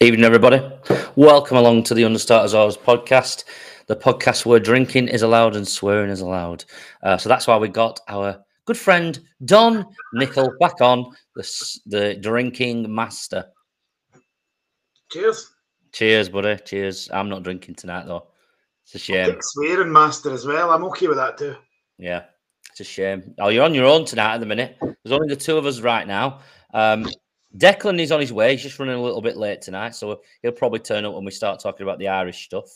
Evening, 0.00 0.22
everybody. 0.22 0.62
Welcome 1.16 1.56
along 1.56 1.82
to 1.84 1.94
the 1.94 2.04
Understarters 2.04 2.54
Hours 2.54 2.76
podcast. 2.76 3.42
The 3.88 3.96
podcast 3.96 4.46
where 4.46 4.60
drinking 4.60 5.08
is 5.08 5.22
allowed 5.22 5.56
and 5.56 5.66
swearing 5.66 6.08
is 6.08 6.20
allowed. 6.20 6.64
Uh, 7.02 7.16
so 7.16 7.28
that's 7.28 7.48
why 7.48 7.56
we 7.56 7.66
got 7.66 7.98
our 8.06 8.44
good 8.64 8.78
friend 8.78 9.18
Don 9.44 9.84
Nickel 10.12 10.52
back 10.60 10.80
on 10.80 11.10
the, 11.34 11.80
the 11.86 12.14
drinking 12.14 12.94
master. 12.94 13.46
Cheers. 15.10 15.50
Cheers, 15.90 16.28
buddy. 16.28 16.62
Cheers. 16.64 17.10
I'm 17.12 17.28
not 17.28 17.42
drinking 17.42 17.74
tonight 17.74 18.06
though. 18.06 18.28
It's 18.84 18.94
a 18.94 18.98
shame. 19.00 19.36
Swearing 19.40 19.90
master 19.90 20.32
as 20.32 20.46
well. 20.46 20.70
I'm 20.70 20.84
okay 20.84 21.08
with 21.08 21.16
that 21.16 21.38
too. 21.38 21.56
Yeah, 21.98 22.26
it's 22.70 22.78
a 22.78 22.84
shame. 22.84 23.34
Oh, 23.40 23.48
you're 23.48 23.64
on 23.64 23.74
your 23.74 23.86
own 23.86 24.04
tonight 24.04 24.34
at 24.34 24.38
the 24.38 24.46
minute. 24.46 24.76
There's 24.80 25.10
only 25.10 25.26
the 25.26 25.34
two 25.34 25.56
of 25.56 25.66
us 25.66 25.80
right 25.80 26.06
now. 26.06 26.38
Um, 26.72 27.08
Declan 27.56 28.00
is 28.00 28.12
on 28.12 28.20
his 28.20 28.32
way. 28.32 28.52
He's 28.52 28.62
just 28.62 28.78
running 28.78 28.94
a 28.94 29.02
little 29.02 29.22
bit 29.22 29.36
late 29.36 29.62
tonight, 29.62 29.94
so 29.94 30.20
he'll 30.42 30.52
probably 30.52 30.80
turn 30.80 31.04
up 31.04 31.14
when 31.14 31.24
we 31.24 31.30
start 31.30 31.60
talking 31.60 31.84
about 31.84 31.98
the 31.98 32.08
Irish 32.08 32.44
stuff, 32.44 32.68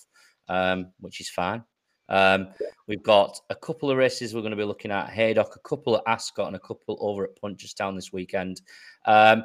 um, 0.49 0.87
which 1.01 1.21
is 1.21 1.29
fine. 1.29 1.63
Um, 2.09 2.49
we've 2.87 3.03
got 3.03 3.41
a 3.51 3.55
couple 3.55 3.91
of 3.91 3.97
races 3.97 4.35
we're 4.35 4.41
going 4.41 4.51
to 4.51 4.57
be 4.57 4.65
looking 4.65 4.91
at 4.91 5.11
Haydock, 5.11 5.57
a 5.57 5.61
couple 5.61 5.97
at 5.97 6.03
Ascot, 6.07 6.47
and 6.47 6.57
a 6.57 6.61
couple 6.61 6.99
over 7.01 7.25
at 7.25 7.41
Punchestown 7.41 7.95
this 7.95 8.13
weekend. 8.13 8.61
Um, 9.07 9.45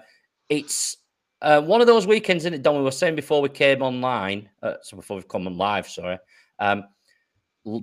it's 0.50 0.98
uh, 1.42 1.62
one 1.62 1.82
of 1.82 1.88
those 1.88 2.08
weekends, 2.08 2.44
isn't 2.44 2.54
it, 2.54 2.64
Don? 2.64 2.78
We 2.78 2.84
were 2.84 2.92
saying 2.92 3.16
before 3.16 3.42
we 3.42 3.50
came 3.50 3.82
online, 3.82 4.50
uh, 4.64 4.76
so 4.82 4.98
before 4.98 5.16
we've 5.18 5.28
come 5.28 5.48
on 5.48 5.58
live, 5.58 5.88
sorry. 5.88 6.18
Um, 6.60 6.86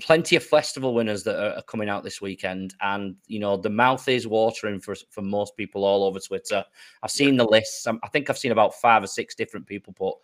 plenty 0.00 0.36
of 0.36 0.44
festival 0.44 0.94
winners 0.94 1.22
that 1.24 1.56
are, 1.56 1.62
coming 1.62 1.88
out 1.88 2.04
this 2.04 2.20
weekend, 2.20 2.74
and 2.80 3.16
you 3.26 3.38
know 3.38 3.56
the 3.56 3.70
mouth 3.70 4.08
is 4.08 4.26
watering 4.26 4.80
for 4.80 4.94
for 5.10 5.22
most 5.22 5.56
people 5.56 5.84
all 5.84 6.04
over 6.04 6.18
Twitter. 6.18 6.64
I've 7.02 7.10
seen 7.10 7.36
the 7.36 7.44
lists. 7.44 7.86
I 7.86 8.08
think 8.08 8.28
I've 8.28 8.38
seen 8.38 8.52
about 8.52 8.74
five 8.74 9.02
or 9.02 9.06
six 9.06 9.34
different 9.34 9.66
people 9.66 9.92
put 9.92 10.14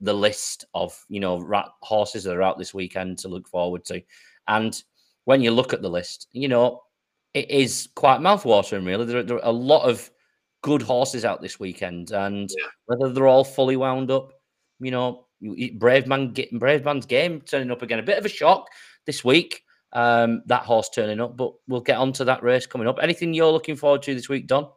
the 0.00 0.14
list 0.14 0.64
of 0.74 0.98
you 1.08 1.20
know 1.20 1.40
rat 1.40 1.68
horses 1.80 2.24
that 2.24 2.36
are 2.36 2.42
out 2.42 2.58
this 2.58 2.74
weekend 2.74 3.18
to 3.18 3.28
look 3.28 3.48
forward 3.48 3.84
to, 3.86 4.02
and 4.48 4.82
when 5.24 5.40
you 5.40 5.50
look 5.50 5.72
at 5.72 5.82
the 5.82 5.90
list, 5.90 6.28
you 6.32 6.48
know 6.48 6.82
it 7.34 7.50
is 7.50 7.88
quite 7.94 8.20
mouth-watering. 8.20 8.84
Really, 8.84 9.04
there, 9.04 9.22
there, 9.22 9.38
are 9.38 9.48
a 9.48 9.52
lot 9.52 9.88
of 9.88 10.10
good 10.62 10.82
horses 10.82 11.24
out 11.24 11.42
this 11.42 11.60
weekend, 11.60 12.12
and 12.12 12.50
yeah. 12.56 12.66
whether 12.86 13.12
they're 13.12 13.26
all 13.26 13.44
fully 13.44 13.76
wound 13.76 14.10
up, 14.10 14.32
you 14.80 14.90
know, 14.90 15.26
Brave 15.74 16.06
Man, 16.06 16.32
Bravemansgame 16.32 17.46
turning 17.46 17.70
up 17.70 17.82
again. 17.82 17.98
A 17.98 18.02
bit 18.02 18.18
of 18.18 18.24
a 18.24 18.28
shock 18.28 18.68
this 19.06 19.24
week. 19.24 19.62
Um, 19.94 20.42
that 20.46 20.62
horse 20.62 20.88
turning 20.88 21.20
up, 21.20 21.36
but 21.36 21.52
we'll 21.68 21.82
get 21.82 21.98
on 21.98 22.14
to 22.14 22.24
that 22.24 22.42
race 22.42 22.66
coming 22.66 22.88
up. 22.88 22.98
Anything 23.02 23.34
you're 23.34 23.52
looking 23.52 23.76
forward 23.76 24.02
to 24.04 24.14
this 24.14 24.28
week, 24.28 24.46
Don? 24.46 24.68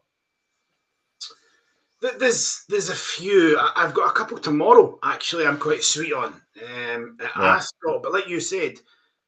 There's 2.01 2.65
there's 2.67 2.89
a 2.89 2.95
few. 2.95 3.57
I've 3.75 3.93
got 3.93 4.09
a 4.09 4.13
couple 4.13 4.37
tomorrow. 4.37 4.99
Actually, 5.03 5.47
I'm 5.47 5.57
quite 5.57 5.83
sweet 5.83 6.13
on 6.13 6.33
um, 6.61 7.17
at 7.21 7.31
yeah. 7.35 7.55
Ascot. 7.55 8.03
But 8.03 8.11
like 8.11 8.27
you 8.27 8.41
said, 8.41 8.73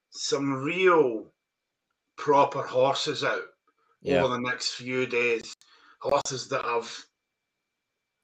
some 0.10 0.62
real 0.62 1.32
proper 2.18 2.62
horses 2.62 3.24
out 3.24 3.44
yeah. 4.02 4.22
over 4.22 4.34
the 4.34 4.42
next 4.42 4.74
few 4.74 5.06
days. 5.06 5.56
Horses 6.00 6.48
that 6.50 6.64
have 6.64 6.94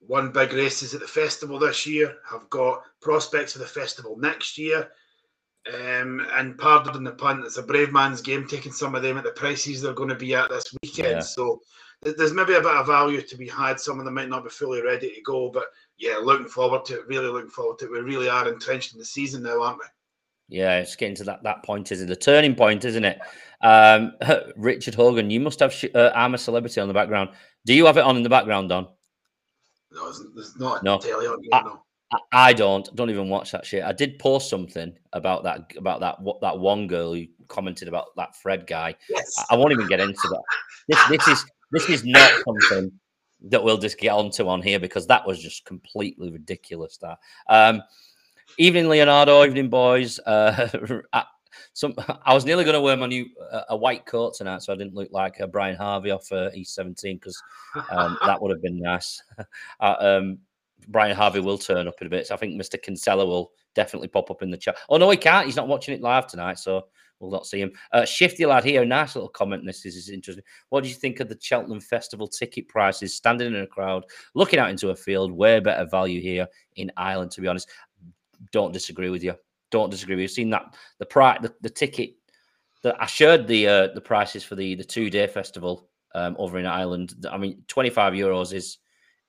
won 0.07 0.31
big 0.31 0.53
races 0.53 0.93
at 0.93 1.01
the 1.01 1.07
festival 1.07 1.59
this 1.59 1.85
year, 1.85 2.17
have 2.29 2.49
got 2.49 2.83
prospects 3.01 3.53
for 3.53 3.59
the 3.59 3.65
festival 3.65 4.17
next 4.17 4.57
year. 4.57 4.89
Um, 5.71 6.25
and 6.35 6.57
pardon 6.57 7.03
the 7.03 7.11
pun, 7.11 7.43
it's 7.45 7.57
a 7.57 7.63
brave 7.63 7.93
man's 7.93 8.21
game 8.21 8.45
taking 8.47 8.73
some 8.73 8.95
of 8.95 9.01
them 9.01 9.17
at 9.17 9.23
the 9.23 9.31
prices 9.31 9.81
they're 9.81 9.93
going 9.93 10.09
to 10.09 10.15
be 10.15 10.35
at 10.35 10.49
this 10.49 10.75
weekend. 10.83 11.09
Yeah. 11.11 11.19
So 11.19 11.61
there's 12.01 12.33
maybe 12.33 12.55
a 12.55 12.61
bit 12.61 12.75
of 12.75 12.87
value 12.87 13.21
to 13.21 13.37
be 13.37 13.47
had. 13.47 13.79
Some 13.79 13.99
of 13.99 14.05
them 14.05 14.13
might 14.13 14.29
not 14.29 14.43
be 14.43 14.49
fully 14.49 14.81
ready 14.81 15.13
to 15.13 15.21
go, 15.21 15.49
but 15.49 15.65
yeah, 15.97 16.17
looking 16.17 16.47
forward 16.47 16.83
to 16.85 16.99
it. 16.99 17.07
Really 17.07 17.27
looking 17.27 17.49
forward 17.49 17.79
to 17.79 17.85
it. 17.85 17.91
We 17.91 17.99
really 17.99 18.27
are 18.27 18.51
entrenched 18.51 18.93
in 18.93 18.99
the 18.99 19.05
season 19.05 19.43
now, 19.43 19.61
aren't 19.61 19.79
we? 19.79 19.85
Yeah, 20.49 20.79
it's 20.79 20.97
getting 20.97 21.15
to 21.15 21.23
that 21.25 21.43
that 21.43 21.63
point, 21.63 21.91
isn't 21.91 22.07
it? 22.07 22.09
The 22.09 22.15
turning 22.15 22.55
point, 22.55 22.83
isn't 22.83 23.05
it? 23.05 23.19
Um, 23.61 24.13
Richard 24.57 24.95
Hogan, 24.95 25.29
you 25.29 25.39
must 25.39 25.61
have 25.61 25.73
sh- 25.73 25.85
uh, 25.95 26.11
I'm 26.13 26.33
a 26.33 26.37
celebrity 26.37 26.81
on 26.81 26.89
the 26.89 26.93
background. 26.93 27.29
Do 27.65 27.73
you 27.73 27.85
have 27.85 27.97
it 27.97 28.03
on 28.03 28.17
in 28.17 28.23
the 28.23 28.29
background, 28.29 28.69
Don? 28.69 28.87
No, 29.91 30.11
there's 30.35 30.57
not 30.57 30.83
no. 30.83 30.97
telly 30.97 31.27
on 31.27 31.41
here, 31.41 31.49
I, 31.53 31.61
no. 31.61 31.83
I 32.31 32.53
don't 32.53 32.93
don't 32.95 33.09
even 33.09 33.29
watch 33.29 33.51
that 33.51 33.65
shit. 33.65 33.83
I 33.83 33.93
did 33.93 34.19
post 34.19 34.49
something 34.49 34.93
about 35.13 35.43
that 35.43 35.71
about 35.77 35.99
that 36.01 36.21
what 36.21 36.41
that 36.41 36.57
one 36.57 36.87
girl 36.87 37.13
who 37.13 37.25
commented 37.47 37.87
about 37.87 38.07
that 38.17 38.35
Fred 38.35 38.67
guy. 38.67 38.95
Yes. 39.09 39.35
I, 39.37 39.55
I 39.55 39.57
won't 39.57 39.71
even 39.71 39.87
get 39.87 39.99
into 39.99 40.15
that. 40.29 40.43
This 40.87 41.07
this 41.09 41.27
is 41.27 41.45
this 41.71 41.89
is 41.89 42.05
not 42.05 42.31
something 42.45 42.91
that 43.49 43.63
we'll 43.63 43.77
just 43.77 43.97
get 43.97 44.11
onto 44.11 44.47
on 44.47 44.61
here 44.61 44.79
because 44.79 45.07
that 45.07 45.25
was 45.25 45.41
just 45.41 45.65
completely 45.65 46.31
ridiculous. 46.31 46.97
That 46.97 47.19
um, 47.49 47.81
evening, 48.57 48.87
Leonardo. 48.87 49.43
Evening, 49.43 49.69
boys. 49.69 50.19
Uh, 50.19 50.69
some 51.73 51.93
I 52.25 52.33
was 52.33 52.45
nearly 52.45 52.63
going 52.63 52.75
to 52.75 52.81
wear 52.81 52.97
my 52.97 53.07
new 53.07 53.25
uh, 53.51 53.63
a 53.69 53.77
white 53.77 54.05
coat 54.05 54.35
tonight, 54.35 54.61
so 54.61 54.73
I 54.73 54.75
didn't 54.75 54.93
look 54.93 55.09
like 55.11 55.41
uh, 55.41 55.47
Brian 55.47 55.75
Harvey 55.75 56.11
off 56.11 56.31
uh, 56.31 56.49
E17 56.51 57.19
because 57.19 57.41
um, 57.89 58.17
that 58.25 58.41
would 58.41 58.51
have 58.51 58.61
been 58.61 58.79
nice. 58.79 59.21
uh, 59.79 59.95
um, 59.99 60.39
Brian 60.87 61.15
Harvey 61.15 61.39
will 61.39 61.57
turn 61.57 61.87
up 61.87 61.95
in 62.01 62.07
a 62.07 62.09
bit. 62.09 62.27
So 62.27 62.35
I 62.35 62.37
think 62.37 62.59
Mr. 62.59 62.81
Kinsella 62.81 63.25
will 63.25 63.51
definitely 63.75 64.07
pop 64.07 64.29
up 64.31 64.41
in 64.41 64.51
the 64.51 64.57
chat. 64.57 64.77
Oh 64.89 64.97
no, 64.97 65.09
he 65.09 65.17
can't. 65.17 65.45
He's 65.45 65.55
not 65.55 65.67
watching 65.67 65.93
it 65.93 66.01
live 66.01 66.27
tonight, 66.27 66.59
so 66.59 66.87
we'll 67.19 67.31
not 67.31 67.45
see 67.45 67.61
him. 67.61 67.71
Uh, 67.91 68.05
Shifty 68.05 68.45
lad 68.45 68.63
here, 68.63 68.83
nice 68.85 69.15
little 69.15 69.29
comment. 69.29 69.65
This 69.65 69.85
is, 69.85 69.95
is 69.95 70.09
interesting. 70.09 70.43
What 70.69 70.83
do 70.83 70.89
you 70.89 70.95
think 70.95 71.19
of 71.19 71.29
the 71.29 71.37
Cheltenham 71.41 71.79
Festival 71.79 72.27
ticket 72.27 72.67
prices? 72.67 73.15
Standing 73.15 73.53
in 73.53 73.61
a 73.61 73.67
crowd, 73.67 74.03
looking 74.35 74.59
out 74.59 74.69
into 74.69 74.89
a 74.89 74.95
field, 74.95 75.31
way 75.31 75.59
better 75.59 75.85
value 75.85 76.21
here 76.21 76.47
in 76.75 76.91
Ireland. 76.97 77.31
To 77.31 77.41
be 77.41 77.47
honest, 77.47 77.69
don't 78.51 78.73
disagree 78.73 79.09
with 79.09 79.23
you. 79.23 79.35
Don't 79.71 79.89
disagree. 79.89 80.15
We've 80.15 80.29
seen 80.29 80.49
that 80.51 80.75
the 80.99 81.05
price, 81.05 81.39
the, 81.41 81.53
the 81.61 81.69
ticket. 81.69 82.15
that 82.83 83.01
I 83.01 83.05
shared 83.07 83.47
the 83.47 83.67
uh, 83.67 83.87
the 83.95 84.01
prices 84.01 84.43
for 84.43 84.55
the 84.55 84.75
the 84.75 84.83
two 84.83 85.09
day 85.09 85.25
festival 85.25 85.89
um, 86.13 86.35
over 86.37 86.59
in 86.59 86.65
Ireland. 86.65 87.25
I 87.31 87.37
mean, 87.37 87.63
twenty 87.67 87.89
five 87.89 88.13
euros 88.13 88.53
is 88.53 88.77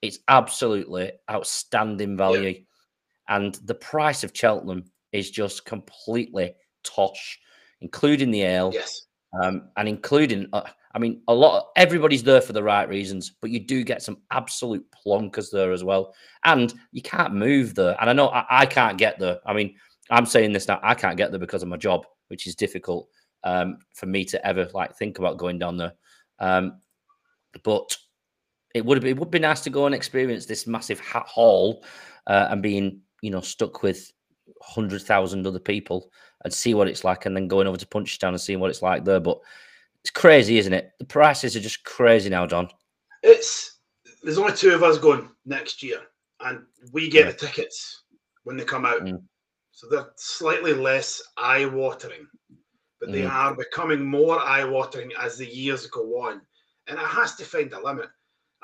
it's 0.04 0.18
absolutely 0.28 1.12
outstanding 1.30 2.16
value. 2.16 2.50
Yeah. 2.50 3.36
And 3.36 3.54
the 3.64 3.74
price 3.74 4.22
of 4.22 4.32
Cheltenham 4.34 4.84
is 5.12 5.30
just 5.30 5.64
completely 5.64 6.54
tosh, 6.82 7.38
including 7.80 8.30
the 8.30 8.42
ale. 8.42 8.70
Yes. 8.72 9.06
Um, 9.42 9.70
and 9.76 9.88
including, 9.88 10.46
uh, 10.52 10.62
I 10.94 10.98
mean, 11.00 11.22
a 11.26 11.34
lot. 11.34 11.56
Of, 11.58 11.64
everybody's 11.74 12.22
there 12.22 12.40
for 12.40 12.52
the 12.52 12.62
right 12.62 12.88
reasons, 12.88 13.32
but 13.40 13.50
you 13.50 13.58
do 13.58 13.82
get 13.82 14.00
some 14.00 14.18
absolute 14.30 14.86
plonkers 14.94 15.50
there 15.50 15.72
as 15.72 15.82
well, 15.82 16.14
and 16.44 16.72
you 16.92 17.02
can't 17.02 17.34
move 17.34 17.74
there. 17.74 17.96
And 18.00 18.08
I 18.08 18.12
know 18.12 18.28
I, 18.28 18.44
I 18.48 18.66
can't 18.66 18.96
get 18.96 19.18
there. 19.18 19.40
I 19.44 19.52
mean, 19.52 19.74
I'm 20.10 20.26
saying 20.26 20.52
this 20.52 20.68
now. 20.68 20.78
I 20.84 20.94
can't 20.94 21.16
get 21.16 21.32
there 21.32 21.40
because 21.40 21.64
of 21.64 21.68
my 21.68 21.76
job, 21.76 22.06
which 22.28 22.46
is 22.46 22.54
difficult 22.54 23.08
um, 23.42 23.78
for 23.94 24.06
me 24.06 24.24
to 24.26 24.46
ever 24.46 24.68
like 24.72 24.96
think 24.96 25.18
about 25.18 25.38
going 25.38 25.58
down 25.58 25.76
there. 25.76 25.94
Um, 26.38 26.80
but 27.64 27.96
it 28.74 28.84
would 28.84 29.00
be 29.00 29.10
it 29.10 29.18
would 29.18 29.30
be 29.30 29.38
nice 29.38 29.60
to 29.62 29.70
go 29.70 29.86
and 29.86 29.94
experience 29.94 30.46
this 30.46 30.66
massive 30.66 31.00
hat 31.00 31.26
hall 31.26 31.84
uh, 32.26 32.48
and 32.50 32.62
being 32.62 33.00
you 33.22 33.30
know 33.30 33.40
stuck 33.40 33.82
with 33.82 34.12
hundred 34.60 35.02
thousand 35.02 35.46
other 35.46 35.58
people 35.58 36.10
and 36.44 36.52
see 36.52 36.74
what 36.74 36.88
it's 36.88 37.04
like, 37.04 37.24
and 37.24 37.34
then 37.34 37.48
going 37.48 37.66
over 37.66 37.76
to 37.76 37.86
Punchestown 37.86 38.28
and 38.28 38.40
seeing 38.40 38.60
what 38.60 38.70
it's 38.70 38.82
like 38.82 39.04
there. 39.04 39.20
But 39.20 39.38
it's 40.02 40.10
crazy, 40.10 40.58
isn't 40.58 40.72
it? 40.72 40.90
The 40.98 41.06
prices 41.06 41.56
are 41.56 41.60
just 41.60 41.84
crazy 41.84 42.28
now, 42.28 42.46
Don. 42.46 42.68
It's 43.22 43.78
there's 44.22 44.38
only 44.38 44.52
two 44.54 44.74
of 44.74 44.82
us 44.82 44.98
going 44.98 45.28
next 45.46 45.82
year, 45.82 46.00
and 46.40 46.62
we 46.92 47.08
get 47.08 47.26
yeah. 47.26 47.32
the 47.32 47.38
tickets 47.38 48.02
when 48.42 48.56
they 48.56 48.64
come 48.64 48.84
out, 48.84 49.00
mm. 49.00 49.22
so 49.72 49.86
they're 49.88 50.10
slightly 50.16 50.74
less 50.74 51.22
eye 51.38 51.64
watering, 51.64 52.26
but 53.00 53.10
they 53.10 53.22
mm. 53.22 53.30
are 53.30 53.54
becoming 53.54 54.04
more 54.04 54.38
eye 54.40 54.64
watering 54.64 55.10
as 55.18 55.38
the 55.38 55.46
years 55.46 55.86
go 55.86 56.02
on, 56.22 56.42
and 56.88 56.98
it 56.98 57.06
has 57.06 57.36
to 57.36 57.44
find 57.44 57.72
a 57.72 57.82
limit. 57.82 58.08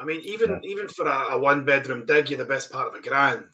I 0.01 0.05
mean, 0.05 0.23
even 0.25 0.51
yeah. 0.51 0.71
even 0.71 0.89
for 0.89 1.07
a, 1.07 1.35
a, 1.35 1.39
one 1.39 1.65
bedroom 1.65 2.07
dig, 2.07 2.31
you're 2.31 2.39
the 2.39 2.45
best 2.45 2.73
part 2.73 2.89
of 2.89 2.95
a 2.95 3.07
grand, 3.07 3.45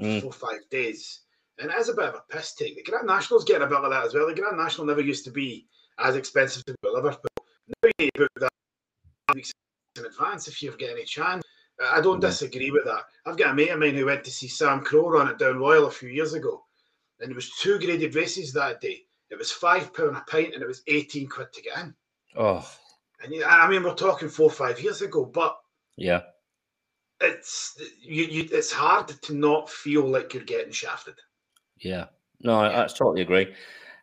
mm. 0.00 0.20
four 0.20 0.32
five 0.32 0.68
days, 0.70 1.20
and 1.58 1.70
it 1.70 1.78
is 1.78 1.88
a 1.88 1.94
bit 1.94 2.04
of 2.04 2.16
a 2.16 2.22
piss 2.30 2.54
take. 2.54 2.76
The 2.76 2.82
Grand 2.82 3.06
National's 3.06 3.44
getting 3.44 3.62
a 3.62 3.66
bit 3.66 3.80
like 3.80 3.90
that 3.90 4.04
as 4.04 4.14
well. 4.14 4.26
The 4.26 4.34
Grand 4.34 4.58
National 4.58 4.86
never 4.86 5.00
used 5.00 5.24
to 5.24 5.30
be 5.30 5.66
as 5.98 6.14
expensive 6.14 6.64
to 6.66 6.74
but 6.82 7.02
now 7.82 7.90
you 7.98 8.10
book 8.14 8.28
that 8.36 8.52
weeks 9.34 9.50
in 9.96 10.04
advance 10.04 10.46
if 10.46 10.62
you've 10.62 10.78
got 10.78 10.90
any 10.90 11.04
chance. 11.04 11.42
I 11.80 12.00
don't 12.02 12.18
mm. 12.18 12.22
disagree 12.22 12.70
with 12.70 12.84
that. 12.84 13.04
I've 13.24 13.38
got 13.38 13.52
a 13.52 13.54
mate 13.54 13.70
of 13.70 13.78
mine 13.78 13.94
who 13.94 14.06
went 14.06 14.24
to 14.24 14.30
see 14.30 14.46
Samcro 14.46 15.10
run 15.10 15.28
at 15.28 15.38
Down 15.38 15.58
Royal 15.58 15.86
a 15.86 15.90
few 15.90 16.10
years 16.10 16.34
ago, 16.34 16.64
and 17.20 17.30
it 17.30 17.34
was 17.34 17.50
two 17.62 17.78
graded 17.78 18.14
races 18.14 18.52
that 18.52 18.82
day. 18.82 19.04
It 19.30 19.38
was 19.38 19.50
five 19.50 19.94
pound 19.94 20.16
a 20.18 20.24
pint, 20.28 20.52
and 20.52 20.62
it 20.62 20.68
was 20.68 20.82
eighteen 20.86 21.28
quid 21.28 21.50
to 21.54 21.62
get 21.62 21.78
in. 21.78 21.94
Oh, 22.36 22.70
and 23.22 23.32
I 23.44 23.68
mean, 23.70 23.82
we're 23.82 23.94
talking 23.94 24.28
four 24.28 24.46
or 24.46 24.50
five 24.50 24.80
years 24.80 25.02
ago, 25.02 25.24
but 25.24 25.56
yeah. 25.98 26.20
It's 27.20 27.76
you, 28.00 28.24
you 28.24 28.48
it's 28.52 28.72
hard 28.72 29.08
to 29.08 29.34
not 29.34 29.68
feel 29.68 30.06
like 30.06 30.32
you're 30.32 30.44
getting 30.44 30.72
shafted. 30.72 31.14
Yeah. 31.78 32.06
No, 32.40 32.60
I, 32.60 32.84
I 32.84 32.86
totally 32.86 33.22
agree. 33.22 33.52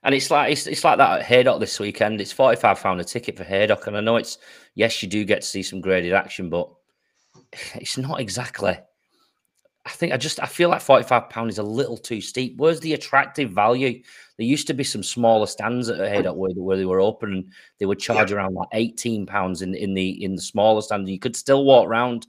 And 0.04 0.14
it's 0.14 0.30
like 0.30 0.52
it's, 0.52 0.68
it's 0.68 0.84
like 0.84 0.98
that 0.98 1.20
at 1.22 1.26
Haydock 1.26 1.60
this 1.60 1.80
weekend. 1.80 2.20
It's 2.20 2.34
forty 2.34 2.60
five 2.60 2.82
pound 2.82 3.00
a 3.00 3.04
ticket 3.04 3.38
for 3.38 3.46
Haydock, 3.46 3.88
and 3.88 3.98
I 3.98 4.02
know 4.02 4.18
it's 4.18 4.38
yes, 4.76 5.02
you 5.02 5.10
do 5.10 5.24
get 5.24 5.42
to 5.42 5.48
see 5.48 5.64
some 5.64 5.82
graded 5.82 6.14
action, 6.14 6.50
but 6.50 6.70
it's 7.76 7.98
not 7.98 8.20
exactly 8.20 8.78
I 9.86 9.92
think 9.92 10.14
I 10.14 10.18
just 10.18 10.42
I 10.42 10.48
feel 10.48 10.70
like 10.70 10.82
forty 10.82 11.04
five 11.04 11.30
pound 11.30 11.52
is 11.52 11.60
a 11.60 11.64
little 11.64 11.98
too 11.98 12.20
steep. 12.20 12.58
Where's 12.58 12.80
the 12.80 12.94
attractive 12.94 13.52
value? 13.52 14.02
There 14.38 14.48
used 14.48 14.68
to 14.68 14.74
be 14.74 14.84
some 14.84 15.04
smaller 15.04 15.46
stands 15.46 15.90
at 15.90 16.00
Haydock 16.00 16.36
where, 16.36 16.52
where 16.54 16.76
they 16.76 16.86
were 16.86 17.02
open 17.02 17.32
and 17.32 17.54
they 17.80 17.86
would 17.86 18.00
charge 18.00 18.32
yeah. 18.32 18.38
around 18.38 18.56
like 18.56 18.70
eighteen 18.74 19.26
pounds 19.26 19.62
in 19.62 19.76
in 19.76 19.94
the 19.94 20.24
in 20.24 20.36
the 20.36 20.42
smaller 20.42 20.82
stand. 20.82 21.08
You 21.08 21.20
could 21.20 21.36
still 21.36 21.66
walk 21.66 21.88
around 21.88 22.26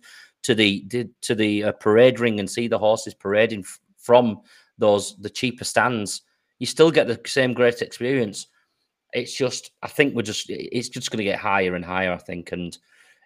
to 0.46 0.54
the, 0.54 0.86
to 1.22 1.34
the 1.34 1.64
uh, 1.64 1.72
parade 1.72 2.20
ring 2.20 2.38
and 2.38 2.48
see 2.48 2.68
the 2.68 2.78
horses 2.78 3.14
parading 3.14 3.64
from 3.98 4.40
those 4.78 5.16
the 5.16 5.30
cheaper 5.30 5.64
stands. 5.64 6.22
You 6.60 6.66
still 6.66 6.92
get 6.92 7.08
the 7.08 7.20
same 7.26 7.52
great 7.52 7.82
experience. 7.82 8.46
It's 9.12 9.36
just 9.36 9.72
I 9.82 9.88
think 9.88 10.14
we're 10.14 10.22
just 10.22 10.46
it's 10.48 10.88
just 10.88 11.10
going 11.10 11.18
to 11.18 11.24
get 11.24 11.40
higher 11.40 11.74
and 11.74 11.84
higher. 11.84 12.12
I 12.12 12.18
think 12.18 12.52
and 12.52 12.76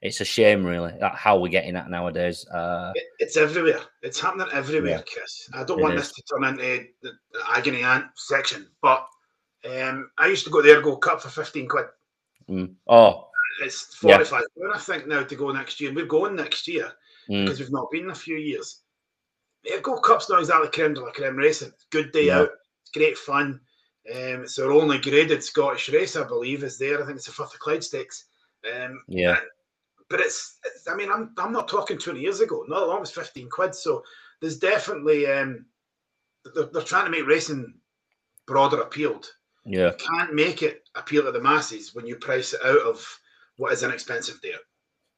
it's 0.03 0.21
a 0.21 0.25
shame, 0.25 0.65
really, 0.65 0.93
how 1.15 1.39
we're 1.39 1.49
getting 1.49 1.77
at 1.77 1.91
nowadays. 1.91 2.47
Uh, 2.49 2.93
it, 2.95 3.05
it's 3.19 3.37
everywhere. 3.37 3.81
It's 4.03 4.19
happening 4.19 4.47
everywhere, 4.53 4.91
yeah. 4.91 5.03
Chris. 5.13 5.51
I 5.53 5.63
don't 5.63 5.81
want 5.81 5.95
is. 5.95 6.09
this 6.09 6.13
to 6.13 6.23
turn 6.23 6.45
into 6.45 6.87
the, 7.03 7.13
agony 7.51 7.83
aunt 7.83 8.07
section, 8.17 8.67
but 8.81 9.07
um, 9.71 10.11
I 10.17 10.29
used 10.29 10.45
to 10.45 10.51
go 10.51 10.63
there, 10.63 10.81
go 10.81 10.97
Cup 10.97 11.21
for 11.21 11.29
fifteen 11.29 11.69
quid. 11.69 11.87
Mm. 12.49 12.75
Oh, 12.89 13.29
it's 13.63 13.95
forty-five. 13.95 14.45
Yeah. 14.57 14.69
I 14.75 14.79
think 14.79 15.07
now 15.07 15.23
to 15.23 15.37
go 15.37 15.51
next 15.51 15.81
year. 15.81 15.93
We're 15.93 16.07
going 16.07 16.35
next 16.35 16.67
year 16.67 16.93
mm. 17.29 17.45
because 17.45 17.61
we've 17.61 17.73
not 17.73 17.91
been 17.91 18.05
in 18.05 18.11
a 18.11 18.15
few 18.15 18.37
years. 18.37 18.81
Yeah, 19.65 19.81
Gold 19.83 20.03
Cup's 20.03 20.31
not 20.31 20.41
exactly 20.41 20.71
creme 20.71 20.95
de 20.95 21.01
la 21.01 21.11
creme 21.11 21.37
racing. 21.37 21.73
Good 21.91 22.13
day 22.13 22.29
yeah. 22.29 22.39
out. 22.39 22.51
It's 22.81 22.91
great 22.93 23.19
fun. 23.19 23.61
Um, 24.11 24.45
it's 24.45 24.59
our 24.59 24.73
only 24.73 24.99
graded 24.99 25.45
Scottish 25.45 25.91
race, 25.91 26.17
I 26.17 26.25
believe, 26.25 26.65
is 26.65 26.79
there. 26.79 27.03
I 27.03 27.05
think 27.05 27.19
it's 27.19 27.27
the 27.27 27.33
Firth 27.33 27.53
of 27.53 27.61
Clyde 27.61 27.85
Stakes. 27.85 28.25
Um, 28.65 29.03
yeah 29.07 29.37
but 30.11 30.21
it's, 30.21 30.59
it's, 30.65 30.89
I 30.89 30.97
mean, 30.97 31.11
I'm 31.11 31.33
I'm 31.39 31.53
not 31.53 31.69
talking 31.69 31.97
20 31.97 32.21
years 32.21 32.41
ago. 32.41 32.65
No, 32.69 32.91
that 32.91 33.01
was 33.01 33.13
15 33.13 33.49
quid. 33.49 33.75
So 33.75 34.03
there's 34.41 34.59
definitely 34.59 35.27
um, 35.27 35.65
they're, 36.55 36.69
they're 36.73 36.83
trying 36.83 37.05
to 37.05 37.11
make 37.11 37.27
racing 37.27 37.75
broader 38.47 38.83
appealed. 38.83 39.31
Yeah, 39.65 39.93
you 39.93 40.07
can't 40.13 40.35
make 40.35 40.63
it 40.63 40.83
appeal 40.97 41.23
to 41.23 41.33
the 41.33 41.41
masses 41.41 41.95
when 41.95 42.07
you 42.07 42.17
price 42.17 42.53
it 42.53 42.61
out 42.65 42.81
of 42.81 43.07
what 43.57 43.73
is 43.73 43.85
inexpensive 43.85 44.41
there. 44.43 44.59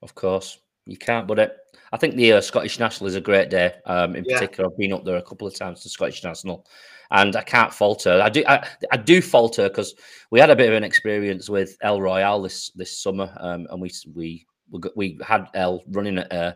Of 0.03 0.15
course, 0.15 0.59
you 0.85 0.99
can't. 0.99 1.27
But 1.27 1.38
it, 1.38 1.56
I 1.93 1.97
think 1.97 2.17
the 2.17 2.35
uh, 2.35 2.41
Scottish 2.43 2.79
National 2.79 3.09
is 3.09 3.15
a 3.15 3.21
great 3.21 3.49
day. 3.49 3.73
Um, 3.87 4.15
in 4.15 4.25
yeah. 4.29 4.35
particular, 4.35 4.69
I've 4.69 4.77
been 4.77 4.93
up 4.93 5.05
there 5.05 5.17
a 5.17 5.23
couple 5.23 5.47
of 5.47 5.55
times 5.55 5.83
to 5.83 5.88
Scottish 5.88 6.23
National, 6.23 6.67
and 7.12 7.35
I 7.35 7.43
can't 7.43 7.73
falter. 7.73 8.21
I 8.21 8.29
do, 8.29 8.45
I, 8.47 8.67
I 8.91 8.99
do 8.99 9.23
falter 9.23 9.71
because 9.71 9.95
we 10.31 10.38
had 10.38 10.50
a 10.50 10.56
bit 10.56 10.69
of 10.69 10.75
an 10.75 10.85
experience 10.85 11.49
with 11.49 11.79
El 11.81 12.03
Royale 12.03 12.43
this 12.43 12.71
this 12.71 12.99
summer, 12.99 13.35
um, 13.41 13.67
and 13.71 13.81
we 13.81 13.91
we 14.15 14.47
we, 14.73 14.81
we 14.97 15.19
had 15.25 15.47
L 15.55 15.83
running 15.89 16.19
at 16.19 16.33
uh, 16.33 16.53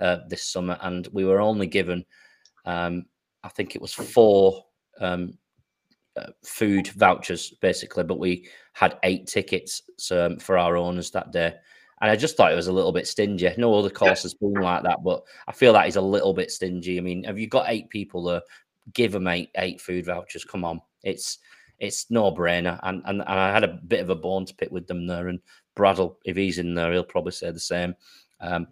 uh, 0.00 0.18
this 0.28 0.44
summer, 0.44 0.76
and 0.82 1.08
we 1.12 1.24
were 1.24 1.40
only 1.40 1.66
given, 1.66 2.04
um, 2.66 3.06
I 3.42 3.48
think 3.48 3.74
it 3.74 3.82
was 3.82 3.94
four 3.94 4.64
um, 5.00 5.38
uh, 6.16 6.32
food 6.44 6.88
vouchers 6.88 7.54
basically, 7.62 8.04
but 8.04 8.18
we 8.18 8.48
had 8.74 8.98
eight 9.02 9.26
tickets 9.26 9.82
um, 10.10 10.38
for 10.38 10.58
our 10.58 10.76
owners 10.76 11.10
that 11.12 11.32
day. 11.32 11.54
And 12.00 12.10
I 12.10 12.16
just 12.16 12.36
thought 12.36 12.52
it 12.52 12.56
was 12.56 12.66
a 12.66 12.72
little 12.72 12.90
bit 12.90 13.06
stingy. 13.06 13.48
No 13.56 13.72
other 13.74 13.88
course 13.88 14.24
has 14.24 14.34
been 14.34 14.54
like 14.54 14.82
that, 14.82 15.04
but 15.04 15.22
I 15.46 15.52
feel 15.52 15.72
that 15.74 15.86
is 15.86 15.96
a 15.96 16.00
little 16.02 16.34
bit 16.34 16.50
stingy. 16.50 16.98
I 16.98 17.00
mean, 17.00 17.22
have 17.24 17.38
you 17.38 17.46
got 17.46 17.66
eight 17.68 17.88
people 17.90 18.24
there? 18.24 18.42
Give 18.92 19.12
them 19.12 19.28
eight 19.28 19.50
eight 19.54 19.80
food 19.80 20.06
vouchers. 20.06 20.44
Come 20.44 20.64
on, 20.64 20.80
it's 21.04 21.38
it's 21.78 22.10
no 22.10 22.32
brainer. 22.32 22.78
And, 22.82 23.02
and 23.06 23.20
and 23.20 23.40
I 23.40 23.52
had 23.52 23.64
a 23.64 23.68
bit 23.68 24.00
of 24.00 24.10
a 24.10 24.14
bone 24.14 24.46
to 24.46 24.54
pick 24.54 24.70
with 24.70 24.86
them 24.86 25.06
there, 25.06 25.28
and 25.28 25.40
Bradle, 25.74 26.16
if 26.24 26.36
he's 26.36 26.58
in 26.58 26.74
there, 26.74 26.92
he'll 26.92 27.04
probably 27.04 27.32
say 27.32 27.50
the 27.50 27.60
same. 27.60 27.94
Um, 28.40 28.66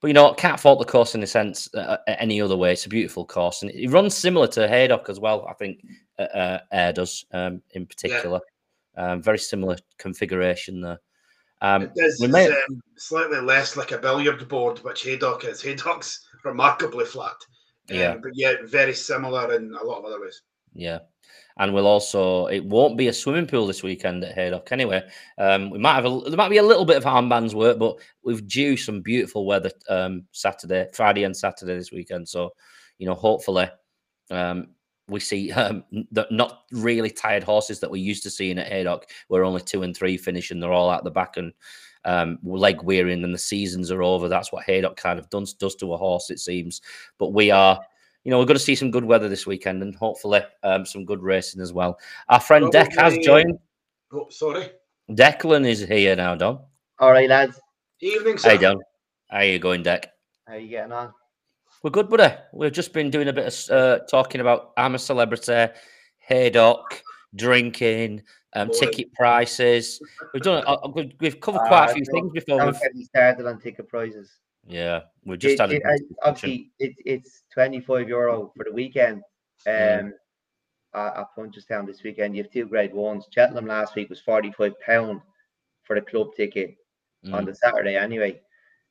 but 0.00 0.08
you 0.08 0.14
know, 0.14 0.34
can't 0.34 0.58
fault 0.58 0.80
the 0.80 0.84
course 0.84 1.14
in 1.14 1.22
a 1.22 1.26
sense 1.26 1.72
uh, 1.74 1.78
uh, 1.78 2.14
any 2.18 2.42
other 2.42 2.56
way. 2.56 2.72
It's 2.72 2.86
a 2.86 2.88
beautiful 2.88 3.24
course, 3.24 3.62
and 3.62 3.70
it 3.70 3.88
runs 3.90 4.16
similar 4.16 4.48
to 4.48 4.68
Haydock 4.68 5.08
as 5.08 5.20
well. 5.20 5.46
I 5.48 5.54
think 5.54 5.84
uh, 6.18 6.22
uh, 6.22 6.58
Ayr 6.72 6.92
does 6.92 7.24
um, 7.32 7.62
in 7.70 7.86
particular. 7.86 8.40
Yeah. 8.96 9.12
Um, 9.12 9.22
very 9.22 9.38
similar 9.38 9.78
configuration 9.98 10.80
there. 10.80 10.98
Um, 11.62 11.84
it 11.84 11.92
is 11.96 12.20
may... 12.20 12.48
um, 12.48 12.82
slightly 12.96 13.40
less 13.40 13.76
like 13.76 13.92
a 13.92 13.98
billiard 13.98 14.46
board, 14.48 14.80
which 14.80 15.04
Haydock 15.04 15.44
is. 15.44 15.62
Haydock's 15.62 16.26
remarkably 16.44 17.04
flat. 17.04 17.36
Um, 17.90 17.96
yeah, 17.96 18.16
but 18.20 18.32
yet 18.34 18.64
very 18.64 18.94
similar 18.94 19.54
in 19.54 19.72
a 19.72 19.84
lot 19.84 20.00
of 20.00 20.04
other 20.04 20.20
ways. 20.20 20.42
Yeah, 20.74 20.98
and 21.58 21.72
we'll 21.72 21.86
also 21.86 22.46
it 22.46 22.64
won't 22.64 22.96
be 22.96 23.08
a 23.08 23.12
swimming 23.12 23.46
pool 23.46 23.66
this 23.66 23.82
weekend 23.82 24.24
at 24.24 24.34
Haydock 24.34 24.70
anyway. 24.72 25.02
Um, 25.38 25.70
we 25.70 25.78
might 25.78 25.94
have 25.94 26.06
a 26.06 26.20
there 26.28 26.36
might 26.36 26.48
be 26.48 26.58
a 26.58 26.62
little 26.62 26.84
bit 26.84 26.96
of 26.96 27.04
armbands 27.04 27.54
work, 27.54 27.78
but 27.78 27.96
we've 28.22 28.46
due 28.46 28.76
some 28.76 29.00
beautiful 29.00 29.46
weather 29.46 29.70
um, 29.88 30.24
Saturday, 30.32 30.88
Friday, 30.94 31.24
and 31.24 31.36
Saturday 31.36 31.76
this 31.76 31.92
weekend. 31.92 32.28
So 32.28 32.52
you 32.98 33.06
know, 33.06 33.14
hopefully, 33.14 33.68
um, 34.30 34.68
we 35.08 35.20
see 35.20 35.52
um, 35.52 35.84
not 36.30 36.62
really 36.70 37.10
tired 37.10 37.42
horses 37.42 37.80
that 37.80 37.90
we're 37.90 38.04
used 38.04 38.22
to 38.24 38.30
seeing 38.30 38.58
at 38.58 38.68
Haydock. 38.68 39.06
We're 39.28 39.44
only 39.44 39.62
two 39.62 39.82
and 39.82 39.96
three 39.96 40.16
finishing; 40.16 40.60
they're 40.60 40.72
all 40.72 40.90
out 40.90 41.04
the 41.04 41.10
back 41.10 41.36
and 41.36 41.52
um, 42.04 42.38
leg 42.42 42.82
wearying, 42.82 43.24
and 43.24 43.34
the 43.34 43.38
seasons 43.38 43.90
are 43.90 44.02
over. 44.02 44.28
That's 44.28 44.52
what 44.52 44.64
Haydock 44.64 44.96
kind 44.96 45.18
of 45.18 45.28
does 45.30 45.54
to 45.54 45.92
a 45.92 45.96
horse, 45.96 46.30
it 46.30 46.40
seems. 46.40 46.80
But 47.18 47.32
we 47.32 47.50
are 47.50 47.80
you 48.24 48.30
know, 48.30 48.38
we're 48.38 48.44
going 48.46 48.56
to 48.56 48.62
see 48.62 48.74
some 48.74 48.90
good 48.90 49.04
weather 49.04 49.28
this 49.28 49.46
weekend 49.46 49.82
and 49.82 49.94
hopefully 49.94 50.42
um, 50.62 50.86
some 50.86 51.04
good 51.04 51.22
racing 51.22 51.60
as 51.60 51.72
well. 51.72 51.98
Our 52.28 52.40
friend 52.40 52.70
Probably, 52.70 52.78
Deck 52.78 52.98
has 52.98 53.18
joined. 53.18 53.58
Oh, 54.12 54.28
sorry. 54.30 54.70
Declan 55.10 55.66
is 55.66 55.80
here 55.80 56.14
now, 56.14 56.34
Don. 56.34 56.60
All 56.98 57.10
right, 57.10 57.28
lads. 57.28 57.60
Evening, 58.00 58.38
sir. 58.38 58.50
Hey, 58.50 58.58
Don. 58.58 58.80
How 59.28 59.38
are 59.38 59.44
you 59.44 59.58
going, 59.58 59.82
Deck? 59.82 60.12
How 60.46 60.54
are 60.54 60.58
you 60.58 60.68
getting 60.68 60.92
on? 60.92 61.12
We're 61.82 61.90
good, 61.90 62.08
buddy. 62.08 62.34
We've 62.52 62.72
just 62.72 62.92
been 62.92 63.10
doing 63.10 63.28
a 63.28 63.32
bit 63.32 63.46
of 63.46 63.70
uh, 63.70 64.04
talking 64.04 64.40
about 64.40 64.72
I'm 64.76 64.94
a 64.94 64.98
celebrity, 64.98 65.72
Haydock, 66.18 67.02
drinking, 67.34 68.22
um, 68.54 68.70
ticket 68.70 69.12
prices. 69.14 70.00
We've 70.32 70.42
done. 70.42 70.62
Uh, 70.64 70.88
we've 71.18 71.40
covered 71.40 71.62
quite 71.66 71.88
uh, 71.88 71.90
a 71.90 71.94
few 71.94 72.04
things 72.04 72.30
before. 72.32 72.58
Don't 72.58 72.80
get 72.80 72.94
me 72.94 73.04
started 73.04 73.46
on 73.46 73.60
ticket 73.60 73.88
prices. 73.88 74.30
Yeah, 74.66 75.00
we're 75.24 75.36
just 75.36 75.60
it, 75.60 75.82
it, 75.84 76.02
obviously 76.22 76.70
it, 76.78 76.94
it's 77.04 77.42
twenty 77.52 77.80
five 77.80 78.08
euro 78.08 78.52
for 78.56 78.64
the 78.64 78.72
weekend. 78.72 79.22
Um, 79.66 79.72
mm. 79.74 80.12
at, 80.94 81.26
Punchestown 81.36 81.86
this 81.86 82.02
weekend, 82.02 82.36
you 82.36 82.42
have 82.42 82.52
two 82.52 82.66
grade 82.66 82.94
ones. 82.94 83.26
Cheltenham 83.30 83.66
last 83.66 83.96
week 83.96 84.08
was 84.08 84.20
forty 84.20 84.52
five 84.52 84.78
pound 84.80 85.20
for 85.82 85.96
the 85.96 86.02
club 86.02 86.28
ticket 86.36 86.76
mm. 87.24 87.34
on 87.34 87.44
the 87.44 87.54
Saturday 87.54 87.96
anyway. 87.96 88.40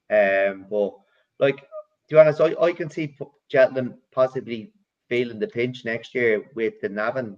Um, 0.10 0.66
but 0.70 0.94
like 1.40 1.58
to 1.58 2.16
be 2.16 2.18
honest, 2.18 2.42
I, 2.42 2.54
I 2.60 2.74
can 2.74 2.90
see 2.90 3.16
Cheltenham 3.48 3.96
possibly 4.12 4.74
feeling 5.08 5.40
the 5.40 5.48
pinch 5.48 5.86
next 5.86 6.14
year 6.14 6.50
with 6.54 6.74
the 6.82 6.90
Navan 6.90 7.38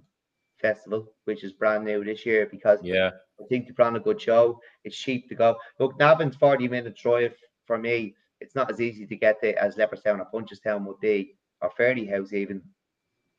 Festival, 0.60 1.06
which 1.24 1.44
is 1.44 1.52
brand 1.52 1.84
new 1.84 2.04
this 2.04 2.26
year 2.26 2.48
because 2.50 2.80
yeah, 2.82 3.10
I 3.40 3.44
think 3.48 3.66
they 3.66 3.72
put 3.72 3.86
on 3.86 3.96
a 3.96 4.00
good 4.00 4.20
show. 4.20 4.60
It's 4.82 4.96
cheap 4.96 5.28
to 5.28 5.36
go. 5.36 5.56
Look, 5.78 5.98
Navan's 5.98 6.36
forty 6.36 6.66
minute 6.66 6.96
drive 6.96 7.34
for 7.66 7.78
me 7.78 8.14
it's 8.40 8.54
not 8.54 8.70
as 8.70 8.80
easy 8.80 9.06
to 9.06 9.16
get 9.16 9.40
there 9.40 9.58
as 9.58 9.76
Leopardstown 9.76 10.20
or 10.20 10.28
Punchestown 10.32 10.84
would 10.84 11.00
be, 11.00 11.34
or 11.60 11.70
Fairyhouse 11.78 12.32
even. 12.32 12.62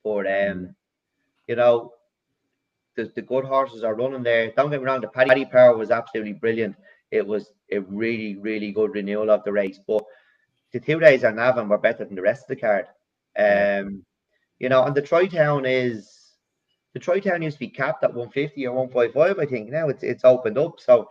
But 0.03 0.27
um, 0.27 0.75
you 1.47 1.55
know, 1.55 1.93
the, 2.95 3.11
the 3.15 3.21
good 3.21 3.45
horses 3.45 3.83
are 3.83 3.95
running 3.95 4.23
there. 4.23 4.51
Don't 4.55 4.71
get 4.71 4.79
me 4.79 4.85
wrong, 4.85 5.01
the 5.01 5.07
Paddy 5.07 5.45
Power 5.45 5.77
was 5.77 5.91
absolutely 5.91 6.33
brilliant. 6.33 6.75
It 7.11 7.25
was 7.25 7.51
a 7.71 7.79
really, 7.79 8.35
really 8.35 8.71
good 8.71 8.93
renewal 8.93 9.29
of 9.29 9.43
the 9.43 9.51
race. 9.51 9.79
But 9.85 10.03
the 10.71 10.79
two 10.79 10.99
days 10.99 11.23
on 11.23 11.35
Navan 11.35 11.69
were 11.69 11.77
better 11.77 12.05
than 12.05 12.15
the 12.15 12.21
rest 12.21 12.43
of 12.43 12.47
the 12.49 12.55
card. 12.55 12.87
Um, 13.37 14.03
you 14.59 14.69
know, 14.69 14.85
and 14.85 14.95
the 14.95 15.01
Troytown 15.01 15.63
is 15.67 16.33
the 16.93 16.99
Troytown 16.99 17.43
used 17.43 17.57
to 17.57 17.59
be 17.59 17.67
capped 17.67 18.03
at 18.03 18.13
150 18.13 18.65
or 18.67 18.73
155, 18.73 19.39
I 19.39 19.45
think. 19.45 19.69
Now 19.69 19.89
it's 19.89 20.03
it's 20.03 20.23
opened 20.23 20.57
up. 20.57 20.79
So 20.79 21.09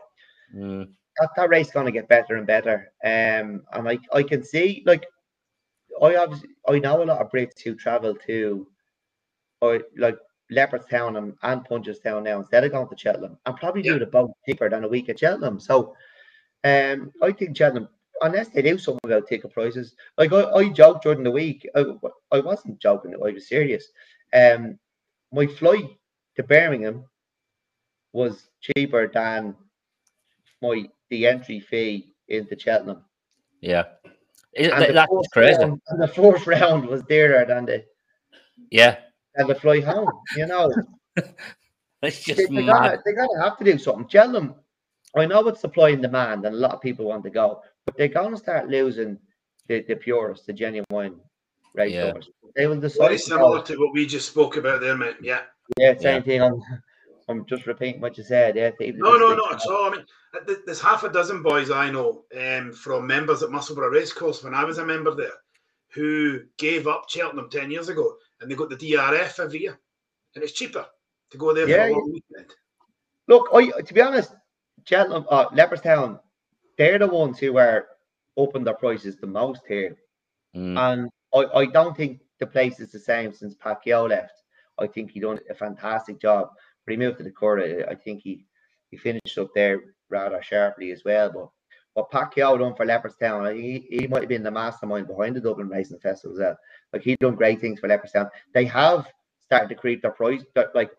mm 0.55 0.89
that, 1.19 1.31
that 1.37 1.49
race 1.49 1.71
going 1.71 1.87
to 1.87 1.93
get 1.93 2.09
better 2.09 2.37
and 2.37 2.47
better. 2.47 2.93
Um, 3.05 3.63
and 3.73 3.89
I, 3.89 3.99
I 4.13 4.23
can 4.23 4.43
see 4.43 4.83
like 4.87 5.07
I 6.03 6.17
obviously 6.17 6.51
I 6.69 6.79
know 6.79 7.03
a 7.03 7.05
lot 7.05 7.21
of 7.21 7.31
Brits 7.31 7.61
who 7.63 7.75
travel 7.75 8.15
to 8.27 8.67
or 9.61 9.83
like 9.97 10.19
Leopardstown 10.53 11.19
and, 11.19 11.35
and 11.43 11.67
Punchestown 11.67 12.25
now 12.25 12.39
instead 12.41 12.65
of 12.65 12.73
going 12.73 12.89
to 12.89 12.97
Cheltenham 12.97 13.39
and 13.47 13.57
probably 13.57 13.83
yeah. 13.83 13.93
do 13.93 13.99
the 14.01 14.07
boat 14.07 14.33
cheaper 14.47 14.69
than 14.69 14.85
a 14.85 14.89
week 14.89 15.09
at 15.09 15.19
Cheltenham. 15.19 15.61
So 15.61 15.95
um 16.65 17.13
I 17.23 17.33
think 17.33 17.57
Cheltenham 17.57 17.89
unless 18.21 18.49
they 18.49 18.63
do 18.63 18.79
something 18.79 19.01
about 19.05 19.29
ticket 19.29 19.53
prices. 19.53 19.95
Like 20.19 20.33
I, 20.33 20.45
I 20.45 20.69
joked 20.69 21.03
during 21.03 21.25
the 21.25 21.31
week, 21.31 21.69
I, 21.75 21.85
I 22.31 22.41
wasn't 22.41 22.81
joking, 22.81 23.15
I 23.15 23.31
was 23.31 23.49
serious. 23.49 23.87
Um 24.33 24.79
my 25.33 25.47
flight 25.47 25.89
to 26.37 26.43
Birmingham 26.43 27.05
was 28.13 28.49
cheaper 28.61 29.09
than 29.09 29.55
my 30.63 30.85
the 31.15 31.27
entry 31.27 31.61
fee 31.61 32.15
into 32.29 32.59
Cheltenham. 32.59 33.05
Yeah, 33.61 33.85
it, 34.53 34.71
that's 34.93 35.29
crazy. 35.33 35.59
Round, 35.59 35.81
and 35.89 36.03
the 36.03 36.09
fourth 36.09 36.47
round 36.55 36.87
was 36.87 37.03
dearer 37.05 37.45
than 37.45 37.67
the 37.67 37.85
yeah 38.71 38.97
and 39.37 39.49
the 39.49 39.55
fly 39.55 39.81
home. 39.81 40.11
You 40.37 40.47
know, 40.47 40.73
it's 42.03 42.25
just 42.25 42.39
they, 42.39 42.47
they, 42.47 42.67
gotta, 42.67 43.01
they 43.05 43.13
gotta 43.13 43.41
have 43.41 43.57
to 43.59 43.65
do 43.65 43.79
something. 43.79 44.09
Cheltenham, 44.09 44.57
I 45.17 45.27
know 45.27 45.47
it's 45.49 45.61
supply 45.61 45.91
and 45.91 46.03
demand, 46.03 46.45
and 46.45 46.55
a 46.55 46.59
lot 46.59 46.73
of 46.73 46.81
people 46.81 47.07
want 47.07 47.23
to 47.25 47.31
go, 47.31 47.63
but 47.87 47.97
they're 47.97 48.09
gonna 48.09 48.37
start 48.37 48.69
losing 48.69 49.19
the, 49.69 49.83
the 49.83 49.95
purest, 49.95 50.47
the 50.47 50.53
genuine 50.53 51.21
race 51.75 51.93
Yeah. 51.93 52.07
numbers. 52.07 52.29
They 52.57 52.67
will 52.67 52.81
decide. 52.81 53.07
Very 53.07 53.19
to 53.19 53.23
similar 53.23 53.63
to 53.63 53.77
what 53.77 53.93
we 53.93 54.05
just 54.07 54.29
spoke 54.29 54.57
about 54.57 54.81
there, 54.81 54.97
mate. 54.97 55.17
Yeah. 55.23 55.43
Yeah, 55.79 55.97
same 55.99 56.17
Yeah. 56.17 56.21
thing. 56.21 56.43
I'm, 56.43 56.63
I'm 57.29 57.47
just 57.47 57.67
repeating 57.67 58.01
what 58.01 58.19
you 58.19 58.25
said. 58.25 58.57
Yeah, 58.57 58.71
they- 58.79 58.93
No, 58.93 59.17
no, 59.17 59.31
they- 59.31 59.37
not 59.37 59.55
at 59.55 59.67
all. 59.71 59.87
I 59.87 59.97
mean, 59.97 60.07
uh, 60.35 60.55
there's 60.67 60.81
half 60.81 61.05
a 61.05 61.09
dozen 61.09 61.43
boys 61.43 61.71
I 61.71 61.91
know 61.91 62.25
um, 62.37 62.73
from 62.73 63.07
members 63.07 63.43
at 63.43 63.51
Musselburgh 63.51 63.93
Racecourse 63.93 64.43
when 64.43 64.55
I 64.55 64.65
was 64.65 64.79
a 64.79 64.85
member 64.85 65.15
there 65.15 65.33
who 65.91 66.43
gave 66.59 66.87
up 66.87 67.09
Cheltenham 67.09 67.49
10 67.51 67.71
years 67.71 67.89
ago 67.89 68.17
and 68.41 68.51
they 68.51 68.55
got 68.55 68.69
the 68.69 68.77
DRF 68.77 69.39
every 69.41 69.61
year. 69.61 69.79
And 70.35 70.43
it's 70.43 70.53
cheaper 70.53 70.87
to 71.31 71.39
go 71.39 71.55
there 71.55 71.69
Yeah, 71.69 71.87
for 71.87 71.91
a 71.91 71.93
long 71.93 72.13
weekend. 72.13 72.55
Look, 73.29 73.49
I 73.55 73.71
to 73.81 73.95
be 73.95 74.03
honest, 74.03 74.35
Cheltenham, 74.85 75.25
uh, 75.31 75.49
Leopardstown, 75.51 76.21
they're 76.77 76.99
the 76.99 77.07
ones 77.07 77.39
who 77.39 77.57
are 77.57 77.87
open 78.37 78.65
their 78.65 78.75
prices 78.75 79.17
the 79.17 79.27
most 79.27 79.63
here. 79.67 79.97
Mm. 80.55 80.79
And 80.79 81.11
I, 81.33 81.61
I 81.61 81.67
don't 81.67 81.97
think 81.97 82.21
the 82.41 82.47
place 82.47 82.81
is 82.81 82.93
the 82.93 82.99
same 82.99 83.33
since 83.33 83.55
Pat 83.55 83.83
Keogh 83.83 84.09
left. 84.09 84.43
I 84.79 84.87
think 84.89 85.13
he 85.13 85.21
done 85.21 85.39
a 85.49 85.55
fantastic 85.55 86.21
job. 86.21 86.51
But 86.85 86.93
he 86.93 86.97
moved 86.99 87.19
to 87.19 87.25
the 87.25 87.31
Curragh. 87.31 87.89
I 87.89 87.95
think 87.95 88.23
he, 88.23 88.47
he 88.91 88.97
finished 88.97 89.39
up 89.39 89.51
there 89.55 89.81
rather 90.11 90.43
sharply 90.43 90.91
as 90.93 91.03
well. 91.05 91.31
But 91.33 91.49
what 91.95 92.11
Pat 92.11 92.35
Keogh 92.35 92.59
done 92.59 92.75
for 92.75 92.85
Leopardstown, 92.85 93.57
he, 93.57 93.87
he 93.89 94.07
might 94.07 94.23
have 94.23 94.29
been 94.29 94.43
the 94.43 94.51
mastermind 94.51 95.07
behind 95.07 95.37
the 95.37 95.41
Dublin 95.41 95.69
Racing 95.69 96.01
Festival 96.01 96.37
as 96.37 96.41
well. 96.41 96.57
Like 96.93 97.03
he 97.03 97.17
done 97.17 97.37
great 97.37 97.61
things 97.61 97.81
for 97.81 97.89
Leopardstown. 97.89 98.29
They 98.53 98.65
have 98.67 99.07
started 99.41 99.69
to 99.69 99.75
creep 99.75 100.03
their 100.03 100.11
price, 100.11 100.43
like 100.75 100.91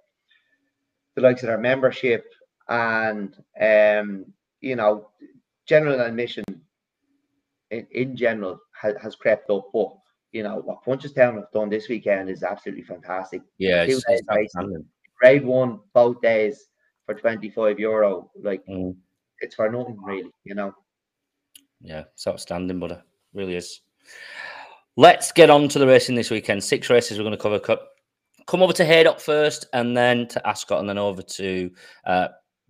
the 1.16 1.22
likes 1.22 1.44
of 1.44 1.48
their 1.48 1.58
membership 1.58 2.26
and 2.68 3.36
um, 3.60 4.26
you 4.62 4.76
know, 4.76 5.10
general 5.66 6.00
admission 6.02 6.44
in, 7.72 7.88
in 7.92 8.16
general 8.16 8.60
has, 8.80 8.96
has 9.02 9.16
crept 9.16 9.50
up. 9.50 9.70
But 9.74 9.90
you 10.32 10.44
know 10.44 10.58
what 10.58 10.84
Punchestown 10.84 11.36
have 11.36 11.52
done 11.54 11.70
this 11.70 11.88
weekend 11.88 12.30
is 12.30 12.44
absolutely 12.44 12.84
fantastic. 12.84 13.42
Yeah, 13.58 13.84
it's, 13.84 14.04
it's. 14.08 14.56
Grade 15.20 15.46
one 15.46 15.80
both 15.94 16.22
days 16.22 16.70
for 17.06 17.16
twenty 17.16 17.50
five 17.50 17.80
euro. 17.80 18.32
Like 18.42 18.66
Mm. 18.68 18.96
it's 19.40 19.56
for 19.56 19.70
nothing 19.70 19.98
really, 20.04 20.32
you 20.44 20.56
know. 20.56 20.74
Yeah, 21.82 22.04
it's 22.14 22.28
outstanding, 22.28 22.80
but 22.80 22.92
it 22.92 23.02
really 23.34 23.56
is. 23.56 23.82
Let's 24.98 25.32
get 25.32 25.50
on 25.50 25.68
to 25.70 25.80
the 25.80 25.88
racing 25.88 26.16
this 26.16 26.32
weekend. 26.32 26.64
Six 26.64 26.90
races 26.90 27.18
we're 27.18 27.24
going 27.26 27.38
to 27.38 27.42
cover. 27.42 27.60
Cut. 27.60 27.88
Come 28.48 28.62
over 28.62 28.74
to 28.74 28.86
Haydock 28.86 29.20
first, 29.20 29.66
and 29.74 29.96
then 29.98 30.28
to 30.30 30.48
Ascot, 30.48 30.80
and 30.80 30.88
then 30.88 30.98
over 30.98 31.22
to 31.22 31.72
uh, 32.06 32.28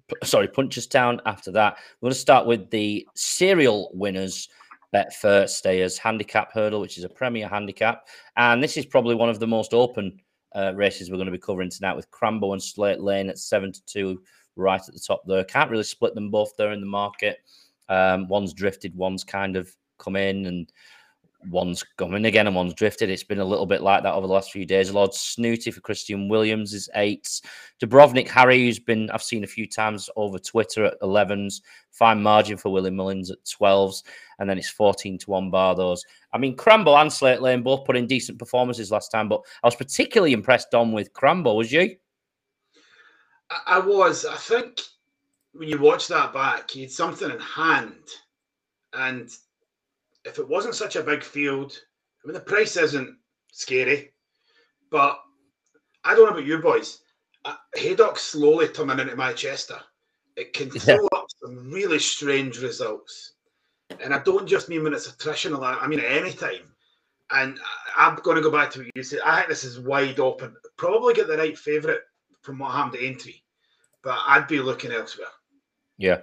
p- 0.08 0.16
sorry 0.24 0.48
Punchestown. 0.48 1.20
After 1.25 1.52
that, 1.52 1.78
we're 2.02 2.08
going 2.08 2.14
to 2.14 2.20
start 2.20 2.48
with 2.48 2.70
the 2.72 3.08
serial 3.16 3.92
winners. 3.94 4.50
Betfair 4.94 5.50
Stayers 5.50 5.98
Handicap 5.98 6.54
Hurdle, 6.54 6.80
which 6.80 6.98
is 6.98 7.04
a 7.04 7.10
Premier 7.10 7.50
Handicap, 7.50 8.08
and 8.38 8.64
this 8.64 8.78
is 8.78 8.86
probably 8.86 9.14
one 9.14 9.28
of 9.28 9.40
the 9.40 9.48
most 9.48 9.74
open 9.74 10.18
uh, 10.56 10.74
races 10.76 11.10
we're 11.10 11.18
going 11.18 11.26
to 11.26 11.32
be 11.32 11.38
covering 11.38 11.70
tonight 11.70 11.96
with 11.96 12.10
Crambo 12.12 12.54
and 12.54 12.64
Slate 12.64 13.02
Lane 13.02 13.30
at 13.30 13.38
seven 13.38 13.72
to 13.72 13.86
two, 13.86 14.22
right 14.56 14.82
at 14.82 14.94
the 14.94 15.00
top 15.00 15.24
there. 15.26 15.44
Can't 15.44 15.70
really 15.70 15.84
split 15.84 16.16
them 16.16 16.32
both 16.32 16.52
there 16.58 16.72
in 16.72 16.80
the 16.80 16.88
market. 16.88 17.40
Um, 17.90 18.28
one's 18.28 18.54
drifted, 18.54 18.96
one's 18.96 19.24
kind 19.24 19.56
of 19.56 19.72
come 19.98 20.16
in, 20.16 20.46
and 20.46 20.72
one's 21.50 21.84
coming 21.98 22.25
again, 22.25 22.48
and 22.48 22.56
one's 22.56 22.74
drifted. 22.74 23.10
It's 23.10 23.24
been 23.24 23.40
a 23.40 23.46
little 23.46 23.66
bit 23.66 23.82
like 23.82 24.04
that 24.04 24.14
over 24.14 24.28
the 24.28 24.34
last 24.34 24.52
few 24.52 24.66
days. 24.66 24.92
Lord 24.92 25.14
Snooty 25.14 25.72
for 25.72 25.82
Christian 25.82 26.28
Williams 26.28 26.74
is 26.74 26.90
eight. 26.96 27.42
Dubrovnik 27.82 28.28
Harry, 28.28 28.60
who's 28.60 28.80
been 28.80 29.10
I've 29.12 29.24
seen 29.24 29.44
a 29.44 29.48
few 29.48 29.68
times 29.68 30.10
over 30.16 30.40
Twitter 30.40 30.86
at 30.86 31.00
11s. 31.02 31.62
Fine 31.92 32.22
margin 32.22 32.58
for 32.58 32.70
Willie 32.70 32.92
Mullins 32.92 33.32
at 33.32 33.44
12s, 33.46 34.04
and 34.40 34.50
then 34.50 34.58
it's 34.58 34.70
14 34.70 35.18
to 35.20 35.30
one 35.30 35.50
bar 35.50 35.75
those. 35.75 36.04
I 36.34 36.38
mean, 36.38 36.56
Crambo 36.56 37.00
and 37.00 37.12
Slate 37.12 37.42
Lane 37.42 37.64
both 37.64 37.86
put 37.86 37.98
in 37.98 38.08
decent 38.08 38.38
performances 38.38 38.92
last 38.92 39.10
time, 39.10 39.30
but 39.30 39.42
I 39.64 39.68
was 39.68 39.75
particularly 39.75 40.34
impressed 40.34 40.74
on 40.74 40.92
with 40.92 41.14
Crambo. 41.14 41.56
Was 41.56 41.72
you? 41.72 41.96
I 43.66 43.80
was. 43.80 44.25
I 44.25 44.36
think 44.36 44.82
when 45.54 45.70
you 45.70 45.80
watch 45.80 46.08
that 46.08 46.34
back, 46.34 46.70
he 46.72 46.82
had 46.82 46.92
something 46.92 47.30
in 47.30 47.40
hand. 47.40 47.94
And 48.94 49.30
if 50.25 50.39
it 50.39 50.48
wasn't 50.48 50.75
such 50.75 50.96
a 50.96 51.03
big 51.03 51.24
field, 51.24 51.77
I 52.24 52.27
mean, 52.27 52.34
the 52.34 52.39
price 52.41 52.75
isn't 52.77 53.17
scary, 53.51 54.12
but 54.91 55.20
I 56.03 56.15
don't 56.15 56.25
know 56.25 56.32
about 56.32 56.46
you 56.46 56.58
boys. 56.60 57.01
Uh, 57.46 57.55
Haydock 57.75 58.17
slowly 58.17 58.67
turning 58.67 59.00
into 59.00 59.15
Manchester. 59.15 59.79
It 60.36 60.53
can 60.53 60.70
Yeah. 60.74 60.82
throw 60.82 61.08
up 61.15 61.27
some 61.41 61.70
really 61.72 62.00
strange 62.00 62.60
results. 62.62 63.34
And 64.00 64.13
I 64.13 64.20
don't 64.20 64.48
just 64.48 64.67
mean 64.67 64.84
when 64.84 64.94
it's 64.94 65.08
attritional, 65.08 65.63
I 65.63 65.75
I 65.75 65.88
mean 65.88 66.00
at 66.00 66.12
any 66.12 66.34
time. 66.34 66.74
And 67.32 67.60
I'm 67.96 68.15
going 68.17 68.36
to 68.38 68.41
go 68.44 68.51
back 68.51 68.70
to 68.72 68.79
what 68.79 68.89
you 68.96 69.03
said. 69.03 69.20
I 69.25 69.38
think 69.38 69.50
this 69.50 69.63
is 69.63 69.79
wide 69.79 70.20
open. 70.20 70.55
Probably 70.77 71.13
get 71.13 71.27
the 71.27 71.38
right 71.38 71.58
favourite 71.58 72.01
from 72.41 72.60
what 72.60 72.72
happened 72.72 72.94
to 73.00 73.08
entry, 73.08 73.44
but 74.03 74.17
I'd 74.27 74.48
be 74.48 74.60
looking 74.60 74.91
elsewhere. 74.91 75.27
Yeah. 75.98 76.22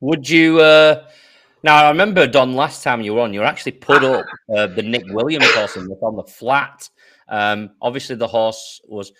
Would 0.00 0.28
you? 0.28 0.60
uh 0.60 1.08
Now 1.62 1.84
I 1.84 1.88
remember 1.88 2.26
Don. 2.26 2.54
Last 2.54 2.82
time 2.82 3.00
you 3.00 3.14
were 3.14 3.20
on, 3.22 3.32
you 3.34 3.40
were 3.40 3.46
actually 3.46 3.72
put 3.72 4.04
up 4.04 4.26
uh, 4.56 4.66
the 4.68 4.82
Nick 4.82 5.04
Williams 5.08 5.50
horse 5.54 5.76
on 5.76 5.86
the, 5.86 5.94
on 5.96 6.16
the 6.16 6.22
flat. 6.24 6.88
Um, 7.28 7.70
obviously, 7.82 8.16
the 8.16 8.26
horse 8.28 8.80
was 8.86 9.12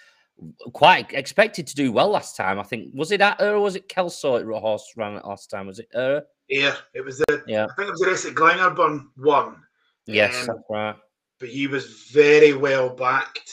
quite 0.73 1.13
expected 1.13 1.67
to 1.67 1.75
do 1.75 1.91
well 1.91 2.09
last 2.09 2.37
time. 2.37 2.59
I 2.59 2.63
think 2.63 2.95
was 2.95 3.11
it 3.13 3.21
at 3.21 3.41
her 3.41 3.55
or 3.55 3.61
was 3.61 3.77
it 3.77 3.89
Kelso? 3.89 4.37
It 4.37 4.47
horse 4.47 4.93
ran 4.97 5.17
it 5.17 5.25
last 5.25 5.51
time. 5.51 5.67
Was 5.67 5.79
it 5.81 5.89
her? 5.93 6.23
Yeah, 6.49 6.77
it 6.95 7.05
was 7.05 7.19
the. 7.19 7.43
Yeah. 7.47 7.65
I 7.67 7.75
think 7.77 7.89
it 7.89 7.93
was 7.93 8.01
the 8.01 8.07
race 8.07 8.25
at 8.25 8.35
Glenarburn 8.35 9.11
won, 9.19 9.63
Yes, 10.07 10.35
Um, 10.43 10.47
that's 10.47 10.67
right. 10.71 10.97
but 11.41 11.49
he 11.49 11.67
was 11.67 12.09
very 12.13 12.55
well 12.55 12.89
backed. 12.91 13.51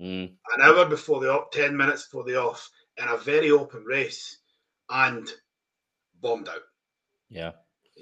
Mm, 0.00 0.30
An 0.56 0.62
hour 0.62 0.86
before 0.86 1.20
the 1.20 1.30
off, 1.30 1.50
ten 1.50 1.76
minutes 1.76 2.04
before 2.06 2.24
the 2.24 2.36
off, 2.40 2.70
in 2.96 3.06
a 3.08 3.18
very 3.18 3.50
open 3.50 3.84
race, 3.84 4.38
and 4.88 5.28
bombed 6.22 6.48
out. 6.48 6.62
yeah, 7.28 7.52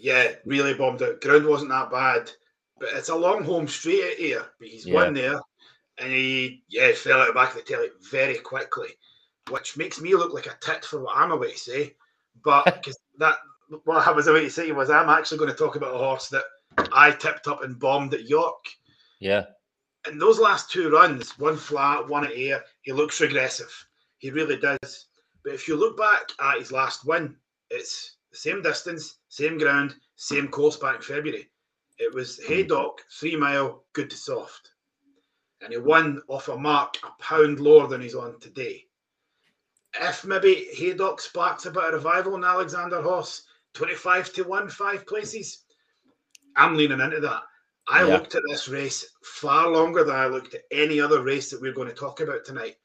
Yeah, 0.00 0.32
really 0.44 0.74
bombed 0.74 1.02
out. 1.02 1.20
Ground 1.20 1.46
wasn't 1.46 1.70
that 1.70 1.90
bad, 1.90 2.30
but 2.78 2.90
it's 2.92 3.08
a 3.08 3.16
long 3.16 3.42
home 3.44 3.68
straight 3.68 4.04
out 4.04 4.18
here. 4.18 4.46
But 4.58 4.68
he's 4.68 4.86
won 4.86 5.14
there, 5.14 5.40
and 5.98 6.12
he 6.12 6.62
yeah 6.68 6.92
fell 6.92 7.20
out 7.20 7.28
the 7.28 7.32
back 7.32 7.50
of 7.50 7.56
the 7.56 7.62
telly 7.62 7.88
very 8.10 8.36
quickly, 8.36 8.88
which 9.50 9.76
makes 9.76 10.00
me 10.00 10.14
look 10.14 10.32
like 10.32 10.46
a 10.46 10.56
tit 10.60 10.84
for 10.84 11.00
what 11.00 11.16
I'm 11.16 11.32
about 11.32 11.50
to 11.50 11.58
say. 11.58 11.94
But 12.44 12.64
because 12.74 12.98
that 13.18 13.36
what 13.84 14.06
I 14.06 14.12
was 14.12 14.26
about 14.26 14.40
to 14.40 14.50
say 14.50 14.72
was 14.72 14.90
I'm 14.90 15.08
actually 15.08 15.38
going 15.38 15.50
to 15.50 15.56
talk 15.56 15.76
about 15.76 15.94
a 15.94 15.98
horse 15.98 16.28
that 16.28 16.44
I 16.92 17.10
tipped 17.10 17.48
up 17.48 17.62
and 17.62 17.78
bombed 17.78 18.14
at 18.14 18.28
York. 18.28 18.64
yeah, 19.20 19.44
In 20.08 20.18
those 20.18 20.38
last 20.38 20.70
two 20.70 20.90
runs, 20.90 21.38
one 21.38 21.56
flat, 21.56 22.08
one 22.08 22.24
at 22.24 22.32
Ayr, 22.32 22.62
he 22.82 22.92
looks 22.92 23.20
regressive. 23.20 23.72
He 24.18 24.30
really 24.30 24.56
does. 24.56 25.06
But 25.44 25.54
if 25.54 25.68
you 25.68 25.76
look 25.76 25.96
back 25.98 26.30
at 26.40 26.58
his 26.58 26.72
last 26.72 27.04
win, 27.04 27.36
it's 27.70 28.16
same 28.32 28.62
distance, 28.62 29.18
same 29.28 29.58
ground, 29.58 29.94
same 30.16 30.48
course 30.48 30.76
back 30.76 30.96
in 30.96 31.02
February. 31.02 31.50
It 31.98 32.14
was 32.14 32.38
hmm. 32.38 32.52
Haydock, 32.52 33.02
three 33.18 33.36
mile, 33.36 33.84
good 33.92 34.10
to 34.10 34.16
soft. 34.16 34.72
And 35.60 35.72
he 35.72 35.78
won 35.78 36.22
off 36.28 36.48
a 36.48 36.56
mark 36.56 36.96
a 37.02 37.22
pound 37.22 37.58
lower 37.58 37.88
than 37.88 38.00
he's 38.00 38.14
on 38.14 38.38
today. 38.38 38.84
If 40.00 40.24
maybe 40.24 40.68
Haydock 40.74 41.20
sparks 41.20 41.66
a 41.66 41.70
bit 41.70 41.82
of 41.82 41.94
revival 41.94 42.36
in 42.36 42.44
Alexander 42.44 43.02
Hoss, 43.02 43.42
25 43.74 44.32
to 44.34 44.44
1, 44.44 44.68
five 44.68 45.06
places, 45.06 45.64
I'm 46.54 46.76
leaning 46.76 47.00
into 47.00 47.20
that. 47.20 47.42
I 47.88 48.02
Yeah. 48.02 48.14
looked 48.14 48.34
at 48.34 48.42
this 48.48 48.68
race 48.68 49.16
far 49.22 49.68
longer 49.68 50.04
than 50.04 50.14
I 50.14 50.26
looked 50.26 50.54
at 50.54 50.64
any 50.70 51.00
other 51.00 51.22
race 51.22 51.50
that 51.50 51.60
we're 51.60 51.72
going 51.72 51.88
to 51.88 51.94
talk 51.94 52.20
about 52.20 52.44
tonight. 52.44 52.76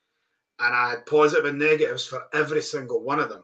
And 0.59 0.73
I 0.73 0.91
had 0.91 1.05
positive 1.05 1.45
and 1.45 1.59
negatives 1.59 2.05
for 2.05 2.27
every 2.33 2.61
single 2.61 3.01
one 3.01 3.19
of 3.19 3.29
them. 3.29 3.43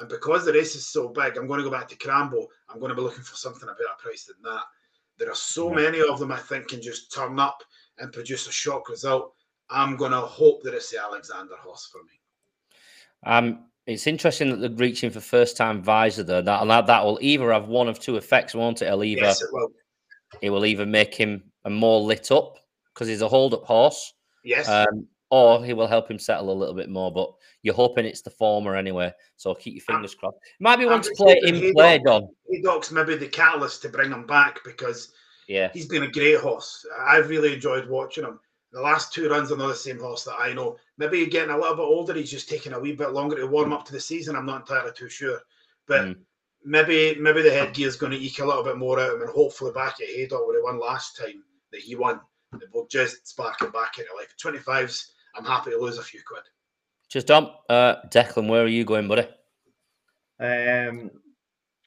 And 0.00 0.08
because 0.08 0.44
the 0.44 0.52
race 0.52 0.74
is 0.74 0.86
so 0.88 1.08
big, 1.08 1.36
I'm 1.36 1.46
going 1.46 1.58
to 1.58 1.64
go 1.64 1.70
back 1.70 1.88
to 1.88 1.96
Crambo. 1.96 2.46
I'm 2.68 2.80
going 2.80 2.90
to 2.90 2.96
be 2.96 3.02
looking 3.02 3.22
for 3.22 3.36
something 3.36 3.68
a 3.68 3.72
better 3.72 3.88
price 3.98 4.24
than 4.24 4.36
that. 4.42 4.62
There 5.18 5.30
are 5.30 5.36
so 5.36 5.70
many 5.70 6.00
of 6.00 6.18
them 6.18 6.32
I 6.32 6.38
think 6.38 6.68
can 6.68 6.82
just 6.82 7.12
turn 7.12 7.38
up 7.38 7.62
and 7.98 8.12
produce 8.12 8.48
a 8.48 8.52
shock 8.52 8.88
result. 8.88 9.32
I'm 9.70 9.96
going 9.96 10.10
to 10.10 10.20
hope 10.20 10.62
that 10.64 10.74
it's 10.74 10.90
the 10.90 11.00
Alexander 11.00 11.54
horse 11.56 11.88
for 11.92 11.98
me. 12.02 12.20
Um, 13.24 13.66
it's 13.86 14.06
interesting 14.06 14.50
that 14.50 14.56
they're 14.56 14.70
reaching 14.70 15.10
for 15.10 15.20
first 15.20 15.56
time 15.56 15.82
visor 15.82 16.22
though. 16.22 16.42
That 16.42 16.66
that 16.66 16.86
that 16.86 17.04
will 17.04 17.18
either 17.20 17.52
have 17.52 17.68
one 17.68 17.88
of 17.88 17.98
two 18.00 18.16
effects, 18.16 18.54
won't 18.54 18.82
it? 18.82 18.86
It'll 18.86 19.04
either 19.04 19.22
Yes, 19.22 19.42
it 19.42 19.48
will. 19.52 19.68
it 20.42 20.50
will 20.50 20.64
either 20.66 20.86
make 20.86 21.14
him 21.14 21.44
a 21.64 21.70
more 21.70 22.00
lit 22.00 22.30
up 22.32 22.58
because 22.92 23.08
he's 23.08 23.22
a 23.22 23.28
hold 23.28 23.54
up 23.54 23.64
horse, 23.64 24.12
Yes. 24.42 24.68
um, 24.68 25.06
or 25.34 25.64
he 25.64 25.72
will 25.72 25.86
help 25.88 26.08
him 26.10 26.18
settle 26.18 26.50
a 26.50 26.54
little 26.54 26.74
bit 26.74 26.88
more. 26.88 27.12
But 27.12 27.32
you're 27.62 27.74
hoping 27.74 28.04
it's 28.06 28.22
the 28.22 28.30
former 28.30 28.76
anyway, 28.76 29.12
so 29.36 29.54
keep 29.54 29.74
your 29.74 29.82
fingers 29.82 30.14
crossed. 30.14 30.38
Might 30.60 30.76
be 30.76 30.86
one 30.86 31.02
to 31.02 31.10
play 31.16 31.40
in 31.42 31.72
play, 31.72 31.98
Don. 32.04 32.28
Haydock's 32.48 32.92
maybe 32.92 33.16
the 33.16 33.26
catalyst 33.26 33.82
to 33.82 33.88
bring 33.88 34.12
him 34.12 34.26
back 34.26 34.60
because 34.64 35.12
Yeah, 35.48 35.70
he's 35.72 35.86
been 35.86 36.04
a 36.04 36.10
great 36.10 36.38
horse. 36.38 36.86
I've 37.00 37.28
really 37.28 37.54
enjoyed 37.54 37.88
watching 37.88 38.24
him. 38.24 38.38
The 38.72 38.80
last 38.80 39.12
two 39.12 39.28
runs 39.28 39.50
are 39.52 39.56
not 39.56 39.68
the 39.68 39.74
same 39.74 39.98
horse 40.00 40.24
that 40.24 40.36
I 40.38 40.52
know. 40.52 40.76
Maybe 40.98 41.18
he's 41.20 41.32
getting 41.32 41.54
a 41.54 41.58
little 41.58 41.76
bit 41.76 41.82
older. 41.82 42.14
He's 42.14 42.30
just 42.30 42.48
taking 42.48 42.72
a 42.72 42.78
wee 42.80 42.92
bit 42.92 43.12
longer 43.12 43.36
to 43.36 43.46
warm 43.46 43.72
up 43.72 43.84
to 43.86 43.92
the 43.92 44.00
season. 44.00 44.36
I'm 44.36 44.46
not 44.46 44.60
entirely 44.62 44.92
too 44.96 45.08
sure, 45.08 45.40
but 45.86 46.02
Mm. 46.02 46.16
maybe 46.64 47.14
maybe 47.20 47.42
the 47.42 47.52
headgear 47.52 47.88
is 47.88 47.96
going 47.96 48.12
to 48.12 48.18
eke 48.18 48.38
a 48.40 48.44
little 48.44 48.64
bit 48.64 48.76
more 48.76 49.00
out 49.00 49.10
of 49.10 49.16
him, 49.16 49.22
and 49.22 49.30
hopefully 49.30 49.72
back 49.72 50.00
at 50.00 50.08
Haydock 50.08 50.46
where 50.46 50.56
he 50.56 50.62
won 50.62 50.78
last 50.78 51.16
time, 51.16 51.42
that 51.72 51.80
he 51.80 51.94
won 51.96 52.20
that 52.52 52.72
will 52.72 52.86
just 52.86 53.26
spark 53.26 53.60
him 53.60 53.70
back 53.72 53.98
into 53.98 54.14
life. 54.14 54.34
25s, 54.38 55.13
I'm 55.36 55.44
happy 55.44 55.70
to 55.70 55.78
lose 55.78 55.98
a 55.98 56.02
few 56.02 56.20
quid. 56.26 56.42
Just 57.08 57.26
Dom, 57.26 57.50
uh, 57.68 57.96
Declan, 58.08 58.48
where 58.48 58.64
are 58.64 58.68
you 58.68 58.84
going, 58.84 59.08
buddy? 59.08 59.28
Um, 60.40 61.10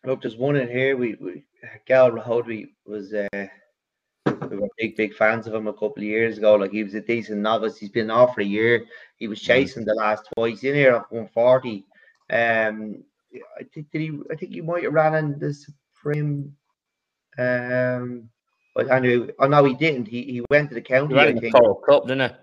look, 0.06 0.22
there's 0.22 0.38
one 0.38 0.56
in 0.56 0.70
here. 0.70 0.96
We, 0.96 1.16
we 1.16 1.44
Gal 1.86 2.12
Rahodri 2.12 2.70
was 2.86 3.14
uh, 3.14 3.48
we 4.50 4.58
were 4.58 4.68
big, 4.78 4.96
big 4.96 5.14
fans 5.16 5.48
of 5.48 5.54
him 5.54 5.68
a 5.68 5.74
couple 5.74 5.98
of 5.98 6.04
years 6.04 6.38
ago. 6.38 6.56
Like 6.56 6.72
he 6.72 6.84
was 6.84 6.94
a 6.94 7.02
decent 7.02 7.40
novice. 7.40 7.78
He's 7.78 7.90
been 7.90 8.12
off 8.12 8.36
for 8.36 8.42
a 8.42 8.46
year. 8.46 8.86
He 9.18 9.28
was 9.28 9.40
mm. 9.40 9.46
chasing 9.46 9.86
the 9.86 9.96
last 9.96 10.28
twice 10.36 10.64
in 10.64 10.76
here 10.76 10.96
at 10.96 11.12
140. 11.12 11.86
Um, 12.30 13.04
I 13.60 13.64
think 13.74 13.92
did 13.92 14.02
he? 14.02 14.20
I 14.32 14.36
think 14.36 14.54
he 14.54 14.62
might 14.62 14.84
have 14.84 14.94
ran 14.94 15.16
in 15.16 15.40
the 15.40 15.54
Supreme. 15.54 16.56
Um, 17.38 18.30
but 18.76 18.92
I 18.92 19.00
knew. 19.00 19.30
Oh 19.40 19.48
no, 19.48 19.64
he 19.64 19.74
didn't. 19.74 20.08
He 20.08 20.24
he 20.24 20.46
went 20.50 20.70
to 20.70 20.76
the 20.76 20.82
county. 20.82 21.14
He 21.14 21.20
ran 21.20 21.36
the 21.36 21.52
Coral 21.52 21.76
Cup, 21.76 22.08
didn't 22.08 22.32
he? 22.32 22.38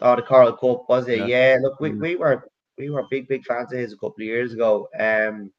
Oh, 0.00 0.16
the 0.16 0.22
Coral 0.22 0.52
Cup 0.52 0.88
was 0.88 1.08
it? 1.08 1.20
Yeah. 1.20 1.26
yeah 1.26 1.58
look, 1.60 1.80
we, 1.80 1.90
mm. 1.90 2.00
we 2.00 2.16
were 2.16 2.48
we 2.78 2.90
were 2.90 3.04
big 3.10 3.28
big 3.28 3.44
fans 3.44 3.72
of 3.72 3.78
his 3.78 3.92
a 3.92 3.96
couple 3.96 4.16
of 4.18 4.22
years 4.22 4.52
ago. 4.52 4.88
Um, 4.98 5.52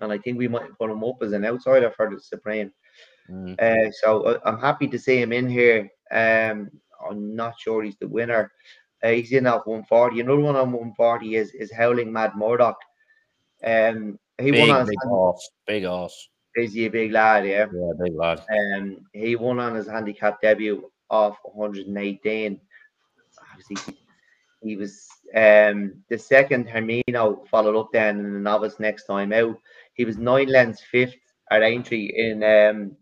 and 0.00 0.12
I 0.12 0.18
think 0.18 0.38
we 0.38 0.48
might 0.48 0.76
put 0.78 0.90
him 0.90 1.04
up 1.04 1.22
as 1.22 1.32
an 1.32 1.44
outsider 1.44 1.90
for 1.90 2.10
the 2.10 2.20
Supreme. 2.20 2.72
Mm. 3.30 3.60
Uh, 3.60 3.90
so 4.02 4.22
uh, 4.22 4.38
I'm 4.44 4.58
happy 4.58 4.88
to 4.88 4.98
see 4.98 5.20
him 5.20 5.32
in 5.32 5.48
here. 5.48 5.90
Um, 6.10 6.70
I'm 7.08 7.34
not 7.34 7.54
sure 7.58 7.82
he's 7.82 7.96
the 7.96 8.08
winner. 8.08 8.52
Uh, 9.02 9.10
he's 9.10 9.32
in 9.32 9.46
at 9.46 9.66
140. 9.66 10.20
Another 10.20 10.40
one 10.40 10.56
on 10.56 10.72
140 10.72 11.36
is 11.36 11.52
is 11.52 11.72
Howling 11.72 12.12
Mad 12.12 12.32
Murdoch. 12.36 12.78
Um, 13.64 14.18
he 14.38 14.50
big, 14.50 14.68
won 14.68 14.80
on 14.80 14.86
big 14.86 14.98
horse, 15.04 15.50
big 15.66 15.84
horse. 15.84 16.28
Is 16.56 16.72
he 16.72 16.86
a 16.86 16.90
big 16.90 17.12
lad? 17.12 17.46
Yeah, 17.46 17.66
yeah, 17.72 17.92
big 18.02 18.14
lad. 18.14 18.42
Um, 18.50 18.98
he 19.12 19.36
won 19.36 19.60
on 19.60 19.74
his 19.74 19.86
handicap 19.86 20.40
debut 20.40 20.90
off 21.08 21.38
118. 21.44 22.60
Obviously, 23.60 23.96
he 24.62 24.76
was 24.76 25.08
um 25.34 26.02
the 26.08 26.18
second 26.18 26.68
Hermino 26.68 27.46
followed 27.48 27.78
up 27.78 27.90
then 27.92 28.18
in 28.20 28.32
the 28.32 28.38
novice 28.38 28.80
next 28.80 29.04
time 29.04 29.32
out. 29.32 29.58
He 29.94 30.04
was 30.04 30.16
nine 30.16 30.48
lengths 30.48 30.82
fifth 30.82 31.16
at 31.50 31.62
Aintree 31.62 32.12
in 32.14 32.42
um 32.42 32.96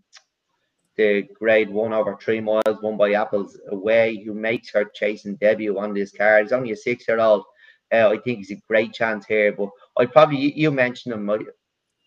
the 0.97 1.23
grade 1.39 1.71
one 1.71 1.93
over 1.93 2.17
three 2.17 2.41
miles 2.41 2.83
won 2.83 2.97
by 2.97 3.13
Apples 3.13 3.57
away, 3.71 4.21
who 4.25 4.35
makes 4.35 4.71
her 4.71 4.85
chasing 4.85 5.37
debut 5.37 5.79
on 5.79 5.95
this 5.95 6.11
card. 6.11 6.43
He's 6.43 6.53
only 6.53 6.73
a 6.73 6.77
six 6.77 7.07
year 7.07 7.21
old. 7.21 7.45
Uh, 7.93 8.09
I 8.09 8.19
think 8.19 8.39
he's 8.39 8.51
a 8.51 8.63
great 8.69 8.93
chance 8.93 9.25
here, 9.25 9.53
but 9.53 9.71
I 9.97 10.07
probably 10.07 10.53
you 10.59 10.71
mentioned 10.71 11.15
him, 11.15 11.47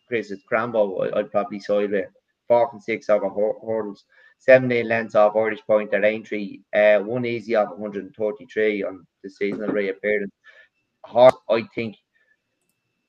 Chris. 0.08 0.31
It's 0.31 0.43
Crambo. 0.51 1.15
I'd 1.15 1.31
probably 1.31 1.60
side 1.60 1.91
with 1.91 2.05
four 2.48 2.70
and 2.74 2.84
six 2.84 3.10
over 3.10 3.29
hurdles, 3.29 4.03
seven 4.41 4.71
eight 4.71 4.88
lengths 4.88 5.13
off 5.15 5.36
Irish 5.36 5.62
Point 5.67 5.93
at 5.93 6.03
Aintree, 6.03 6.62
uh, 6.74 7.00
one 7.00 7.25
easy 7.25 7.55
off 7.55 7.69
133 7.69 8.83
on 8.83 9.05
the 9.24 9.29
seasonal 9.29 9.69
reappearance. 9.69 10.31
Horse, 11.03 11.36
I 11.50 11.63
think, 11.75 11.95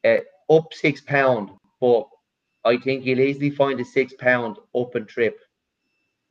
uh, 0.05 0.19
up 0.51 0.73
six 0.75 1.01
pound, 1.01 1.51
but 1.81 2.07
I 2.65 2.77
think 2.77 3.03
he'll 3.03 3.21
easily 3.21 3.51
find 3.51 3.81
a 3.81 3.85
six 3.85 4.13
pound 4.15 4.59
and 4.75 5.09
trip 5.09 5.39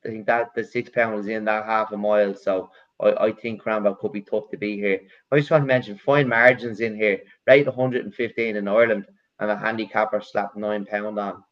I 0.05 0.09
think 0.09 0.25
that 0.27 0.53
the 0.55 0.63
six 0.63 0.89
pound 0.89 1.19
is 1.19 1.27
in 1.27 1.45
that 1.45 1.65
half 1.65 1.91
a 1.91 1.97
mile. 1.97 2.35
So 2.35 2.71
I, 2.99 3.27
I 3.27 3.31
think 3.31 3.63
Cranwell 3.63 3.97
could 3.99 4.11
be 4.11 4.21
tough 4.21 4.49
to 4.51 4.57
be 4.57 4.75
here. 4.75 4.99
I 5.31 5.37
just 5.37 5.51
want 5.51 5.63
to 5.63 5.67
mention 5.67 5.97
fine 5.97 6.27
margins 6.27 6.79
in 6.79 6.95
here, 6.95 7.21
right 7.47 7.65
115 7.65 8.55
in 8.55 8.67
Ireland, 8.67 9.05
and 9.39 9.51
a 9.51 9.57
handicapper 9.57 10.21
slapped 10.21 10.57
nine 10.57 10.85
pound 10.85 11.19
on. 11.19 11.43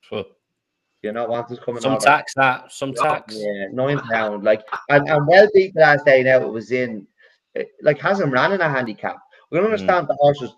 Sure. 0.00 0.24
You 1.02 1.12
know 1.12 1.26
what 1.26 1.50
is 1.50 1.60
coming 1.60 1.80
some 1.80 1.92
over. 1.92 2.04
tax 2.04 2.34
that 2.34 2.72
some 2.72 2.92
tax. 2.92 3.36
Yeah, 3.36 3.66
nine 3.72 4.00
pound. 4.00 4.42
Like 4.42 4.62
and, 4.88 5.08
and 5.08 5.26
well 5.28 5.48
beat 5.54 5.76
last 5.76 6.04
day 6.04 6.22
now 6.24 6.40
it 6.40 6.52
was 6.52 6.72
in 6.72 7.06
eh, 7.54 7.64
like 7.82 8.00
hasn't 8.00 8.32
ran 8.32 8.52
in 8.52 8.60
a 8.60 8.68
handicap. 8.68 9.16
We 9.50 9.58
don't 9.58 9.68
mm. 9.68 9.72
understand 9.72 10.06
mm. 10.06 10.08
the 10.08 10.16
horse 10.20 10.40
was, 10.40 10.52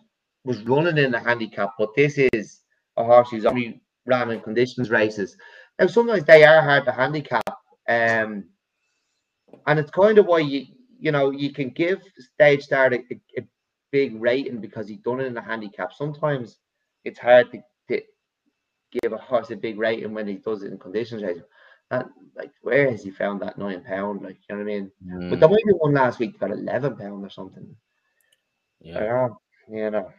was 0.44 0.62
running 0.62 0.96
in 0.96 1.14
a 1.14 1.20
handicap, 1.20 1.74
but 1.78 1.94
this 1.94 2.18
is 2.32 2.60
a 2.96 3.04
horse 3.04 3.30
who's 3.30 3.44
only 3.44 3.82
ran 4.06 4.30
in 4.30 4.40
conditions 4.40 4.88
races. 4.88 5.36
Now 5.78 5.88
sometimes 5.88 6.24
they 6.24 6.44
are 6.44 6.62
hard 6.62 6.86
to 6.86 6.92
handicap, 6.92 7.44
um, 7.88 8.44
and 9.66 9.78
it's 9.78 9.90
kind 9.90 10.16
of 10.16 10.24
why 10.24 10.38
you 10.38 10.66
you 10.98 11.12
know 11.12 11.30
you 11.30 11.52
can 11.52 11.68
give 11.68 12.00
Stage 12.18 12.62
Star 12.62 12.86
a, 12.86 12.96
a, 12.96 13.20
a 13.38 13.42
big 13.92 14.20
rating 14.20 14.60
because 14.60 14.88
he's 14.88 15.00
done 15.00 15.20
it 15.20 15.26
in 15.26 15.36
a 15.36 15.42
handicap. 15.42 15.92
Sometimes 15.92 16.58
it's 17.04 17.18
hard 17.18 17.52
to 17.52 17.62
give 18.92 19.12
a 19.12 19.18
horse 19.18 19.50
a 19.50 19.56
big 19.56 19.78
rating 19.78 20.14
when 20.14 20.26
he 20.26 20.34
does 20.34 20.62
it 20.62 20.72
in 20.72 20.78
conditions 20.78 21.22
racing. 21.22 21.44
And 21.90 22.04
like, 22.36 22.52
where 22.62 22.90
has 22.90 23.02
he 23.02 23.10
found 23.10 23.40
that 23.42 23.58
nine 23.58 23.82
pound? 23.82 24.22
Like, 24.22 24.36
you 24.48 24.56
know 24.56 24.64
what 24.64 24.70
I 24.70 24.74
mean? 24.74 24.90
Mm. 25.06 25.30
But 25.30 25.40
there 25.40 25.48
might 25.48 25.64
be 25.66 25.72
one 25.72 25.94
last 25.94 26.18
week 26.18 26.38
got 26.38 26.50
eleven 26.50 26.96
pound 26.96 27.24
or 27.24 27.30
something. 27.30 27.74
Yeah, 28.80 29.28
you 29.68 29.90
know. 29.90 30.10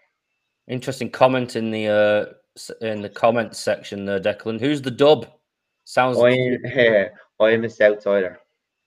Interesting 0.67 1.09
comment 1.09 1.55
in 1.55 1.71
the 1.71 1.87
uh 1.87 2.85
in 2.85 3.01
the 3.01 3.09
comments 3.09 3.59
section 3.59 4.05
there, 4.05 4.19
Declan. 4.19 4.59
Who's 4.59 4.81
the 4.81 4.91
dub? 4.91 5.27
Sounds. 5.85 6.17
I'm, 6.17 6.57
uh, 6.65 7.05
I'm 7.43 7.63
a 7.63 7.67
Southsider. 7.67 8.37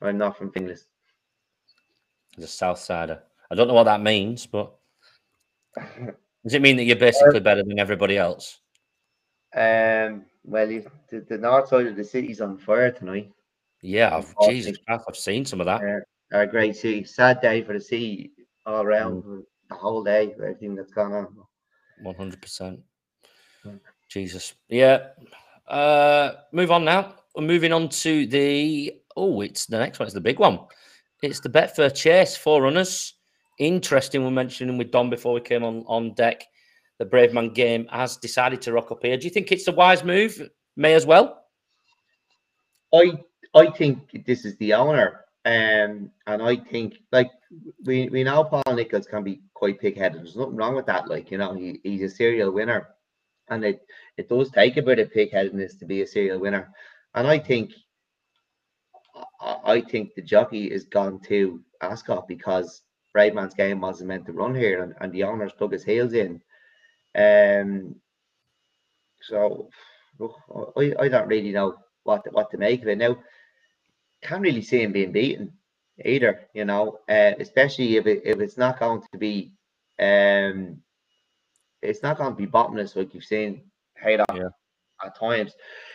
I'm 0.02 0.18
not 0.18 0.36
from 0.36 0.52
Finglas. 0.52 0.84
The 2.36 2.46
South 2.46 2.78
Sider. 2.78 3.22
I 3.50 3.54
don't 3.54 3.68
know 3.68 3.74
what 3.74 3.84
that 3.84 4.02
means, 4.02 4.46
but 4.46 4.74
does 5.76 6.54
it 6.54 6.62
mean 6.62 6.76
that 6.76 6.84
you're 6.84 6.96
basically 6.96 7.40
better 7.40 7.62
than 7.62 7.78
everybody 7.78 8.18
else? 8.18 8.60
Um. 9.54 10.24
Well, 10.46 10.66
the, 10.66 10.84
the 11.26 11.38
north 11.38 11.68
side 11.68 11.86
of 11.86 11.96
the 11.96 12.04
city's 12.04 12.42
on 12.42 12.58
fire 12.58 12.90
tonight. 12.90 13.32
Yeah, 13.80 14.14
I've, 14.14 14.34
Jesus, 14.46 14.76
I've 14.88 15.16
seen 15.16 15.46
some 15.46 15.58
of 15.58 15.64
that. 15.64 15.80
Uh, 15.82 16.38
a 16.38 16.46
great 16.46 16.76
city. 16.76 17.02
Sad 17.04 17.40
day 17.40 17.62
for 17.62 17.72
the 17.72 17.80
city 17.80 18.32
all 18.66 18.82
around 18.82 19.22
mm. 19.22 19.42
the 19.70 19.74
whole 19.74 20.04
day. 20.04 20.34
Everything 20.34 20.74
that's 20.74 20.92
gone 20.92 21.14
on. 21.14 21.28
One 22.02 22.14
hundred 22.14 22.42
percent. 22.42 22.80
Jesus. 24.10 24.52
Yeah. 24.68 25.08
Uh, 25.66 26.32
move 26.52 26.70
on 26.70 26.84
now. 26.84 27.14
We're 27.34 27.44
moving 27.44 27.72
on 27.72 27.88
to 27.88 28.26
the 28.26 29.00
oh, 29.16 29.40
it's 29.40 29.64
the 29.64 29.78
next 29.78 29.98
one. 29.98 30.06
It's 30.06 30.14
the 30.14 30.20
big 30.20 30.38
one. 30.38 30.60
It's 31.22 31.40
the 31.40 31.48
Betfair 31.48 31.94
Chase 31.94 32.36
Forerunners. 32.36 33.14
Interesting. 33.58 34.24
We're 34.24 34.30
mentioning 34.30 34.76
with 34.76 34.90
Don 34.90 35.08
before 35.08 35.32
we 35.32 35.40
came 35.40 35.64
on 35.64 35.84
on 35.86 36.12
deck. 36.12 36.44
The 36.98 37.06
Bravemansgame 37.06 37.54
game 37.54 37.86
has 37.90 38.16
decided 38.16 38.62
to 38.62 38.72
rock 38.72 38.90
up 38.92 39.02
here. 39.02 39.16
Do 39.16 39.24
you 39.24 39.30
think 39.30 39.50
it's 39.50 39.66
a 39.68 39.72
wise 39.72 40.04
move? 40.04 40.48
May 40.76 40.94
as 40.94 41.06
well. 41.06 41.44
I 42.92 43.12
I 43.54 43.70
think 43.70 44.24
this 44.26 44.44
is 44.44 44.56
the 44.56 44.74
owner, 44.74 45.24
um, 45.44 46.10
and 46.26 46.42
I 46.42 46.56
think 46.56 46.94
like 47.12 47.30
we 47.84 48.08
we 48.08 48.22
know 48.22 48.44
Paul 48.44 48.74
Nicholls 48.74 49.06
can 49.06 49.24
be 49.24 49.40
quite 49.54 49.80
pig-headed. 49.80 50.20
There's 50.20 50.36
nothing 50.36 50.56
wrong 50.56 50.74
with 50.74 50.86
that. 50.86 51.08
Like 51.08 51.30
you 51.30 51.38
know, 51.38 51.54
he, 51.54 51.80
he's 51.82 52.02
a 52.02 52.08
serial 52.08 52.52
winner 52.52 52.94
and 53.48 53.64
it 53.64 53.86
it 54.16 54.28
does 54.28 54.50
take 54.50 54.76
a 54.76 54.82
bit 54.82 54.98
of 54.98 55.12
pigheadedness 55.12 55.78
to 55.78 55.84
be 55.84 56.02
a 56.02 56.06
serial 56.06 56.38
winner. 56.38 56.70
And 57.14 57.26
I 57.26 57.38
think 57.38 57.72
I 59.40 59.80
think 59.80 60.14
the 60.14 60.22
jockey 60.22 60.70
is 60.70 60.84
gone 60.84 61.20
to 61.28 61.60
Ascot 61.80 62.26
because 62.26 62.82
Bravemansgame 63.14 63.80
wasn't 63.80 64.08
meant 64.08 64.26
to 64.26 64.32
run 64.32 64.54
here, 64.54 64.82
and, 64.82 64.94
and 65.00 65.12
the 65.12 65.22
owners 65.22 65.52
dug 65.58 65.72
his 65.72 65.84
heels 65.84 66.14
in. 66.14 66.40
Um, 67.14 67.96
so 69.22 69.68
I, 70.76 70.94
I 71.00 71.08
don't 71.08 71.28
really 71.28 71.52
know 71.52 71.76
what 72.02 72.24
to, 72.24 72.30
what 72.30 72.50
to 72.50 72.58
make 72.58 72.82
of 72.82 72.88
it 72.88 72.98
now. 72.98 73.16
Can't 74.22 74.42
really 74.42 74.62
see 74.62 74.82
him 74.82 74.92
being 74.92 75.12
beaten 75.12 75.52
either, 76.04 76.48
you 76.54 76.64
know, 76.64 76.98
uh, 77.08 77.32
especially 77.38 77.96
if 77.96 78.06
it, 78.06 78.22
if 78.24 78.40
it's 78.40 78.56
not 78.56 78.78
going 78.78 79.02
to 79.12 79.18
be 79.18 79.52
um 80.00 80.78
it's 81.84 82.02
not 82.02 82.18
going 82.18 82.32
to 82.32 82.36
be 82.36 82.46
bottomless 82.46 82.96
like 82.96 83.14
you've 83.14 83.24
seen 83.24 83.62
Haydock 83.96 84.26
yeah. 84.34 84.48
at 85.04 85.18
times. 85.18 85.52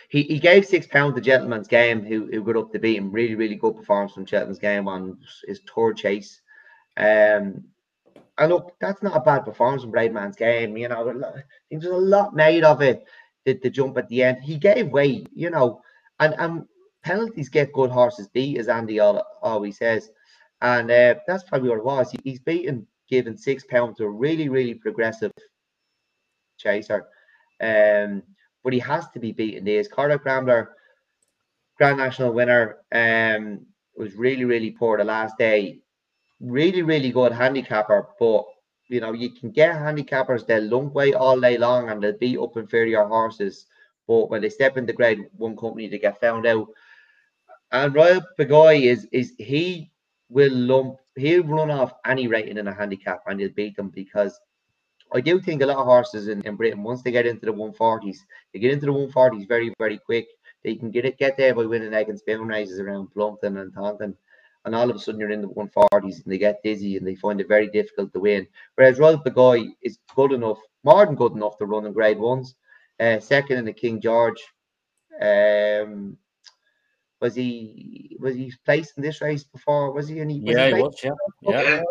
He, 0.08 0.22
he 0.22 0.38
gave 0.38 0.64
six 0.64 0.86
pounds 0.86 1.14
to 1.14 1.20
Gentlemansgame, 1.20 2.06
who, 2.06 2.28
who 2.32 2.42
got 2.42 2.56
up 2.56 2.72
to 2.72 2.78
beat 2.78 2.96
him. 2.96 3.12
Really, 3.12 3.34
really 3.34 3.56
good 3.56 3.76
performance 3.76 4.12
from 4.12 4.26
Gentlemansgame 4.26 4.86
on 4.86 5.18
his 5.46 5.60
tour 5.72 5.92
chase. 5.92 6.40
Um, 6.96 7.64
and 8.40 8.50
look, 8.50 8.74
that's 8.80 9.02
not 9.02 9.16
a 9.16 9.20
bad 9.20 9.44
performance 9.44 9.82
from 9.82 9.92
Bravemansgame. 9.92 10.78
You 10.78 10.88
know, 10.88 11.34
there's 11.70 11.84
a 11.84 11.90
lot 11.90 12.34
made 12.34 12.64
of 12.64 12.82
it. 12.82 13.04
The, 13.44 13.54
the 13.54 13.70
jump 13.70 13.96
at 13.98 14.08
the 14.08 14.22
end, 14.22 14.42
he 14.42 14.56
gave 14.56 14.88
way. 14.88 15.26
You 15.32 15.50
know, 15.50 15.80
and 16.18 16.34
and 16.38 16.64
penalties 17.02 17.48
get 17.48 17.72
good 17.72 17.90
horses 17.90 18.28
beat, 18.28 18.58
as 18.58 18.68
Andy 18.68 18.98
always 18.98 19.78
says, 19.78 20.10
and 20.62 20.90
uh, 20.90 21.14
that's 21.26 21.44
probably 21.44 21.68
what 21.68 21.78
it 21.78 21.84
was. 21.84 22.10
He, 22.10 22.18
he's 22.24 22.40
beaten, 22.40 22.86
given 23.08 23.36
six 23.36 23.64
pounds 23.64 23.98
to 23.98 24.04
a 24.04 24.10
really, 24.10 24.48
really 24.48 24.74
progressive 24.74 25.32
chaser. 26.58 27.06
Um, 27.60 28.22
but 28.64 28.72
he 28.72 28.78
has 28.80 29.08
to 29.10 29.20
be 29.20 29.32
beaten. 29.32 29.66
He 29.66 29.76
is 29.76 29.88
Corach 29.88 30.24
Rambler, 30.24 30.76
Grand 31.78 31.98
National 31.98 32.32
winner. 32.32 32.78
Um, 32.92 33.66
was 33.96 34.14
really, 34.14 34.44
really 34.44 34.70
poor 34.70 34.96
the 34.96 35.04
last 35.04 35.36
day. 35.38 35.80
Really, 36.40 36.82
really 36.82 37.10
good 37.10 37.32
handicapper, 37.32 38.08
but 38.18 38.44
you 38.88 39.00
know, 39.00 39.12
you 39.12 39.30
can 39.30 39.50
get 39.50 39.76
handicappers, 39.76 40.46
they'll 40.46 40.80
weight 40.88 41.14
all 41.14 41.40
day 41.40 41.56
long 41.56 41.88
and 41.88 42.02
they'll 42.02 42.18
beat 42.18 42.38
up 42.38 42.56
inferior 42.56 43.04
horses. 43.04 43.66
But 44.08 44.30
when 44.30 44.42
they 44.42 44.48
step 44.48 44.76
into 44.76 44.92
grade 44.92 45.20
one 45.36 45.56
company, 45.56 45.88
they 45.88 45.98
get 45.98 46.20
found 46.20 46.46
out. 46.46 46.66
And 47.70 47.94
Royale 47.94 48.26
Pagaille 48.38 48.82
is 48.82 49.06
is 49.12 49.32
he 49.38 49.92
will 50.28 50.52
lump 50.52 50.96
he'll 51.14 51.44
run 51.44 51.70
off 51.70 51.92
any 52.04 52.26
rating 52.26 52.56
in 52.56 52.66
a 52.66 52.74
handicap 52.74 53.22
and 53.26 53.38
he'll 53.38 53.50
beat 53.50 53.76
them 53.76 53.90
because 53.90 54.40
I 55.12 55.20
do 55.20 55.40
think 55.40 55.62
a 55.62 55.66
lot 55.66 55.78
of 55.78 55.86
horses 55.86 56.28
in, 56.28 56.40
in 56.42 56.56
Britain 56.56 56.82
once 56.82 57.02
they 57.02 57.10
get 57.12 57.26
into 57.26 57.46
the 57.46 57.52
140s, 57.52 58.16
they 58.52 58.58
get 58.58 58.72
into 58.72 58.86
the 58.86 58.92
140s 58.92 59.46
very 59.46 59.72
very 59.78 59.98
quick. 59.98 60.26
They 60.64 60.74
can 60.74 60.90
get 60.90 61.04
it 61.04 61.18
get 61.18 61.36
there 61.36 61.54
by 61.54 61.66
winning 61.66 61.94
egg 61.94 62.08
and 62.08 62.18
spoon 62.18 62.48
races 62.48 62.80
around 62.80 63.12
Plumpton 63.12 63.58
and 63.58 63.72
Taunton 63.72 64.16
and 64.64 64.74
all 64.74 64.90
of 64.90 64.96
a 64.96 64.98
sudden 64.98 65.20
you're 65.20 65.30
in 65.30 65.42
the 65.42 65.48
140s 65.48 66.22
and 66.22 66.24
they 66.26 66.38
get 66.38 66.62
dizzy 66.62 66.96
and 66.96 67.06
they 67.06 67.14
find 67.14 67.40
it 67.40 67.48
very 67.48 67.68
difficult 67.68 68.12
to 68.12 68.20
win. 68.20 68.46
Whereas 68.74 68.98
Royale 68.98 69.22
Pagaille 69.22 69.70
is 69.82 69.98
good 70.14 70.32
enough, 70.32 70.58
more 70.84 71.06
than 71.06 71.14
good 71.14 71.32
enough 71.32 71.56
to 71.58 71.66
run 71.66 71.86
in 71.86 71.92
grade 71.92 72.18
ones. 72.18 72.54
Uh, 72.98 73.18
second 73.18 73.58
in 73.58 73.64
the 73.64 73.72
King 73.72 74.00
George. 74.00 74.42
Um, 75.20 76.16
was 77.20 77.34
he 77.34 78.16
was 78.20 78.34
he 78.34 78.52
placed 78.64 78.94
in 78.96 79.02
this 79.02 79.20
race 79.20 79.44
before? 79.44 79.92
Was 79.92 80.08
he? 80.08 80.20
Any? 80.20 80.38
Yeah, 80.38 80.68
he, 80.68 80.76
he 80.76 80.82
was. 80.82 81.00
Yeah, 81.42 81.82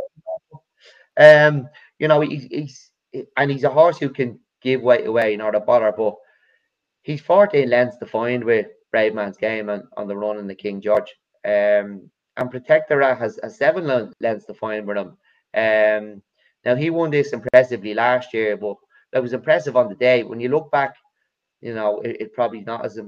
yeah. 1.17 1.47
Um, 1.47 1.69
you 1.99 2.07
know, 2.07 2.21
he, 2.21 2.37
he's 2.37 2.91
and 3.37 3.51
he's 3.51 3.63
a 3.63 3.69
horse 3.69 3.97
who 3.97 4.09
can 4.09 4.39
give 4.61 4.81
weight 4.81 5.05
away, 5.05 5.35
not 5.35 5.55
a 5.55 5.59
bother. 5.59 5.93
But 5.95 6.15
he's 7.03 7.21
14 7.21 7.69
lengths 7.69 7.97
to 7.97 8.05
find 8.05 8.43
with 8.43 8.67
Bravemansgame 8.93 9.71
on, 9.71 9.87
on 9.97 10.07
the 10.07 10.17
run 10.17 10.37
in 10.37 10.47
the 10.47 10.55
King 10.55 10.81
George. 10.81 11.13
Um, 11.45 12.09
and 12.39 12.49
Protector 12.49 13.01
has, 13.15 13.37
a 13.43 13.49
seven 13.49 13.85
lengths 14.19 14.45
to 14.45 14.53
find 14.53 14.87
with 14.87 14.97
him. 14.97 15.17
Um, 15.53 16.21
now 16.65 16.75
he 16.75 16.89
won 16.89 17.11
this 17.11 17.33
impressively 17.33 17.93
last 17.93 18.33
year, 18.33 18.55
but 18.55 18.75
that 19.11 19.21
was 19.21 19.33
impressive 19.33 19.75
on 19.75 19.89
the 19.89 19.95
day. 19.95 20.23
When 20.23 20.39
you 20.39 20.49
look 20.49 20.71
back, 20.71 20.95
you 21.61 21.73
know 21.73 21.99
it, 22.01 22.17
it 22.19 22.33
probably 22.33 22.61
not 22.61 22.85
as 22.85 22.99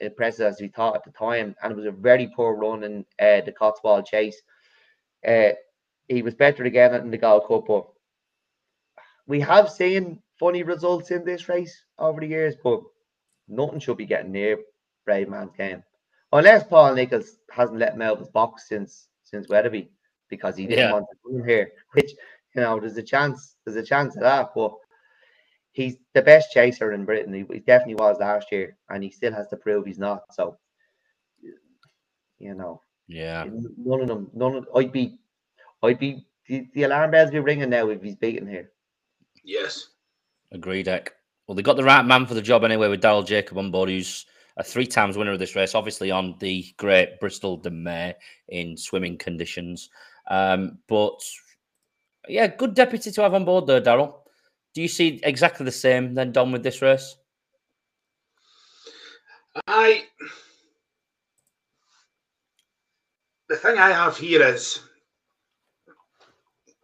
impressive 0.00 0.46
as 0.46 0.60
we 0.60 0.68
thought 0.68 0.96
at 0.96 1.04
the 1.04 1.12
time, 1.12 1.54
and 1.62 1.72
it 1.72 1.76
was 1.76 1.86
a 1.86 1.92
very 1.92 2.32
poor 2.34 2.56
run 2.56 2.82
in 2.82 3.04
uh, 3.20 3.40
the 3.42 3.54
Cotswold 3.56 4.06
Chase. 4.06 4.40
Uh, 5.26 5.50
he 6.08 6.22
was 6.22 6.34
better 6.34 6.64
again 6.64 6.94
in 6.94 7.10
the 7.10 7.18
Gold 7.18 7.46
Cup, 7.46 7.66
but 7.68 7.86
we 9.28 9.38
have 9.40 9.70
seen 9.70 10.20
funny 10.38 10.64
results 10.64 11.12
in 11.12 11.24
this 11.24 11.48
race 11.48 11.84
over 11.98 12.20
the 12.20 12.26
years, 12.26 12.56
but 12.64 12.80
nothing 13.46 13.78
should 13.78 13.98
be 13.98 14.06
getting 14.06 14.32
near 14.32 14.58
Bravemansgame. 15.08 15.84
Unless 16.32 16.68
Paul 16.68 16.94
Nicholls 16.94 17.36
hasn't 17.50 17.78
let 17.78 17.94
him 17.94 18.02
out 18.02 18.14
of 18.14 18.18
his 18.20 18.28
box 18.28 18.68
since 18.68 19.08
since 19.24 19.48
Wetherby 19.48 19.90
because 20.28 20.56
he 20.56 20.66
didn't 20.66 20.78
yeah. 20.78 20.92
want 20.92 21.06
to 21.10 21.38
come 21.38 21.46
here, 21.46 21.72
which 21.92 22.12
you 22.54 22.62
know 22.62 22.78
there's 22.78 22.96
a 22.96 23.02
chance 23.02 23.56
there's 23.64 23.76
a 23.76 23.82
chance 23.82 24.14
of 24.16 24.22
that, 24.22 24.50
but 24.54 24.72
he's 25.72 25.96
the 26.14 26.22
best 26.22 26.52
chaser 26.52 26.92
in 26.92 27.04
Britain. 27.04 27.32
He, 27.32 27.44
he, 27.52 27.60
definitely 27.60 27.96
was 27.96 28.18
last 28.18 28.52
year, 28.52 28.76
and 28.88 29.02
he 29.02 29.10
still 29.10 29.32
has 29.32 29.48
to 29.48 29.56
prove 29.56 29.86
he's 29.86 29.98
not. 29.98 30.22
So, 30.32 30.56
you 32.38 32.54
know, 32.54 32.82
yeah, 33.08 33.44
none 33.76 34.00
of 34.00 34.08
them, 34.08 34.30
none 34.34 34.56
of 34.56 34.68
I'd 34.74 34.92
be, 34.92 35.18
I'd 35.82 35.98
be 35.98 36.26
the, 36.46 36.66
the 36.74 36.84
alarm 36.84 37.10
bells 37.10 37.30
be 37.30 37.40
ringing 37.40 37.70
now 37.70 37.88
if 37.90 38.02
he's 38.02 38.16
beaten 38.16 38.48
here. 38.48 38.70
Yes, 39.44 39.88
agreed, 40.52 40.88
Eck. 40.88 41.12
Well, 41.46 41.56
they 41.56 41.62
got 41.62 41.76
the 41.76 41.84
right 41.84 42.04
man 42.04 42.26
for 42.26 42.34
the 42.34 42.42
job 42.42 42.62
anyway 42.62 42.88
with 42.88 43.02
Daryl 43.02 43.26
Jacob 43.26 43.58
on 43.58 43.72
board, 43.72 43.88
who's 43.88 44.26
a 44.60 44.62
three 44.62 44.86
times 44.86 45.16
winner 45.16 45.32
of 45.32 45.38
this 45.38 45.56
race, 45.56 45.74
obviously 45.74 46.10
on 46.10 46.36
the 46.38 46.66
great 46.76 47.18
Bristol 47.18 47.56
de 47.56 47.70
Mai 47.70 48.14
in 48.48 48.76
swimming 48.76 49.16
conditions. 49.16 49.88
Um, 50.28 50.78
but 50.86 51.18
yeah, 52.28 52.46
good 52.46 52.74
deputy 52.74 53.10
to 53.10 53.22
have 53.22 53.32
on 53.32 53.46
board 53.46 53.66
there, 53.66 53.80
Daryl. 53.80 54.18
Do 54.74 54.82
you 54.82 54.88
see 54.88 55.18
exactly 55.24 55.64
the 55.64 55.72
same 55.72 56.14
then, 56.14 56.32
Dom, 56.32 56.52
with 56.52 56.62
this 56.62 56.82
race? 56.82 57.16
I. 59.66 60.04
The 63.48 63.56
thing 63.56 63.78
I 63.78 63.90
have 63.90 64.16
here 64.16 64.42
is, 64.46 64.80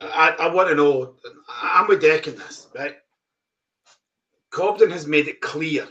I, 0.00 0.34
I 0.40 0.48
want 0.48 0.70
to 0.70 0.74
know. 0.74 1.14
I'm 1.62 1.86
with 1.88 2.00
Deck 2.00 2.26
in 2.26 2.36
this, 2.36 2.68
right? 2.74 2.96
Cobden 4.50 4.90
has 4.90 5.06
made 5.06 5.28
it 5.28 5.42
clear. 5.42 5.86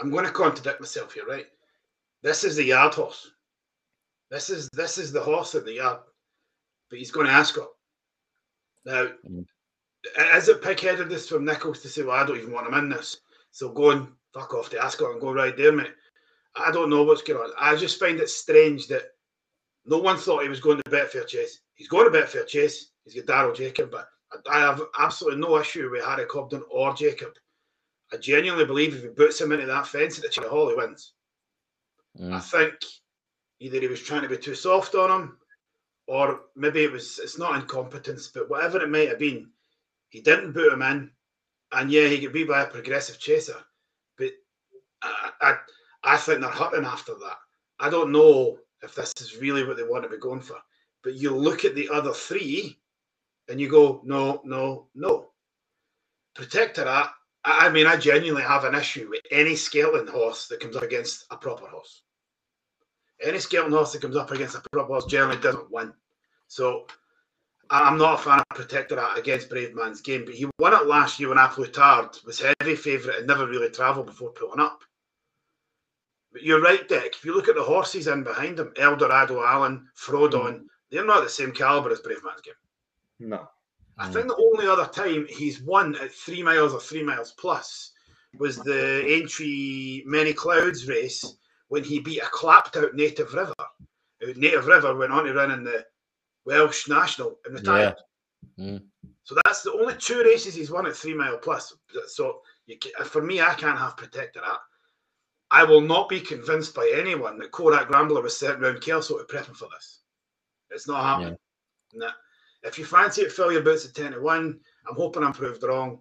I'm 0.00 0.10
going 0.10 0.24
to 0.24 0.30
contradict 0.30 0.80
myself 0.80 1.14
here, 1.14 1.26
right? 1.26 1.46
This 2.22 2.44
is 2.44 2.56
the 2.56 2.64
yard 2.64 2.94
horse. 2.94 3.30
This 4.30 4.50
is 4.50 4.68
this 4.72 4.98
is 4.98 5.12
the 5.12 5.20
horse 5.20 5.54
in 5.54 5.64
the 5.64 5.74
yard, 5.74 6.00
but 6.88 6.98
he's 6.98 7.10
going 7.10 7.26
to 7.26 7.32
Ascot. 7.32 7.68
Now, 8.84 9.08
mm 9.28 9.44
is 10.34 10.48
it 10.48 10.62
this 11.08 11.28
from 11.28 11.44
Nicholls 11.44 11.80
to 11.80 11.88
say, 11.88 12.02
well, 12.02 12.16
I 12.16 12.24
don't 12.24 12.38
even 12.38 12.52
want 12.52 12.66
him 12.66 12.74
in 12.74 12.88
this. 12.88 13.18
So 13.50 13.68
go 13.68 13.90
and 13.90 14.08
fuck 14.32 14.54
off 14.54 14.70
to 14.70 14.82
Ascot 14.82 15.12
and 15.12 15.20
go 15.20 15.32
right 15.32 15.56
there, 15.56 15.72
mate. 15.72 15.92
I 16.56 16.72
don't 16.72 16.90
know 16.90 17.02
what's 17.02 17.22
going 17.22 17.38
on. 17.38 17.52
I 17.58 17.76
just 17.76 18.00
find 18.00 18.18
it 18.18 18.28
strange 18.28 18.86
that 18.88 19.02
no 19.86 19.98
one 19.98 20.16
thought 20.16 20.42
he 20.42 20.48
was 20.48 20.60
going 20.60 20.78
to 20.78 20.90
Betfair 20.90 21.26
Chase. 21.26 21.60
He's 21.74 21.88
going 21.88 22.10
to 22.10 22.18
Betfair 22.18 22.46
Chase. 22.46 22.92
He's 23.04 23.22
got 23.22 23.48
Daryl 23.48 23.56
Jacob, 23.56 23.90
but 23.90 24.08
I 24.50 24.60
have 24.60 24.82
absolutely 24.98 25.40
no 25.40 25.58
issue 25.58 25.90
with 25.90 26.04
Harry 26.04 26.26
Cobden 26.26 26.62
or 26.70 26.94
Jacob. 26.94 27.32
I 28.12 28.16
genuinely 28.16 28.64
believe 28.64 28.94
if 28.94 29.02
he 29.02 29.08
puts 29.08 29.40
him 29.40 29.52
into 29.52 29.66
that 29.66 29.86
fence 29.86 30.18
at 30.18 30.24
the 30.24 30.30
Charlie 30.30 30.50
Hall, 30.50 30.68
he 30.68 30.74
wins. 30.74 31.12
Mm. 32.18 32.32
I 32.34 32.40
think 32.40 32.74
either 33.60 33.80
he 33.80 33.86
was 33.86 34.02
trying 34.02 34.22
to 34.22 34.28
be 34.28 34.36
too 34.36 34.54
soft 34.54 34.94
on 34.94 35.10
him, 35.10 35.38
or 36.06 36.40
maybe 36.56 36.82
it 36.82 36.92
was 36.92 37.20
it's 37.22 37.38
not 37.38 37.54
incompetence, 37.54 38.28
but 38.28 38.50
whatever 38.50 38.82
it 38.82 38.90
might 38.90 39.08
have 39.08 39.18
been, 39.18 39.50
he 40.08 40.20
didn't 40.20 40.52
boot 40.52 40.72
him 40.72 40.82
in, 40.82 41.10
and 41.72 41.92
yeah, 41.92 42.08
he 42.08 42.18
could 42.18 42.32
be 42.32 42.44
by 42.44 42.62
a 42.62 42.66
progressive 42.66 43.20
chaser, 43.20 43.56
but 44.18 44.30
I, 45.02 45.30
I, 45.40 45.54
I 46.02 46.16
think 46.16 46.40
they're 46.40 46.50
hurting 46.50 46.84
after 46.84 47.14
that. 47.14 47.38
I 47.78 47.90
don't 47.90 48.10
know 48.10 48.58
if 48.82 48.94
this 48.94 49.12
is 49.20 49.36
really 49.36 49.64
what 49.64 49.76
they 49.76 49.84
want 49.84 50.02
to 50.02 50.10
be 50.10 50.18
going 50.18 50.40
for, 50.40 50.56
but 51.04 51.14
you 51.14 51.36
look 51.36 51.64
at 51.64 51.76
the 51.76 51.88
other 51.90 52.12
three, 52.12 52.80
and 53.48 53.60
you 53.60 53.68
go, 53.68 54.00
no, 54.04 54.40
no, 54.44 54.88
no. 54.94 55.30
Protektorat. 56.36 57.10
I 57.44 57.70
mean, 57.70 57.86
I 57.86 57.96
genuinely 57.96 58.42
have 58.42 58.64
an 58.64 58.74
issue 58.74 59.08
with 59.08 59.22
any 59.30 59.56
scaling 59.56 60.06
horse 60.06 60.48
that 60.48 60.60
comes 60.60 60.76
up 60.76 60.82
against 60.82 61.24
a 61.30 61.36
proper 61.36 61.66
horse. 61.66 62.02
Any 63.22 63.38
scaling 63.38 63.72
horse 63.72 63.92
that 63.92 64.02
comes 64.02 64.16
up 64.16 64.30
against 64.30 64.56
a 64.56 64.62
proper 64.72 64.88
horse 64.88 65.06
generally 65.06 65.40
doesn't 65.40 65.70
win. 65.70 65.92
So 66.48 66.86
I'm 67.70 67.98
not 67.98 68.20
a 68.20 68.22
fan 68.22 68.40
of 68.40 68.56
Protektorat 68.56 69.16
against 69.16 69.48
Bravemansgame, 69.48 70.26
but 70.26 70.34
he 70.34 70.46
won 70.58 70.74
it 70.74 70.86
last 70.86 71.20
year 71.20 71.28
when 71.28 71.38
A 71.38 71.48
Plus 71.48 71.70
Tard 71.70 72.18
was 72.26 72.40
heavy 72.40 72.74
favourite 72.74 73.18
and 73.18 73.26
never 73.26 73.46
really 73.46 73.70
travelled 73.70 74.06
before 74.06 74.32
pulling 74.32 74.60
up. 74.60 74.82
But 76.32 76.42
you're 76.42 76.60
right, 76.60 76.86
Dick. 76.88 77.14
If 77.16 77.24
you 77.24 77.34
look 77.34 77.48
at 77.48 77.54
the 77.54 77.62
horses 77.62 78.06
in 78.06 78.22
behind 78.22 78.58
him, 78.58 78.72
Eldorado 78.76 79.42
Allen, 79.42 79.88
Frodon, 79.96 80.54
mm. 80.54 80.64
they're 80.90 81.06
not 81.06 81.22
the 81.22 81.30
same 81.30 81.52
calibre 81.52 81.92
as 81.92 82.00
Bravemansgame. 82.00 82.58
No. 83.20 83.48
I 84.00 84.08
mm. 84.08 84.12
think 84.12 84.28
the 84.28 84.36
only 84.36 84.66
other 84.66 84.86
time 84.86 85.26
he's 85.28 85.60
won 85.60 85.94
at 85.96 86.10
three 86.10 86.42
miles 86.42 86.72
or 86.72 86.80
three 86.80 87.02
miles 87.02 87.32
plus 87.32 87.92
was 88.38 88.56
the 88.56 89.04
Aintree 89.06 90.02
Many 90.06 90.32
Clouds 90.32 90.88
race 90.88 91.36
when 91.68 91.84
he 91.84 92.00
beat 92.00 92.22
a 92.22 92.26
clapped 92.26 92.76
out 92.76 92.94
Native 92.94 93.34
River. 93.34 93.54
Uh, 93.58 94.32
Native 94.36 94.66
River 94.66 94.96
went 94.96 95.12
on 95.12 95.24
to 95.24 95.34
run 95.34 95.50
in 95.50 95.64
the 95.64 95.84
Welsh 96.46 96.88
national 96.88 97.38
and 97.44 97.54
retired. 97.54 97.96
Yeah. 98.56 98.64
Mm. 98.64 98.82
So 99.24 99.36
that's 99.44 99.62
the 99.62 99.72
only 99.72 99.94
two 99.96 100.22
races 100.24 100.54
he's 100.54 100.70
won 100.70 100.86
at 100.86 100.96
three 100.96 101.14
mile 101.14 101.36
plus. 101.36 101.74
So 102.06 102.40
can, 102.80 102.92
uh, 102.98 103.04
for 103.04 103.22
me, 103.22 103.40
I 103.40 103.54
can't 103.54 103.78
have 103.78 103.96
Protektorat. 103.96 104.58
I 105.50 105.64
will 105.64 105.80
not 105.80 106.08
be 106.08 106.20
convinced 106.20 106.74
by 106.74 106.90
anyone 106.96 107.38
that 107.38 107.50
Corach 107.50 107.90
Rambler 107.90 108.22
was 108.22 108.38
sent 108.38 108.60
round 108.60 108.80
Kelso 108.80 109.18
to 109.18 109.24
prep 109.24 109.46
him 109.46 109.54
for 109.54 109.68
this. 109.74 110.00
It's 110.70 110.88
not 110.88 111.04
happening. 111.04 111.36
Yeah. 111.92 112.06
Nah. 112.06 112.12
If 112.62 112.78
you 112.78 112.84
fancy 112.84 113.22
it, 113.22 113.32
fill 113.32 113.52
your 113.52 113.62
boots 113.62 113.86
at 113.86 113.94
10 113.94 114.12
to 114.12 114.20
1. 114.20 114.60
I'm 114.88 114.94
hoping 114.94 115.22
I'm 115.22 115.32
proved 115.32 115.62
wrong. 115.62 116.00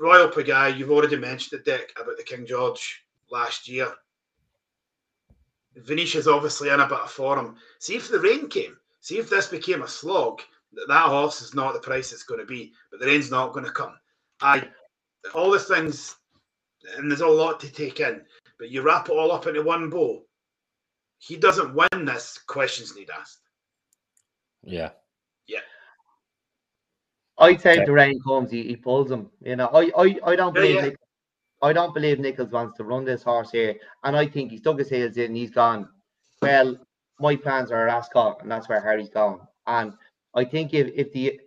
Royale 0.00 0.30
Pagaille, 0.30 0.76
you've 0.76 0.90
already 0.90 1.16
mentioned 1.16 1.60
the 1.60 1.70
deck 1.70 1.92
about 2.00 2.16
the 2.16 2.22
King 2.22 2.46
George 2.46 3.04
last 3.30 3.68
year. 3.68 3.92
Venetia's 5.76 6.26
obviously 6.26 6.70
in 6.70 6.80
a 6.80 6.88
bit 6.88 6.98
of 6.98 7.10
form. 7.10 7.56
See 7.78 7.96
if 7.96 8.08
the 8.08 8.20
rain 8.20 8.48
came. 8.48 8.76
See 9.00 9.18
if 9.18 9.30
this 9.30 9.46
became 9.46 9.82
a 9.82 9.88
slog, 9.88 10.40
that 10.72 11.08
horse 11.08 11.40
is 11.40 11.54
not 11.54 11.72
the 11.72 11.80
price 11.80 12.12
it's 12.12 12.24
going 12.24 12.40
to 12.40 12.46
be, 12.46 12.72
but 12.90 13.00
the 13.00 13.06
rain's 13.06 13.30
not 13.30 13.52
going 13.52 13.64
to 13.64 13.70
come. 13.70 13.94
I 14.40 14.68
all 15.34 15.50
the 15.50 15.58
things, 15.58 16.16
and 16.96 17.10
there's 17.10 17.20
a 17.20 17.26
lot 17.26 17.60
to 17.60 17.72
take 17.72 18.00
in, 18.00 18.22
but 18.58 18.70
you 18.70 18.82
wrap 18.82 19.08
it 19.08 19.12
all 19.12 19.32
up 19.32 19.46
into 19.46 19.62
one 19.62 19.90
bow. 19.90 20.22
He 21.18 21.36
doesn't 21.36 21.74
win 21.74 22.04
this. 22.04 22.38
Questions 22.46 22.94
need 22.96 23.10
asked. 23.10 23.40
Yeah. 24.62 24.90
I 27.38 27.54
think 27.54 27.78
okay. 27.78 27.84
the 27.84 27.92
rain 27.92 28.20
comes, 28.26 28.50
he, 28.50 28.64
he 28.64 28.76
pulls 28.76 29.10
him. 29.10 29.30
You 29.42 29.56
know, 29.56 29.68
I 29.68 29.90
I, 29.96 30.18
I 30.24 30.36
don't 30.36 30.54
believe 30.54 30.76
yeah, 30.76 30.80
yeah. 30.80 30.88
Nick, 30.88 30.98
I 31.62 31.72
don't 31.72 31.94
believe 31.94 32.18
Nicholls 32.18 32.50
wants 32.50 32.76
to 32.78 32.84
run 32.84 33.04
this 33.04 33.22
horse 33.22 33.50
here, 33.50 33.76
and 34.04 34.16
I 34.16 34.26
think 34.26 34.50
he's 34.50 34.60
dug 34.60 34.78
his 34.78 34.88
heels 34.88 35.16
in. 35.16 35.34
He's 35.34 35.50
gone. 35.50 35.88
Well, 36.42 36.78
my 37.18 37.36
plans 37.36 37.70
are 37.70 37.88
Ascot, 37.88 38.42
and 38.42 38.50
that's 38.50 38.68
where 38.68 38.80
Harry's 38.80 39.08
going. 39.08 39.40
And 39.66 39.92
I 40.34 40.44
think 40.44 40.72
if, 40.74 40.88
if 40.94 41.12
the 41.12 41.40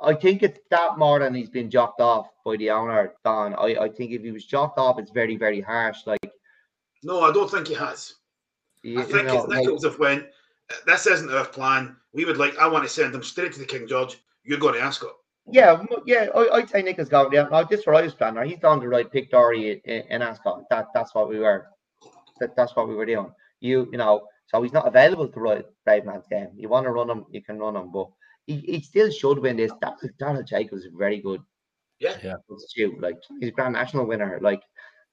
I 0.00 0.14
think 0.14 0.42
it's 0.42 0.60
that 0.70 0.96
more 0.96 1.18
than 1.18 1.34
he's 1.34 1.50
been 1.50 1.70
jocked 1.70 2.00
off 2.00 2.28
by 2.44 2.56
the 2.56 2.70
owner, 2.70 3.14
Don. 3.24 3.54
I, 3.54 3.76
I 3.82 3.88
think 3.88 4.12
if 4.12 4.22
he 4.22 4.30
was 4.30 4.44
jocked 4.44 4.78
off, 4.78 4.98
it's 4.98 5.10
very, 5.10 5.36
very 5.36 5.60
harsh. 5.60 6.06
Like 6.06 6.30
No, 7.02 7.22
I 7.22 7.32
don't 7.32 7.50
think 7.50 7.66
he 7.66 7.74
has. 7.74 8.14
You, 8.82 9.00
I 9.00 9.02
think 9.02 9.16
you 9.16 9.22
know, 9.24 9.42
if 9.42 9.48
Nicholls 9.48 9.84
like, 9.84 9.92
have 9.92 10.00
went, 10.00 10.26
this 10.86 11.06
isn't 11.06 11.32
our 11.32 11.44
plan. 11.44 11.96
We 12.12 12.24
would 12.24 12.36
like. 12.36 12.56
I 12.58 12.68
want 12.68 12.84
to 12.84 12.90
send 12.90 13.14
him 13.14 13.24
straight 13.24 13.52
to 13.54 13.58
the 13.58 13.66
King 13.66 13.88
George. 13.88 14.18
You're 14.44 14.58
going 14.58 14.74
to 14.74 14.80
Ascot. 14.80 15.16
Yeah, 15.50 15.82
yeah. 16.06 16.26
I, 16.34 16.48
I'd 16.54 16.68
say 16.68 16.82
Nicholls 16.82 17.08
going 17.08 17.30
down. 17.30 17.50
Now, 17.50 17.64
this 17.64 17.80
is 17.80 17.86
what 17.86 17.96
I 17.96 18.02
was 18.02 18.14
planning. 18.14 18.48
He's 18.48 18.62
on 18.64 18.80
the 18.80 18.88
right 18.88 19.10
Pic 19.10 19.30
D'Orhy 19.30 19.80
in, 19.84 20.02
in 20.10 20.22
Ascot. 20.22 20.64
That 20.70 20.88
that's 20.94 21.14
what 21.14 21.28
we 21.28 21.38
were. 21.38 21.66
That, 22.40 22.54
that's 22.56 22.76
what 22.76 22.88
we 22.88 22.94
were 22.94 23.06
doing. 23.06 23.32
You 23.60 23.88
you 23.90 23.98
know. 23.98 24.26
So 24.46 24.62
he's 24.62 24.72
not 24.72 24.88
available 24.88 25.28
to 25.28 25.40
ride 25.40 25.64
Bravemansgame. 25.86 26.52
You 26.56 26.70
want 26.70 26.86
to 26.86 26.90
run 26.90 27.10
him, 27.10 27.26
you 27.30 27.42
can 27.42 27.58
run 27.58 27.76
him, 27.76 27.92
but 27.92 28.08
he, 28.46 28.56
he 28.60 28.80
still 28.80 29.10
should 29.10 29.40
win 29.40 29.58
this. 29.58 29.72
That 29.82 29.96
Donald 30.18 30.46
Jacobs 30.46 30.84
is 30.86 30.92
very 30.96 31.20
good. 31.20 31.42
Yeah, 31.98 32.16
yeah. 32.24 32.36
Like 32.98 33.16
he's 33.40 33.50
a 33.50 33.52
Grand 33.52 33.74
National 33.74 34.06
winner. 34.06 34.38
Like, 34.40 34.62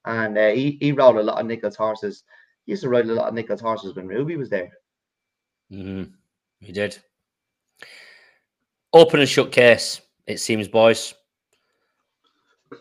and 0.06 0.38
uh, 0.38 0.52
he 0.52 0.78
he 0.80 0.93
rode 0.93 1.17
a 1.17 1.24
lot 1.24 1.41
of 1.41 1.48
Nicholls 1.48 1.76
horses. 1.76 2.24
He 2.65 2.71
used 2.71 2.84
to 2.84 2.89
ride 2.89 3.08
a 3.08 3.13
lot 3.13 3.28
of 3.28 3.34
Nicholls 3.34 3.60
horses 3.60 3.93
when 3.93 4.08
Ruby 4.08 4.38
was 4.38 4.50
there. 4.50 4.71
Mm-hmm. 5.69 6.13
He 6.62 6.71
did. 6.71 6.98
Open 8.93 9.19
and 9.19 9.28
shut 9.28 9.52
case, 9.52 10.00
it 10.28 10.40
seems, 10.40 10.68
boys. 10.68 11.14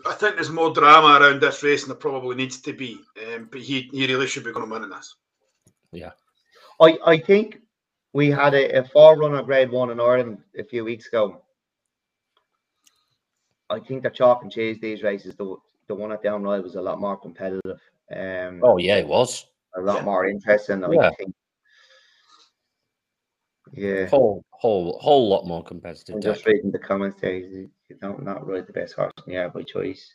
I 0.06 0.14
think 0.14 0.34
there's 0.34 0.50
more 0.50 0.72
drama 0.72 1.20
around 1.20 1.40
this 1.40 1.62
race 1.62 1.82
than 1.82 1.90
there 1.90 1.96
probably 1.96 2.36
needs 2.36 2.60
to 2.60 2.72
be. 2.72 2.98
Um, 3.26 3.48
but 3.50 3.60
he, 3.60 3.88
he 3.92 4.06
really 4.06 4.26
should 4.26 4.44
be 4.44 4.52
going 4.52 4.66
to 4.66 4.72
win 4.72 4.82
in 4.82 4.90
this. 4.90 5.14
Yeah. 5.92 6.10
I, 6.80 6.98
I 7.06 7.18
think 7.18 7.60
we 8.12 8.30
had 8.30 8.54
a, 8.54 8.78
a 8.78 8.84
four 8.84 9.16
runner 9.18 9.42
grade 9.42 9.70
one 9.70 9.90
in 9.90 10.00
Ireland 10.00 10.38
a 10.58 10.64
few 10.64 10.84
weeks 10.84 11.06
ago. 11.06 11.42
I 13.70 13.80
think 13.80 14.02
the 14.02 14.10
chalk 14.10 14.42
and 14.42 14.52
cheese 14.52 14.78
these 14.80 15.02
races, 15.02 15.34
the 15.36 15.56
the 15.86 15.94
one 15.94 16.12
at 16.12 16.22
Down 16.22 16.42
Royal 16.42 16.62
was 16.62 16.76
a 16.76 16.82
lot 16.82 17.00
more 17.00 17.16
competitive. 17.16 17.80
Um, 18.14 18.60
oh 18.62 18.78
yeah, 18.78 18.96
it 18.96 19.06
was 19.06 19.46
a 19.76 19.80
lot 19.80 19.96
yeah. 19.98 20.04
more 20.04 20.26
interesting. 20.26 20.82
Yeah. 20.90 21.10
Think 21.18 21.34
yeah, 23.76 24.06
whole 24.06 24.44
whole 24.50 24.98
whole 25.00 25.28
lot 25.28 25.46
more 25.46 25.62
competitive. 25.62 26.20
Just 26.22 26.46
reading 26.46 26.70
the 26.70 26.78
comments 26.78 27.20
there. 27.20 27.36
You 27.36 27.70
don't 28.00 28.22
not 28.22 28.46
really 28.46 28.62
the 28.62 28.72
best 28.72 28.94
horse 28.94 29.12
in 29.26 29.32
the 29.32 29.38
air 29.38 29.50
by 29.50 29.62
choice. 29.62 30.14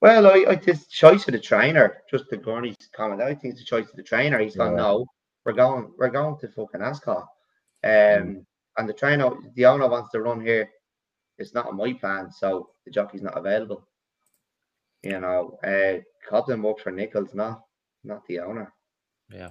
Well, 0.00 0.26
I, 0.26 0.44
I 0.48 0.54
just 0.54 0.90
choice 0.90 1.26
of 1.28 1.32
the 1.32 1.40
trainer. 1.40 1.98
Just 2.10 2.30
the 2.30 2.36
Gurney's 2.36 2.76
comment. 2.92 3.20
I 3.20 3.34
think 3.34 3.52
it's 3.52 3.60
the 3.60 3.66
choice 3.66 3.88
of 3.90 3.96
the 3.96 4.02
trainer. 4.02 4.38
He's 4.38 4.56
yeah. 4.56 4.64
gone. 4.64 4.76
No, 4.76 5.06
we're 5.44 5.52
going. 5.52 5.92
We're 5.98 6.08
going 6.08 6.38
to 6.38 6.48
fucking 6.48 6.82
Ascot. 6.82 7.26
Um, 7.82 7.90
mm. 7.90 8.44
and 8.76 8.88
the 8.88 8.92
trainer, 8.92 9.30
the 9.54 9.66
owner 9.66 9.88
wants 9.88 10.10
to 10.12 10.20
run 10.20 10.40
here. 10.40 10.70
It's 11.38 11.54
not 11.54 11.66
on 11.66 11.76
my 11.76 11.92
plan, 11.94 12.30
so 12.30 12.70
the 12.84 12.90
jockey's 12.90 13.22
not 13.22 13.36
available. 13.36 13.86
You 15.02 15.20
know, 15.20 15.58
uh, 15.64 16.00
Cobden 16.28 16.62
works 16.62 16.82
for 16.82 16.90
Nicholls, 16.90 17.34
not 17.34 17.62
not 18.04 18.26
the 18.26 18.40
owner. 18.40 18.72
Yeah. 19.30 19.50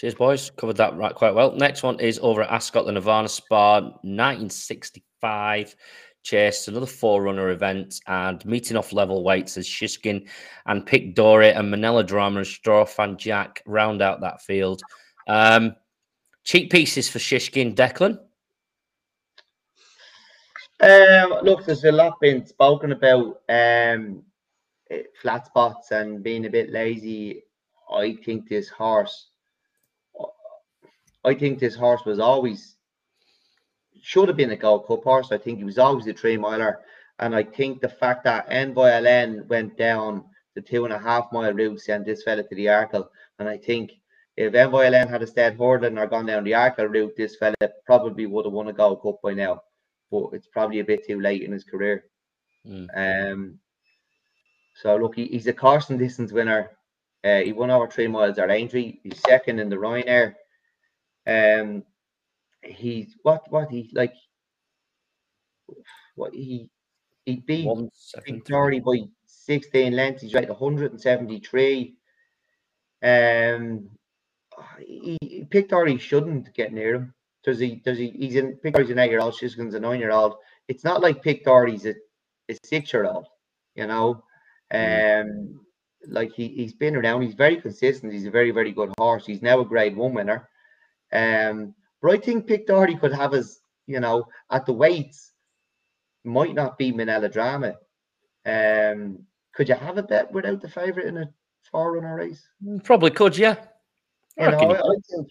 Cheers, 0.00 0.14
boys. 0.14 0.50
Covered 0.56 0.78
that 0.78 0.96
right 0.96 1.14
quite 1.14 1.34
well. 1.34 1.52
Next 1.52 1.82
one 1.82 2.00
is 2.00 2.18
over 2.22 2.40
at 2.40 2.48
Ascot, 2.48 2.86
the 2.86 2.92
Nirvana 2.92 3.28
Spa, 3.28 3.80
1965. 3.80 5.76
Chase, 6.22 6.68
another 6.68 6.86
forerunner 6.86 7.50
event, 7.50 8.00
and 8.06 8.42
meeting 8.46 8.78
off 8.78 8.94
level 8.94 9.22
weights 9.22 9.58
as 9.58 9.68
Shishkin 9.68 10.26
and 10.64 10.86
Pic 10.86 11.14
D'Orhy 11.14 11.54
and 11.54 11.70
Minella 11.70 12.06
Drama 12.06 12.38
and 12.38 12.46
Straw 12.46 12.86
Fan 12.86 13.18
Jack 13.18 13.62
round 13.66 14.00
out 14.00 14.22
that 14.22 14.40
field. 14.40 14.80
Um, 15.28 15.76
cheek 16.44 16.70
pieces 16.70 17.10
for 17.10 17.18
Shishkin, 17.18 17.74
Declan. 17.74 18.18
Um, 20.80 21.40
look, 21.42 21.66
there's 21.66 21.84
a 21.84 21.92
lot 21.92 22.18
been 22.22 22.46
spoken 22.46 22.92
about 22.92 23.42
um, 23.50 24.22
flat 25.20 25.44
spots 25.44 25.90
and 25.90 26.22
being 26.22 26.46
a 26.46 26.50
bit 26.50 26.70
lazy. 26.70 27.42
I 27.92 28.16
think 28.24 28.48
this 28.48 28.70
horse 28.70 29.29
I 31.24 31.34
think 31.34 31.58
this 31.58 31.76
horse 31.76 32.04
was 32.04 32.18
always 32.18 32.76
should 34.02 34.28
have 34.28 34.36
been 34.36 34.50
a 34.50 34.56
Gold 34.56 34.86
Cup 34.86 35.04
horse. 35.04 35.32
I 35.32 35.38
think 35.38 35.58
he 35.58 35.64
was 35.64 35.78
always 35.78 36.06
a 36.06 36.14
three 36.14 36.36
miler. 36.36 36.80
And 37.18 37.34
I 37.34 37.42
think 37.42 37.80
the 37.80 37.88
fact 37.88 38.24
that 38.24 38.48
Envoi 38.48 38.90
Allen 38.90 39.44
went 39.48 39.76
down 39.76 40.24
the 40.54 40.62
two 40.62 40.84
and 40.84 40.92
a 40.92 40.98
half 40.98 41.26
mile 41.32 41.52
route 41.52 41.80
sent 41.80 42.06
this 42.06 42.22
fella 42.22 42.42
to 42.42 42.54
the 42.54 42.66
Arkle. 42.66 43.08
And 43.38 43.48
I 43.48 43.58
think 43.58 43.92
if 44.36 44.54
Envoi 44.54 44.86
Allen 44.86 45.08
had 45.08 45.28
stayed 45.28 45.58
hurdling 45.58 45.98
or 45.98 46.06
gone 46.06 46.26
down 46.26 46.44
the 46.44 46.52
Arkle 46.52 46.90
route, 46.90 47.16
this 47.16 47.36
fella 47.36 47.54
probably 47.84 48.26
would 48.26 48.46
have 48.46 48.54
won 48.54 48.68
a 48.68 48.72
Gold 48.72 49.02
Cup 49.02 49.20
by 49.22 49.34
now. 49.34 49.62
But 50.10 50.30
it's 50.32 50.48
probably 50.48 50.80
a 50.80 50.84
bit 50.84 51.06
too 51.06 51.20
late 51.20 51.42
in 51.42 51.52
his 51.52 51.64
career. 51.64 52.04
Mm. 52.66 53.32
Um, 53.32 53.58
so 54.74 54.96
look, 54.96 55.14
he, 55.16 55.26
he's 55.26 55.46
a 55.46 55.52
Carson 55.52 55.98
distance 55.98 56.32
winner. 56.32 56.70
Uh, 57.22 57.40
he 57.40 57.52
won 57.52 57.70
over 57.70 57.86
three 57.86 58.08
miles 58.08 58.38
at 58.38 58.50
Aintree. 58.50 58.98
He's 59.02 59.20
second 59.20 59.58
in 59.58 59.68
the 59.68 59.76
Ryanair. 59.76 60.34
Um, 61.26 61.84
he's 62.62 63.16
what 63.22 63.42
what 63.50 63.70
he 63.70 63.90
like 63.92 64.14
what 66.14 66.34
he 66.34 66.68
he 67.24 67.36
beat 67.36 67.68
Victoria 68.26 68.80
by 68.80 69.02
16 69.26 69.92
lengths. 69.92 70.22
He's 70.22 70.34
right 70.34 70.48
173. 70.48 71.94
Um, 73.02 73.90
he, 74.78 75.18
he 75.20 75.44
picked 75.44 75.72
or 75.72 75.86
he 75.86 75.98
shouldn't 75.98 76.52
get 76.54 76.72
near 76.72 76.94
him. 76.94 77.14
Does 77.42 77.58
he? 77.58 77.76
Does 77.76 77.96
he? 77.96 78.10
He's 78.10 78.36
in 78.36 78.56
Pic 78.56 78.74
D'Orhy's 78.74 78.90
an 78.90 78.98
eight-year-old. 78.98 79.34
Shishkin's 79.34 79.74
a 79.74 79.80
nine-year-old. 79.80 80.34
It's 80.68 80.84
not 80.84 81.00
like 81.00 81.22
Pic 81.22 81.44
D'Orhy's 81.44 81.86
a, 81.86 81.94
a 82.50 82.56
six-year-old. 82.64 83.26
You 83.74 83.86
know, 83.86 84.22
mm. 84.72 85.22
um, 85.22 85.60
like 86.06 86.32
he 86.32 86.48
he's 86.48 86.74
been 86.74 86.96
around. 86.96 87.22
He's 87.22 87.34
very 87.34 87.58
consistent. 87.58 88.12
He's 88.12 88.26
a 88.26 88.30
very 88.30 88.50
very 88.50 88.72
good 88.72 88.92
horse. 88.98 89.24
He's 89.24 89.40
now 89.40 89.60
a 89.60 89.64
Grade 89.64 89.96
One 89.96 90.12
winner. 90.12 90.50
Um, 91.12 91.74
but 92.00 92.12
I 92.12 92.16
think 92.18 92.46
Pic 92.46 92.66
D'Orhy 92.66 92.98
could 92.98 93.12
have 93.12 93.32
his, 93.32 93.60
you 93.86 94.00
know, 94.00 94.26
at 94.50 94.66
the 94.66 94.72
weights, 94.72 95.32
might 96.24 96.54
not 96.54 96.78
be 96.78 96.92
Minella 96.92 97.32
Drama. 97.32 97.76
Um, 98.46 99.20
could 99.54 99.68
you 99.68 99.74
have 99.74 99.98
a 99.98 100.02
bet 100.02 100.32
without 100.32 100.60
the 100.60 100.68
favourite 100.68 101.08
in 101.08 101.18
a 101.18 101.30
four 101.70 101.92
runner 101.92 102.16
race? 102.16 102.46
Mm, 102.64 102.84
probably 102.84 103.10
could, 103.10 103.36
yeah. 103.36 103.56
I 104.38 104.46
you 104.46 104.50
know, 104.52 104.58
I, 104.58 104.78
I, 104.78 104.96
think 105.10 105.28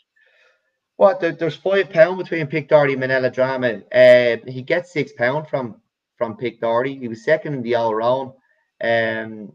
what 0.97 1.21
there, 1.21 1.31
there's 1.31 1.55
five 1.55 1.89
pound 1.89 2.17
between 2.17 2.47
Pic 2.47 2.67
D'Orhy 2.67 2.93
and 2.93 3.01
Minella 3.01 3.33
Drama. 3.33 3.81
Uh, 3.91 4.37
he 4.51 4.61
gets 4.61 4.91
six 4.91 5.13
pound 5.13 5.47
from 5.47 5.81
from 6.17 6.35
Pic 6.35 6.59
D'Orhy. 6.59 6.99
He 6.99 7.07
was 7.07 7.23
second 7.23 7.53
in 7.53 7.61
the 7.61 7.75
all 7.75 7.95
round. 7.95 8.33
Um, 8.81 9.53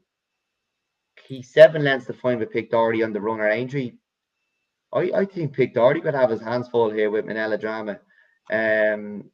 he's 1.27 1.53
seven 1.53 1.85
lengths 1.85 2.07
to 2.07 2.15
find 2.15 2.41
with 2.41 2.51
Pic 2.51 2.71
D'Orhy 2.71 3.05
on 3.05 3.13
the 3.13 3.21
runner 3.21 3.49
Aintree. 3.49 3.93
I, 4.95 5.11
I 5.15 5.25
think 5.25 5.53
Pic 5.53 5.75
D'Orhy 5.75 6.01
could 6.01 6.15
have 6.15 6.31
his 6.31 6.41
hands 6.41 6.69
full 6.69 6.91
here 6.91 7.11
with 7.11 7.27
Minella 7.27 7.61
Drama. 7.61 7.99
Um, 8.51 9.31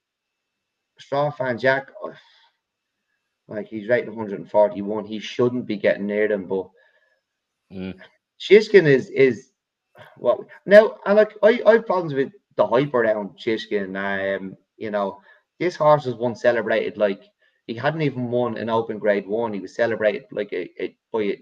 Straw 0.99 1.31
fan 1.31 1.59
Jack, 1.59 1.91
like 3.49 3.67
he's 3.67 3.89
rated 3.89 4.09
141. 4.09 5.05
He 5.05 5.19
shouldn't 5.19 5.67
be 5.67 5.77
getting 5.77 6.07
near 6.07 6.29
them, 6.29 6.47
but 6.47 6.71
mm. 7.73 7.95
Shishkin 8.41 8.87
is 8.87 9.11
is 9.11 9.51
what 10.17 10.41
now. 10.67 10.97
And 11.07 11.17
like 11.17 11.33
I, 11.43 11.61
I 11.67 11.73
have 11.75 11.87
problems 11.87 12.15
with 12.15 12.33
the 12.57 12.67
hype 12.67 12.95
around 12.95 13.39
Shishkin. 13.39 13.97
Um, 13.97 14.57
you 14.77 14.91
know, 14.91 15.21
this 15.59 15.77
horse 15.77 16.07
was 16.07 16.15
once 16.15 16.41
celebrated 16.41 16.97
like 16.97 17.23
he 17.67 17.75
hadn't 17.75 18.03
even 18.03 18.31
won 18.31 18.57
an 18.57 18.71
open 18.71 18.99
grade 18.99 19.27
one. 19.27 19.53
He 19.53 19.61
was 19.61 19.75
celebrated 19.75 20.25
like 20.33 20.53
a, 20.53 20.71
a 20.83 20.97
by 21.13 21.23
a, 21.23 21.39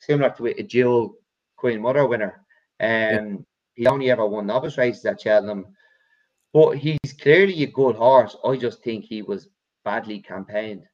similar 0.00 0.30
to 0.30 0.46
a 0.46 0.62
dual 0.62 1.14
Queen 1.56 1.80
Mother 1.80 2.06
winner. 2.06 2.44
Um, 2.80 2.88
yeah. 2.88 3.36
he 3.74 3.86
only 3.86 4.10
ever 4.10 4.26
won 4.26 4.46
novice 4.46 4.78
races 4.78 5.04
at 5.04 5.20
Cheltenham, 5.20 5.66
but 6.52 6.78
he's 6.78 7.12
clearly 7.20 7.62
a 7.62 7.66
good 7.66 7.96
horse. 7.96 8.36
I 8.44 8.56
just 8.56 8.82
think 8.82 9.04
he 9.04 9.22
was 9.22 9.48
badly 9.84 10.20
campaigned, 10.20 10.84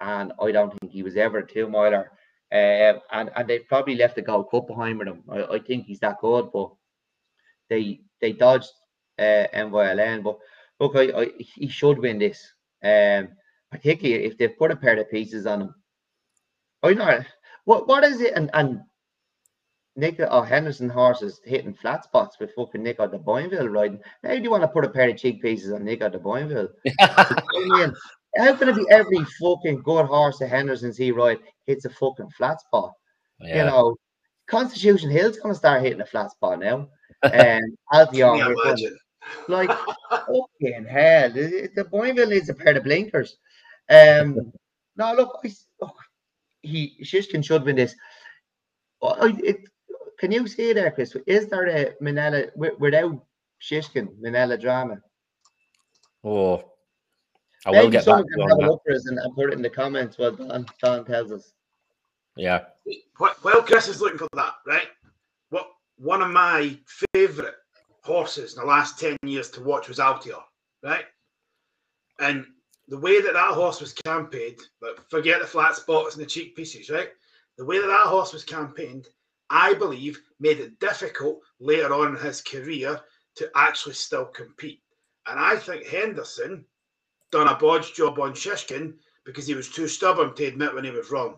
and 0.00 0.32
I 0.40 0.52
don't 0.52 0.72
think 0.78 0.92
he 0.92 1.02
was 1.02 1.16
ever 1.16 1.38
a 1.38 1.46
two 1.46 1.68
miler. 1.68 2.10
Uh, 2.52 3.00
and 3.12 3.30
and 3.36 3.48
they 3.48 3.60
probably 3.60 3.96
left 3.96 4.16
the 4.16 4.22
Gold 4.22 4.50
Cup 4.50 4.68
behind 4.68 4.98
with 4.98 5.08
him. 5.08 5.22
I, 5.28 5.44
I 5.44 5.58
think 5.58 5.86
he's 5.86 6.00
that 6.00 6.20
good, 6.20 6.50
but 6.52 6.70
they 7.68 8.00
they 8.20 8.32
dodged 8.32 8.70
uh, 9.18 9.46
Envoi 9.54 9.90
Allen. 9.90 10.22
But 10.22 10.38
look, 10.80 10.96
I, 10.96 11.22
I, 11.22 11.30
he 11.38 11.68
should 11.68 11.98
win 11.98 12.18
this. 12.18 12.40
Um, 12.82 13.28
particularly 13.74 14.24
if 14.24 14.38
they 14.38 14.46
put 14.46 14.70
a 14.70 14.76
pair 14.76 14.96
of 15.00 15.10
pieces 15.10 15.46
on 15.46 15.62
him. 15.62 15.74
I 16.84 16.94
know 16.94 17.24
what 17.64 17.88
what 17.88 18.04
is 18.04 18.20
it, 18.20 18.34
and 18.34 18.50
and 18.54 18.80
Nick 19.96 20.18
or 20.18 20.28
oh, 20.30 20.42
Henderson 20.42 20.88
horses 20.88 21.40
hitting 21.44 21.74
flat 21.74 22.04
spots 22.04 22.38
with 22.40 22.54
fucking 22.54 22.82
Nico 22.82 23.06
de 23.06 23.18
Boinville 23.18 23.72
riding. 23.72 24.00
Now 24.22 24.34
do 24.34 24.42
you 24.42 24.50
want 24.50 24.62
to 24.62 24.68
put 24.68 24.84
a 24.84 24.88
pair 24.88 25.08
of 25.08 25.16
cheek 25.16 25.40
pieces 25.40 25.72
on 25.72 25.84
Nico 25.84 26.08
de 26.08 26.18
Boinville? 26.18 26.68
How 28.36 28.56
can 28.56 28.68
it 28.68 28.76
be 28.76 28.86
every 28.90 29.24
fucking 29.40 29.82
good 29.82 30.06
horse 30.06 30.38
that 30.38 30.48
Henderson's 30.48 30.96
he 30.96 31.12
ride 31.12 31.38
hits 31.66 31.84
a 31.84 31.90
fucking 31.90 32.30
flat 32.30 32.60
spot? 32.60 32.92
Yeah. 33.38 33.58
You 33.58 33.70
know, 33.70 33.96
Constitution 34.48 35.10
Hill's 35.10 35.38
gonna 35.38 35.54
start 35.54 35.82
hitting 35.82 36.00
a 36.00 36.06
flat 36.06 36.30
spot 36.32 36.58
now. 36.58 36.88
And 37.22 37.78
Albion, 37.90 38.54
like 39.48 39.70
fucking 40.10 40.84
hell. 40.84 41.30
De 41.30 41.84
Boinville 41.84 42.28
needs 42.28 42.50
a 42.50 42.54
pair 42.54 42.76
of 42.76 42.84
blinkers. 42.84 43.38
Um, 43.88 44.52
no, 44.96 45.14
look, 45.14 45.38
I, 45.42 45.50
look 45.80 45.94
he 46.64 46.96
Shishkin 47.02 47.44
should 47.44 47.64
win 47.64 47.76
this. 47.76 47.94
I, 49.02 49.34
it, 49.42 49.58
can 50.24 50.32
you 50.32 50.46
see 50.46 50.72
there, 50.72 50.90
Chris? 50.90 51.14
Is 51.26 51.48
there 51.48 51.66
a 51.68 51.92
Minella 52.02 52.48
without 52.56 53.22
Shishkin 53.60 54.08
Minella 54.22 54.58
drama? 54.58 54.96
Oh, 56.24 56.72
I 57.66 57.70
will 57.70 57.90
get 57.90 58.06
back 58.06 58.24
to 58.24 58.46
have 58.48 58.58
a 58.58 58.66
look 58.66 58.80
us 58.90 59.06
and, 59.06 59.18
and 59.18 59.34
put 59.34 59.50
it 59.50 59.52
in 59.52 59.60
the 59.60 59.68
comments. 59.68 60.16
What 60.16 60.38
Don, 60.38 60.64
Don 60.82 61.04
tells 61.04 61.30
us. 61.30 61.52
Yeah. 62.36 62.60
Well, 63.20 63.62
Chris 63.64 63.86
is 63.88 64.00
looking 64.00 64.16
for 64.16 64.28
that, 64.32 64.54
right? 64.66 64.88
What 65.50 65.66
one 65.98 66.22
of 66.22 66.30
my 66.30 66.74
favourite 67.12 67.52
horses 68.02 68.54
in 68.54 68.60
the 68.62 68.66
last 68.66 68.98
ten 68.98 69.18
years 69.24 69.50
to 69.50 69.62
watch 69.62 69.88
was 69.88 69.98
Altior, 69.98 70.42
right? 70.82 71.04
And 72.18 72.46
the 72.88 72.98
way 72.98 73.20
that 73.20 73.34
that 73.34 73.52
horse 73.52 73.78
was 73.78 73.92
campaigned, 73.92 74.60
but 74.80 75.10
forget 75.10 75.42
the 75.42 75.46
flat 75.46 75.76
spots 75.76 76.14
and 76.14 76.24
the 76.24 76.28
cheek 76.28 76.56
pieces, 76.56 76.88
right? 76.88 77.10
The 77.58 77.64
way 77.66 77.78
that 77.78 77.88
that 77.88 78.06
horse 78.06 78.32
was 78.32 78.42
campaigned, 78.42 79.08
I 79.50 79.74
believe, 79.74 80.20
made 80.40 80.60
it 80.60 80.78
difficult 80.78 81.40
later 81.60 81.92
on 81.92 82.16
in 82.16 82.22
his 82.22 82.40
career 82.40 83.00
to 83.36 83.50
actually 83.54 83.94
still 83.94 84.26
compete. 84.26 84.82
And 85.26 85.38
I 85.38 85.56
think 85.56 85.86
Henderson 85.86 86.64
done 87.30 87.48
a 87.48 87.56
bodge 87.56 87.94
job 87.94 88.18
on 88.18 88.32
Shishkin 88.32 88.94
because 89.24 89.46
he 89.46 89.54
was 89.54 89.70
too 89.70 89.88
stubborn 89.88 90.34
to 90.34 90.44
admit 90.44 90.74
when 90.74 90.84
he 90.84 90.90
was 90.90 91.10
wrong. 91.10 91.36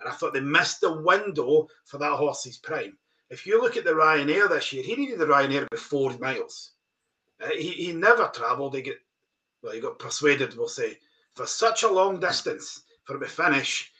And 0.00 0.08
I 0.08 0.12
thought 0.12 0.34
they 0.34 0.40
missed 0.40 0.80
the 0.80 1.00
window 1.00 1.68
for 1.84 1.98
that 1.98 2.16
horse's 2.16 2.58
prime. 2.58 2.98
If 3.30 3.46
you 3.46 3.60
look 3.60 3.76
at 3.76 3.84
the 3.84 3.92
Ryanair 3.92 4.48
this 4.48 4.72
year, 4.72 4.82
he 4.82 4.96
needed 4.96 5.18
the 5.18 5.26
Ryanair 5.26 5.68
by 5.70 5.76
four 5.76 6.16
miles. 6.18 6.72
Uh, 7.42 7.48
he, 7.50 7.70
he 7.70 7.92
never 7.92 8.30
travelled. 8.34 8.74
He 8.74 8.82
get 8.82 8.98
well, 9.62 9.72
he 9.72 9.80
got 9.80 9.98
persuaded, 9.98 10.56
we'll 10.56 10.68
say, 10.68 10.98
for 11.36 11.46
such 11.46 11.84
a 11.84 11.90
long 11.90 12.18
distance 12.18 12.82
for 13.04 13.14
him 13.14 13.20
to 13.20 13.28
finish, 13.28 13.91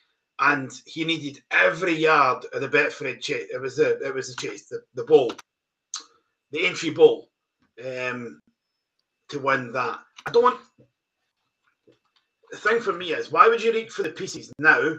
and 0.42 0.72
he 0.86 1.04
needed 1.04 1.42
every 1.52 1.94
yard 1.94 2.44
of 2.52 2.60
the 2.60 2.68
Betfred 2.68 3.20
chase. 3.20 3.48
It 3.52 3.60
was 3.60 3.76
the 3.76 3.98
it 4.00 4.12
was 4.12 4.34
the 4.34 4.42
chase, 4.42 4.66
the, 4.66 4.82
the 4.94 5.04
bowl, 5.04 5.32
the 6.50 6.66
Aintree 6.66 6.90
ball, 6.90 7.28
um, 7.84 8.40
to 9.28 9.38
win 9.38 9.72
that. 9.72 10.00
I 10.26 10.30
don't 10.30 10.42
want. 10.42 10.60
The 12.50 12.58
thing 12.58 12.80
for 12.80 12.92
me 12.92 13.12
is, 13.12 13.32
why 13.32 13.48
would 13.48 13.62
you 13.62 13.72
reach 13.72 13.90
for 13.90 14.02
the 14.02 14.10
pieces 14.10 14.52
now, 14.58 14.98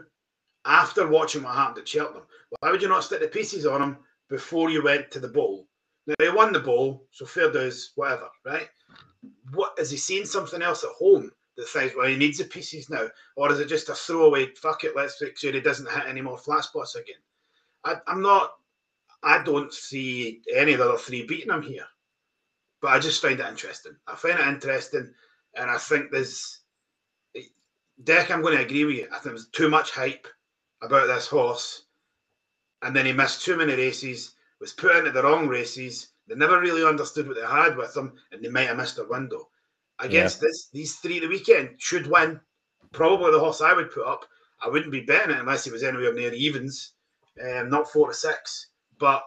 after 0.65 1.07
watching 1.07 1.43
what 1.43 1.53
happened 1.53 1.79
at 1.79 1.87
Cheltenham? 1.87 2.23
Why 2.59 2.71
would 2.71 2.81
you 2.81 2.87
not 2.87 3.03
stick 3.03 3.19
the 3.19 3.27
pieces 3.27 3.65
on 3.65 3.81
him 3.81 3.97
before 4.29 4.71
you 4.71 4.83
went 4.83 5.11
to 5.11 5.19
the 5.19 5.27
ball? 5.27 5.67
Now 6.07 6.15
he 6.19 6.29
won 6.29 6.51
the 6.51 6.59
ball, 6.59 7.05
so 7.11 7.25
fair 7.25 7.51
dues, 7.51 7.91
whatever, 7.95 8.29
right? 8.45 8.67
what 9.53 9.73
is 9.77 9.89
he 9.89 9.97
seeing 9.97 10.25
something 10.25 10.61
else 10.61 10.83
at 10.83 10.89
home 10.91 11.31
that 11.57 11.67
says, 11.67 11.91
well, 11.95 12.07
he 12.07 12.15
needs 12.15 12.39
the 12.39 12.45
pieces 12.45 12.89
now, 12.89 13.07
or 13.35 13.51
is 13.51 13.59
it 13.59 13.67
just 13.67 13.89
a 13.89 13.93
throwaway? 13.93 14.47
Fuck 14.55 14.83
it, 14.83 14.95
let's 14.95 15.21
make 15.21 15.37
sure 15.37 15.51
he 15.51 15.61
doesn't 15.61 15.91
hit 15.91 16.05
any 16.07 16.21
more 16.21 16.37
flat 16.37 16.63
spots 16.63 16.95
again. 16.95 17.15
I, 17.83 17.95
I'm 18.07 18.21
not. 18.21 18.53
I 19.23 19.43
don't 19.43 19.73
see 19.73 20.41
any 20.53 20.73
of 20.73 20.79
the 20.79 20.89
other 20.89 20.97
three 20.97 21.25
beating 21.25 21.51
him 21.51 21.61
here, 21.61 21.85
but 22.81 22.89
I 22.89 22.99
just 22.99 23.21
find 23.21 23.39
it 23.39 23.47
interesting. 23.47 23.95
I 24.07 24.15
find 24.15 24.39
it 24.39 24.47
interesting, 24.47 25.13
and 25.55 25.69
I 25.69 25.77
think 25.77 26.11
there's. 26.11 26.59
Deck, 28.03 28.31
I'm 28.31 28.41
going 28.41 28.57
to 28.57 28.63
agree 28.63 28.85
with 28.85 28.95
you. 28.95 29.07
I 29.11 29.19
think 29.19 29.35
there's 29.35 29.49
too 29.49 29.69
much 29.69 29.91
hype 29.91 30.27
about 30.81 31.07
this 31.07 31.27
horse, 31.27 31.83
and 32.81 32.95
then 32.95 33.05
he 33.05 33.13
missed 33.13 33.43
too 33.43 33.55
many 33.55 33.75
races, 33.75 34.33
was 34.59 34.73
put 34.73 34.95
into 34.95 35.11
the 35.11 35.21
wrong 35.21 35.47
races, 35.47 36.13
they 36.27 36.35
never 36.35 36.59
really 36.59 36.85
understood 36.85 37.27
what 37.27 37.35
they 37.35 37.45
had 37.45 37.75
with 37.75 37.93
them, 37.93 38.13
and 38.31 38.43
they 38.43 38.49
might 38.49 38.67
have 38.67 38.77
missed 38.77 38.97
a 38.97 39.03
window. 39.03 39.49
Against 39.99 40.41
yeah. 40.41 40.47
this, 40.47 40.69
these 40.73 40.95
three 40.97 41.19
the 41.19 41.27
weekend 41.27 41.69
should 41.77 42.07
win. 42.07 42.39
Probably 42.91 43.31
the 43.31 43.39
horse 43.39 43.61
I 43.61 43.73
would 43.73 43.91
put 43.91 44.07
up. 44.07 44.25
I 44.63 44.69
wouldn't 44.69 44.91
be 44.91 45.01
betting 45.01 45.35
it 45.35 45.39
unless 45.39 45.65
he 45.65 45.71
was 45.71 45.83
anywhere 45.83 46.13
near 46.13 46.33
evens, 46.33 46.93
um, 47.43 47.69
not 47.69 47.91
four 47.91 48.07
to 48.09 48.13
six. 48.13 48.69
But 48.99 49.23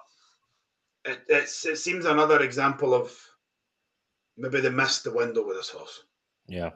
it, 1.05 1.21
it 1.29 1.49
seems 1.49 2.05
another 2.05 2.43
example 2.43 2.95
of 2.95 3.17
maybe 4.37 4.61
they 4.61 4.71
missed 4.71 5.05
the 5.05 5.13
window 5.13 5.47
with 5.47 5.57
this 5.57 5.71
horse. 5.71 6.05
Yeah. 6.49 6.71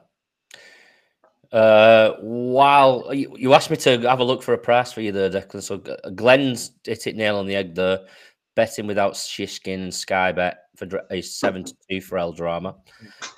Uh, 1.51 2.13
while 2.21 3.13
you, 3.13 3.35
you 3.37 3.53
asked 3.53 3.69
me 3.69 3.75
to 3.75 3.99
have 4.01 4.19
a 4.19 4.23
look 4.23 4.41
for 4.41 4.53
a 4.53 4.57
price 4.57 4.93
for 4.93 5.01
you 5.01 5.11
there, 5.11 5.29
Declan. 5.29 5.61
So 5.61 5.77
Glenn's 6.15 6.71
hit 6.85 7.07
it 7.07 7.15
nail 7.15 7.37
on 7.37 7.45
the 7.45 7.55
egg 7.55 7.75
there 7.75 8.05
betting 8.55 8.87
without 8.87 9.13
Shishkin 9.13 9.75
and 9.75 9.93
Sky 9.93 10.31
Bet 10.31 10.65
for 10.75 10.87
a 11.09 11.21
seven 11.21 11.63
to 11.63 11.73
two 11.89 12.01
for 12.01 12.17
El 12.17 12.33
Drama. 12.33 12.75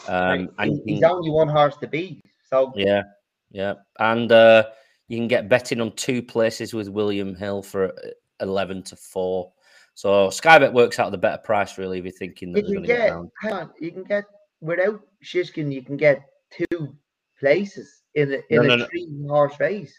Um, 0.08 0.50
and 0.58 0.82
he's 0.86 1.00
can, 1.00 1.12
only 1.12 1.30
one 1.30 1.48
horse 1.48 1.78
to 1.78 1.88
beat. 1.88 2.24
So 2.50 2.72
yeah, 2.76 3.04
yeah, 3.52 3.76
and 4.00 4.32
uh, 4.32 4.66
you 5.08 5.18
can 5.18 5.28
get 5.28 5.50
betting 5.50 5.82
on 5.82 5.96
two 5.96 6.22
places 6.22 6.74
with 6.74 6.90
William 6.90 7.36
Hill 7.36 7.62
for 7.62 7.90
uh, 7.90 8.10
eleven 8.40 8.84
to 8.84 8.96
four. 8.96 9.52
So 9.96 10.30
Sky 10.30 10.60
Bet 10.60 10.74
works 10.74 11.00
out 11.00 11.12
the 11.12 11.18
better 11.18 11.42
price 11.42 11.78
really 11.78 12.00
if 12.00 12.06
you're 12.06 12.14
thinking 12.14 12.52
that 12.54 12.68
you 12.68 12.76
can 12.76 12.84
get, 12.84 13.10
get 13.10 13.24
hang 13.42 13.54
on, 13.54 13.72
you 13.80 13.92
can 13.92 14.04
get 14.04 14.24
without 14.60 15.02
Shishkin, 15.24 15.72
you 15.72 15.84
can 15.84 15.98
get 15.98 16.24
two 16.52 16.96
places 17.40 18.04
in 18.16 18.34
a, 18.34 18.38
in 18.50 18.68
no, 18.68 18.74
a 18.74 18.78
no, 18.78 18.86
three 18.88 19.08
horse 19.28 19.60
race. 19.60 19.94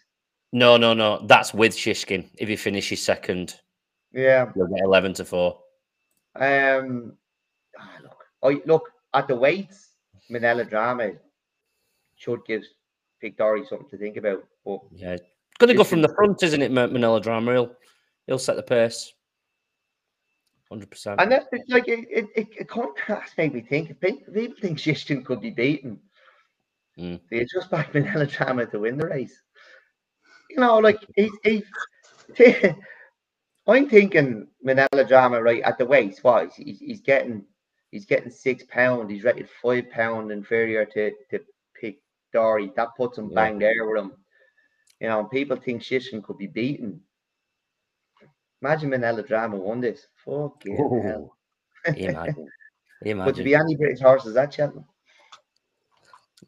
No, 0.53 0.77
no, 0.77 0.94
no. 0.94 1.24
That's 1.27 1.53
with 1.53 1.74
Shishkin 1.74 2.29
if 2.38 2.48
he 2.48 2.57
finishes 2.57 3.03
second. 3.03 3.61
Yeah. 4.14 4.50
You'll 4.55 4.68
get 4.68 4.85
11 4.85 5.14
to 5.14 5.24
4. 5.24 5.59
Um, 6.37 7.12
oh, 7.79 7.88
look, 8.03 8.24
I 8.42 8.62
look 8.64 8.90
at 9.12 9.29
the 9.29 9.37
weights, 9.37 9.90
Minella 10.31 10.68
Drama 10.68 11.12
should 12.16 12.44
give 12.46 12.62
Pic 13.20 13.37
D'Orhy 13.37 13.68
something 13.68 13.88
to 13.90 13.98
think 13.98 14.16
about. 14.16 14.44
But 14.64 14.81
yeah, 14.92 15.16
going 15.59 15.68
to 15.68 15.74
go 15.74 15.85
from 15.85 16.03
the 16.03 16.14
front, 16.14 16.42
isn't 16.42 16.62
it, 16.62 16.72
Minella 16.72 17.22
Drama? 17.22 17.53
He'll, 17.53 17.72
he'll 18.27 18.38
set 18.38 18.57
the 18.57 18.62
pace. 18.62 19.12
100%. 20.72 21.16
And 21.18 21.31
that's 21.31 21.46
like 21.68 21.88
it, 21.88 22.07
it, 22.11 22.27
it, 22.35 22.48
it 22.61 22.68
contrast 22.68 23.37
made 23.37 23.55
me 23.55 23.61
think. 23.61 24.00
People 24.00 24.57
think 24.61 24.79
Shishkin 24.79 25.24
could 25.24 25.40
be 25.40 25.50
beaten. 25.50 26.00
Mm. 26.98 27.20
They 27.31 27.44
just 27.44 27.70
back 27.70 27.92
Minella 27.92 28.31
Drama 28.31 28.66
to 28.66 28.79
win 28.79 28.96
the 28.96 29.07
race. 29.07 29.40
You 30.50 30.61
know, 30.61 30.79
like 30.79 30.98
he, 31.16 31.31
he 31.42 31.64
I'm 33.66 33.88
thinking 33.88 34.48
Minella 34.64 35.09
Drama 35.09 35.42
right 35.42 35.62
at 35.62 35.79
the 35.79 35.87
waist. 35.87 36.22
What 36.22 36.53
he's, 36.53 36.79
he's 36.81 37.00
getting 37.00 37.44
he's 37.90 38.05
getting 38.05 38.31
six 38.31 38.64
pound. 38.64 39.11
He's 39.11 39.24
rated 39.24 39.48
five 39.62 39.90
pound 39.90 40.31
inferior 40.31 40.85
to 40.85 41.12
to 41.31 41.40
Pic 41.81 42.00
D'Orhy. 42.33 42.74
That 42.77 42.96
puts 42.96 43.18
him 43.18 43.31
yeah. 43.31 43.35
bang 43.35 43.59
there 43.59 43.87
with 43.87 43.98
him. 43.98 44.12
You 45.00 45.09
know, 45.09 45.24
people 45.24 45.57
think 45.57 45.83
Shishkin 45.83 46.22
could 46.22 46.38
be 46.38 46.46
beaten. 46.46 47.00
Imagine 48.62 48.90
Minella 48.90 49.27
Drama 49.27 49.57
won 49.57 49.81
this. 49.81 50.07
Fucking 50.24 50.81
Ooh. 50.81 51.03
hell. 51.03 51.37
Imagine. 51.87 52.48
Imagine. 53.03 53.24
But 53.24 53.37
to 53.37 53.44
be 53.44 53.55
any 53.55 53.77
British 53.77 54.00
horses 54.00 54.35
that 54.35 54.55
Cheltenham? 54.55 54.87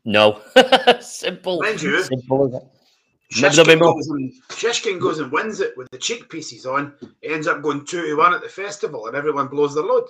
No. 0.05 0.41
Simple. 1.01 1.63
Simple 1.77 2.71
Shishkin 3.33 3.81
goes, 3.81 4.09
and, 4.09 4.33
Shishkin 4.51 5.01
goes 5.01 5.19
and 5.19 5.33
wins 5.33 5.61
it 5.61 5.77
with 5.77 5.91
the 5.91 5.99
cheek 5.99 6.29
pieces 6.29 6.65
on. 6.65 6.95
He 7.21 7.29
ends 7.29 7.47
up 7.47 7.63
going 7.63 7.85
two 7.85 8.07
to 8.07 8.15
one 8.15 8.35
at 8.35 8.41
the 8.41 8.49
festival, 8.49 9.09
and 9.09 9.17
everyone 9.17 9.49
blows 9.49 9.75
their 9.75 9.85
load. 9.85 10.05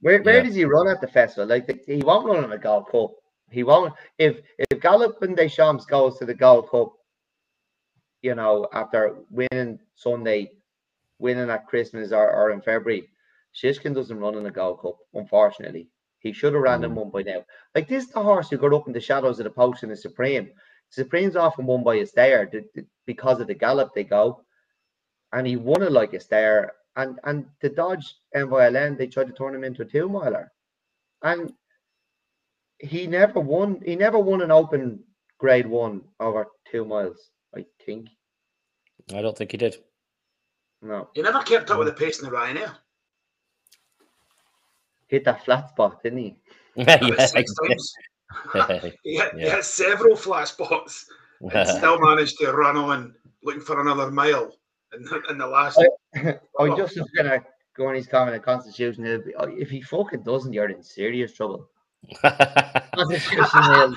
Where 0.00 0.22
where 0.22 0.38
yeah. 0.38 0.42
does 0.42 0.54
he 0.54 0.64
run 0.64 0.88
at 0.88 1.00
the 1.00 1.08
festival? 1.08 1.46
Like 1.46 1.84
he 1.86 1.98
won't 1.98 2.26
run 2.26 2.44
in 2.44 2.50
the 2.50 2.58
Gold 2.58 2.88
Cup. 2.90 3.12
He 3.50 3.62
won't. 3.62 3.94
If 4.18 4.40
if 4.58 4.80
Galopin 4.80 5.36
Des 5.36 5.48
Champs 5.48 5.86
goes 5.86 6.18
to 6.18 6.24
the 6.24 6.34
Gold 6.34 6.70
Cup, 6.70 6.92
you 8.22 8.34
know, 8.34 8.68
after 8.72 9.16
winning 9.30 9.78
Sunday, 9.94 10.52
winning 11.18 11.50
at 11.50 11.66
Christmas 11.66 12.12
or, 12.12 12.30
or 12.30 12.50
in 12.50 12.60
February, 12.60 13.08
Shishkin 13.54 13.94
doesn't 13.94 14.18
run 14.18 14.36
in 14.36 14.44
the 14.44 14.50
Gold 14.50 14.80
Cup. 14.80 14.98
Unfortunately, 15.14 15.88
he 16.18 16.32
should 16.32 16.52
have 16.52 16.62
ran 16.62 16.78
mm. 16.78 16.82
them 16.82 16.94
one 16.96 17.10
by 17.10 17.22
now. 17.22 17.44
Like 17.74 17.88
this, 17.88 18.04
is 18.04 18.10
the 18.10 18.22
horse 18.22 18.50
who 18.50 18.58
got 18.58 18.74
up 18.74 18.86
in 18.86 18.92
the 18.92 19.00
shadows 19.00 19.38
of 19.40 19.44
the 19.44 19.50
post 19.50 19.82
in 19.82 19.88
the 19.88 19.96
Supreme. 19.96 20.50
Supreme's 20.90 21.36
often 21.36 21.66
won 21.66 21.82
by 21.84 21.96
a 21.96 22.06
stayer 22.06 22.50
because 23.06 23.40
of 23.40 23.46
the 23.46 23.54
gallop 23.54 23.94
they 23.94 24.04
go, 24.04 24.44
and 25.32 25.46
he 25.46 25.56
won 25.56 25.82
it 25.82 25.92
like 25.92 26.12
a 26.14 26.20
stayer. 26.20 26.72
And 26.96 27.20
and 27.24 27.46
to 27.60 27.68
dodge 27.68 28.14
MYLN, 28.34 28.96
they 28.98 29.06
tried 29.06 29.28
to 29.28 29.32
turn 29.32 29.54
him 29.54 29.64
into 29.64 29.82
a 29.82 29.84
two 29.84 30.08
miler, 30.08 30.50
and 31.22 31.52
he 32.78 33.06
never 33.06 33.40
won. 33.40 33.80
He 33.84 33.96
never 33.96 34.18
won 34.18 34.42
an 34.42 34.50
open 34.50 35.04
grade 35.38 35.66
one 35.66 36.02
over 36.18 36.46
two 36.70 36.84
miles. 36.84 37.30
I 37.54 37.64
think. 37.84 38.08
I 39.14 39.22
don't 39.22 39.36
think 39.36 39.52
he 39.52 39.58
did. 39.58 39.76
No. 40.82 41.08
He 41.14 41.22
never 41.22 41.40
kept 41.40 41.70
up 41.70 41.78
with 41.78 41.88
the 41.88 41.94
pace 41.94 42.20
in 42.20 42.26
the 42.26 42.30
Ryanair. 42.36 42.74
Hit 45.08 45.24
that 45.24 45.44
flat 45.44 45.70
spot, 45.70 46.02
didn't 46.02 46.18
he? 46.18 46.36
yeah, 46.76 46.98
yeah, 47.02 47.26
he, 49.04 49.16
had, 49.16 49.32
yeah. 49.34 49.44
he 49.44 49.48
had 49.48 49.64
several 49.64 50.16
flat 50.16 50.48
spots 50.48 51.06
and 51.40 51.68
still 51.78 52.00
managed 52.00 52.38
to 52.38 52.52
run 52.52 52.76
on 52.76 53.14
looking 53.42 53.60
for 53.60 53.80
another 53.80 54.10
mile 54.10 54.52
in, 54.94 55.06
in 55.30 55.38
the 55.38 55.46
last. 55.46 55.78
I, 56.14 56.38
I 56.58 56.76
just 56.76 56.98
was 56.98 57.10
going 57.16 57.30
to 57.30 57.44
go 57.76 57.88
on 57.88 57.94
his 57.94 58.06
comment 58.06 58.34
on 58.34 58.42
Constitution 58.42 59.04
If 59.06 59.70
he 59.70 59.80
fucking 59.82 60.22
doesn't, 60.22 60.52
you're 60.52 60.68
in 60.68 60.82
serious 60.82 61.32
trouble. 61.34 61.68
Scotland, 62.18 63.96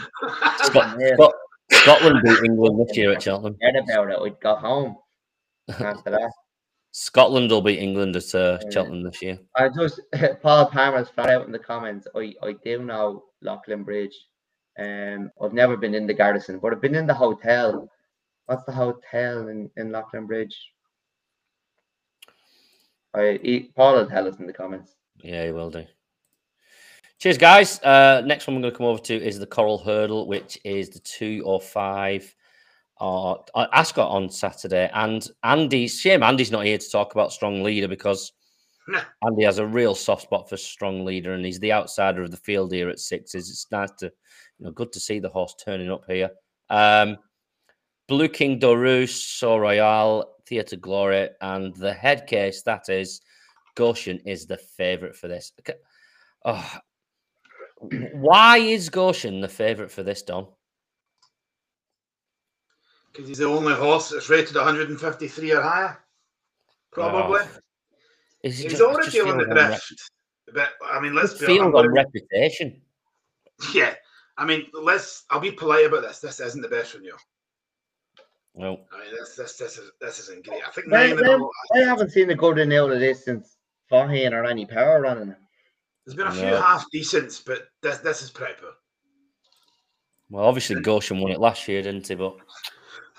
Scotland 1.72 2.22
beat 2.24 2.40
England 2.44 2.88
this 2.88 2.98
year 2.98 3.12
at 3.12 3.22
Cheltenham. 3.22 3.54
Forget 3.56 3.84
about 3.84 4.12
it. 4.12 4.22
We'd 4.22 4.40
go 4.40 4.56
home 4.56 4.98
after 5.70 6.12
that. 6.12 6.32
Scotland 6.94 7.50
will 7.50 7.62
beat 7.62 7.80
England 7.80 8.16
at 8.16 8.36
uh, 8.36 8.60
Cheltenham 8.70 9.04
this 9.04 9.22
year. 9.22 9.40
I 9.56 9.70
just 9.70 10.02
Paul 10.42 10.66
Palmer's 10.66 11.10
flat 11.10 11.30
out 11.30 11.46
in 11.46 11.52
the 11.52 11.60
comments. 11.60 12.08
I, 12.16 12.34
I 12.44 12.56
do 12.64 12.84
know 12.84 13.24
Leighlinbridge. 13.44 13.86
Bridge. 13.86 14.16
Um, 14.80 15.32
I've 15.42 15.54
never 15.54 15.78
been 15.78 15.94
in 15.94 16.08
the 16.08 16.14
Garrison, 16.14 16.60
but 16.60 16.74
I've 16.74 16.82
been 16.82 16.96
in 16.96 17.08
the 17.08 17.14
hotel. 17.14 17.90
What's 18.46 18.64
the 18.66 18.72
hotel 18.72 19.48
in, 19.48 19.70
in 19.78 19.92
Leighlinbridge? 19.92 20.28
Bridge? 20.28 20.58
I 23.14 23.40
he, 23.44 23.72
Paul 23.76 23.96
will 23.96 24.08
tell 24.08 24.28
us 24.28 24.40
in 24.40 24.48
the 24.48 24.54
comments. 24.54 24.96
Yeah, 25.24 25.46
he 25.46 25.52
will 25.52 25.70
do. 25.70 25.86
Cheers, 27.20 27.38
guys. 27.38 27.80
Uh, 27.84 28.22
next 28.26 28.48
one 28.48 28.56
we're 28.56 28.62
going 28.64 28.74
to 28.74 28.78
come 28.78 28.88
over 28.88 29.02
to 29.02 29.16
is 29.16 29.38
the 29.38 29.46
Coral 29.46 29.78
Hurdle, 29.78 30.28
which 30.28 30.58
is 30.64 30.90
the 30.90 31.00
two 31.00 31.44
or 31.46 31.62
five 31.62 32.34
uh, 33.00 33.36
Ascot 33.56 34.10
on 34.10 34.30
Saturday. 34.30 34.90
And 34.94 35.28
Andy, 35.44 35.88
shame 35.88 36.24
Andy's 36.24 36.52
not 36.52 36.66
here 36.66 36.78
to 36.78 36.90
talk 36.90 37.14
about 37.14 37.32
strong 37.32 37.62
leader 37.64 37.88
because 37.88 38.32
Andy 39.26 39.44
has 39.44 39.60
a 39.60 39.66
real 39.66 39.96
soft 39.96 40.24
spot 40.24 40.50
for 40.50 40.58
strong 40.58 41.06
leader, 41.06 41.34
and 41.34 41.46
he's 41.46 41.60
the 41.60 41.74
outsider 41.74 42.24
of 42.24 42.32
the 42.32 42.38
field 42.38 42.72
here 42.72 42.90
at 42.90 43.00
sixes. 43.00 43.50
It's 43.50 43.68
nice 43.72 43.92
to, 44.00 44.06
you 44.06 44.66
know, 44.66 44.72
good 44.72 44.92
to 44.94 45.00
see 45.00 45.20
the 45.20 45.30
horse 45.30 45.56
turning 45.64 45.92
up 45.92 46.06
here. 46.08 46.32
Um, 46.70 47.18
Blue 48.08 48.28
King 48.28 48.60
Doru, 48.60 49.08
Sceau 49.08 49.58
Royal, 49.58 50.36
Theatre 50.46 50.76
Glory, 50.76 51.30
and 51.42 51.76
the 51.76 51.94
head 51.94 52.28
case 52.28 52.62
that 52.64 52.90
is 52.90 53.22
Goshen 53.76 54.20
is 54.26 54.46
the 54.46 54.58
favourite 54.58 55.16
for 55.16 55.28
this. 55.28 55.54
Oh, 56.44 56.78
why 58.14 58.58
is 58.58 58.90
Goshen 58.90 59.42
the 59.42 59.48
favourite 59.48 59.92
for 59.92 60.04
this, 60.04 60.24
Don? 60.24 60.48
Because 63.12 63.28
he's 63.28 63.40
the 63.40 63.46
only 63.46 63.74
horse 63.74 64.10
that's 64.10 64.30
rated 64.30 64.56
153 64.56 65.52
or 65.52 65.62
higher, 65.62 65.98
probably. 66.92 67.42
Oh. 67.44 67.60
He's 68.44 68.64
just, 68.64 68.82
already 68.82 69.20
on 69.22 69.38
the 69.38 69.46
drift. 69.46 70.12
But 70.54 70.72
I 70.84 71.00
mean, 71.00 71.14
let's 71.14 71.34
be 71.38 71.60
honest. 71.60 71.76
on 71.76 71.94
reputation. 71.94 72.82
Yeah, 73.74 73.94
I 74.38 74.46
mean, 74.46 74.66
let's. 74.74 75.26
I'll 75.30 75.40
be 75.40 75.52
polite 75.52 75.86
about 75.86 76.02
this. 76.02 76.20
This 76.20 76.40
isn't 76.40 76.62
the 76.62 76.68
best 76.68 76.92
from 76.92 77.04
you. 77.04 77.16
No. 78.56 78.80
I 78.92 79.04
mean, 79.04 79.16
this 79.18 79.36
this 79.36 79.58
this, 79.58 79.78
is, 79.78 79.92
this 80.02 80.20
isn't 80.20 80.46
great. 80.46 80.62
I 80.68 80.72
think 80.72 80.88
nine. 80.88 81.18
I, 81.24 81.40
I 81.76 81.80
haven't 81.84 82.12
seen 82.12 82.28
the 82.28 82.36
golden 82.36 82.70
nail 82.70 82.92
of 82.92 83.00
this 83.00 83.24
since 83.24 83.58
Faugheen 83.92 84.34
or 84.34 84.46
Annie 84.46 84.66
Power 84.66 85.02
running. 85.02 85.36
There's 86.06 86.16
been 86.16 86.28
a 86.28 86.32
few 86.32 86.46
half 86.46 86.86
decents, 86.92 87.40
but 87.40 87.68
this 87.82 88.00
this 88.00 88.22
is 88.22 88.32
pretty 88.32 88.56
poor. 88.60 88.72
Well, 90.30 90.46
obviously 90.46 90.82
Goshen 90.82 91.20
won 91.20 91.32
it 91.32 91.40
last 91.40 91.68
year, 91.68 91.82
didn't 91.82 92.08
he? 92.08 92.16
But 92.16 92.38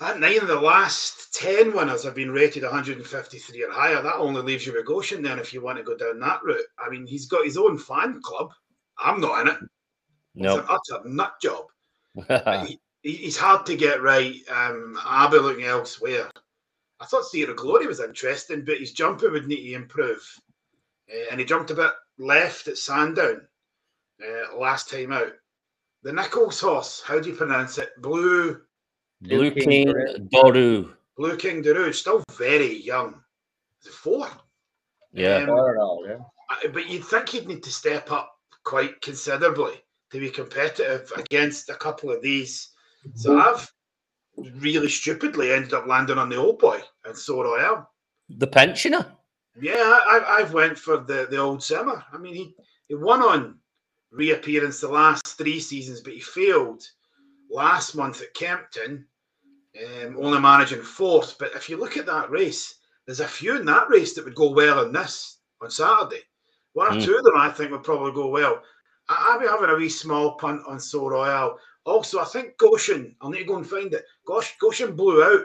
nine 0.01 0.41
of 0.41 0.47
the 0.47 0.59
last 0.59 1.33
10 1.33 1.73
winners 1.73 2.03
have 2.03 2.15
been 2.15 2.31
rated 2.31 2.63
153 2.63 3.63
or 3.63 3.71
higher. 3.71 4.01
That 4.01 4.15
only 4.15 4.41
leaves 4.41 4.65
you 4.65 4.73
with 4.73 4.85
Goshen 4.85 5.21
then 5.21 5.39
if 5.39 5.53
you 5.53 5.61
want 5.61 5.77
to 5.77 5.83
go 5.83 5.95
down 5.95 6.19
that 6.19 6.43
route. 6.43 6.65
I 6.79 6.89
mean, 6.89 7.05
he's 7.05 7.27
got 7.27 7.45
his 7.45 7.57
own 7.57 7.77
fan 7.77 8.21
club. 8.21 8.51
I'm 8.97 9.19
not 9.19 9.41
in 9.41 9.47
it. 9.49 9.57
No. 10.35 10.55
Nope. 10.55 10.65
It's 10.69 10.89
an 10.91 10.97
utter 10.97 11.09
nut 11.09 11.33
job. 11.41 11.65
he, 12.67 12.79
he's 13.01 13.37
hard 13.37 13.65
to 13.65 13.75
get 13.75 14.01
right. 14.01 14.35
Um, 14.49 14.97
I'll 15.03 15.29
be 15.29 15.39
looking 15.39 15.65
elsewhere. 15.65 16.29
I 16.99 17.05
thought 17.05 17.29
Theatre 17.31 17.53
Glory 17.53 17.87
was 17.87 17.99
interesting, 17.99 18.63
but 18.63 18.77
his 18.77 18.93
jumper 18.93 19.29
would 19.29 19.47
need 19.47 19.67
to 19.69 19.73
improve. 19.73 20.23
Uh, 21.11 21.25
and 21.31 21.39
he 21.39 21.45
jumped 21.45 21.71
a 21.71 21.75
bit 21.75 21.91
left 22.17 22.67
at 22.67 22.77
Sandown 22.77 23.41
uh, 24.23 24.57
last 24.57 24.89
time 24.89 25.11
out. 25.11 25.33
The 26.03 26.13
Nicholls 26.13 26.59
horse, 26.59 27.01
how 27.05 27.19
do 27.19 27.29
you 27.29 27.35
pronounce 27.35 27.77
it? 27.77 27.89
Blue 28.01 28.61
Blue 29.23 29.51
King, 29.51 29.93
King 29.93 30.29
Doru. 30.31 30.93
Blueking 31.17 31.63
D'Oroux, 31.63 31.93
still 31.93 32.23
very 32.37 32.75
young. 32.81 33.15
Is 33.81 33.87
it 33.87 33.93
four? 33.93 34.27
Yeah. 35.13 35.37
Um, 35.37 35.49
all, 35.49 36.05
yeah. 36.07 36.17
But 36.71 36.89
you'd 36.89 37.05
think 37.05 37.29
he'd 37.29 37.47
need 37.47 37.63
to 37.63 37.71
step 37.71 38.11
up 38.11 38.35
quite 38.63 38.99
considerably 39.01 39.81
to 40.11 40.19
be 40.19 40.29
competitive 40.29 41.11
against 41.15 41.69
a 41.69 41.75
couple 41.75 42.11
of 42.11 42.21
these. 42.21 42.69
So 43.15 43.31
mm-hmm. 43.31 43.55
I've 43.55 43.71
really 44.61 44.89
stupidly 44.89 45.53
ended 45.53 45.73
up 45.73 45.87
landing 45.87 46.17
on 46.17 46.29
the 46.29 46.37
old 46.37 46.59
boy 46.59 46.81
and 47.05 47.17
Sceau 47.17 47.43
Royal. 47.43 47.89
The 48.29 48.47
pensioner. 48.47 49.05
Yeah, 49.59 49.73
I, 49.75 50.39
I've 50.39 50.53
went 50.53 50.77
for 50.77 50.97
the, 50.97 51.27
the 51.29 51.37
old 51.37 51.61
simmer. 51.63 52.03
I 52.11 52.17
mean, 52.17 52.33
he, 52.33 52.55
he 52.87 52.95
won 52.95 53.21
on 53.21 53.59
reappearance 54.11 54.81
the 54.81 54.87
last 54.87 55.37
three 55.37 55.59
seasons, 55.59 56.01
but 56.01 56.13
he 56.13 56.19
failed 56.19 56.83
last 57.51 57.95
month 57.95 58.21
at 58.21 58.33
Kempton 58.33 59.05
um, 59.81 60.17
only 60.19 60.39
managing 60.39 60.81
fourth. 60.81 61.35
But 61.39 61.53
if 61.55 61.69
you 61.69 61.77
look 61.77 61.97
at 61.97 62.05
that 62.05 62.29
race, 62.29 62.75
there's 63.05 63.19
a 63.19 63.27
few 63.27 63.57
in 63.57 63.65
that 63.65 63.89
race 63.89 64.13
that 64.13 64.25
would 64.25 64.35
go 64.35 64.51
well 64.51 64.85
in 64.85 64.91
this 64.91 65.39
on 65.61 65.71
Saturday. 65.71 66.21
One 66.73 66.87
or 66.87 66.99
mm. 66.99 67.05
two 67.05 67.17
of 67.17 67.23
them 67.23 67.37
I 67.37 67.49
think 67.49 67.71
would 67.71 67.83
probably 67.83 68.13
go 68.13 68.27
well. 68.27 68.61
I, 69.09 69.31
I'll 69.31 69.39
be 69.39 69.47
having 69.47 69.69
a 69.69 69.75
wee 69.75 69.89
small 69.89 70.35
punt 70.35 70.61
on 70.67 70.79
Sceau 70.79 71.07
Royal. 71.09 71.57
Also, 71.85 72.19
I 72.19 72.25
think 72.25 72.57
Goshen, 72.57 73.15
I'll 73.21 73.29
need 73.29 73.39
to 73.39 73.45
go 73.45 73.57
and 73.57 73.67
find 73.67 73.93
it. 73.93 74.05
Gosh, 74.25 74.55
Goshen 74.59 74.95
blew 74.95 75.23
out 75.23 75.43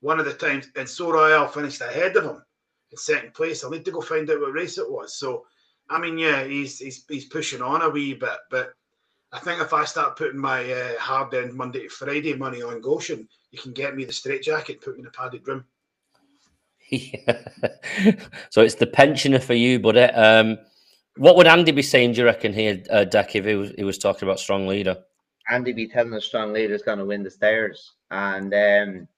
one 0.00 0.18
of 0.18 0.24
the 0.24 0.32
times, 0.32 0.68
and 0.76 0.88
Sceau 0.88 1.12
Royal 1.12 1.46
finished 1.46 1.80
ahead 1.80 2.16
of 2.16 2.24
him 2.24 2.42
in 2.90 2.98
second 2.98 3.34
place. 3.34 3.62
I'll 3.62 3.70
need 3.70 3.84
to 3.84 3.90
go 3.90 4.00
find 4.00 4.28
out 4.30 4.40
what 4.40 4.54
race 4.54 4.78
it 4.78 4.90
was. 4.90 5.18
So, 5.18 5.44
I 5.90 5.98
mean, 6.00 6.16
yeah, 6.18 6.44
he's 6.44 6.78
he's, 6.78 7.04
he's 7.08 7.26
pushing 7.26 7.62
on 7.62 7.82
a 7.82 7.90
wee 7.90 8.14
bit, 8.14 8.38
but 8.50 8.72
I 9.32 9.38
think 9.40 9.60
if 9.60 9.74
I 9.74 9.84
start 9.84 10.16
putting 10.16 10.38
my 10.38 10.70
uh, 10.72 10.98
hard 10.98 11.34
end 11.34 11.52
Monday 11.52 11.82
to 11.82 11.88
Friday 11.90 12.34
money 12.34 12.62
on 12.62 12.80
Goshen, 12.80 13.28
you 13.50 13.58
can 13.58 13.72
get 13.72 13.96
me 13.96 14.04
the 14.04 14.12
straight 14.12 14.42
jacket, 14.42 14.80
put 14.80 14.94
me 14.94 15.00
in 15.00 15.06
a 15.06 15.10
padded 15.10 15.46
room. 15.46 15.64
Yeah. 16.90 17.42
so 18.50 18.62
it's 18.62 18.76
the 18.76 18.86
pensioner 18.86 19.38
for 19.38 19.54
you, 19.54 19.78
buddy. 19.78 20.00
Um, 20.00 20.58
what 21.16 21.36
would 21.36 21.46
Andy 21.46 21.72
be 21.72 21.82
saying, 21.82 22.12
do 22.12 22.20
you 22.20 22.24
reckon, 22.24 22.52
here, 22.52 22.82
uh, 22.90 23.04
Deck, 23.04 23.34
if 23.36 23.44
he 23.44 23.54
was, 23.54 23.72
he 23.76 23.84
was 23.84 23.98
talking 23.98 24.28
about 24.28 24.38
strong 24.38 24.66
leader? 24.66 24.96
Andy 25.50 25.72
be 25.72 25.88
telling 25.88 26.14
us 26.14 26.24
strong 26.24 26.52
leader 26.52 26.74
is 26.74 26.82
going 26.82 26.98
to 26.98 27.04
win 27.04 27.22
the 27.22 27.30
stairs. 27.30 27.94
And 28.10 28.54
um, 28.54 29.08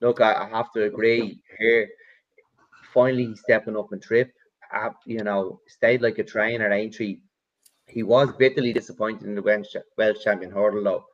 look, 0.00 0.20
I, 0.20 0.34
I, 0.34 0.48
have 0.48 0.72
to 0.72 0.84
agree 0.84 1.40
here. 1.58 1.88
Finally, 2.92 3.36
stepping 3.36 3.76
up 3.76 3.92
and 3.92 4.02
trip. 4.02 4.32
Uh, 4.74 4.90
you 5.06 5.22
know, 5.22 5.60
stayed 5.66 6.02
like 6.02 6.18
a 6.18 6.24
train 6.24 6.60
at 6.60 6.72
Aintree 6.72 7.18
he 7.86 8.02
was 8.02 8.32
bitterly 8.32 8.72
disappointed 8.72 9.26
in 9.26 9.34
the 9.34 9.42
Welsh 9.96 10.24
champion 10.24 10.50
hurdle 10.50 10.82
though. 10.82 11.04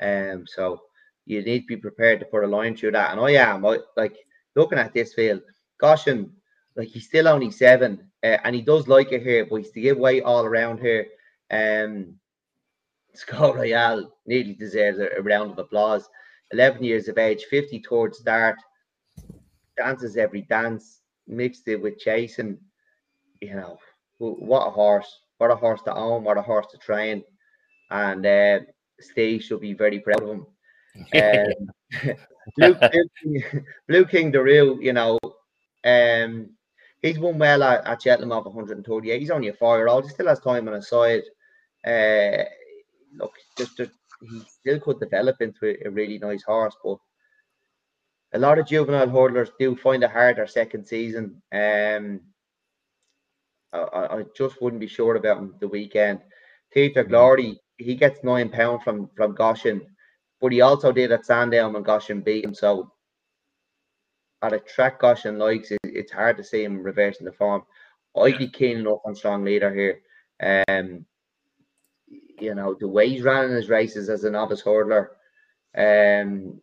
Um, 0.00 0.46
so 0.46 0.80
you 1.26 1.42
need 1.42 1.60
to 1.60 1.66
be 1.66 1.76
prepared 1.76 2.20
to 2.20 2.26
put 2.26 2.44
a 2.44 2.46
line 2.46 2.76
through 2.76 2.92
that. 2.92 3.12
And 3.12 3.20
I 3.20 3.32
am 3.32 3.64
I, 3.64 3.78
like 3.96 4.16
looking 4.56 4.78
at 4.78 4.92
this 4.92 5.14
field, 5.14 5.42
Goshen, 5.78 6.32
like 6.76 6.88
he's 6.88 7.06
still 7.06 7.28
only 7.28 7.50
seven, 7.50 8.10
uh, 8.22 8.38
and 8.44 8.54
he 8.54 8.62
does 8.62 8.88
like 8.88 9.12
it 9.12 9.22
here, 9.22 9.46
but 9.46 9.56
he's 9.56 9.70
to 9.72 9.80
give 9.80 9.98
way 9.98 10.20
all 10.20 10.44
around 10.44 10.78
here. 10.78 11.06
Um, 11.50 12.14
Sceau 13.14 13.54
Royal 13.54 14.12
nearly 14.26 14.54
deserves 14.54 14.98
a, 14.98 15.08
a 15.18 15.22
round 15.22 15.52
of 15.52 15.58
applause. 15.58 16.08
11 16.52 16.82
years 16.82 17.08
of 17.08 17.18
age, 17.18 17.44
50 17.44 17.80
towards 17.80 18.18
start, 18.18 18.56
dances 19.76 20.16
every 20.16 20.42
dance, 20.42 21.00
mixed 21.26 21.66
it 21.68 21.80
with 21.80 21.98
chasing. 21.98 22.58
You 23.40 23.54
know, 23.54 23.78
what 24.18 24.66
a 24.66 24.70
horse 24.70 25.22
what 25.42 25.50
a 25.50 25.56
horse 25.56 25.82
to 25.82 25.92
own, 25.92 26.22
what 26.22 26.38
a 26.38 26.42
horse 26.42 26.66
to 26.70 26.78
train. 26.78 27.24
And 27.90 28.24
uh, 28.24 28.60
Steve 29.00 29.42
should 29.42 29.60
be 29.60 29.72
very 29.72 29.98
proud 29.98 30.22
of 30.22 30.28
him. 30.28 30.46
Um, 31.14 32.14
Blue, 32.56 32.74
King, 33.22 33.64
Blueking 33.88 34.32
D'Oroux, 34.32 34.78
you 34.80 34.92
know, 34.92 35.18
um, 35.84 36.50
he's 37.00 37.18
won 37.18 37.38
well 37.38 37.62
at, 37.62 37.86
at 37.86 38.02
Cheltenham 38.02 38.32
of 38.32 38.46
138. 38.46 39.20
He's 39.20 39.30
only 39.30 39.48
a 39.48 39.52
four 39.52 39.76
year 39.78 39.88
old. 39.88 40.04
He 40.04 40.10
still 40.10 40.28
has 40.28 40.40
time 40.40 40.68
on 40.68 40.74
his 40.74 40.88
side. 40.88 41.22
Uh, 41.86 42.44
look, 43.14 43.32
just, 43.58 43.76
just 43.76 43.92
he 44.20 44.42
still 44.48 44.80
could 44.80 45.00
develop 45.00 45.40
into 45.40 45.66
a, 45.66 45.88
a, 45.88 45.90
really 45.90 46.18
nice 46.18 46.42
horse, 46.44 46.76
but 46.82 46.98
a 48.34 48.38
lot 48.38 48.58
of 48.58 48.66
juvenile 48.66 49.08
hurdlers 49.08 49.50
do 49.58 49.74
find 49.76 50.04
it 50.04 50.10
hard 50.10 50.36
their 50.36 50.46
second 50.46 50.86
season. 50.86 51.42
Um, 51.52 52.20
I, 53.72 54.18
I 54.18 54.24
just 54.36 54.62
wouldn't 54.62 54.80
be 54.80 54.86
sure 54.86 55.16
about 55.16 55.38
him 55.38 55.54
the 55.60 55.68
weekend. 55.68 56.20
Theatre 56.72 57.04
mm. 57.04 57.08
Glory, 57.08 57.60
he 57.78 57.94
gets 57.96 58.22
nine 58.22 58.48
pounds 58.48 58.82
from 58.84 59.10
from 59.16 59.34
Goshen, 59.34 59.82
but 60.42 60.52
he 60.52 60.60
also 60.60 60.92
did 60.92 61.12
at 61.12 61.24
Sandown 61.24 61.72
when 61.72 61.82
Goshen 61.82 62.20
beat 62.20 62.44
him. 62.44 62.54
So 62.54 62.92
at 64.42 64.52
a 64.52 64.58
track 64.58 65.00
Goshen 65.00 65.38
likes, 65.38 65.70
it, 65.70 65.80
it's 65.84 66.12
hard 66.12 66.36
to 66.36 66.44
see 66.44 66.64
him 66.64 66.82
reversing 66.82 67.24
the 67.24 67.32
form. 67.32 67.62
I'd 68.20 68.36
be 68.36 68.48
keen 68.48 68.78
enough 68.78 68.98
on 69.06 69.14
strong 69.14 69.44
leader 69.44 69.72
here. 69.72 70.00
Um, 70.68 71.06
you 72.38 72.54
know 72.54 72.76
the 72.78 72.88
way 72.88 73.08
he's 73.08 73.22
running 73.22 73.54
his 73.54 73.70
races 73.70 74.10
as 74.10 74.24
a 74.24 74.30
novice 74.30 74.62
hurdler, 74.62 75.08
um, 75.78 76.60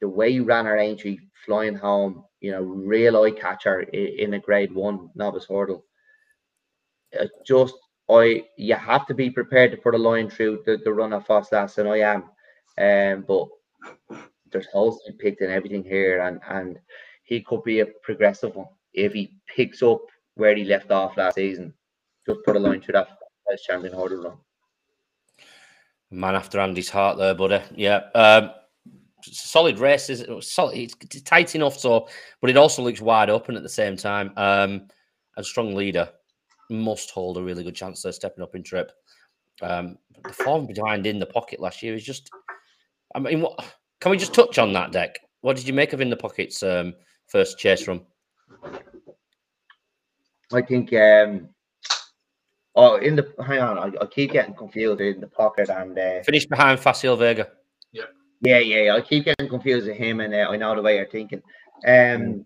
the 0.00 0.08
way 0.08 0.32
he 0.32 0.40
ran 0.40 0.66
our 0.66 0.78
Aintree 0.78 1.18
flying 1.44 1.74
home, 1.74 2.24
you 2.40 2.52
know, 2.52 2.62
real 2.62 3.20
eye 3.20 3.32
catcher 3.32 3.80
in, 3.80 4.30
in 4.30 4.34
a 4.34 4.38
grade 4.38 4.72
one 4.72 5.10
novice 5.14 5.46
hurdle 5.46 5.84
just 7.44 7.74
I 8.08 8.44
you 8.56 8.74
have 8.74 9.06
to 9.06 9.14
be 9.14 9.30
prepared 9.30 9.70
to 9.72 9.76
put 9.76 9.94
a 9.94 9.98
line 9.98 10.30
through 10.30 10.62
the, 10.64 10.78
the 10.84 10.92
run 10.92 11.12
of 11.12 11.26
Ffos 11.26 11.52
Las, 11.52 11.78
and 11.78 11.88
I 11.88 11.98
am. 11.98 12.24
Um, 12.78 13.24
but 13.26 13.48
there's 14.52 14.66
holes 14.72 15.02
to 15.06 15.12
be 15.12 15.18
picked 15.18 15.42
in 15.42 15.50
everything 15.50 15.82
here, 15.82 16.20
and 16.20 16.40
and 16.48 16.78
he 17.24 17.40
could 17.40 17.62
be 17.64 17.80
a 17.80 17.86
progressive 18.02 18.54
one. 18.54 18.68
if 18.94 19.12
he 19.12 19.36
picks 19.54 19.82
up 19.82 20.00
where 20.36 20.54
he 20.54 20.64
left 20.64 20.90
off 20.90 21.16
last 21.16 21.34
season, 21.34 21.74
just 22.26 22.40
put 22.44 22.56
a 22.56 22.58
line 22.58 22.80
through 22.80 22.92
that 22.92 23.08
as 23.52 23.62
champion 23.62 23.94
hurdle 23.94 24.22
run. 24.22 24.36
Man 26.10 26.34
after 26.34 26.60
Andy's 26.60 26.88
heart 26.88 27.18
there, 27.18 27.34
buddy. 27.34 27.60
Yeah. 27.74 28.02
Um, 28.14 28.50
solid 29.22 29.78
race 29.78 30.08
is 30.08 30.24
solid. 30.46 30.92
It's 31.00 31.22
tight 31.22 31.54
enough, 31.54 31.76
so 31.78 32.08
but 32.40 32.50
it 32.50 32.56
also 32.56 32.82
looks 32.82 33.00
wide 33.00 33.30
open 33.30 33.56
at 33.56 33.62
the 33.62 33.68
same 33.68 33.96
time. 33.96 34.32
Um, 34.36 34.88
a 35.36 35.44
strong 35.44 35.74
leader 35.74 36.08
must 36.70 37.10
hold 37.10 37.38
a 37.38 37.42
really 37.42 37.64
good 37.64 37.74
chance 37.74 38.04
of 38.04 38.14
stepping 38.14 38.42
up 38.42 38.54
in 38.54 38.62
trip. 38.62 38.92
Um, 39.62 39.98
the 40.24 40.32
form 40.32 40.66
behind 40.66 41.06
in 41.06 41.18
the 41.18 41.26
pocket 41.26 41.60
last 41.60 41.82
year 41.82 41.94
is 41.94 42.04
just. 42.04 42.30
I 43.14 43.18
mean, 43.20 43.40
what 43.40 43.64
can 44.00 44.10
we 44.10 44.16
just 44.16 44.34
touch 44.34 44.58
on 44.58 44.72
that 44.74 44.92
deck? 44.92 45.18
What 45.40 45.56
did 45.56 45.66
you 45.66 45.74
make 45.74 45.92
of 45.92 46.00
in 46.00 46.10
the 46.10 46.16
pockets 46.16 46.62
um, 46.62 46.94
first 47.28 47.58
chase 47.58 47.86
run? 47.86 48.02
I 50.52 50.62
think. 50.62 50.92
um 50.92 51.48
Oh, 52.78 52.96
in 52.96 53.16
the 53.16 53.32
hang 53.44 53.60
on, 53.60 53.78
I, 53.78 54.02
I 54.02 54.06
keep 54.06 54.32
getting 54.32 54.54
confused 54.54 55.00
in 55.00 55.18
the 55.18 55.26
pocket 55.26 55.70
and 55.70 55.98
uh, 55.98 56.22
finish 56.22 56.44
behind 56.44 56.78
Facile 56.78 57.16
Vega. 57.16 57.48
Yeah, 57.90 58.04
yeah, 58.42 58.58
yeah. 58.58 58.94
I 58.94 59.00
keep 59.00 59.24
getting 59.24 59.48
confused 59.48 59.86
with 59.86 59.96
him, 59.96 60.20
and 60.20 60.34
uh, 60.34 60.48
I 60.50 60.58
know 60.58 60.74
the 60.74 60.82
way 60.82 60.96
you're 60.96 61.06
thinking. 61.06 61.42
Um, 61.86 61.92
mm. 61.92 62.44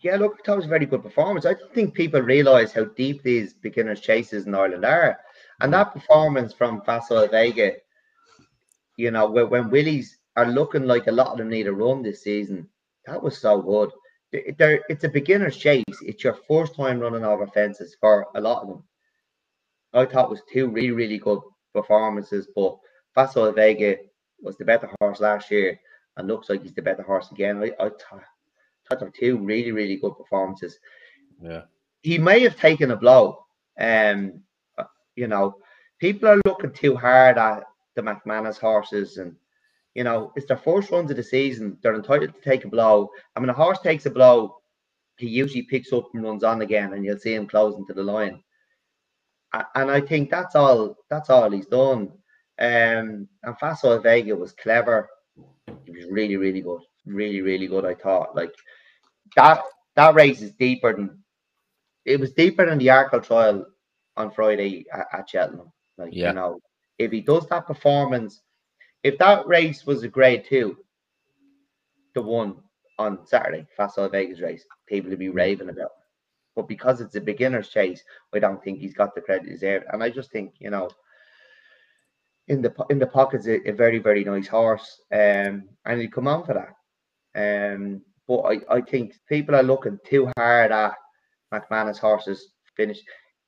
yeah, 0.00 0.16
look, 0.16 0.42
that 0.44 0.56
was 0.56 0.64
a 0.64 0.68
very 0.68 0.86
good 0.86 1.02
performance. 1.02 1.44
I 1.44 1.52
don't 1.52 1.74
think 1.74 1.92
people 1.92 2.22
realise 2.22 2.72
how 2.72 2.84
deep 2.84 3.22
these 3.22 3.52
beginners 3.52 4.00
chases 4.00 4.46
in 4.46 4.54
Ireland 4.54 4.86
are, 4.86 5.18
and 5.60 5.70
that 5.74 5.92
performance 5.92 6.54
from 6.54 6.80
Facile 6.80 7.28
Vega, 7.28 7.72
you 8.96 9.10
know, 9.10 9.30
when, 9.30 9.50
when 9.50 9.70
Willies 9.70 10.18
are 10.36 10.46
looking 10.46 10.86
like 10.86 11.06
a 11.06 11.12
lot 11.12 11.32
of 11.32 11.38
them 11.38 11.48
need 11.48 11.66
a 11.66 11.72
run 11.72 12.02
this 12.02 12.22
season, 12.22 12.68
that 13.06 13.22
was 13.22 13.38
so 13.38 13.60
good 13.60 13.90
there 14.58 14.80
it's 14.88 15.04
a 15.04 15.08
beginner's 15.08 15.56
chase. 15.56 15.84
It's 16.02 16.24
your 16.24 16.38
first 16.48 16.74
time 16.74 17.00
running 17.00 17.24
over 17.24 17.46
fences 17.46 17.96
for 18.00 18.26
a 18.34 18.40
lot 18.40 18.62
of 18.62 18.68
them. 18.68 18.84
I 19.92 20.04
thought 20.06 20.30
was 20.30 20.42
two 20.52 20.68
really, 20.68 20.90
really 20.90 21.18
good 21.18 21.40
performances, 21.72 22.48
but 22.54 22.78
Facile 23.14 23.52
Vega 23.52 23.96
was 24.40 24.56
the 24.56 24.64
better 24.64 24.90
horse 25.00 25.20
last 25.20 25.50
year 25.50 25.78
and 26.16 26.26
looks 26.26 26.48
like 26.48 26.62
he's 26.62 26.74
the 26.74 26.82
better 26.82 27.02
horse 27.02 27.30
again. 27.30 27.62
I, 27.62 27.70
I 27.78 27.88
thought, 27.88 28.22
thought 28.88 28.98
there 28.98 29.08
were 29.08 29.14
two 29.16 29.38
really, 29.38 29.70
really 29.70 29.96
good 29.96 30.16
performances. 30.16 30.78
Yeah. 31.40 31.62
He 32.02 32.18
may 32.18 32.40
have 32.40 32.56
taken 32.56 32.90
a 32.90 32.96
blow. 32.96 33.38
Um, 33.78 34.42
you 35.14 35.28
know, 35.28 35.56
people 36.00 36.28
are 36.28 36.40
looking 36.44 36.72
too 36.72 36.96
hard 36.96 37.38
at 37.38 37.62
the 37.94 38.02
McManus 38.02 38.58
horses 38.58 39.18
and 39.18 39.34
you 39.94 40.02
know, 40.02 40.32
it's 40.34 40.46
their 40.46 40.56
first 40.56 40.90
runs 40.90 41.12
of 41.12 41.16
the 41.16 41.22
season. 41.22 41.78
They're 41.80 41.94
entitled 41.94 42.34
to 42.34 42.40
take 42.40 42.64
a 42.64 42.68
blow. 42.68 43.10
I 43.36 43.40
mean, 43.40 43.48
a 43.48 43.52
horse 43.52 43.78
takes 43.78 44.06
a 44.06 44.10
blow, 44.10 44.56
he 45.16 45.28
usually 45.28 45.62
picks 45.62 45.92
up 45.92 46.08
and 46.12 46.22
runs 46.22 46.44
on 46.44 46.62
again, 46.62 46.92
and 46.92 47.04
you'll 47.04 47.18
see 47.18 47.34
him 47.34 47.46
closing 47.46 47.86
to 47.86 47.94
the 47.94 48.02
line. 48.02 48.42
And 49.76 49.90
I 49.90 50.00
think 50.00 50.30
that's 50.30 50.56
all. 50.56 50.96
That's 51.08 51.30
all 51.30 51.50
he's 51.50 51.66
done. 51.66 52.10
Um, 52.58 53.28
and 53.42 53.58
Facile 53.60 54.00
Vega 54.00 54.34
was 54.34 54.52
clever. 54.52 55.08
He 55.84 55.92
was 55.92 56.06
really, 56.10 56.36
really 56.36 56.60
good. 56.60 56.80
Really, 57.06 57.40
really 57.40 57.68
good. 57.68 57.84
I 57.84 57.94
thought 57.94 58.34
like 58.34 58.54
that. 59.36 59.62
That 59.96 60.16
race 60.16 60.42
is 60.42 60.50
deeper 60.54 60.92
than 60.92 61.22
it 62.04 62.18
was 62.18 62.32
deeper 62.32 62.66
than 62.66 62.78
the 62.78 62.88
Arkle 62.88 63.22
trial 63.22 63.64
on 64.16 64.32
Friday 64.32 64.86
at, 64.92 65.06
at 65.12 65.30
Cheltenham. 65.30 65.70
Like 65.96 66.12
yeah. 66.12 66.30
you 66.30 66.34
know, 66.34 66.58
if 66.98 67.10
he 67.10 67.20
does 67.20 67.46
that 67.48 67.66
performance 67.66 68.42
if 69.04 69.18
that 69.18 69.46
race 69.46 69.86
was 69.86 70.02
a 70.02 70.08
grade 70.08 70.46
two, 70.48 70.78
the 72.14 72.22
one 72.22 72.56
on 72.98 73.26
Saturday, 73.26 73.66
Facile 73.76 74.08
Vegas 74.08 74.40
race, 74.40 74.64
people 74.88 75.10
would 75.10 75.18
be 75.18 75.28
raving 75.28 75.68
about. 75.68 75.90
But 76.56 76.68
because 76.68 77.00
it's 77.00 77.14
a 77.14 77.20
beginner's 77.20 77.68
chase, 77.68 78.02
I 78.34 78.38
don't 78.38 78.62
think 78.64 78.78
he's 78.78 78.94
got 78.94 79.14
the 79.14 79.20
credit 79.20 79.46
deserved. 79.46 79.86
And 79.92 80.02
I 80.02 80.08
just 80.08 80.32
think, 80.32 80.54
you 80.58 80.70
know, 80.70 80.88
in 82.48 82.62
the 82.62 82.74
in 82.88 82.98
the 82.98 83.06
pocket's 83.06 83.46
a, 83.46 83.68
a 83.68 83.72
very, 83.72 83.98
very 83.98 84.24
nice 84.24 84.46
horse. 84.46 85.02
Um, 85.12 85.68
and 85.84 86.00
he 86.00 86.08
come 86.08 86.28
on 86.28 86.44
for 86.46 86.54
that. 86.54 87.74
Um, 87.74 88.00
but 88.26 88.40
I, 88.40 88.60
I 88.76 88.80
think 88.80 89.16
people 89.28 89.54
are 89.54 89.62
looking 89.62 89.98
too 90.06 90.30
hard 90.38 90.72
at 90.72 90.94
McManus 91.52 91.98
horses 91.98 92.52
finish. 92.74 93.00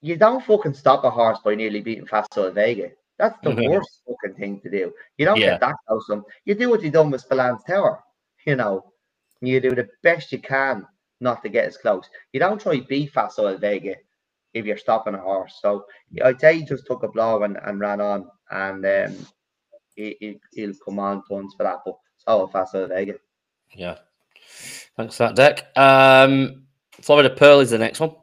You 0.03 0.17
don't 0.17 0.45
fucking 0.45 0.75
stop 0.75 1.05
a 1.05 1.11
horse 1.11 1.39
by 1.43 1.55
nearly 1.55 1.81
beating 1.81 2.07
Facile 2.07 2.51
Vega. 2.51 2.91
That's 3.19 3.39
the 3.43 3.51
mm-hmm. 3.51 3.71
worst 3.71 4.03
fucking 4.07 4.39
thing 4.39 4.61
to 4.61 4.71
do. 4.71 4.93
You 5.17 5.25
don't 5.25 5.39
yeah. 5.39 5.53
get 5.53 5.61
that 5.61 5.77
close 5.87 6.07
them. 6.07 6.25
You 6.45 6.55
do 6.55 6.69
what 6.69 6.83
you 6.83 6.91
done 6.91 7.11
with 7.11 7.23
Spillane's 7.23 7.65
Tower. 7.65 8.03
You 8.47 8.57
know, 8.57 8.93
you 9.41 9.61
do 9.61 9.75
the 9.75 9.89
best 10.03 10.33
you 10.33 10.39
can 10.39 10.87
not 11.21 11.43
to 11.43 11.49
get 11.49 11.67
as 11.67 11.77
close. 11.77 12.09
You 12.33 12.41
don't 12.41 12.61
try 12.61 12.81
be 12.81 13.07
Facile 13.07 13.57
Vega 13.59 13.95
if 14.55 14.65
you're 14.65 14.77
stopping 14.77 15.15
a 15.15 15.19
horse. 15.19 15.59
So 15.61 15.85
I'd 16.25 16.41
say 16.41 16.59
he 16.59 16.65
just 16.65 16.87
took 16.87 17.03
a 17.03 17.09
blow 17.09 17.43
and, 17.43 17.59
and 17.65 17.81
ran 17.81 18.01
on, 18.01 18.29
and 18.51 18.85
um, 18.85 19.27
he, 19.95 20.39
will 20.57 20.75
come 20.85 20.99
on 20.99 21.23
tons 21.27 21.55
for 21.57 21.65
that. 21.65 21.81
But 21.85 21.97
so 22.19 22.47
Facile 22.49 22.89
Vega. 22.89 23.15
Yeah. 23.75 23.99
Thanks 24.97 25.17
for 25.17 25.25
that, 25.25 25.37
Deck. 25.37 25.67
Um, 25.77 26.67
Florida 26.93 27.31
Pearl 27.31 27.61
is 27.61 27.71
the 27.71 27.79
next 27.79 28.01
one. 28.01 28.15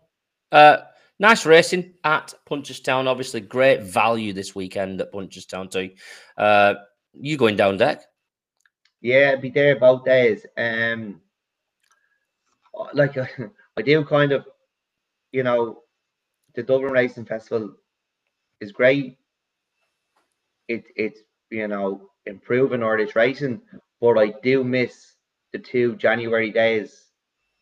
Uh, 0.51 0.77
nice 1.19 1.45
racing 1.45 1.93
at 2.03 2.33
Punchestown. 2.49 3.07
Obviously, 3.07 3.41
great 3.41 3.81
value 3.83 4.33
this 4.33 4.55
weekend 4.55 5.01
at 5.01 5.11
Punchestown 5.11 5.69
too. 5.69 5.91
Uh, 6.37 6.75
you 7.13 7.37
going 7.37 7.55
down 7.55 7.77
deck? 7.77 8.03
Yeah, 9.01 9.35
be 9.35 9.49
there 9.49 9.75
both 9.77 10.05
days. 10.05 10.45
Um, 10.57 11.21
like 12.93 13.17
I 13.77 13.81
do 13.81 14.03
kind 14.05 14.31
of, 14.31 14.45
you 15.31 15.43
know, 15.43 15.83
the 16.55 16.63
Dublin 16.63 16.91
Racing 16.91 17.25
Festival 17.25 17.75
is 18.61 18.71
great. 18.71 19.17
It 20.67 20.85
it's 20.95 21.19
you 21.49 21.67
know 21.67 22.09
improving 22.25 22.83
Irish 22.83 23.15
racing, 23.15 23.61
but 23.99 24.17
I 24.17 24.33
do 24.41 24.63
miss 24.63 25.15
the 25.51 25.59
two 25.59 25.95
January 25.97 26.51
days 26.51 27.07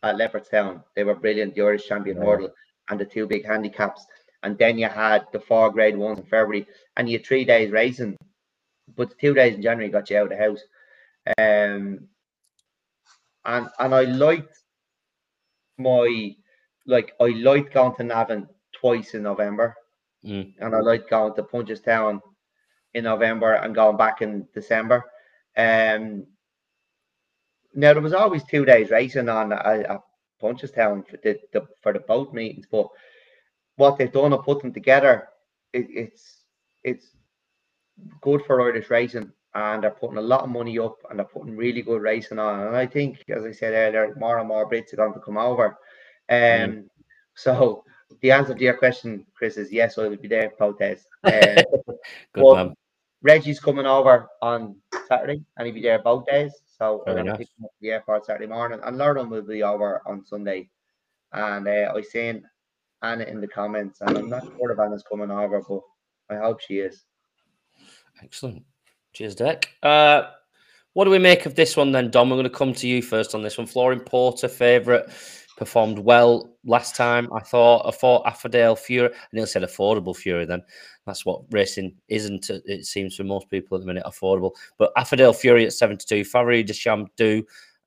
at 0.02 0.16
Leopardstown. 0.16 0.84
They 0.94 1.04
were 1.04 1.14
brilliant. 1.14 1.54
The 1.54 1.62
Irish 1.62 1.86
Champion 1.88 2.18
yeah. 2.18 2.24
Hurdle 2.24 2.50
and 2.92 3.00
the 3.00 3.04
two 3.04 3.26
big 3.26 3.44
handicaps. 3.46 4.06
And 4.42 4.58
then 4.58 4.78
you 4.78 4.88
had 4.88 5.24
the 5.32 5.40
four 5.40 5.70
grade 5.72 5.96
ones 5.96 6.18
in 6.18 6.24
February, 6.24 6.66
and 6.96 7.08
you 7.08 7.18
had 7.18 7.26
three 7.26 7.44
days 7.44 7.70
racing, 7.70 8.16
but 8.96 9.10
the 9.10 9.16
two 9.16 9.34
days 9.34 9.54
in 9.54 9.62
January 9.62 9.90
got 9.90 10.10
you 10.10 10.18
out 10.18 10.24
of 10.24 10.28
the 10.30 10.36
house. 10.36 10.60
Um, 11.38 12.08
and 13.44 13.68
and 13.78 13.94
I 13.94 14.02
liked 14.02 14.58
my 15.78 16.34
like 16.86 17.12
I 17.20 17.28
liked 17.28 17.72
going 17.72 17.94
to 17.96 18.04
Navan 18.04 18.48
twice 18.72 19.14
in 19.14 19.22
November, 19.22 19.76
mm. 20.24 20.52
and 20.58 20.74
I 20.74 20.80
liked 20.80 21.10
going 21.10 21.34
to 21.34 21.42
Punchestown 21.42 22.20
in 22.94 23.04
November 23.04 23.54
and 23.54 23.74
going 23.74 23.96
back 23.96 24.22
in 24.22 24.46
December. 24.52 25.04
Um, 25.56 26.26
now 27.74 27.92
there 27.92 28.02
was 28.02 28.12
always 28.12 28.44
two 28.44 28.64
days 28.64 28.90
racing 28.90 29.28
on 29.28 29.52
a, 29.52 30.00
Punchestown 30.42 31.08
for 31.08 31.16
the, 31.18 31.38
the 31.52 31.66
for 31.82 31.92
the 31.92 32.00
boat 32.00 32.32
meetings. 32.34 32.66
But 32.70 32.88
what 33.76 33.98
they've 33.98 34.12
done 34.12 34.32
of 34.32 34.44
put 34.44 34.60
them 34.60 34.72
together, 34.72 35.28
it, 35.72 35.86
it's 35.88 36.44
it's 36.84 37.10
good 38.20 38.42
for 38.46 38.60
Irish 38.60 38.90
racing, 38.90 39.32
and 39.54 39.82
they're 39.82 39.90
putting 39.90 40.18
a 40.18 40.22
lot 40.22 40.42
of 40.42 40.50
money 40.50 40.78
up, 40.78 40.96
and 41.08 41.18
they're 41.18 41.26
putting 41.26 41.56
really 41.56 41.82
good 41.82 42.02
racing 42.02 42.38
on. 42.38 42.66
And 42.66 42.76
I 42.76 42.86
think, 42.86 43.22
as 43.28 43.44
I 43.44 43.52
said 43.52 43.74
earlier, 43.74 44.14
more 44.16 44.38
and 44.38 44.48
more 44.48 44.68
Brits 44.68 44.92
are 44.92 44.96
going 44.96 45.14
to 45.14 45.20
come 45.20 45.38
over. 45.38 45.78
Um, 46.28 46.36
mm. 46.38 46.84
so 47.34 47.84
the 48.20 48.30
answer 48.30 48.54
to 48.54 48.62
your 48.62 48.74
question, 48.74 49.26
Chris, 49.34 49.56
is 49.56 49.72
yes. 49.72 49.98
I 49.98 50.08
will 50.08 50.16
be 50.16 50.28
there 50.28 50.50
protest. 50.50 51.06
Uh, 51.24 51.62
good 52.34 52.54
man. 52.56 52.74
Reggie's 53.22 53.60
coming 53.60 53.86
over 53.86 54.28
on 54.40 54.76
Saturday, 55.08 55.42
and 55.56 55.66
he'll 55.66 55.74
be 55.74 55.82
there 55.82 56.02
both 56.02 56.26
days. 56.26 56.52
So 56.78 57.02
Fair 57.04 57.18
I'm 57.18 57.24
going 57.24 57.32
to 57.32 57.38
pick 57.38 57.48
him 57.58 57.64
up 57.64 57.70
at 57.74 57.80
the 57.80 57.90
airport 57.90 58.26
Saturday 58.26 58.46
morning, 58.46 58.80
and 58.82 58.98
Lauren 58.98 59.30
will 59.30 59.42
be 59.42 59.62
over 59.62 60.02
on 60.06 60.24
Sunday. 60.24 60.68
And 61.32 61.66
uh, 61.66 61.92
I 61.94 62.02
seen 62.02 62.44
Anna 63.02 63.24
in 63.24 63.40
the 63.40 63.48
comments, 63.48 64.00
and 64.00 64.18
I'm 64.18 64.28
not 64.28 64.44
sure 64.44 64.72
if 64.72 64.78
Anna's 64.78 65.04
coming 65.08 65.30
over, 65.30 65.62
but 65.68 65.82
I 66.30 66.36
hope 66.36 66.60
she 66.60 66.78
is. 66.78 67.04
Excellent. 68.22 68.64
Cheers, 69.12 69.34
Deck. 69.34 69.68
Uh, 69.82 70.24
what 70.94 71.04
do 71.04 71.10
we 71.10 71.18
make 71.18 71.46
of 71.46 71.54
this 71.54 71.76
one 71.76 71.92
then, 71.92 72.10
Dom? 72.10 72.30
We're 72.30 72.36
going 72.36 72.44
to 72.44 72.50
come 72.50 72.74
to 72.74 72.88
you 72.88 73.02
first 73.02 73.34
on 73.34 73.42
this 73.42 73.56
one. 73.56 73.66
Flooring 73.66 74.00
Porter, 74.00 74.48
favourite 74.48 75.10
performed 75.56 75.98
well 75.98 76.56
last 76.64 76.96
time. 76.96 77.28
I 77.32 77.40
thought. 77.40 77.86
I 77.86 77.90
thought 77.90 78.26
Affordale 78.26 78.78
Fury. 78.78 79.08
I 79.12 79.26
nearly 79.32 79.48
said 79.48 79.62
affordable 79.62 80.16
Fury. 80.16 80.44
Then 80.44 80.62
that's 81.06 81.24
what 81.26 81.42
racing 81.50 81.94
isn't. 82.08 82.50
It 82.50 82.86
seems 82.86 83.16
for 83.16 83.24
most 83.24 83.48
people 83.50 83.76
at 83.76 83.80
the 83.80 83.86
minute 83.86 84.04
affordable. 84.04 84.52
But 84.78 84.94
Affordale 84.96 85.36
Fury 85.36 85.66
at 85.66 85.72
seventy-two. 85.72 86.22
Favori 86.22 86.64
de 86.64 86.72
Champ 86.72 87.10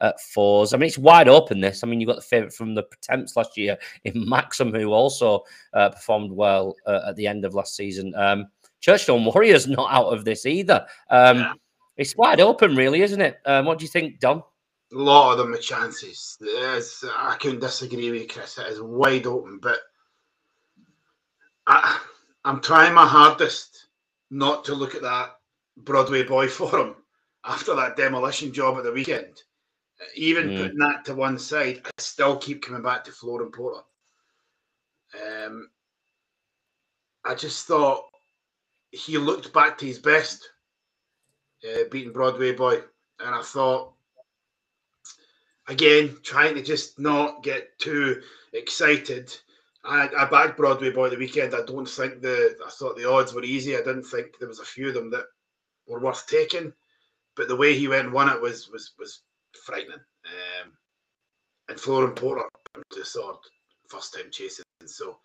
at 0.01 0.19
fours. 0.19 0.73
I 0.73 0.77
mean, 0.77 0.87
it's 0.87 0.97
wide 0.97 1.27
open. 1.27 1.61
This. 1.61 1.83
I 1.83 1.87
mean, 1.87 2.01
you 2.01 2.07
got 2.07 2.17
the 2.17 2.21
favourite 2.21 2.53
from 2.53 2.75
the 2.75 2.83
Pertemps 2.83 3.35
last 3.35 3.57
year 3.57 3.77
in 4.03 4.27
Maxim, 4.27 4.73
who 4.73 4.91
also 4.91 5.43
uh, 5.73 5.89
performed 5.89 6.31
well 6.31 6.75
uh, 6.85 7.01
at 7.07 7.15
the 7.15 7.27
end 7.27 7.45
of 7.45 7.55
last 7.55 7.75
season. 7.75 8.13
Um, 8.15 8.47
Churchstone 8.81 9.31
Warriors 9.33 9.67
not 9.67 9.91
out 9.91 10.07
of 10.07 10.25
this 10.25 10.45
either. 10.45 10.85
Um, 11.09 11.37
yeah. 11.37 11.53
It's 11.97 12.15
wide 12.17 12.41
open, 12.41 12.75
really, 12.75 13.01
isn't 13.01 13.21
it? 13.21 13.37
Um, 13.45 13.65
what 13.65 13.79
do 13.79 13.85
you 13.85 13.89
think, 13.89 14.19
Dom? 14.19 14.43
A 14.95 14.97
lot 14.97 15.33
of 15.33 15.37
them 15.39 15.51
with 15.51 15.61
chances. 15.61 16.37
I 16.41 17.37
couldn't 17.39 17.59
disagree 17.59 18.11
with 18.11 18.21
you, 18.21 18.27
Chris. 18.27 18.57
It 18.57 18.67
is 18.67 18.81
wide 18.81 19.27
open, 19.27 19.59
but 19.61 19.79
I, 21.67 21.99
I'm 22.45 22.61
trying 22.61 22.93
my 22.93 23.05
hardest 23.05 23.87
not 24.31 24.63
to 24.65 24.73
look 24.73 24.95
at 24.95 25.01
that 25.01 25.35
Broadway 25.75 26.23
boy 26.23 26.47
for 26.49 26.79
him 26.79 26.95
after 27.43 27.75
that 27.75 27.97
demolition 27.97 28.53
job 28.53 28.77
at 28.77 28.83
the 28.85 28.91
weekend. 28.91 29.41
Even 30.15 30.49
mm. 30.49 30.57
putting 30.61 30.77
that 30.77 31.03
to 31.05 31.15
one 31.15 31.37
side, 31.39 31.81
I 31.85 31.89
still 31.97 32.37
keep 32.37 32.63
coming 32.63 32.81
back 32.81 33.03
to 33.05 33.11
Flooring 33.11 33.51
Porter. 33.51 33.81
Um, 35.15 35.69
I 37.25 37.35
just 37.35 37.67
thought 37.67 38.03
he 38.91 39.17
looked 39.17 39.51
back 39.51 39.77
to 39.77 39.85
his 39.85 39.99
best, 39.99 40.49
uh, 41.67 41.83
beating 41.91 42.13
Broadway 42.13 42.53
boy, 42.53 42.75
and 43.19 43.35
I 43.35 43.41
thought 43.41 43.94
again 45.67 46.17
trying 46.23 46.55
to 46.55 46.61
just 46.61 46.99
not 46.99 47.43
get 47.43 47.77
too 47.79 48.21
excited. 48.53 49.35
I, 49.83 50.09
I 50.17 50.25
backed 50.25 50.57
Broadway 50.57 50.91
boy 50.91 51.09
the 51.09 51.17
weekend. 51.17 51.53
I 51.53 51.63
don't 51.63 51.87
think 51.87 52.21
the 52.21 52.57
I 52.65 52.69
thought 52.69 52.97
the 52.97 53.09
odds 53.09 53.33
were 53.33 53.43
easy. 53.43 53.75
I 53.75 53.79
didn't 53.79 54.03
think 54.03 54.39
there 54.39 54.47
was 54.47 54.59
a 54.59 54.65
few 54.65 54.87
of 54.89 54.93
them 54.93 55.11
that 55.11 55.25
were 55.87 55.99
worth 55.99 56.25
taking, 56.27 56.73
but 57.35 57.47
the 57.47 57.55
way 57.55 57.75
he 57.75 57.87
went 57.87 58.05
and 58.05 58.13
won 58.13 58.29
it 58.29 58.41
was 58.41 58.69
was 58.69 58.93
was 58.97 59.21
frightening. 59.65 59.99
Um, 60.25 60.71
and 61.69 61.79
Flooring 61.79 62.15
Porter 62.15 62.43
to 62.75 62.99
the 62.99 63.05
sword 63.05 63.37
first 63.87 64.13
time 64.13 64.31
chasing. 64.31 64.65
So 64.85 65.19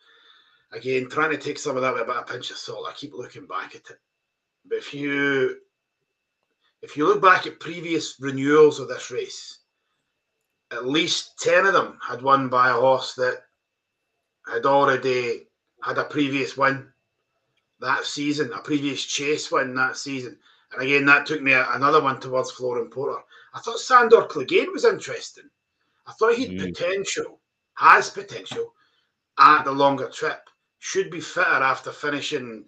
again, 0.72 1.09
trying 1.09 1.30
to 1.30 1.38
take 1.38 1.59
some 1.59 1.76
of 1.76 1.82
that 1.82 1.95
with 1.95 2.09
a 2.09 2.22
pinch 2.22 2.51
of 2.51 2.57
salt. 2.57 2.86
I 2.88 2.93
keep 2.93 3.14
looking 3.14 3.47
back 3.47 3.74
at 3.74 3.91
it. 3.91 3.99
But 4.66 4.78
if 4.78 4.95
you 4.95 5.57
if 6.82 6.97
you 6.97 7.07
look 7.07 7.22
back 7.22 7.47
at 7.47 7.61
previous 7.61 8.16
renewals 8.20 8.78
of 8.78 8.88
this 8.88 9.11
race, 9.11 9.59
at 10.72 10.86
least 10.86 11.38
ten 11.40 11.66
of 11.66 11.72
them 11.72 11.98
had 12.06 12.22
won 12.22 12.48
by 12.48 12.70
a 12.70 12.74
horse 12.74 13.14
that 13.14 13.42
had 14.50 14.66
already 14.66 15.46
had 15.82 15.98
a 15.98 16.04
previous 16.04 16.56
win 16.56 16.86
that 17.80 18.04
season, 18.04 18.52
a 18.52 18.60
previous 18.60 19.04
chase 19.04 19.50
win 19.50 19.74
that 19.74 19.96
season. 19.96 20.38
And 20.72 20.82
again, 20.82 21.06
that 21.06 21.26
took 21.26 21.42
me 21.42 21.52
another 21.52 22.02
one 22.02 22.20
towards 22.20 22.50
Flooring 22.50 22.90
Porter. 22.90 23.20
I 23.54 23.60
thought 23.60 23.78
Sandor 23.80 24.22
Clegane 24.22 24.72
was 24.72 24.84
interesting. 24.84 25.48
I 26.06 26.12
thought 26.12 26.34
he'd 26.34 26.60
mm. 26.60 26.66
potential, 26.66 27.40
has 27.74 28.10
potential 28.10 28.74
at 29.38 29.64
the 29.64 29.72
longer 29.72 30.08
trip. 30.08 30.48
Should 30.78 31.10
be 31.10 31.20
fitter 31.20 31.48
after 31.48 31.90
finishing 31.90 32.64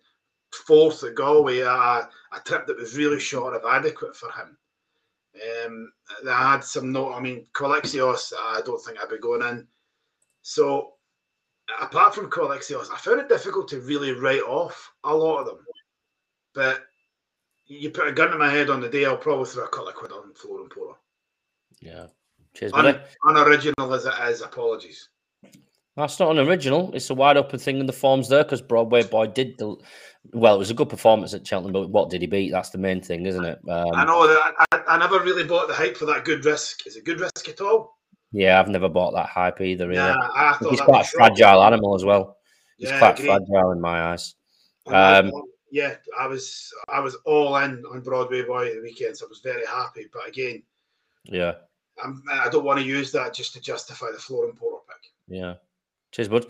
fourth 0.67 1.03
at 1.05 1.15
Galway, 1.15 1.61
a, 1.61 1.69
a 1.71 2.41
trip 2.45 2.67
that 2.67 2.79
was 2.79 2.97
really 2.97 3.21
short 3.21 3.55
of 3.55 3.63
adequate 3.65 4.17
for 4.17 4.31
him. 4.33 4.57
Um, 5.35 5.93
I 6.29 6.53
had 6.53 6.65
some 6.65 6.93
note. 6.93 7.15
I 7.15 7.21
mean, 7.21 7.47
Quilixios, 7.55 8.33
I 8.39 8.61
don't 8.65 8.83
think 8.85 8.99
I'd 8.99 9.09
be 9.09 9.19
going 9.19 9.43
in. 9.43 9.67
So, 10.43 10.95
apart 11.81 12.15
from 12.15 12.31
Quilixios, 12.31 12.91
I 12.93 12.99
found 12.99 13.21
it 13.21 13.29
difficult 13.29 13.69
to 13.69 13.81
really 13.81 14.13
write 14.13 14.43
off 14.43 14.93
a 15.05 15.15
lot 15.15 15.41
of 15.41 15.47
them. 15.47 15.59
But 16.55 16.83
you 17.67 17.91
put 17.91 18.09
a 18.09 18.13
gun 18.13 18.31
to 18.31 18.39
my 18.39 18.51
head 18.51 18.71
on 18.71 18.81
the 18.81 18.89
day, 18.89 19.07
I'll 19.07 19.17
probably 19.17 19.47
throw 19.47 19.65
a 19.65 19.69
couple 19.69 19.89
of 19.89 19.95
quid 19.95 20.13
on 20.13 20.35
Flooring 20.35 20.69
Porter. 20.69 20.99
Yeah. 21.81 22.07
Cheers, 22.55 22.73
Un- 22.75 23.01
unoriginal 23.25 23.95
as 23.95 24.05
it 24.05 24.15
is, 24.29 24.43
apologies. 24.43 25.09
That's 25.97 26.19
not 26.19 26.31
an 26.31 26.47
original. 26.47 26.91
It's 26.95 27.11
a 27.11 27.15
wide 27.15 27.37
open 27.37 27.59
thing, 27.59 27.79
and 27.79 27.89
the 27.89 27.93
form's 27.93 28.29
there 28.29 28.45
because 28.45 28.63
Broadway 28.63 29.03
Boy 29.03 29.27
did 29.27 29.59
the 29.59 29.77
well. 30.33 30.55
It 30.55 30.59
was 30.59 30.71
a 30.71 30.75
good 30.75 30.89
performance 30.89 31.35
at 31.35 31.47
Cheltenham, 31.47 31.73
but 31.73 31.91
what 31.91 32.09
did 32.09 32.23
he 32.23 32.27
beat? 32.27 32.51
That's 32.51 32.71
the 32.71 32.79
main 32.79 33.03
thing, 33.03 33.27
isn't 33.27 33.45
it? 33.45 33.59
Um, 33.69 33.91
I 33.95 34.05
know 34.05 34.27
that. 34.27 34.55
I, 34.73 34.81
I, 34.89 34.99
never 34.99 35.21
really 35.21 35.45
bought 35.45 35.69
the 35.69 35.75
hype 35.75 35.97
for 35.97 36.07
that 36.07 36.25
good 36.25 36.45
risk. 36.47 36.87
Is 36.87 36.97
it 36.97 37.05
good 37.05 37.21
risk 37.21 37.47
at 37.49 37.61
all? 37.61 37.99
Yeah, 38.33 38.59
I've 38.59 38.69
never 38.69 38.89
bought 38.89 39.13
that 39.13 39.27
hype 39.27 39.61
either. 39.61 39.93
Yeah, 39.93 40.17
he's 40.71 40.81
quite 40.81 41.05
a 41.05 41.09
fragile 41.09 41.63
animal 41.63 41.95
as 41.95 42.05
well. 42.05 42.39
He's 42.79 42.89
yeah, 42.89 42.99
quite 42.99 43.19
fragile 43.19 43.73
in 43.73 43.81
my 43.81 44.13
eyes. 44.13 44.35
Um, 44.87 45.31
yeah, 45.71 45.97
I 46.19 46.27
was 46.27 46.73
I 46.89 47.01
was 47.01 47.17
all 47.27 47.57
in 47.59 47.83
on 47.91 48.01
Broadway 48.01 48.43
Boy 48.43 48.69
at 48.69 48.75
the 48.77 48.83
weekend, 48.83 49.17
so 49.17 49.27
I 49.27 49.29
was 49.29 49.41
very 49.45 49.67
happy. 49.67 50.07
But 50.11 50.27
again, 50.27 50.63
yeah, 51.25 51.53
I'm, 52.03 52.23
I 52.33 52.49
do 52.49 52.59
not 52.59 52.65
want 52.65 52.81
to 52.81 52.87
use 52.87 53.13
that 53.13 53.35
just 53.35 53.53
to 53.55 53.61
justify 53.61 54.07
the 54.11 54.19
Flooring 54.19 54.57
Porter 54.57 54.85
pick. 54.89 55.37
Yeah, 55.39 55.55
cheers, 56.13 56.29
bud. 56.29 56.47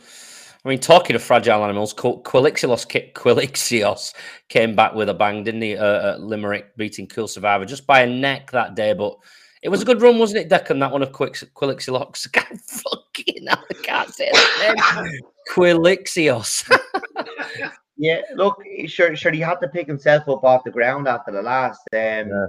I 0.64 0.68
mean, 0.68 0.78
talking 0.78 1.16
of 1.16 1.22
fragile 1.22 1.64
animals, 1.64 1.92
Quilixios, 1.92 3.12
Quilixios 3.14 4.14
came 4.48 4.76
back 4.76 4.94
with 4.94 5.08
a 5.08 5.14
bang, 5.14 5.42
didn't 5.42 5.62
he? 5.62 5.76
Uh, 5.76 6.12
at 6.12 6.20
Limerick, 6.20 6.76
beating 6.76 7.08
Cool 7.08 7.26
Survivor 7.26 7.64
just 7.64 7.86
by 7.86 8.02
a 8.02 8.06
neck 8.06 8.50
that 8.50 8.74
day, 8.74 8.92
but. 8.92 9.16
It 9.62 9.68
was 9.68 9.80
a 9.80 9.84
good 9.84 10.02
run, 10.02 10.18
wasn't 10.18 10.40
it, 10.40 10.50
Declan? 10.50 10.80
That 10.80 10.90
one 10.90 11.04
of 11.04 11.12
Quilixios. 11.12 12.26
Fucking 12.66 13.46
hell, 13.46 13.64
I 13.70 13.74
can't 13.74 14.12
say 14.12 14.28
that 14.32 15.04
name. 15.04 15.20
Quilixios. 15.54 16.68
Yeah, 18.02 18.20
look, 18.34 18.60
sure, 18.86 19.14
sure. 19.14 19.30
He 19.30 19.38
had 19.38 19.60
to 19.60 19.68
pick 19.68 19.86
himself 19.86 20.28
up 20.28 20.42
off 20.42 20.64
the 20.64 20.72
ground 20.72 21.06
after 21.06 21.30
the 21.30 21.40
last. 21.40 21.82
Um, 21.92 21.98
yeah. 22.00 22.46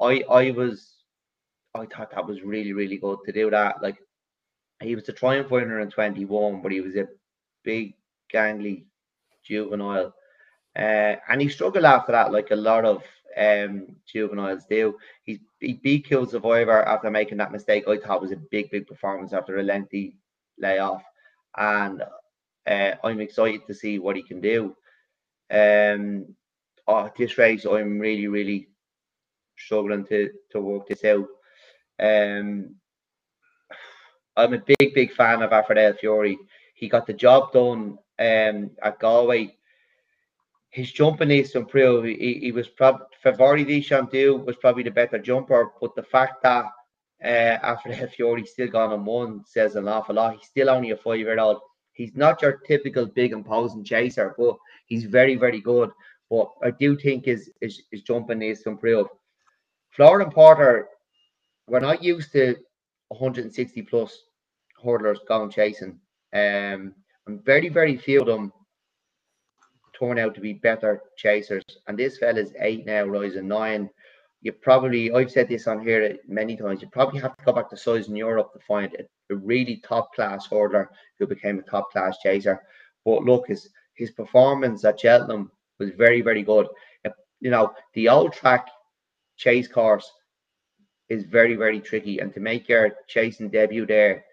I, 0.00 0.24
I 0.28 0.50
was, 0.50 0.96
I 1.76 1.86
thought 1.86 2.10
that 2.10 2.26
was 2.26 2.42
really, 2.42 2.72
really 2.72 2.96
good 2.96 3.18
to 3.24 3.32
do 3.32 3.50
that. 3.50 3.80
Like, 3.80 3.98
he 4.80 4.94
was 4.94 5.08
a 5.08 5.12
triumph 5.12 5.50
winner 5.50 5.80
in 5.80 5.90
21, 5.90 6.62
but 6.62 6.72
he 6.72 6.80
was 6.80 6.96
a 6.96 7.08
big, 7.64 7.94
gangly 8.32 8.84
juvenile. 9.44 10.14
Uh, 10.76 11.16
and 11.28 11.40
he 11.40 11.48
struggled 11.48 11.84
after 11.84 12.12
that, 12.12 12.32
like 12.32 12.50
a 12.50 12.56
lot 12.56 12.84
of 12.84 13.02
um, 13.36 13.96
juveniles 14.06 14.64
do. 14.68 14.96
He, 15.24 15.40
he 15.60 15.74
beat 15.74 16.08
Cool 16.08 16.26
Survivor 16.26 16.82
after 16.82 17.10
making 17.10 17.38
that 17.38 17.52
mistake. 17.52 17.84
I 17.88 17.98
thought 17.98 18.22
was 18.22 18.32
a 18.32 18.36
big, 18.36 18.70
big 18.70 18.86
performance 18.86 19.32
after 19.32 19.58
a 19.58 19.62
lengthy 19.62 20.16
layoff. 20.58 21.02
And 21.56 22.02
uh, 22.66 22.92
I'm 23.04 23.20
excited 23.20 23.66
to 23.66 23.74
see 23.74 23.98
what 23.98 24.16
he 24.16 24.22
can 24.22 24.40
do. 24.40 24.76
Um, 25.50 26.34
oh, 26.86 27.10
this 27.16 27.36
race, 27.36 27.66
I'm 27.66 27.98
really, 27.98 28.28
really 28.28 28.68
struggling 29.58 30.06
to 30.06 30.30
to 30.52 30.60
work 30.60 30.88
this 30.88 31.04
out. 31.04 31.26
Um, 31.98 32.76
I'm 34.40 34.54
a 34.54 34.58
big, 34.58 34.94
big 34.94 35.12
fan 35.12 35.42
of 35.42 35.50
Affordale 35.50 35.98
Fury. 35.98 36.38
He 36.74 36.88
got 36.88 37.06
the 37.06 37.12
job 37.12 37.52
done 37.52 37.98
um, 38.18 38.70
at 38.82 38.98
Galway. 38.98 39.56
His 40.70 40.90
jumping 40.92 41.28
needs 41.28 41.50
to 41.50 41.58
improve. 41.58 42.04
He, 42.04 42.38
he 42.40 42.52
was 42.52 42.68
probably 42.68 43.06
Favori 43.24 43.66
Deschamps 43.66 44.46
was 44.46 44.56
probably 44.56 44.84
the 44.84 44.90
better 44.90 45.18
jumper, 45.18 45.72
but 45.80 45.94
the 45.94 46.02
fact 46.02 46.42
that 46.42 46.64
uh, 47.22 47.58
Affordale 47.62 48.10
Fury 48.12 48.46
still 48.46 48.68
gone 48.68 48.92
on 48.92 49.04
one 49.04 49.44
says 49.44 49.76
an 49.76 49.88
awful 49.88 50.14
lot. 50.14 50.36
He's 50.36 50.48
still 50.48 50.70
only 50.70 50.92
a 50.92 50.96
five 50.96 51.18
year 51.18 51.38
old. 51.38 51.60
He's 51.92 52.14
not 52.14 52.40
your 52.40 52.58
typical 52.66 53.04
big 53.04 53.32
imposing 53.32 53.84
chaser, 53.84 54.34
but 54.38 54.56
he's 54.86 55.04
very, 55.04 55.36
very 55.36 55.60
good. 55.60 55.90
But 56.30 56.50
I 56.62 56.70
do 56.70 56.96
think 56.96 57.26
his, 57.26 57.50
his, 57.60 57.82
his 57.90 58.02
jumping 58.02 58.38
needs 58.38 58.62
to 58.62 58.70
improve. 58.70 59.08
Flooring 59.90 60.30
Porter, 60.30 60.88
we're 61.66 61.80
not 61.80 62.02
used 62.02 62.32
to 62.32 62.56
160 63.08 63.82
plus 63.82 64.16
hurdlers 64.84 65.18
going 65.26 65.50
chasing. 65.50 65.98
Um, 66.32 66.94
and 67.26 67.44
very, 67.44 67.68
very 67.68 67.96
few 67.96 68.20
of 68.20 68.26
them 68.26 68.52
turn 69.98 70.18
out 70.18 70.34
to 70.34 70.40
be 70.40 70.54
better 70.54 71.02
chasers. 71.16 71.64
And 71.86 71.98
this 71.98 72.18
fella's 72.18 72.52
eight 72.58 72.86
now, 72.86 73.04
rising 73.04 73.48
nine 73.48 73.90
you 74.42 74.52
probably 74.52 75.12
I've 75.12 75.30
said 75.30 75.48
this 75.48 75.66
on 75.66 75.82
here 75.82 76.16
many 76.26 76.56
times. 76.56 76.80
You 76.80 76.88
probably 76.88 77.20
have 77.20 77.36
to 77.36 77.44
go 77.44 77.52
back 77.52 77.68
to 77.70 77.76
Sizing 77.76 78.16
Europe 78.16 78.52
to 78.52 78.58
find 78.60 78.94
a, 78.94 79.34
a 79.34 79.36
really 79.36 79.82
top 79.86 80.14
class 80.14 80.48
hurdler 80.48 80.88
who 81.18 81.26
became 81.26 81.58
a 81.58 81.62
top 81.62 81.92
class 81.92 82.18
chaser. 82.22 82.62
But 83.04 83.24
look, 83.24 83.48
his 83.48 83.68
his 83.94 84.10
performance 84.10 84.84
at 84.84 85.00
Cheltenham 85.00 85.50
was 85.78 85.90
very 85.90 86.22
very 86.22 86.42
good. 86.42 86.68
You 87.40 87.50
know 87.50 87.72
the 87.94 88.08
old 88.08 88.32
track 88.32 88.68
chase 89.36 89.68
course 89.68 90.10
is 91.08 91.24
very 91.24 91.56
very 91.56 91.80
tricky, 91.80 92.20
and 92.20 92.32
to 92.32 92.40
make 92.40 92.68
your 92.68 92.92
chasing 93.08 93.50
debut 93.50 93.86
there 93.86 94.24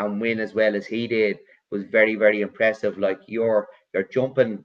and 0.00 0.20
win 0.20 0.40
as 0.40 0.54
well 0.54 0.74
as 0.74 0.86
he 0.86 1.06
did 1.06 1.38
was 1.70 1.84
very 1.84 2.16
very 2.16 2.40
impressive. 2.40 2.98
Like 2.98 3.20
you're 3.26 3.68
you're 3.92 4.04
jumping 4.04 4.64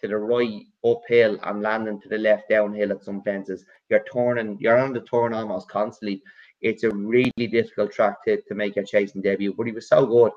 to 0.00 0.08
the 0.08 0.16
right 0.16 0.62
uphill 0.84 1.38
and 1.42 1.62
landing 1.62 2.00
to 2.00 2.08
the 2.08 2.18
left 2.18 2.48
downhill 2.48 2.92
at 2.92 3.04
some 3.04 3.22
fences. 3.22 3.64
You're 3.88 4.04
turning, 4.12 4.56
you're 4.60 4.78
on 4.78 4.92
the 4.92 5.00
turn 5.00 5.34
almost 5.34 5.68
constantly. 5.68 6.22
It's 6.60 6.84
a 6.84 6.90
really 6.90 7.32
difficult 7.36 7.92
track 7.92 8.24
to, 8.24 8.40
to 8.42 8.54
make 8.54 8.76
a 8.76 8.84
chasing 8.84 9.22
debut, 9.22 9.54
but 9.54 9.66
he 9.66 9.72
was 9.72 9.88
so 9.88 10.06
good. 10.06 10.32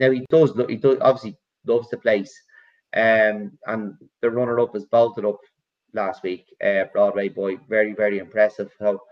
Now 0.00 0.10
he 0.10 0.24
does 0.30 0.54
look, 0.54 0.70
he 0.70 0.76
does 0.76 0.98
obviously 1.00 1.38
loves 1.66 1.88
the 1.88 1.96
place. 1.96 2.34
Um, 2.94 3.58
and 3.66 3.94
the 4.22 4.30
runner 4.30 4.60
up 4.60 4.76
is 4.76 4.84
bolted 4.86 5.24
up 5.24 5.40
last 5.92 6.22
week, 6.22 6.46
uh, 6.64 6.84
Broadway 6.92 7.28
boy, 7.28 7.56
very, 7.68 7.94
very 7.94 8.18
impressive. 8.18 8.70
So 8.78 9.02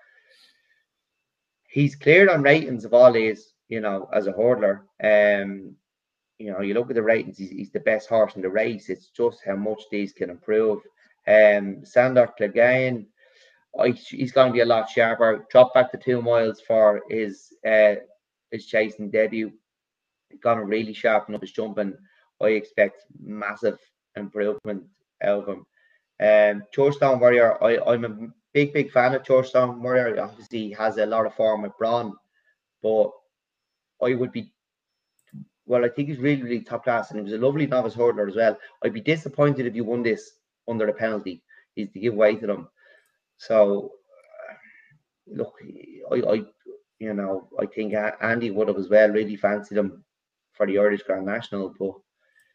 he's 1.68 1.96
cleared 1.96 2.28
on 2.28 2.42
ratings 2.42 2.84
of 2.84 2.94
all 2.94 3.12
these, 3.12 3.53
you 3.68 3.80
know, 3.80 4.08
as 4.12 4.26
a 4.26 4.32
hurdler. 4.32 4.80
Um, 5.02 5.76
you 6.38 6.50
know, 6.50 6.60
you 6.60 6.74
look 6.74 6.90
at 6.90 6.96
the 6.96 7.02
ratings, 7.02 7.38
he's, 7.38 7.50
he's 7.50 7.70
the 7.70 7.80
best 7.80 8.08
horse 8.08 8.34
in 8.36 8.42
the 8.42 8.50
race. 8.50 8.88
It's 8.88 9.08
just 9.08 9.38
how 9.44 9.56
much 9.56 9.82
these 9.90 10.12
can 10.12 10.30
improve. 10.30 10.80
Um, 11.26 11.84
Sandor 11.84 12.28
Clegane, 12.38 13.06
I, 13.78 13.90
he's 13.90 14.32
going 14.32 14.48
to 14.48 14.52
be 14.52 14.60
a 14.60 14.66
lot 14.66 14.88
sharper. 14.88 15.46
Drop 15.50 15.72
back 15.74 15.90
to 15.92 15.98
two 15.98 16.20
miles 16.22 16.60
for 16.60 17.02
his 17.08 17.52
uh, 17.66 17.94
his 18.50 18.66
chasing 18.66 19.10
debut. 19.10 19.52
Going 20.40 20.58
to 20.58 20.64
really 20.64 20.92
sharpen 20.92 21.34
up 21.34 21.40
his 21.40 21.52
jumping. 21.52 21.94
I 22.42 22.46
expect 22.46 23.06
massive 23.20 23.78
improvement 24.16 24.84
out 25.22 25.48
of 25.48 25.48
him. 25.48 25.66
Um, 26.20 26.64
Georgetown 26.72 27.20
Warrior, 27.20 27.62
I, 27.62 27.78
I'm 27.86 28.04
a 28.04 28.28
big, 28.52 28.72
big 28.72 28.92
fan 28.92 29.14
of 29.14 29.24
Georgetown 29.24 29.82
Warrior. 29.82 30.20
Obviously, 30.20 30.58
he 30.58 30.70
has 30.72 30.98
a 30.98 31.06
lot 31.06 31.26
of 31.26 31.34
form 31.34 31.62
with 31.62 31.76
Braun, 31.78 32.14
but 32.82 33.10
I 34.04 34.14
would 34.14 34.32
be, 34.32 34.52
well, 35.66 35.84
I 35.84 35.88
think 35.88 36.08
he's 36.08 36.18
really, 36.18 36.42
really 36.42 36.60
top 36.60 36.84
class, 36.84 37.10
and 37.10 37.18
he 37.18 37.24
was 37.24 37.32
a 37.32 37.44
lovely 37.44 37.66
novice 37.66 37.94
hurdler 37.94 38.28
as 38.28 38.36
well. 38.36 38.58
I'd 38.82 38.92
be 38.92 39.00
disappointed 39.00 39.66
if 39.66 39.74
you 39.74 39.84
won 39.84 40.02
this 40.02 40.32
under 40.68 40.86
the 40.86 40.92
penalty, 40.92 41.42
He's 41.74 41.90
to 41.92 41.98
give 42.00 42.14
way 42.14 42.36
to 42.36 42.46
them. 42.46 42.68
So, 43.38 43.92
look, 45.26 45.54
I, 46.12 46.16
I, 46.16 46.42
you 46.98 47.14
know, 47.14 47.48
I 47.60 47.66
think 47.66 47.94
Andy 48.20 48.50
would 48.50 48.68
have 48.68 48.78
as 48.78 48.88
well 48.88 49.08
really 49.10 49.36
fancied 49.36 49.78
him 49.78 50.04
for 50.52 50.66
the 50.66 50.78
Irish 50.78 51.02
Grand 51.02 51.26
National, 51.26 51.74
but 51.78 51.94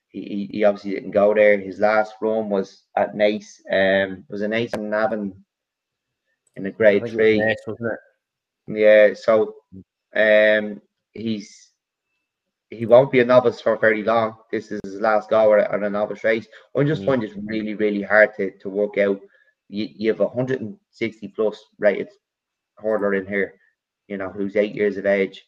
he, 0.09 0.49
he 0.51 0.63
obviously 0.63 0.91
didn't 0.91 1.11
go 1.11 1.33
there. 1.33 1.59
His 1.59 1.79
last 1.79 2.13
run 2.21 2.49
was 2.49 2.83
at 2.95 3.15
Naas. 3.15 3.59
Um, 3.69 4.25
it 4.27 4.31
was 4.31 4.41
a 4.41 4.47
Naas 4.47 4.73
and 4.73 4.89
Navan 4.89 5.33
in 6.55 6.63
the 6.63 6.71
grade 6.71 7.07
three. 7.09 7.39
Nice, 7.39 7.57
yeah, 8.67 9.13
so 9.13 9.55
um, 10.15 10.81
he's 11.13 11.69
he 12.69 12.85
won't 12.85 13.11
be 13.11 13.19
a 13.19 13.25
novice 13.25 13.59
for 13.59 13.77
very 13.77 14.03
long. 14.03 14.35
This 14.51 14.71
is 14.71 14.79
his 14.83 14.99
last 14.99 15.29
go 15.29 15.53
on 15.59 15.83
a 15.83 15.89
novice 15.89 16.23
race. 16.23 16.47
I 16.77 16.83
just 16.83 17.01
mm. 17.01 17.07
find 17.07 17.23
it 17.23 17.33
really, 17.45 17.73
really 17.73 18.03
hard 18.03 18.35
to, 18.37 18.51
to 18.59 18.69
work 18.69 18.97
out. 18.99 19.19
You, 19.69 19.87
you 19.91 20.09
have 20.11 20.19
a 20.19 20.25
160 20.25 21.27
plus 21.29 21.59
rated 21.79 22.09
hurdler 22.83 23.19
in 23.19 23.25
here, 23.25 23.55
you 24.07 24.17
know, 24.17 24.29
who's 24.29 24.55
eight 24.55 24.75
years 24.75 24.97
of 24.97 25.07
age. 25.07 25.43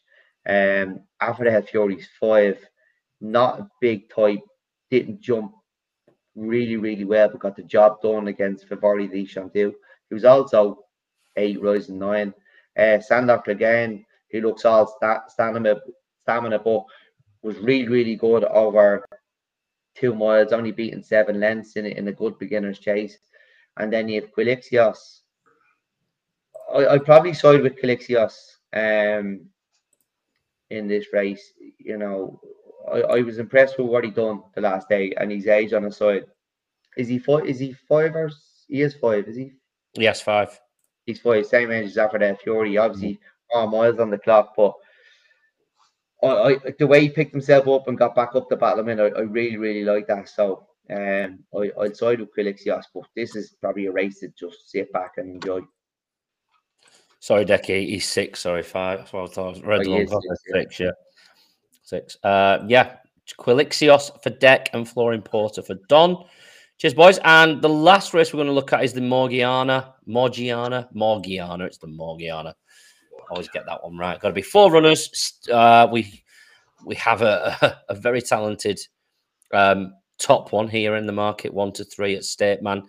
Um, 0.48 1.00
after 1.20 1.44
the 1.44 1.62
Fury's 1.62 2.08
five, 2.18 2.58
not 3.20 3.60
a 3.60 3.70
big 3.80 4.12
type, 4.12 4.40
didn't 4.90 5.20
jump 5.20 5.52
really, 6.34 6.76
really 6.76 7.04
well, 7.04 7.28
but 7.28 7.40
got 7.40 7.56
the 7.56 7.62
job 7.62 8.02
done 8.02 8.28
against 8.28 8.68
Favori 8.68 9.08
de 9.08 9.24
Chantil. 9.24 9.72
He 10.08 10.14
was 10.14 10.24
also 10.24 10.84
eight, 11.36 11.62
rising 11.62 11.98
nine. 11.98 12.34
Uh, 12.76 12.98
Sandor 12.98 13.42
again, 13.46 14.04
he 14.32 14.40
looks 14.40 14.64
all 14.64 14.86
st- 14.86 15.30
stamina, 15.30 15.76
stamina, 16.22 16.58
but 16.58 16.84
was 17.42 17.58
really, 17.58 17.88
really 17.88 18.16
good 18.16 18.44
over 18.44 19.06
two 19.94 20.14
miles, 20.14 20.52
only 20.52 20.72
beating 20.72 21.02
seven 21.02 21.38
lengths 21.38 21.76
in, 21.76 21.86
in 21.86 22.08
a 22.08 22.12
good 22.12 22.38
beginner's 22.38 22.78
chase. 22.78 23.18
And 23.76 23.92
then 23.92 24.08
you 24.08 24.20
have 24.20 24.32
Quilixios. 24.32 25.20
I, 26.74 26.86
I 26.86 26.98
probably 26.98 27.34
side 27.34 27.62
with 27.62 27.80
Quilixios 27.80 28.34
um, 28.72 29.46
in 30.70 30.88
this 30.88 31.12
race. 31.12 31.52
You 31.78 31.98
know, 31.98 32.40
I, 32.90 33.00
I 33.00 33.20
was 33.22 33.38
impressed 33.38 33.78
with 33.78 33.88
what 33.88 34.04
he 34.04 34.10
done 34.10 34.42
the 34.54 34.62
last 34.62 34.88
day 34.88 35.12
and 35.18 35.30
his 35.30 35.46
age 35.46 35.72
on 35.72 35.82
the 35.82 35.92
side. 35.92 36.24
Is 36.96 37.08
he 37.08 37.18
five? 37.18 37.46
Is 37.46 37.58
he 37.58 37.74
five 37.88 38.14
or 38.14 38.30
he 38.68 38.82
is 38.82 38.94
five? 38.94 39.26
Is 39.28 39.36
he? 39.36 39.52
Yes, 39.94 40.20
five. 40.20 40.58
He's 41.04 41.20
five, 41.20 41.46
same 41.46 41.70
age 41.72 41.86
as 41.86 41.96
Affordale 41.96 42.38
Fury. 42.38 42.78
Obviously, 42.78 43.20
mm-hmm. 43.52 43.70
miles 43.70 43.98
on 43.98 44.10
the 44.10 44.18
clock, 44.18 44.54
but 44.56 44.74
I, 46.22 46.28
I, 46.28 46.56
the 46.78 46.86
way 46.86 47.00
he 47.00 47.08
picked 47.08 47.32
himself 47.32 47.66
up 47.68 47.88
and 47.88 47.98
got 47.98 48.14
back 48.14 48.34
up 48.34 48.48
the 48.48 48.56
battle, 48.56 48.80
I 48.80 48.82
mean, 48.82 49.00
I, 49.00 49.08
I 49.08 49.20
really, 49.22 49.56
really 49.56 49.84
like 49.84 50.06
that. 50.06 50.28
So, 50.28 50.66
um, 50.90 51.40
I, 51.56 51.70
I'd 51.80 51.96
side 51.96 52.20
with 52.20 52.34
Quilixios, 52.36 52.84
but 52.94 53.04
this 53.16 53.34
is 53.34 53.56
probably 53.60 53.86
a 53.86 53.92
race 53.92 54.20
to 54.20 54.28
just 54.38 54.70
sit 54.70 54.92
back 54.92 55.14
and 55.16 55.30
enjoy. 55.30 55.60
Sorry, 57.18 57.44
Decky, 57.44 57.88
he's 57.88 58.08
six. 58.08 58.40
Sorry, 58.40 58.62
five. 58.62 58.98
That's 58.98 59.12
what 59.12 59.30
I 59.30 59.32
thought. 59.32 59.64
Red 59.64 59.86
oh, 59.86 60.06
six, 60.06 60.42
six, 60.52 60.80
yeah. 60.80 60.90
Six. 61.82 62.16
Uh, 62.24 62.64
yeah. 62.66 62.96
Quilixios 63.38 64.20
for 64.22 64.30
Deck 64.30 64.70
and 64.72 64.88
Flooring 64.88 65.22
Porter 65.22 65.62
for 65.62 65.76
Don. 65.88 66.24
Cheers, 66.78 66.94
boys. 66.94 67.20
And 67.24 67.62
the 67.62 67.68
last 67.68 68.12
race 68.12 68.32
we're 68.32 68.38
going 68.38 68.48
to 68.48 68.52
look 68.52 68.72
at 68.72 68.82
is 68.82 68.92
the 68.92 69.00
Morgiana. 69.00 69.94
Morgiana. 70.04 70.88
Morgiana. 70.92 71.64
It's 71.64 71.78
the 71.78 71.86
Morgiana. 71.86 72.56
Always 73.32 73.48
get 73.48 73.64
that 73.64 73.82
one 73.82 73.96
right. 73.96 74.20
Got 74.20 74.28
to 74.28 74.34
be 74.34 74.42
four 74.42 74.70
runners. 74.70 75.40
Uh, 75.50 75.88
we 75.90 76.22
we 76.84 76.94
have 76.96 77.22
a, 77.22 77.80
a, 77.88 77.94
very 77.94 78.20
talented 78.20 78.78
um, 79.54 79.94
top 80.18 80.52
one 80.52 80.68
here 80.68 80.96
in 80.96 81.06
the 81.06 81.14
market, 81.14 81.54
one 81.54 81.72
to 81.72 81.84
three 81.84 82.14
at 82.14 82.24
State 82.24 82.62
Man. 82.62 82.82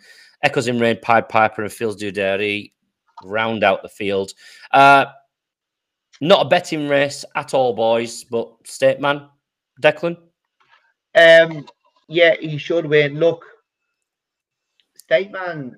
Echoes 0.44 0.68
in 0.68 0.82
Rain, 0.82 0.98
Pied 1.02 1.30
Piper, 1.30 1.64
and 1.64 1.72
Fields 1.72 1.96
du 1.96 2.12
Derry 2.12 2.74
round 3.24 3.64
out 3.64 3.84
the 3.84 3.88
field. 3.88 4.34
Uh, 4.72 5.06
not 6.20 6.46
a 6.46 6.50
betting 6.50 6.90
race 6.90 7.24
at 7.38 7.54
all, 7.54 7.74
boys, 7.74 8.26
but 8.26 8.52
State 8.66 9.00
Man, 9.00 9.30
Declan? 9.82 10.18
Um, 11.16 11.66
yeah, 12.10 12.36
he 12.38 12.58
should 12.58 12.86
win. 12.86 13.18
Look, 13.18 13.46
State 14.98 15.32
Man, 15.32 15.78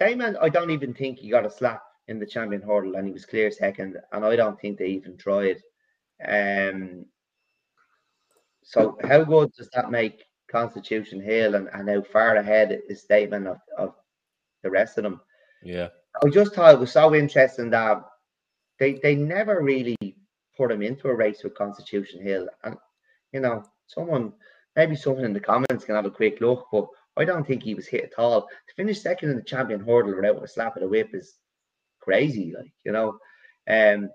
Stateman, 0.00 0.38
I 0.40 0.48
don't 0.48 0.70
even 0.70 0.94
think 0.94 1.18
he 1.18 1.28
got 1.28 1.44
a 1.44 1.50
slap 1.50 1.82
in 2.10 2.18
the 2.18 2.26
champion 2.26 2.60
hurdle 2.60 2.96
and 2.96 3.06
he 3.06 3.12
was 3.12 3.24
clear 3.24 3.50
second, 3.50 3.96
and 4.12 4.24
I 4.24 4.36
don't 4.36 4.60
think 4.60 4.76
they 4.76 4.88
even 4.88 5.16
tried. 5.16 5.62
Um, 6.26 7.06
so 8.62 8.98
how 9.02 9.24
good 9.24 9.52
does 9.56 9.70
that 9.72 9.90
make 9.90 10.24
Constitution 10.50 11.20
Hill 11.20 11.54
and, 11.54 11.68
and 11.72 11.88
how 11.88 12.02
far 12.02 12.36
ahead 12.36 12.78
is 12.88 13.02
State 13.02 13.30
Man 13.30 13.46
of, 13.46 13.58
of 13.78 13.94
the 14.62 14.70
rest 14.70 14.98
of 14.98 15.04
them? 15.04 15.20
Yeah. 15.62 15.88
I 16.22 16.28
just 16.28 16.54
thought 16.54 16.74
it 16.74 16.80
was 16.80 16.92
so 16.92 17.14
interesting 17.14 17.70
that 17.70 18.02
they 18.78 18.94
they 18.94 19.14
never 19.14 19.62
really 19.62 19.96
put 20.56 20.72
him 20.72 20.82
into 20.82 21.08
a 21.08 21.14
race 21.14 21.44
with 21.44 21.54
Constitution 21.54 22.22
Hill. 22.22 22.48
And 22.64 22.76
you 23.32 23.40
know, 23.40 23.64
someone 23.86 24.32
maybe 24.74 24.96
someone 24.96 25.24
in 25.24 25.32
the 25.32 25.40
comments 25.40 25.84
can 25.84 25.94
have 25.94 26.06
a 26.06 26.10
quick 26.10 26.40
look, 26.40 26.66
but 26.72 26.88
I 27.16 27.24
don't 27.24 27.46
think 27.46 27.62
he 27.62 27.74
was 27.74 27.86
hit 27.86 28.04
at 28.04 28.18
all. 28.18 28.42
To 28.42 28.74
finish 28.76 29.00
second 29.00 29.30
in 29.30 29.36
the 29.36 29.42
champion 29.42 29.80
hurdle 29.80 30.16
without 30.16 30.42
a 30.42 30.48
slap 30.48 30.76
of 30.76 30.82
the 30.82 30.88
whip 30.88 31.10
is 31.14 31.36
crazy, 32.00 32.52
like 32.56 32.72
you 32.84 32.92
know. 32.92 33.18
Um, 33.68 34.10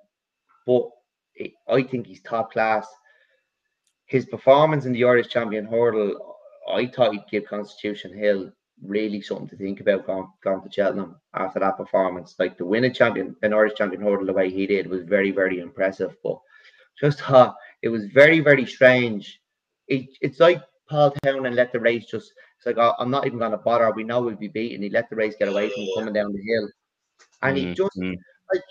but 0.66 0.90
I 1.68 1.84
think 1.84 2.08
he's 2.08 2.22
top 2.22 2.52
class. 2.52 2.88
His 4.08 4.26
performance 4.26 4.86
in 4.86 4.94
the 4.94 5.04
Irish 5.04 5.30
champion 5.30 5.66
hurdle, 5.66 6.36
I 6.72 6.88
thought 6.88 7.14
he'd 7.14 7.24
give 7.30 7.46
Constitution 7.46 8.16
Hill 8.16 8.52
really 8.84 9.22
something 9.22 9.48
to 9.48 9.56
think 9.56 9.80
about 9.80 10.06
going, 10.06 10.28
going 10.44 10.62
to 10.62 10.72
Cheltenham 10.72 11.16
after 11.34 11.60
that 11.60 11.78
performance. 11.78 12.36
Like 12.38 12.58
to 12.58 12.66
win 12.66 12.86
a 12.86 12.94
champion, 12.94 13.36
an 13.42 13.54
Irish 13.54 13.74
champion 13.76 14.02
hurdle 14.02 14.26
the 14.26 14.34
way 14.34 14.50
he 14.50 14.68
did 14.68 14.88
was 14.88 15.04
very, 15.04 15.32
very 15.32 15.60
impressive. 15.60 16.16
But 16.24 16.40
just 17.00 17.20
thought 17.22 17.56
it 17.82 17.90
was 17.90 18.06
very, 18.08 18.40
very 18.40 18.66
strange. 18.66 19.42
It, 19.88 20.08
it's 20.22 20.40
like 20.40 20.62
Paul 20.90 21.14
Townend 21.24 21.56
let 21.56 21.72
the 21.72 21.80
race 21.80 22.06
just. 22.06 22.32
It's 22.58 22.66
like 22.66 22.78
oh, 22.78 22.94
I'm 23.00 23.12
not 23.12 23.26
even 23.26 23.40
going 23.40 23.52
to 23.52 23.58
bother. 23.58 23.92
We 23.92 24.04
know 24.04 24.22
we'll 24.22 24.36
be 24.36 24.48
beaten. 24.48 24.82
He 24.82 24.90
let 24.90 25.10
the 25.10 25.16
race 25.16 25.36
get 25.38 25.50
away 25.50 25.70
from 25.70 25.88
coming 25.96 26.14
down 26.14 26.32
the 26.32 26.42
hill, 26.42 26.70
and 27.42 27.58
mm-hmm. 27.58 27.70
he 27.70 27.74
just 27.74 27.98
like. 27.98 28.62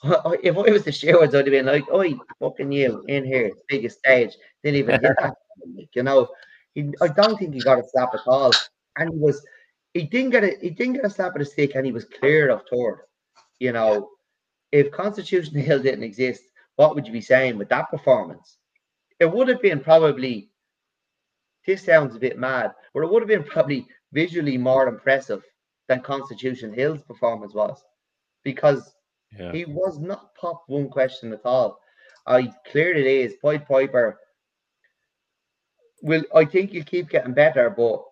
If 0.44 0.56
I 0.56 0.70
was 0.70 0.84
the 0.84 0.92
stewards, 0.92 1.34
I'd 1.34 1.46
have 1.46 1.52
been 1.52 1.66
like, 1.66 1.90
"Oi, 1.92 2.14
fucking 2.38 2.70
you 2.70 3.04
in 3.08 3.24
here, 3.24 3.50
biggest 3.68 3.98
stage." 3.98 4.36
Didn't 4.62 4.76
even 4.76 5.00
hit 5.00 5.16
that, 5.18 5.34
you 5.94 6.02
know. 6.04 6.28
He, 6.74 6.92
I 7.02 7.08
don't 7.08 7.36
think 7.36 7.52
he 7.52 7.60
got 7.60 7.80
a 7.80 7.88
slap 7.88 8.10
at 8.14 8.20
all 8.26 8.52
and 8.98 9.12
he 9.12 9.18
was 9.18 9.44
he 9.94 10.02
didn't 10.02 10.30
get 10.30 10.44
a 10.44 10.56
he 10.60 10.70
didn't 10.70 10.94
get 10.94 11.04
a 11.04 11.10
slap 11.10 11.32
at 11.34 11.38
the 11.38 11.44
stick 11.44 11.74
and 11.74 11.86
he 11.86 11.92
was 11.92 12.04
clear 12.04 12.50
of 12.50 12.62
third. 12.70 13.00
You 13.58 13.72
know, 13.72 14.10
if 14.70 14.90
Constitution 14.92 15.58
Hill 15.58 15.82
didn't 15.82 16.04
exist, 16.04 16.42
what 16.76 16.94
would 16.94 17.06
you 17.06 17.12
be 17.12 17.20
saying 17.20 17.58
with 17.58 17.68
that 17.70 17.90
performance? 17.90 18.58
It 19.18 19.30
would 19.32 19.48
have 19.48 19.62
been 19.62 19.80
probably 19.80 20.50
this 21.66 21.84
sounds 21.84 22.14
a 22.14 22.18
bit 22.20 22.38
mad, 22.38 22.72
but 22.94 23.02
it 23.02 23.10
would 23.10 23.22
have 23.22 23.28
been 23.28 23.44
probably 23.44 23.86
visually 24.12 24.56
more 24.56 24.88
impressive 24.88 25.42
than 25.88 26.00
Constitution 26.00 26.72
Hill's 26.72 27.02
performance 27.02 27.54
was 27.54 27.82
because 28.44 28.94
yeah. 29.36 29.52
he 29.52 29.64
was 29.64 29.98
not 29.98 30.34
pop 30.34 30.62
one 30.66 30.88
question 30.88 31.32
at 31.32 31.40
all. 31.44 31.80
I 32.26 32.52
cleared 32.70 32.98
it 32.98 33.06
is 33.06 33.34
Pied 33.42 33.66
Piper. 33.66 34.18
Will 36.02 36.24
I 36.34 36.44
think 36.44 36.72
you 36.72 36.84
keep 36.84 37.08
getting 37.08 37.32
better, 37.32 37.70
but 37.70 38.04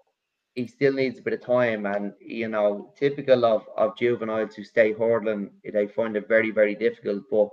he 0.54 0.66
still 0.66 0.94
needs 0.94 1.18
a 1.18 1.22
bit 1.22 1.34
of 1.34 1.42
time. 1.42 1.86
And 1.86 2.12
you 2.20 2.48
know, 2.48 2.92
typical 2.98 3.44
of 3.44 3.62
of 3.76 3.96
juveniles 3.96 4.54
who 4.54 4.64
stay 4.64 4.92
hurdling, 4.92 5.50
they 5.72 5.86
find 5.86 6.16
it 6.16 6.28
very 6.28 6.50
very 6.50 6.74
difficult. 6.74 7.24
But 7.30 7.50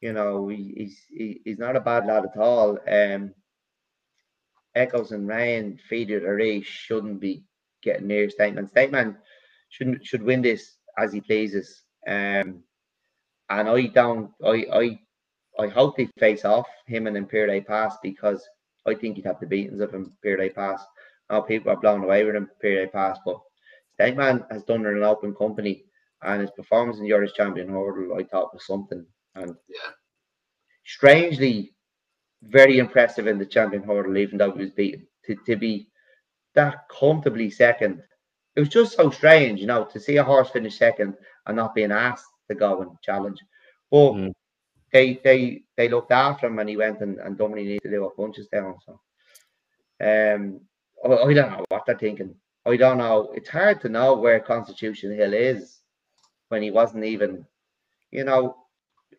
you 0.00 0.12
know, 0.12 0.48
he, 0.48 0.74
he's 0.76 1.00
he, 1.08 1.40
he's 1.44 1.58
not 1.58 1.76
a 1.76 1.80
bad 1.80 2.06
lad 2.06 2.26
at 2.26 2.40
all. 2.40 2.78
Um, 2.88 3.34
Echoes 4.76 5.10
in 5.10 5.26
Rain, 5.26 5.80
Feeder 5.88 6.20
race 6.36 6.66
shouldn't 6.66 7.20
be 7.20 7.42
getting 7.82 8.06
near 8.06 8.30
State 8.30 8.54
Man. 8.54 8.68
Stateman 8.68 9.16
should 9.70 10.06
should 10.06 10.22
win 10.22 10.42
this 10.42 10.76
as 10.98 11.12
he 11.12 11.20
pleases. 11.20 11.82
Um, 12.06 12.62
and 13.48 13.68
I 13.68 13.86
don't, 13.86 14.30
I 14.44 14.66
I 14.72 15.00
I 15.58 15.68
hope 15.68 15.96
they 15.96 16.08
face 16.18 16.44
off 16.44 16.68
him 16.86 17.06
and 17.06 17.16
Impaire 17.16 17.50
Et 17.50 17.66
Passe 17.66 17.96
because 18.02 18.46
I 18.86 18.94
think 18.94 19.16
he'd 19.16 19.26
have 19.26 19.40
the 19.40 19.46
beatings 19.46 19.80
of 19.80 19.94
Impaire 19.94 20.40
Et 20.40 20.54
Passe. 20.54 20.84
Now 21.30 21.40
people 21.40 21.70
are 21.70 21.76
blown 21.76 22.02
away 22.02 22.24
with 22.24 22.34
him 22.34 22.50
period 22.60 22.92
pass, 22.92 23.18
but 23.24 23.40
that 23.98 24.16
man 24.16 24.44
has 24.50 24.64
done 24.64 24.84
it 24.84 24.88
in 24.88 24.96
an 24.96 25.04
open 25.04 25.34
company, 25.34 25.84
and 26.22 26.40
his 26.40 26.50
performance 26.50 26.98
in 26.98 27.04
the 27.04 27.12
Irish 27.12 27.34
Champion 27.34 27.68
Hurdle, 27.68 28.18
I 28.18 28.24
thought 28.24 28.52
was 28.52 28.66
something. 28.66 29.06
And 29.36 29.54
yeah, 29.68 29.90
strangely, 30.84 31.74
very 32.42 32.78
impressive 32.78 33.28
in 33.28 33.38
the 33.38 33.46
Champion 33.46 33.84
Hurdle, 33.84 34.16
even 34.16 34.38
though 34.38 34.50
he 34.50 34.62
was 34.62 34.70
beaten. 34.70 35.06
To, 35.26 35.36
to 35.46 35.54
be 35.54 35.88
that 36.54 36.88
comfortably 36.88 37.48
second, 37.48 38.02
it 38.60 38.64
was 38.64 38.68
just 38.68 38.94
so 38.94 39.08
strange, 39.08 39.58
you 39.58 39.66
know, 39.66 39.86
to 39.86 39.98
see 39.98 40.18
a 40.18 40.22
horse 40.22 40.50
finish 40.50 40.76
second 40.76 41.16
and 41.46 41.56
not 41.56 41.74
being 41.74 41.90
asked 41.90 42.26
to 42.48 42.54
go 42.54 42.82
and 42.82 42.90
challenge. 43.00 43.38
But 43.90 44.12
mm. 44.12 44.32
they 44.92 45.18
they 45.24 45.62
they 45.78 45.88
looked 45.88 46.12
after 46.12 46.46
him 46.46 46.58
and 46.58 46.68
he 46.68 46.76
went 46.76 47.00
and, 47.00 47.18
and 47.20 47.38
done 47.38 47.52
what 47.52 47.58
he 47.58 47.64
needed 47.64 47.84
to 47.84 47.90
do 47.90 48.04
a 48.04 48.14
Punchestown. 48.14 48.74
So 48.84 49.00
um 50.02 50.60
I, 51.02 51.08
I 51.08 51.32
don't 51.32 51.52
know 51.52 51.64
what 51.70 51.86
they're 51.86 51.96
thinking. 51.96 52.34
I 52.66 52.76
don't 52.76 52.98
know. 52.98 53.32
It's 53.34 53.48
hard 53.48 53.80
to 53.80 53.88
know 53.88 54.14
where 54.16 54.38
Constitution 54.40 55.16
Hill 55.16 55.32
is 55.32 55.80
when 56.50 56.62
he 56.62 56.70
wasn't 56.70 57.04
even, 57.04 57.46
you 58.10 58.24
know, 58.24 58.56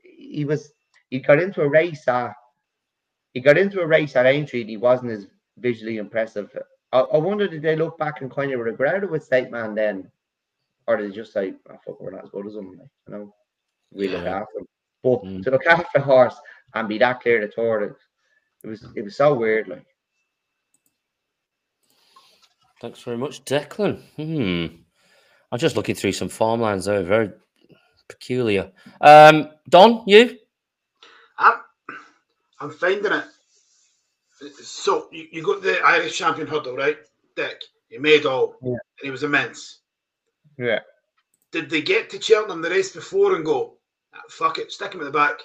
he 0.03 0.45
was 0.45 0.71
he 1.09 1.17
got 1.17 1.41
into 1.41 1.63
a 1.63 1.67
race 1.67 2.07
at 2.07 2.35
he 3.33 3.39
got 3.39 3.57
into 3.57 3.81
a 3.81 3.87
race 3.87 4.15
at 4.15 4.27
Aintree 4.27 4.61
and 4.61 4.69
he 4.69 4.77
wasn't 4.77 5.13
as 5.13 5.25
visually 5.57 5.97
impressive. 5.97 6.55
I, 6.91 6.99
I 6.99 7.17
wonder 7.17 7.47
did 7.47 7.61
they 7.61 7.75
look 7.75 7.97
back 7.97 8.21
and 8.21 8.29
kind 8.29 8.51
of 8.51 8.59
regret 8.59 9.03
it 9.03 9.09
with 9.09 9.23
State 9.23 9.51
Man 9.51 9.75
then? 9.75 10.09
Or 10.87 10.97
did 10.97 11.11
they 11.11 11.15
just 11.15 11.31
say, 11.31 11.53
oh, 11.69 11.77
fuck, 11.85 12.01
we're 12.01 12.11
not 12.11 12.23
as 12.23 12.29
good 12.31 12.47
as 12.47 12.53
them, 12.53 12.77
like, 12.77 12.89
you 13.07 13.13
know? 13.13 13.33
We 13.93 14.09
yeah. 14.09 14.17
look 14.17 14.25
after 14.25 14.53
them. 14.55 14.67
But 15.03 15.23
mm. 15.23 15.43
to 15.43 15.51
look 15.51 15.65
after 15.65 15.99
a 15.99 16.01
horse 16.01 16.35
and 16.73 16.87
be 16.87 16.97
that 16.97 17.21
clear 17.21 17.39
to 17.39 17.47
tour, 17.47 17.83
it, 17.83 17.95
it 18.63 18.67
was 18.67 18.85
it 18.95 19.03
was 19.03 19.15
so 19.15 19.33
weird, 19.33 19.67
like. 19.67 19.85
Thanks 22.79 23.01
very 23.01 23.17
much, 23.17 23.43
Declan. 23.45 24.01
Hmm. 24.15 24.75
I'm 25.51 25.59
just 25.59 25.75
looking 25.75 25.95
through 25.95 26.13
some 26.13 26.29
farmlands 26.29 26.85
there, 26.85 27.03
very 27.03 27.31
peculiar. 28.07 28.71
Um, 29.01 29.49
Don, 29.69 30.03
you? 30.07 30.37
I'm, 31.37 31.59
I'm 32.59 32.71
finding 32.71 33.11
it. 33.11 33.25
So 34.63 35.07
you, 35.11 35.27
you 35.31 35.43
got 35.43 35.61
the 35.61 35.79
Irish 35.81 36.17
champion 36.17 36.47
hurdle, 36.47 36.75
right? 36.75 36.97
Dick, 37.35 37.63
he 37.89 37.97
made 37.97 38.25
all, 38.25 38.55
yeah. 38.61 38.71
and 38.71 39.03
he 39.03 39.11
was 39.11 39.23
immense. 39.23 39.81
Yeah. 40.57 40.79
Did 41.51 41.69
they 41.69 41.81
get 41.81 42.09
to 42.09 42.21
Cheltenham 42.21 42.61
the 42.61 42.69
race 42.69 42.91
before 42.91 43.35
and 43.35 43.45
go, 43.45 43.77
ah, 44.13 44.21
fuck 44.29 44.57
it, 44.57 44.71
stick 44.71 44.93
him 44.93 45.01
at 45.01 45.05
the 45.05 45.11
back, 45.11 45.39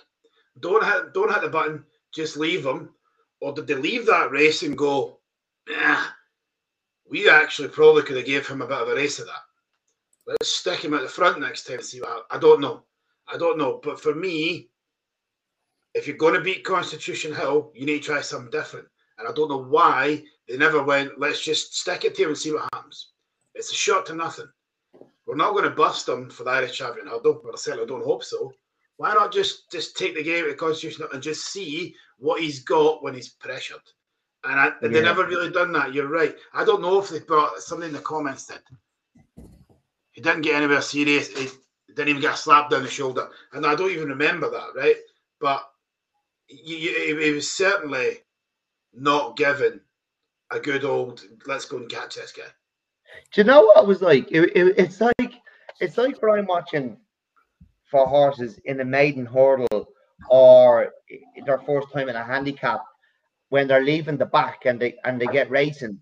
don't 0.60 0.84
hit, 0.84 1.12
don't 1.12 1.32
hit 1.32 1.42
the 1.42 1.48
button, 1.48 1.84
just 2.14 2.36
leave 2.36 2.64
him, 2.64 2.90
or 3.40 3.52
did 3.52 3.66
they 3.66 3.74
leave 3.74 4.06
that 4.06 4.30
race 4.30 4.62
and 4.62 4.78
go, 4.78 5.18
nah, 5.68 6.04
we 7.10 7.28
actually 7.28 7.68
probably 7.68 8.02
could 8.02 8.16
have 8.16 8.26
gave 8.26 8.46
him 8.46 8.62
a 8.62 8.66
bit 8.66 8.78
of 8.78 8.88
a 8.88 8.94
race 8.94 9.18
of 9.18 9.26
that. 9.26 9.42
Let's 10.26 10.48
stick 10.48 10.84
him 10.84 10.94
at 10.94 11.02
the 11.02 11.08
front 11.08 11.40
next 11.40 11.64
time 11.64 11.76
and 11.76 11.84
see 11.84 12.00
what 12.00 12.26
I 12.30 12.38
don't 12.38 12.60
know. 12.60 12.82
I 13.32 13.36
don't 13.36 13.58
know. 13.58 13.80
But 13.82 14.00
for 14.00 14.14
me, 14.14 14.68
if 15.96 16.06
you're 16.06 16.16
going 16.18 16.34
to 16.34 16.42
beat 16.42 16.62
Constitution 16.62 17.34
Hill, 17.34 17.72
you 17.74 17.86
need 17.86 18.02
to 18.02 18.08
try 18.08 18.20
something 18.20 18.50
different. 18.50 18.86
And 19.18 19.26
I 19.26 19.32
don't 19.32 19.48
know 19.48 19.64
why 19.64 20.22
they 20.46 20.58
never 20.58 20.82
went, 20.82 21.18
let's 21.18 21.42
just 21.42 21.74
stick 21.74 22.04
it 22.04 22.14
to 22.14 22.24
him 22.24 22.28
and 22.28 22.38
see 22.38 22.52
what 22.52 22.68
happens. 22.74 23.12
It's 23.54 23.72
a 23.72 23.74
shot 23.74 24.04
to 24.06 24.14
nothing. 24.14 24.46
We're 25.26 25.36
not 25.36 25.52
going 25.52 25.64
to 25.64 25.70
bust 25.70 26.06
him 26.06 26.28
for 26.28 26.44
the 26.44 26.50
Irish 26.50 26.76
champion 26.76 27.06
hurdle, 27.06 27.40
but 27.42 27.54
I 27.54 27.56
certainly 27.56 27.86
don't 27.86 28.04
hope 28.04 28.22
so. 28.22 28.52
Why 28.98 29.14
not 29.14 29.32
just 29.32 29.70
just 29.72 29.96
take 29.96 30.14
the 30.14 30.22
game 30.22 30.44
at 30.44 30.50
the 30.50 30.54
Constitution 30.54 31.06
and 31.12 31.22
just 31.22 31.50
see 31.50 31.94
what 32.18 32.42
he's 32.42 32.62
got 32.62 33.02
when 33.02 33.14
he's 33.14 33.30
pressured? 33.30 33.80
And, 34.44 34.60
I, 34.60 34.66
and 34.66 34.92
yeah. 34.92 35.00
they 35.00 35.02
never 35.02 35.26
really 35.26 35.50
done 35.50 35.72
that. 35.72 35.94
You're 35.94 36.08
right. 36.08 36.36
I 36.52 36.64
don't 36.64 36.82
know 36.82 37.00
if 37.00 37.08
they 37.08 37.20
brought 37.20 37.58
something 37.58 37.88
in 37.88 37.94
the 37.94 38.00
comments 38.00 38.46
did. 38.46 38.60
He 40.12 40.20
didn't 40.20 40.42
get 40.42 40.56
anywhere 40.56 40.82
serious. 40.82 41.28
He 41.28 41.48
didn't 41.88 42.08
even 42.08 42.22
get 42.22 42.38
slapped 42.38 42.70
down 42.70 42.82
the 42.82 42.90
shoulder. 42.90 43.28
And 43.54 43.66
I 43.66 43.74
don't 43.74 43.90
even 43.90 44.08
remember 44.08 44.50
that, 44.50 44.68
right? 44.76 44.96
But 45.40 45.68
he 46.46 47.32
was 47.32 47.52
certainly 47.52 48.18
not 48.94 49.36
given 49.36 49.80
a 50.50 50.60
good 50.60 50.84
old 50.84 51.22
let's 51.46 51.64
go 51.64 51.78
and 51.78 51.88
catch 51.88 52.14
this 52.14 52.32
guy. 52.32 52.44
Do 53.32 53.40
you 53.40 53.46
know 53.46 53.62
what 53.62 53.82
it 53.82 53.86
was 53.86 54.02
like? 54.02 54.30
It, 54.30 54.56
it, 54.56 54.74
it's 54.78 55.00
like 55.00 55.34
it's 55.80 55.98
like 55.98 56.20
when 56.22 56.38
I'm 56.38 56.46
watching 56.46 56.96
for 57.90 58.06
horses 58.06 58.58
in 58.64 58.80
a 58.80 58.84
maiden 58.84 59.26
hurdle 59.26 59.88
or 60.28 60.92
their 61.44 61.58
first 61.58 61.92
time 61.92 62.08
in 62.08 62.16
a 62.16 62.24
handicap 62.24 62.82
when 63.48 63.68
they're 63.68 63.84
leaving 63.84 64.16
the 64.16 64.26
back 64.26 64.66
and 64.66 64.80
they 64.80 64.94
and 65.04 65.20
they 65.20 65.26
get 65.26 65.50
racing. 65.50 66.00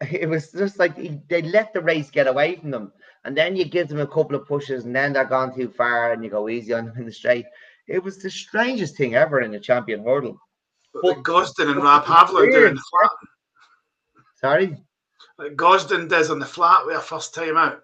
It 0.10 0.28
was 0.28 0.52
just 0.52 0.78
like 0.78 0.94
they 1.28 1.40
let 1.40 1.72
the 1.72 1.80
race 1.80 2.10
get 2.10 2.26
away 2.26 2.56
from 2.56 2.70
them, 2.70 2.92
and 3.24 3.34
then 3.34 3.56
you 3.56 3.64
give 3.64 3.88
them 3.88 4.00
a 4.00 4.06
couple 4.06 4.36
of 4.36 4.46
pushes, 4.46 4.84
and 4.84 4.94
then 4.94 5.14
they're 5.14 5.24
gone 5.24 5.54
too 5.54 5.70
far, 5.70 6.12
and 6.12 6.22
you 6.22 6.28
go 6.28 6.50
easy 6.50 6.74
on 6.74 6.84
them 6.84 6.98
in 6.98 7.06
the 7.06 7.12
straight. 7.12 7.46
It 7.88 8.02
was 8.02 8.18
the 8.18 8.30
strangest 8.30 8.96
thing 8.96 9.14
ever 9.14 9.40
in 9.40 9.52
the 9.52 9.60
champion 9.60 10.04
hurdle. 10.04 10.38
But, 10.92 11.02
but 11.02 11.22
Gosden 11.22 11.70
and 11.70 11.82
Rob 11.82 12.04
Havlin 12.04 12.50
doing 12.50 12.74
the 12.74 12.82
flat. 12.90 13.10
Sorry, 14.40 14.76
like 15.38 15.56
Gosden 15.56 16.08
does 16.08 16.30
on 16.30 16.38
the 16.38 16.46
flat 16.46 16.84
with 16.84 16.96
a 16.96 17.00
first 17.00 17.34
time 17.34 17.56
out. 17.56 17.80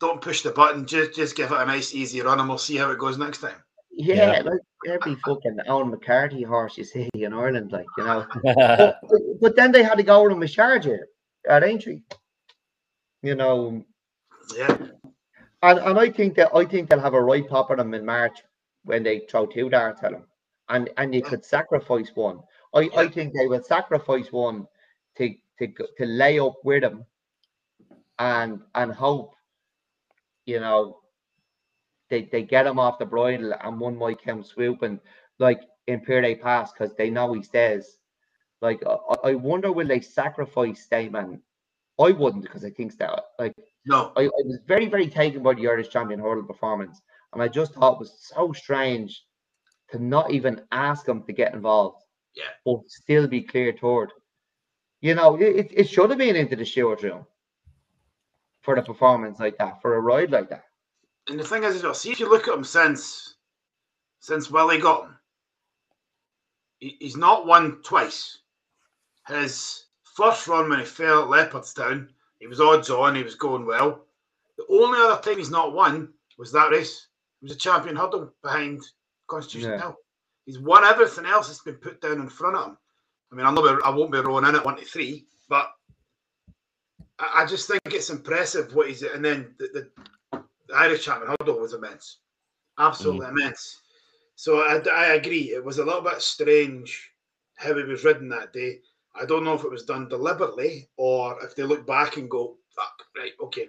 Don't 0.00 0.20
push 0.20 0.42
the 0.42 0.50
button. 0.50 0.86
Just 0.86 1.14
just 1.14 1.36
give 1.36 1.50
it 1.50 1.60
a 1.60 1.64
nice 1.64 1.94
easy 1.94 2.20
run, 2.20 2.40
and 2.40 2.48
we'll 2.48 2.58
see 2.58 2.76
how 2.76 2.90
it 2.90 2.98
goes 2.98 3.18
next 3.18 3.38
time. 3.38 3.56
Yeah, 3.90 4.32
yeah. 4.32 4.42
like 4.42 4.60
every 4.86 5.14
fucking 5.24 5.58
Owen 5.68 5.90
McCarthy 5.90 6.42
horse 6.42 6.76
you 6.76 6.84
see 6.84 7.08
in 7.14 7.32
Ireland, 7.32 7.72
like 7.72 7.86
you 7.96 8.04
know. 8.04 8.26
but, 8.44 9.00
but, 9.40 9.56
then 9.56 9.72
they 9.72 9.82
had 9.82 9.96
to 9.96 10.02
go 10.02 10.22
with 10.22 10.42
a 10.42 10.48
charger 10.48 11.08
at 11.48 11.64
Aintree. 11.64 12.02
You 13.22 13.34
know. 13.34 13.84
Yeah. 14.54 14.76
And 15.62 15.78
and 15.78 15.98
I 15.98 16.10
think 16.10 16.34
that 16.34 16.50
I 16.54 16.64
think 16.66 16.90
they'll 16.90 17.00
have 17.00 17.14
a 17.14 17.22
right 17.22 17.48
pop 17.48 17.70
on 17.70 17.78
them 17.78 17.94
in 17.94 18.04
March 18.04 18.42
when 18.86 19.02
they 19.02 19.20
throw 19.28 19.46
two 19.46 19.68
darts 19.68 20.02
at 20.02 20.12
them, 20.12 20.24
and 20.68 20.88
and 20.96 21.14
you 21.14 21.22
could 21.22 21.44
sacrifice 21.44 22.10
one. 22.14 22.40
I, 22.74 22.80
yeah. 22.80 23.00
I 23.00 23.08
think 23.08 23.34
they 23.34 23.46
will 23.46 23.62
sacrifice 23.62 24.32
one 24.32 24.66
to 25.18 25.34
to 25.58 25.68
to 25.98 26.06
lay 26.06 26.38
up 26.38 26.54
with 26.64 26.82
him, 26.82 27.04
and 28.18 28.60
and 28.74 28.92
hope, 28.92 29.34
you 30.46 30.60
know, 30.60 31.00
they, 32.08 32.22
they 32.22 32.42
get 32.42 32.66
him 32.66 32.78
off 32.78 32.98
the 32.98 33.06
bridle 33.06 33.54
and 33.62 33.80
one 33.80 33.96
might 33.96 34.22
come 34.22 34.42
swooping 34.42 35.00
like 35.38 35.60
in 35.86 36.00
Pere 36.00 36.36
Pass 36.36 36.72
because 36.72 36.94
they 36.94 37.10
know 37.10 37.32
he 37.32 37.42
stays. 37.42 37.98
Like 38.62 38.82
I, 38.86 39.30
I 39.30 39.34
wonder 39.34 39.72
will 39.72 39.86
they 39.86 40.00
sacrifice 40.00 40.82
Stamen? 40.82 41.42
I 41.98 42.10
wouldn't 42.12 42.44
because 42.44 42.64
I 42.64 42.70
think 42.70 42.96
that 42.98 43.24
like 43.38 43.54
no, 43.86 44.12
I, 44.16 44.24
I 44.24 44.42
was 44.44 44.58
very 44.66 44.86
very 44.86 45.08
taken 45.08 45.42
by 45.42 45.54
the 45.54 45.68
Irish 45.68 45.90
champion 45.90 46.20
hurdle 46.20 46.44
performance, 46.44 47.00
and 47.32 47.42
I 47.42 47.48
just 47.48 47.74
thought 47.74 47.94
it 47.94 48.00
was 48.00 48.18
so 48.20 48.52
strange 48.52 49.24
to 49.90 50.02
not 50.02 50.30
even 50.30 50.62
ask 50.72 51.06
him 51.08 51.22
to 51.24 51.32
get 51.32 51.54
involved. 51.54 52.02
Yeah, 52.34 52.44
but 52.64 52.80
still 52.88 53.26
be 53.26 53.42
clear 53.42 53.72
toward. 53.72 54.10
You 55.00 55.14
know, 55.14 55.36
it, 55.36 55.70
it 55.72 55.88
should 55.88 56.10
have 56.10 56.18
been 56.18 56.36
into 56.36 56.56
the 56.56 56.64
steward's 56.64 57.02
room 57.02 57.26
for 58.62 58.74
the 58.74 58.82
performance 58.82 59.38
like 59.38 59.56
that, 59.58 59.80
for 59.80 59.94
a 59.94 60.00
ride 60.00 60.30
like 60.30 60.50
that 60.50 60.64
and 61.28 61.38
the 61.38 61.44
thing 61.44 61.64
is, 61.64 61.82
well, 61.82 61.94
see 61.94 62.12
if 62.12 62.20
you 62.20 62.28
look 62.28 62.48
at 62.48 62.54
him 62.54 62.64
since 62.64 63.34
since 64.20 64.50
Willie 64.50 64.78
got 64.78 65.04
him, 65.04 65.18
he, 66.78 66.96
he's 67.00 67.16
not 67.16 67.46
won 67.46 67.80
twice. 67.82 68.38
His 69.28 69.86
first 70.16 70.46
run 70.48 70.68
when 70.68 70.80
he 70.80 70.84
fell 70.84 71.22
at 71.22 71.28
Leopardstown, 71.28 72.08
he 72.40 72.46
was 72.46 72.60
odds 72.60 72.90
on, 72.90 73.14
he 73.14 73.22
was 73.22 73.34
going 73.34 73.66
well. 73.66 74.06
The 74.56 74.66
only 74.68 74.98
other 74.98 75.20
time 75.20 75.38
he's 75.38 75.50
not 75.50 75.74
won 75.74 76.12
was 76.38 76.50
that 76.52 76.70
race. 76.70 77.08
Was 77.42 77.52
a 77.52 77.56
champion 77.56 77.96
hurdle 77.96 78.32
behind 78.42 78.82
Constitution 79.28 79.72
yeah. 79.72 79.78
Hill. 79.78 79.96
He's 80.46 80.58
won 80.58 80.84
everything 80.84 81.26
else 81.26 81.48
that's 81.48 81.62
been 81.62 81.74
put 81.74 82.00
down 82.00 82.20
in 82.20 82.28
front 82.28 82.56
of 82.56 82.66
him. 82.68 82.78
I 83.30 83.34
mean, 83.34 83.46
I'm 83.46 83.54
not, 83.54 83.84
I 83.84 83.90
won't 83.90 84.12
be 84.12 84.18
rolling 84.18 84.46
in 84.46 84.54
at 84.54 84.64
one 84.64 84.76
to 84.76 84.84
three, 84.84 85.26
but 85.48 85.70
I, 87.18 87.42
I 87.42 87.46
just 87.46 87.68
think 87.68 87.80
it's 87.86 88.10
impressive 88.10 88.74
what 88.74 88.88
he's. 88.88 89.02
And 89.02 89.24
then 89.24 89.54
the, 89.58 89.68
the 90.32 90.42
the 90.68 90.74
Irish 90.74 91.04
champion 91.04 91.34
hurdle 91.38 91.60
was 91.60 91.74
immense, 91.74 92.18
absolutely 92.78 93.26
mm. 93.26 93.30
immense. 93.30 93.80
So 94.34 94.60
I, 94.60 94.82
I 94.92 95.06
agree. 95.14 95.52
It 95.52 95.64
was 95.64 95.78
a 95.78 95.84
little 95.84 96.02
bit 96.02 96.20
strange 96.20 97.10
how 97.56 97.74
he 97.74 97.84
was 97.84 98.04
ridden 98.04 98.28
that 98.30 98.52
day. 98.52 98.80
I 99.14 99.24
don't 99.24 99.44
know 99.44 99.54
if 99.54 99.64
it 99.64 99.70
was 99.70 99.84
done 99.84 100.08
deliberately 100.08 100.88
or 100.96 101.42
if 101.42 101.56
they 101.56 101.62
look 101.62 101.86
back 101.86 102.16
and 102.16 102.30
go, 102.30 102.56
"Fuck, 102.74 103.02
right, 103.16 103.32
okay, 103.42 103.68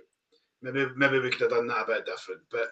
maybe 0.61 0.87
maybe 0.95 1.19
we 1.19 1.29
could 1.29 1.41
have 1.41 1.51
done 1.51 1.67
that 1.67 1.83
a 1.83 1.87
bit 1.87 2.05
different." 2.05 2.41
But 2.51 2.67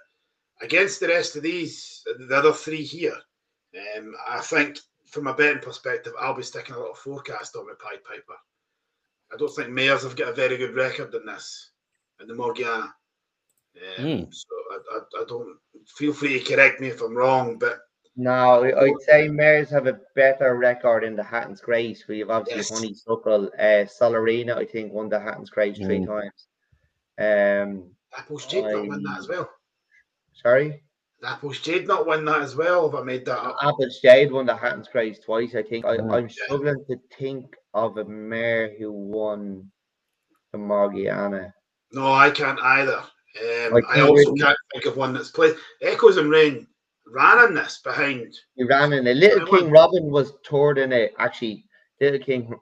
against 0.61 0.99
the 0.99 1.07
rest 1.07 1.35
of 1.35 1.43
these, 1.43 2.03
the 2.05 2.35
other 2.35 2.53
three 2.53 2.83
here, 2.83 3.17
um, 3.97 4.13
I 4.27 4.39
think 4.41 4.79
from 5.07 5.27
a 5.27 5.33
betting 5.33 5.61
perspective, 5.61 6.13
I'll 6.19 6.33
be 6.33 6.43
sticking 6.43 6.75
a 6.75 6.79
little 6.79 6.95
forecast 6.95 7.55
on 7.55 7.65
with 7.65 7.79
Pied 7.79 8.03
Piper. 8.03 8.39
I 9.33 9.37
don't 9.37 9.53
think 9.55 9.69
Mayors 9.69 10.03
have 10.03 10.15
got 10.15 10.29
a 10.29 10.33
very 10.33 10.57
good 10.57 10.75
record 10.75 11.13
in 11.13 11.25
this, 11.25 11.71
in 12.21 12.27
the 12.27 12.35
Morgiana. 12.35 12.93
Um, 13.97 14.05
mm. 14.05 14.33
So 14.33 14.47
I, 14.71 14.97
I, 14.97 15.21
I, 15.21 15.25
don't 15.27 15.57
feel 15.97 16.13
free 16.13 16.39
to 16.39 16.55
correct 16.55 16.79
me 16.79 16.87
if 16.87 17.01
I'm 17.01 17.15
wrong, 17.15 17.57
but 17.57 17.79
no, 18.15 18.63
I'd 18.63 19.01
say 19.01 19.27
Mares 19.27 19.69
have 19.71 19.87
a 19.87 19.99
better 20.15 20.55
record 20.55 21.03
in 21.03 21.17
the 21.17 21.23
Hatton's 21.23 21.59
Grace. 21.59 22.05
We've 22.07 22.29
obviously 22.29 22.89
yes. 22.89 23.03
Honeysuckle, 23.05 23.51
uh, 23.59 23.85
Solerina, 23.85 24.55
I 24.55 24.65
think, 24.65 24.93
won 24.93 25.09
the 25.09 25.19
Hatton's 25.19 25.49
Grace 25.49 25.77
three 25.77 25.99
mm. 25.99 26.07
times. 26.07 26.47
Um, 27.17 27.91
Apple's 28.17 28.45
Jade 28.45 28.63
I, 28.63 28.85
not 28.85 29.03
that 29.03 29.19
as 29.19 29.27
well. 29.27 29.49
Sorry. 30.35 30.81
Apple's 31.23 31.59
Jade 31.59 31.87
not 31.87 32.05
win 32.05 32.25
that 32.25 32.41
as 32.41 32.55
well. 32.55 32.87
If 32.87 32.95
I 32.95 33.01
made 33.01 33.25
that 33.25 33.39
up. 33.39 33.57
Apple's 33.61 33.99
Jade 33.99 34.31
won 34.31 34.45
the 34.45 34.55
Hatton's 34.55 34.87
Prize 34.87 35.19
twice. 35.19 35.55
I 35.55 35.63
think 35.63 35.85
I, 35.85 35.95
am 35.95 36.29
struggling 36.29 36.85
to 36.89 36.97
think 37.17 37.55
of 37.73 37.97
a 37.97 38.05
mare 38.05 38.75
who 38.77 38.91
won 38.91 39.71
the 40.51 40.57
Morgiana. 40.57 41.53
No, 41.91 42.13
I 42.13 42.29
can't 42.29 42.59
either. 42.59 42.97
Um, 42.97 43.83
I, 43.89 43.97
I 43.97 44.01
also 44.01 44.33
can't 44.35 44.57
think 44.73 44.85
of 44.85 44.97
one 44.97 45.13
that's 45.13 45.31
played. 45.31 45.55
Echoes 45.81 46.17
in 46.17 46.29
Rain 46.29 46.67
ran 47.07 47.47
in 47.47 47.53
this 47.53 47.79
behind. 47.83 48.33
He 48.55 48.63
ran 48.63 48.93
in 48.93 49.07
a 49.07 49.13
Little 49.13 49.47
King 49.47 49.69
Robin 49.69 50.09
was 50.09 50.33
toured 50.43 50.77
in 50.77 50.91
it. 50.91 51.13
Actually, 51.17 51.65
Little 51.99 52.19
King, 52.19 52.53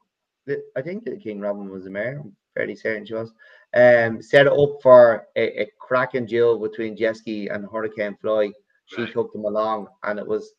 I 0.75 0.81
think 0.81 1.05
Little 1.05 1.21
King 1.21 1.39
Robin 1.39 1.69
was 1.69 1.83
the 1.83 1.89
mare. 1.89 2.19
I'm 2.19 2.35
fairly 2.55 2.75
certain 2.75 3.05
she 3.05 3.13
was. 3.13 3.31
Um, 3.75 4.21
set 4.21 4.45
it 4.45 4.53
up 4.53 4.81
for 4.81 5.27
a, 5.35 5.63
a 5.63 5.67
cracking 5.83 6.25
duel 6.25 6.57
between 6.59 6.97
Jezki 6.97 7.53
and 7.53 7.67
Hurricane 7.71 8.17
Fly. 8.21 8.51
She 8.85 9.03
right. 9.03 9.13
took 9.13 9.31
them 9.33 9.45
along, 9.45 9.87
and 10.03 10.17
it 10.17 10.27
was 10.27 10.53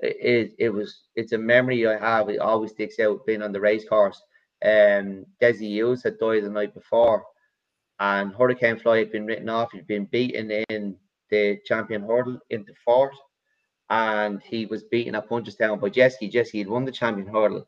it, 0.00 0.54
it 0.58 0.70
was 0.70 1.04
it's 1.14 1.32
a 1.32 1.38
memory 1.38 1.86
I 1.86 1.98
have. 1.98 2.28
It 2.28 2.40
always 2.40 2.72
sticks 2.72 2.98
out 2.98 3.24
being 3.26 3.42
on 3.42 3.52
the 3.52 3.60
race 3.60 3.88
course. 3.88 4.20
Um, 4.64 5.26
Dessie 5.40 5.68
Hughes 5.68 6.02
had 6.02 6.18
died 6.18 6.44
the 6.44 6.50
night 6.50 6.74
before, 6.74 7.24
and 8.00 8.34
Hurricane 8.34 8.78
Fly 8.78 8.98
had 8.98 9.12
been 9.12 9.26
written 9.26 9.48
off. 9.48 9.72
He'd 9.72 9.86
been 9.86 10.06
beaten 10.06 10.50
in 10.70 10.96
the 11.30 11.58
champion 11.64 12.02
hurdle 12.02 12.38
into 12.50 12.72
fourth, 12.84 13.16
and 13.90 14.42
he 14.42 14.66
was 14.66 14.84
beaten 14.84 15.14
at 15.14 15.28
Punchestown 15.28 15.80
by 15.80 15.88
Jezki. 15.88 16.30
Jezki 16.32 16.58
had 16.58 16.68
won 16.68 16.84
the 16.84 16.92
champion 16.92 17.26
hurdle, 17.26 17.66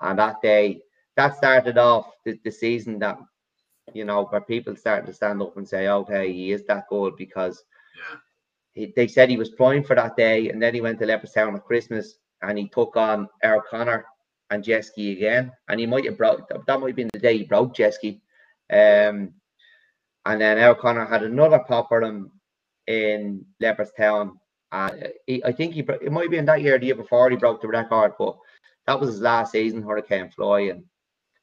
and 0.00 0.18
that 0.18 0.40
day 0.42 0.80
that 1.16 1.36
started 1.36 1.78
off 1.78 2.06
the, 2.24 2.38
the 2.44 2.50
season 2.50 2.98
that 3.00 3.18
you 3.94 4.04
know 4.04 4.24
where 4.24 4.40
people 4.40 4.76
started 4.76 5.06
to 5.06 5.12
stand 5.12 5.42
up 5.42 5.56
and 5.56 5.68
say, 5.68 5.88
"Okay, 5.88 6.32
he 6.32 6.52
is 6.52 6.64
that 6.66 6.88
good," 6.88 7.16
because 7.16 7.64
yeah. 7.96 8.18
he, 8.74 8.92
they 8.96 9.08
said 9.08 9.28
he 9.28 9.36
was 9.36 9.50
primed 9.50 9.86
for 9.86 9.96
that 9.96 10.16
day, 10.16 10.48
and 10.50 10.60
then 10.62 10.74
he 10.74 10.80
went 10.80 10.98
to 10.98 11.06
Leopardstown 11.06 11.54
at 11.54 11.64
Christmas 11.64 12.18
and 12.42 12.58
he 12.58 12.68
took 12.68 12.96
on 12.96 13.28
Our 13.42 13.62
Conor 13.62 14.06
and 14.50 14.64
Jezki 14.64 15.12
again, 15.12 15.52
and 15.68 15.80
he 15.80 15.86
might 15.86 16.04
have 16.04 16.16
broke 16.16 16.48
that 16.48 16.80
might 16.80 16.88
have 16.88 16.96
been 16.96 17.10
the 17.12 17.18
day 17.18 17.38
he 17.38 17.44
broke 17.44 17.74
Jezki. 17.74 18.20
Um, 18.70 19.34
and 20.24 20.40
then 20.40 20.58
Our 20.58 20.74
Conor 20.74 21.06
had 21.06 21.22
another 21.22 21.58
pop 21.58 21.88
for 21.88 22.02
him 22.02 22.30
in 22.86 23.44
Leopardstown. 23.62 24.32
Uh, 24.70 24.90
he, 25.26 25.42
I 25.44 25.52
think 25.52 25.74
he 25.74 25.80
it 25.80 26.12
might 26.12 26.30
be 26.30 26.38
in 26.38 26.44
that 26.46 26.62
year, 26.62 26.78
the 26.78 26.86
year 26.86 26.94
before 26.94 27.30
he 27.30 27.36
broke 27.36 27.60
the 27.62 27.68
record, 27.68 28.12
but 28.18 28.36
that 28.86 28.98
was 28.98 29.10
his 29.10 29.20
last 29.20 29.52
season, 29.52 29.82
Hurricane 29.82 30.30
Fly. 30.30 30.60
And 30.60 30.84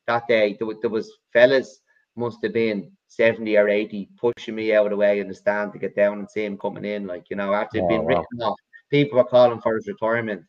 that 0.07 0.27
day, 0.27 0.57
there, 0.59 0.69
there 0.81 0.89
was 0.89 1.11
fellas 1.33 1.81
must 2.15 2.37
have 2.43 2.53
been 2.53 2.91
70 3.07 3.57
or 3.57 3.69
80 3.69 4.09
pushing 4.17 4.55
me 4.55 4.73
out 4.73 4.85
of 4.85 4.91
the 4.91 4.97
way 4.97 5.19
in 5.19 5.27
the 5.27 5.35
stand 5.35 5.73
to 5.73 5.79
get 5.79 5.95
down 5.95 6.19
and 6.19 6.29
see 6.29 6.45
him 6.45 6.57
coming 6.57 6.85
in. 6.85 7.07
Like, 7.07 7.29
you 7.29 7.35
know, 7.35 7.53
after 7.53 7.81
oh, 7.81 7.87
being 7.87 8.01
wow. 8.01 8.07
written 8.07 8.41
off, 8.41 8.59
people 8.89 9.17
were 9.17 9.25
calling 9.25 9.61
for 9.61 9.75
his 9.75 9.87
retirement. 9.87 10.43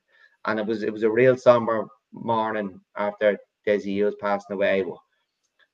And 0.44 0.60
it 0.60 0.66
was 0.66 0.82
it 0.82 0.92
was 0.92 1.02
a 1.02 1.10
real 1.10 1.36
somber 1.36 1.86
morning 2.12 2.80
after 2.96 3.36
Dessie 3.66 3.92
Hughes 3.92 4.14
passing 4.20 4.54
away. 4.54 4.84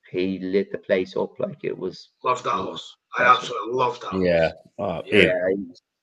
He 0.09 0.39
lit 0.39 0.71
the 0.71 0.77
place 0.77 1.15
up 1.15 1.39
like 1.39 1.63
it 1.63 1.77
was. 1.77 2.09
Love 2.23 2.43
Dallas. 2.43 2.95
I 3.17 3.23
absolutely 3.23 3.73
love 3.73 3.99
that. 4.01 4.19
Yeah. 4.19 4.51
Oh, 4.79 5.01
yeah. 5.05 5.33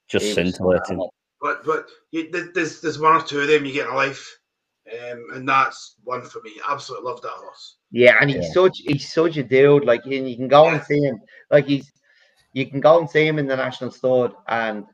just 0.09 0.35
scintillating. 0.35 1.09
But 1.41 1.65
but 1.65 1.89
you, 2.11 2.31
there's 2.31 2.81
there's 2.81 2.99
one 2.99 3.17
or 3.17 3.23
two 3.23 3.41
of 3.41 3.49
them 3.49 3.65
you 3.65 3.73
get 3.73 3.89
in 3.89 3.95
life, 3.95 4.39
um, 4.93 5.27
and 5.35 5.49
that's 5.49 5.97
one 6.05 6.23
for 6.23 6.41
me. 6.43 6.53
Absolutely 6.69 7.11
love 7.11 7.23
that 7.23 7.31
horse. 7.31 7.77
Yeah, 7.91 8.17
and 8.21 8.31
he's 8.31 8.45
yeah. 8.45 8.53
such 8.53 8.79
he's 8.79 9.13
such 9.13 9.37
a 9.37 9.43
dude. 9.43 9.85
Like 9.85 10.05
and 10.05 10.29
you 10.29 10.37
can 10.37 10.49
go 10.49 10.67
yeah. 10.67 10.75
and 10.75 10.85
see 10.85 11.01
him. 11.01 11.21
Like 11.51 11.67
he's 11.67 11.93
you 12.53 12.67
can 12.67 12.81
go 12.81 12.99
and 12.99 13.09
see 13.09 13.27
him 13.27 13.39
in 13.39 13.47
the 13.47 13.57
national 13.57 13.91
stud, 13.91 14.35
and 14.49 14.85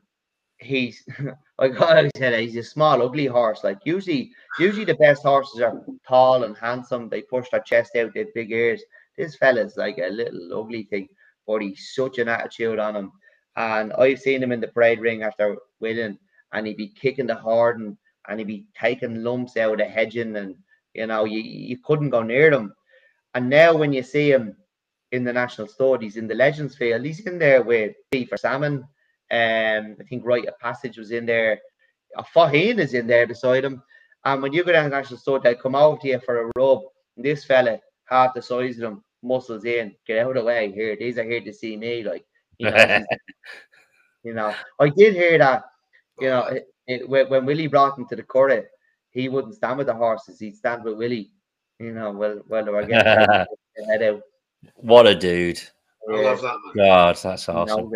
he's 0.59 1.03
like 1.59 1.79
I 1.81 2.09
said, 2.15 2.39
he's 2.39 2.55
a 2.57 2.63
small, 2.63 3.01
ugly 3.01 3.25
horse. 3.25 3.63
Like 3.63 3.79
usually, 3.85 4.31
usually 4.59 4.85
the 4.85 4.95
best 4.95 5.23
horses 5.23 5.61
are 5.61 5.83
tall 6.07 6.43
and 6.43 6.57
handsome. 6.57 7.09
They 7.09 7.21
push 7.21 7.49
their 7.49 7.61
chest 7.61 7.95
out, 7.95 8.13
they 8.13 8.21
have 8.21 8.33
big 8.33 8.51
ears. 8.51 8.81
This 9.17 9.35
fella's 9.35 9.77
like 9.77 9.97
a 9.97 10.09
little 10.09 10.59
ugly 10.59 10.83
thing, 10.83 11.07
but 11.47 11.61
he's 11.61 11.93
such 11.95 12.19
an 12.19 12.27
attitude 12.27 12.79
on 12.79 12.95
him. 12.95 13.11
And 13.55 13.91
I've 13.93 14.19
seen 14.19 14.43
him 14.43 14.51
in 14.51 14.61
the 14.61 14.67
parade 14.67 14.99
ring 14.99 15.23
after 15.23 15.57
winning, 15.79 16.19
and 16.53 16.67
he'd 16.67 16.77
be 16.77 16.89
kicking 16.89 17.25
the 17.25 17.35
horn 17.35 17.81
and 17.81 17.97
he'd 18.35 18.47
be 18.47 18.65
taking 18.79 19.23
lumps 19.23 19.57
out 19.57 19.81
of 19.81 19.87
hedging, 19.87 20.35
and 20.35 20.55
you 20.93 21.07
know, 21.07 21.25
you, 21.25 21.39
you 21.39 21.77
couldn't 21.77 22.09
go 22.09 22.23
near 22.23 22.49
them. 22.49 22.73
And 23.33 23.49
now 23.49 23.75
when 23.75 23.93
you 23.93 24.03
see 24.03 24.31
him 24.31 24.55
in 25.11 25.23
the 25.23 25.33
national 25.33 25.67
stud, 25.67 26.01
he's 26.01 26.17
in 26.17 26.27
the 26.27 26.35
Legends 26.35 26.75
field, 26.75 27.05
he's 27.05 27.19
in 27.21 27.39
there 27.39 27.63
with 27.63 27.95
for 28.27 28.37
Salmon. 28.37 28.83
Um, 29.29 29.95
I 29.99 30.03
think 30.09 30.25
Rite 30.25 30.47
of 30.47 30.57
Passage 30.59 30.97
was 30.97 31.11
in 31.11 31.25
there. 31.25 31.59
A 32.17 32.23
Faugheen 32.23 32.79
is 32.79 32.93
in 32.93 33.07
there 33.07 33.27
beside 33.27 33.63
him. 33.63 33.83
And 34.25 34.41
when 34.41 34.53
you 34.53 34.63
go 34.63 34.71
down 34.71 34.89
the 34.89 34.95
national 34.95 35.19
store 35.19 35.39
they'll 35.39 35.55
come 35.55 35.75
out 35.75 36.01
to 36.01 36.07
you 36.07 36.19
for 36.19 36.41
a 36.41 36.51
rub. 36.57 36.81
And 37.15 37.25
this 37.25 37.45
fella, 37.45 37.79
half 38.05 38.33
the 38.33 38.41
size 38.41 38.75
of 38.75 38.81
them, 38.81 39.03
muscles 39.23 39.65
in, 39.65 39.93
get 40.05 40.19
out 40.19 40.35
of 40.35 40.35
the 40.35 40.43
way 40.43 40.71
here. 40.71 40.95
These 40.95 41.17
are 41.17 41.23
here 41.23 41.41
to 41.41 41.53
see 41.53 41.77
me. 41.77 42.03
Like, 42.03 42.25
you 42.57 42.71
know, 42.71 43.03
you 44.23 44.33
know, 44.33 44.53
I 44.79 44.89
did 44.89 45.13
hear 45.13 45.37
that, 45.37 45.63
you 46.19 46.29
know, 46.29 46.59
it, 46.87 47.01
it, 47.09 47.29
when 47.29 47.45
Willie 47.45 47.67
brought 47.67 47.97
him 47.97 48.07
to 48.07 48.15
the 48.15 48.23
Curragh, 48.23 48.65
he 49.11 49.29
wouldn't 49.29 49.55
stand 49.55 49.77
with 49.77 49.87
the 49.87 49.93
horses, 49.93 50.39
he'd 50.39 50.55
stand 50.55 50.83
with 50.83 50.97
Willie. 50.97 51.31
You 51.79 51.93
know, 51.93 52.11
well, 52.11 52.41
well, 52.47 52.65
we're 52.65 52.85
getting 52.85 53.05
head 53.89 54.03
out. 54.03 54.21
What 54.75 55.05
a 55.05 55.13
dude! 55.13 55.61
I 56.09 56.21
love 56.21 56.41
that. 56.41 56.57
Man. 56.73 56.85
God, 56.87 57.15
that's 57.15 57.49
awesome. 57.49 57.91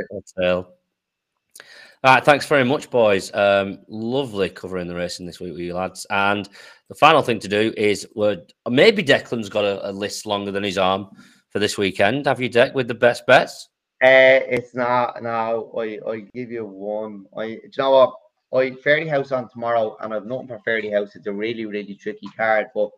All 2.03 2.15
right, 2.15 2.25
thanks 2.25 2.47
very 2.47 2.63
much, 2.63 2.89
boys. 2.89 3.31
Um, 3.33 3.79
lovely 3.87 4.49
covering 4.49 4.87
the 4.87 4.95
racing 4.95 5.27
this 5.27 5.39
week 5.39 5.51
with 5.51 5.61
you 5.61 5.75
lads. 5.75 6.05
And 6.09 6.49
the 6.89 6.95
final 6.95 7.21
thing 7.21 7.39
to 7.39 7.47
do 7.47 7.73
is, 7.77 8.07
we're, 8.15 8.41
maybe 8.67 9.03
Declan's 9.03 9.49
got 9.49 9.65
a, 9.65 9.87
a, 9.87 9.91
list 9.91 10.25
longer 10.25 10.51
than 10.51 10.63
his 10.63 10.79
arm 10.79 11.09
for 11.49 11.59
this 11.59 11.77
weekend. 11.77 12.25
Have 12.25 12.41
you, 12.41 12.49
Dec, 12.49 12.73
with 12.73 12.87
the 12.87 12.95
best 12.95 13.27
bets? 13.27 13.69
Uh, 14.03 14.41
it's 14.49 14.73
not. 14.73 15.21
No, 15.21 15.71
I 15.77 15.99
I 16.09 16.19
give 16.33 16.49
you 16.49 16.65
one. 16.65 17.27
I 17.37 17.45
do 17.45 17.53
you 17.53 17.69
know 17.77 17.91
what? 17.91 18.15
I 18.53 18.71
Fairyhouse 18.71 19.35
on 19.35 19.49
tomorrow, 19.49 19.97
and 20.01 20.13
I've 20.13 20.25
nothing 20.25 20.47
for 20.47 20.59
Fairyhouse. 20.67 21.15
It's 21.15 21.27
a 21.27 21.33
really 21.33 21.65
really 21.65 21.95
tricky 21.95 22.27
card, 22.35 22.67
but 22.73 22.89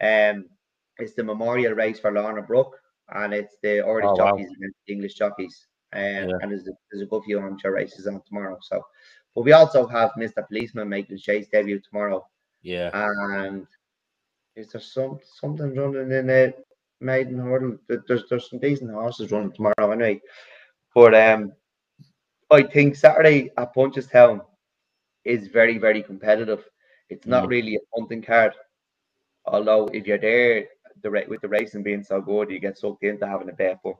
um, 0.00 0.46
it's 0.98 1.14
the 1.14 1.24
memorial 1.24 1.74
race 1.74 1.98
for 1.98 2.12
Lorna 2.12 2.42
Brooke, 2.42 2.76
and 3.14 3.32
it's 3.32 3.56
the 3.62 3.80
Irish 3.80 4.06
oh, 4.08 4.16
jockeys 4.16 4.48
wow. 4.48 4.54
against 4.58 4.78
the 4.86 4.92
English 4.92 5.14
jockeys. 5.14 5.66
Um, 5.92 6.02
yeah. 6.02 6.28
and 6.40 6.50
there's 6.50 6.66
a, 6.66 6.72
there's 6.90 7.02
a 7.02 7.06
good 7.06 7.22
few 7.24 7.38
amateur 7.38 7.72
races 7.72 8.06
on 8.06 8.20
tomorrow. 8.26 8.58
So, 8.60 8.84
but 9.34 9.44
we 9.44 9.52
also 9.52 9.86
have 9.86 10.10
Mr. 10.18 10.46
Policeman 10.46 10.88
making 10.88 11.18
chase 11.18 11.46
debut 11.50 11.80
tomorrow. 11.80 12.26
Yeah, 12.62 12.90
and 12.92 13.66
is 14.56 14.72
there 14.72 14.80
some 14.80 15.20
something 15.24 15.74
running 15.74 16.10
in 16.10 16.30
it? 16.30 16.66
maiden 17.00 17.38
hurdle. 17.38 17.78
There's 17.88 18.24
there's 18.28 18.50
some 18.50 18.58
decent 18.58 18.90
horses 18.90 19.30
running 19.30 19.52
tomorrow 19.52 19.90
anyway. 19.90 20.20
But 20.94 21.14
um 21.14 21.52
I 22.50 22.62
think 22.62 22.96
Saturday 22.96 23.50
at 23.56 23.74
Punchestown 23.74 24.40
is 25.26 25.48
very, 25.48 25.78
very 25.78 26.02
competitive. 26.02 26.64
It's 27.08 27.26
not 27.26 27.44
mm. 27.44 27.50
really 27.50 27.76
a 27.76 27.80
punting 27.94 28.22
card. 28.22 28.52
Although 29.44 29.86
if 29.92 30.06
you're 30.06 30.18
there 30.18 30.66
the 31.02 31.24
with 31.28 31.40
the 31.40 31.48
racing 31.48 31.82
being 31.82 32.02
so 32.02 32.20
good, 32.20 32.50
you 32.50 32.58
get 32.58 32.78
sucked 32.78 33.04
into 33.04 33.26
having 33.26 33.48
a 33.48 33.52
bet. 33.52 33.80
But 33.84 33.96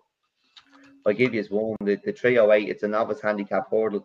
I 1.06 1.12
give 1.12 1.34
you 1.34 1.44
one, 1.50 1.76
the, 1.80 2.00
the 2.04 2.12
308, 2.12 2.68
it's 2.68 2.82
a 2.82 2.88
novice 2.88 3.20
handicap 3.20 3.70
hurdle. 3.70 4.04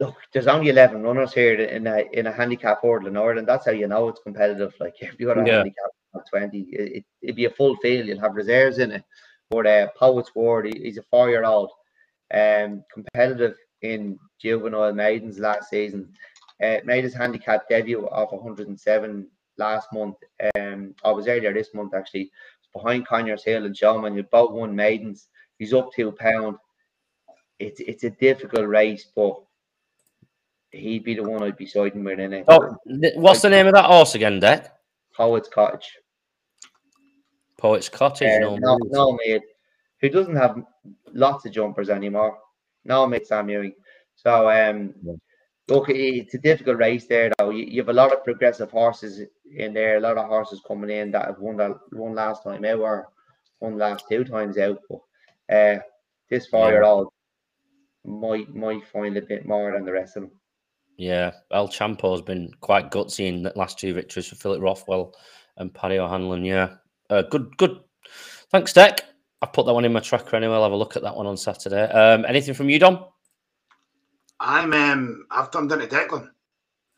Look, 0.00 0.16
there's 0.32 0.46
only 0.46 0.70
11 0.70 1.02
runners 1.02 1.34
here 1.34 1.54
in 1.54 1.86
a 1.86 2.04
in 2.12 2.26
a 2.26 2.32
handicap 2.32 2.80
hurdle 2.82 3.08
in 3.08 3.16
Ireland. 3.16 3.48
That's 3.48 3.66
how 3.66 3.72
you 3.72 3.88
know 3.88 4.08
it's 4.08 4.20
competitive. 4.20 4.72
Like 4.78 4.94
if 5.00 5.18
you 5.18 5.26
got 5.26 5.38
a 5.38 5.46
yeah. 5.46 5.56
handicap 5.56 5.90
20. 6.30 6.60
It, 6.70 7.04
would 7.22 7.36
be 7.36 7.44
a 7.46 7.50
full 7.50 7.76
field. 7.76 8.06
You'll 8.06 8.20
have 8.20 8.34
reserves 8.34 8.78
in 8.78 8.92
it. 8.92 9.04
But 9.50 9.66
uh, 9.66 9.88
Poets 9.96 10.34
Ward, 10.34 10.66
he, 10.66 10.80
he's 10.82 10.98
a 10.98 11.02
four 11.10 11.30
year 11.30 11.44
old, 11.44 11.70
um, 12.32 12.84
competitive 12.92 13.56
in 13.82 14.18
juvenile 14.40 14.92
maidens 14.92 15.38
last 15.38 15.70
season. 15.70 16.08
Uh, 16.62 16.78
made 16.84 17.04
his 17.04 17.14
handicap 17.14 17.68
debut 17.68 18.06
of 18.06 18.32
107 18.32 19.26
last 19.58 19.92
month. 19.92 20.16
Um, 20.56 20.94
I 21.04 21.12
was 21.12 21.28
earlier 21.28 21.52
this 21.52 21.74
month 21.74 21.94
actually. 21.94 22.30
Behind 22.74 23.06
Conyers 23.06 23.44
Hill 23.44 23.64
and 23.64 23.76
Showman. 23.76 24.14
You 24.14 24.24
both 24.24 24.52
won 24.52 24.74
maidens. 24.74 25.28
He's 25.58 25.72
up 25.72 25.90
two 25.94 26.12
pound. 26.12 26.56
It's 27.58 27.80
it's 27.80 28.04
a 28.04 28.10
difficult 28.10 28.68
race, 28.68 29.06
but 29.16 29.36
he'd 30.70 31.04
be 31.04 31.14
the 31.14 31.22
one 31.22 31.42
I'd 31.42 31.56
be 31.56 31.66
siding 31.66 32.04
with 32.04 32.20
in 32.20 32.32
it. 32.32 32.44
Oh, 32.46 32.76
what's 33.16 33.42
the 33.42 33.50
name 33.50 33.66
of 33.66 33.74
that 33.74 33.86
horse 33.86 34.14
again, 34.14 34.40
Dec? 34.40 34.68
Poets 35.14 35.48
Cottage. 35.48 35.90
Poets 37.56 37.88
Cottage. 37.88 38.42
Uh, 38.42 38.56
no, 38.56 38.78
no, 38.90 39.18
mate. 39.24 39.42
Who 40.00 40.08
doesn't 40.08 40.36
have 40.36 40.62
lots 41.12 41.44
of 41.44 41.52
jumpers 41.52 41.90
anymore? 41.90 42.38
No, 42.84 43.06
mate, 43.06 43.26
Sam 43.26 43.48
Ewing. 43.48 43.74
So, 44.14 44.50
um, 44.50 44.94
yeah. 45.02 45.14
look, 45.68 45.88
it's 45.88 46.34
a 46.34 46.38
difficult 46.38 46.78
race 46.78 47.06
there, 47.06 47.30
though. 47.38 47.50
You, 47.50 47.64
you, 47.64 47.80
have 47.80 47.88
a 47.88 47.92
lot 47.92 48.12
of 48.12 48.24
progressive 48.24 48.70
horses 48.70 49.22
in 49.54 49.74
there, 49.74 49.96
a 49.96 50.00
lot 50.00 50.18
of 50.18 50.26
horses 50.26 50.62
coming 50.66 50.90
in 50.90 51.10
that 51.12 51.26
have 51.26 51.38
won 51.38 51.56
that 51.58 51.76
one 51.90 52.14
last 52.14 52.42
time 52.42 52.64
out. 52.64 52.80
Or 52.80 53.08
one 53.58 53.78
last 53.78 54.04
two 54.08 54.24
times 54.24 54.58
out. 54.58 54.80
But 54.88 55.54
uh, 55.54 55.78
this 56.30 56.46
four 56.46 56.70
year 56.70 56.84
old 56.84 57.08
might 58.04 58.54
might 58.54 58.86
find 58.86 59.16
a 59.16 59.22
bit 59.22 59.46
more 59.46 59.72
than 59.72 59.84
the 59.84 59.92
rest 59.92 60.16
of 60.16 60.24
them. 60.24 60.32
Yeah, 60.96 61.32
El 61.52 61.68
Champo's 61.68 62.22
been 62.22 62.50
quite 62.60 62.90
gutsy 62.90 63.28
in 63.28 63.42
the 63.44 63.52
last 63.54 63.78
two 63.78 63.94
victories 63.94 64.28
for 64.28 64.34
Philip 64.34 64.60
Rothwell 64.60 65.14
and 65.56 65.72
Paddy 65.72 65.98
O'Hanlon. 65.98 66.44
Yeah, 66.44 66.74
uh, 67.08 67.22
good, 67.22 67.56
good. 67.56 67.80
Thanks, 68.50 68.72
Dec. 68.72 69.00
I 69.40 69.46
put 69.46 69.66
that 69.66 69.72
one 69.72 69.84
in 69.84 69.92
my 69.92 70.00
tracker 70.00 70.36
anyway. 70.36 70.54
I'll 70.54 70.64
have 70.64 70.72
a 70.72 70.76
look 70.76 70.96
at 70.96 71.02
that 71.02 71.16
one 71.16 71.26
on 71.26 71.36
Saturday. 71.36 71.84
Um, 71.84 72.24
anything 72.26 72.54
from 72.54 72.68
you, 72.68 72.78
Dom? 72.78 73.04
I'm 74.40 74.72
um, 74.72 75.26
I've 75.30 75.50
turned 75.50 75.70
into 75.70 75.86
Declan. 75.86 76.28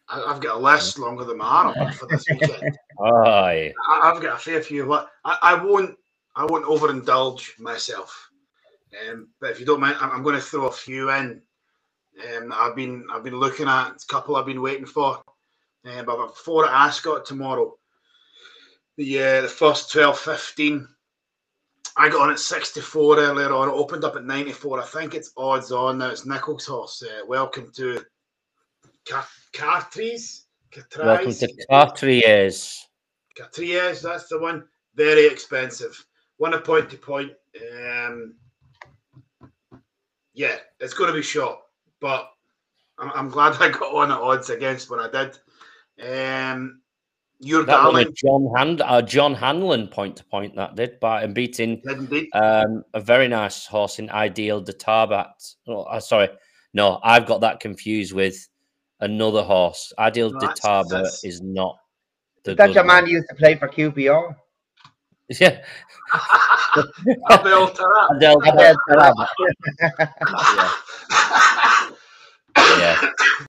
I, 0.08 0.32
have 0.32 0.40
got 0.40 0.56
a 0.56 0.58
list 0.58 0.98
longer 0.98 1.24
than 1.24 1.38
my 1.38 1.44
arm 1.44 1.92
for 1.92 2.06
this 2.06 2.24
weekend. 2.28 2.76
Aye. 3.00 3.72
I, 3.88 4.12
have 4.12 4.22
got 4.22 4.36
a 4.36 4.38
fair 4.38 4.62
few. 4.62 4.86
What 4.86 5.08
I, 5.24 5.38
I 5.42 5.54
won't, 5.54 5.96
I 6.34 6.44
won't 6.44 6.64
overindulge 6.64 7.58
myself. 7.58 8.30
Um, 9.08 9.28
but 9.40 9.50
if 9.50 9.60
you 9.60 9.66
don't 9.66 9.80
mind, 9.80 9.96
I'm, 10.00 10.10
I'm 10.10 10.22
going 10.22 10.34
to 10.34 10.40
throw 10.40 10.66
a 10.66 10.72
few 10.72 11.10
in. 11.10 11.40
Um, 12.36 12.52
I've 12.54 12.74
been, 12.74 13.06
I've 13.12 13.22
been 13.22 13.38
looking 13.38 13.68
at 13.68 13.90
a 13.90 14.06
couple. 14.08 14.36
I've 14.36 14.46
been 14.46 14.62
waiting 14.62 14.86
for. 14.86 15.22
Um, 15.84 16.04
but 16.04 16.12
I've 16.12 16.28
got 16.28 16.36
four 16.36 16.66
at 16.66 16.72
Ascot 16.72 17.24
tomorrow. 17.24 17.76
The 18.96 19.22
uh, 19.22 19.40
the 19.42 19.48
first 19.48 19.92
12, 19.92 20.18
15 20.18 20.88
I 21.96 22.08
got 22.08 22.22
on 22.22 22.30
at 22.30 22.38
64 22.38 23.18
earlier 23.18 23.52
on. 23.52 23.68
It 23.68 23.72
opened 23.72 24.04
up 24.04 24.16
at 24.16 24.24
94. 24.24 24.80
I 24.80 24.84
think 24.84 25.14
it's 25.14 25.32
odds 25.36 25.72
on 25.72 25.98
now. 25.98 26.10
It's 26.10 26.26
Nicholls 26.26 26.66
horse. 26.66 27.02
Uh, 27.02 27.26
welcome 27.26 27.70
to 27.76 28.04
Cartries. 29.52 30.44
Welcome 30.98 31.32
to 31.32 31.66
Cartries. 31.68 32.76
Cartries, 33.36 34.02
that's 34.02 34.28
the 34.28 34.38
one. 34.38 34.64
Very 34.94 35.26
expensive. 35.26 36.04
One 36.36 36.54
a 36.54 36.60
point 36.60 36.90
to 36.90 36.96
point. 36.96 37.32
Um, 37.56 38.34
yeah, 40.32 40.56
it's 40.78 40.94
going 40.94 41.10
to 41.10 41.16
be 41.16 41.22
short, 41.22 41.58
but 42.00 42.30
I'm, 42.98 43.10
I'm, 43.14 43.28
glad 43.28 43.52
I 43.60 43.70
got 43.70 43.94
on 43.94 44.12
at 44.12 44.18
odds 44.18 44.50
against 44.50 44.90
when 44.90 45.00
I 45.00 45.10
did. 45.10 45.38
Um, 46.00 46.79
your 47.40 47.64
that 47.64 47.72
darling 47.72 48.12
John 48.14 48.50
Hand, 48.54 48.82
uh, 48.82 49.02
John 49.02 49.34
Hanlon 49.34 49.88
point 49.88 50.16
to 50.16 50.24
point 50.24 50.54
that 50.56 50.76
did, 50.76 51.00
by 51.00 51.22
and 51.22 51.34
beating 51.34 51.82
um, 52.34 52.84
a 52.94 53.00
very 53.00 53.28
nice 53.28 53.66
horse 53.66 53.98
in 53.98 54.10
Ideal 54.10 54.60
de 54.60 54.72
Tarbat. 54.72 55.54
Oh, 55.66 55.82
uh, 55.82 56.00
sorry, 56.00 56.28
no, 56.74 57.00
I've 57.02 57.26
got 57.26 57.40
that 57.40 57.60
confused 57.60 58.12
with 58.12 58.48
another 59.00 59.42
horse. 59.42 59.92
Ideal 59.98 60.30
no, 60.30 60.40
de 60.40 60.48
Tarbat 60.48 61.24
is 61.24 61.40
not. 61.40 61.78
The 62.44 62.54
that 62.54 62.74
your 62.74 62.84
man 62.84 63.06
used 63.06 63.28
to 63.30 63.34
play 63.34 63.56
for 63.56 63.68
QPR. 63.68 64.36
Yeah. 65.38 65.60
Adel 67.30 67.70
Taarabt. 67.70 68.16
Adel 68.16 68.40
Taarabt. 68.40 69.28
yeah. 72.56 73.00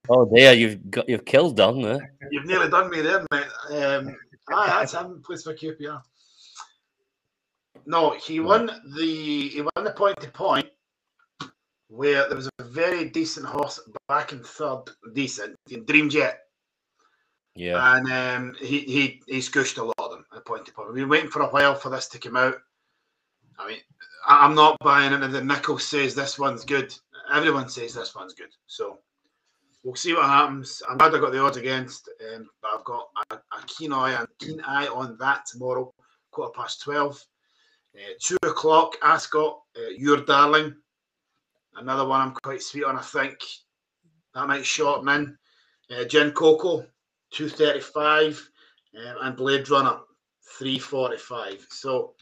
Oh 0.07 0.31
dear, 0.31 0.53
you've 0.53 0.91
got 0.91 1.09
you've 1.09 1.25
killed 1.25 1.57
Don 1.57 1.81
there. 1.81 2.13
You've 2.31 2.45
nearly 2.45 2.69
done 2.69 2.89
me 2.89 3.01
there, 3.01 3.25
mate. 3.31 3.45
Um, 3.71 4.15
ah, 4.49 4.79
that's 4.79 4.93
him. 4.93 5.21
Plays 5.21 5.43
for 5.43 5.53
QPR. 5.53 6.01
No, 7.85 8.11
he 8.11 8.39
won 8.39 8.71
the 8.95 9.49
he 9.49 9.61
won 9.61 9.83
the 9.83 9.91
point 9.91 10.19
to 10.21 10.29
point 10.31 10.67
where 11.89 12.27
there 12.27 12.37
was 12.37 12.49
a 12.59 12.63
very 12.63 13.09
decent 13.09 13.45
horse 13.45 13.81
back 14.07 14.31
in 14.31 14.41
third, 14.43 14.83
decent 15.13 15.57
in 15.69 15.83
Dream 15.83 16.09
Jet. 16.09 16.39
Yeah, 17.55 17.97
and 17.97 18.09
um, 18.11 18.55
he 18.61 18.79
he 18.79 19.21
he 19.27 19.39
squished 19.39 19.77
a 19.77 19.83
lot 19.83 19.95
of 19.99 20.11
them 20.11 20.25
at 20.33 20.45
point 20.45 20.65
to 20.67 20.71
point. 20.71 20.87
We've 20.87 21.03
been 21.03 21.09
waiting 21.09 21.29
for 21.29 21.41
a 21.41 21.49
while 21.49 21.75
for 21.75 21.89
this 21.89 22.07
to 22.09 22.19
come 22.19 22.37
out. 22.37 22.55
I 23.59 23.67
mean, 23.67 23.79
I'm 24.25 24.55
not 24.55 24.77
buying 24.79 25.11
into 25.11 25.27
the 25.27 25.43
Nicholls 25.43 25.85
says 25.85 26.15
this 26.15 26.39
one's 26.39 26.63
good. 26.63 26.95
Everyone 27.33 27.67
says 27.67 27.93
this 27.93 28.15
one's 28.15 28.33
good. 28.33 28.51
So 28.67 28.99
we'll 29.83 29.95
see 29.95 30.13
what 30.13 30.25
happens. 30.25 30.81
I'm 30.89 30.97
glad 30.97 31.15
I 31.15 31.19
got 31.19 31.31
the 31.31 31.41
odds 31.41 31.57
against, 31.57 32.09
um, 32.33 32.47
but 32.61 32.71
I've 32.75 32.83
got 32.83 33.07
a, 33.31 33.35
a, 33.35 33.65
keen 33.67 33.93
eye 33.93 34.19
and 34.19 34.27
keen 34.39 34.61
eye 34.61 34.87
on 34.87 35.17
that 35.19 35.45
tomorrow, 35.45 35.93
quarter 36.31 36.53
past 36.55 36.81
twelve. 36.81 37.23
Uh, 37.95 38.13
two 38.21 38.37
o'clock, 38.43 38.95
Ascot, 39.01 39.59
uh, 39.77 39.89
your 39.97 40.23
darling. 40.23 40.75
Another 41.75 42.07
one 42.07 42.21
I'm 42.21 42.33
quite 42.33 42.61
sweet 42.61 42.85
on. 42.85 42.97
I 42.97 43.01
think 43.01 43.37
that 44.33 44.47
might 44.47 44.65
shorten 44.65 45.09
in. 45.09 45.37
Uh, 45.89 46.05
Gin 46.05 46.31
Coco, 46.31 46.85
two 47.31 47.49
thirty-five, 47.49 48.41
um, 48.97 49.15
and 49.21 49.35
Blade 49.35 49.69
Runner, 49.69 49.99
three 50.57 50.79
forty-five. 50.79 51.65
So 51.69 52.13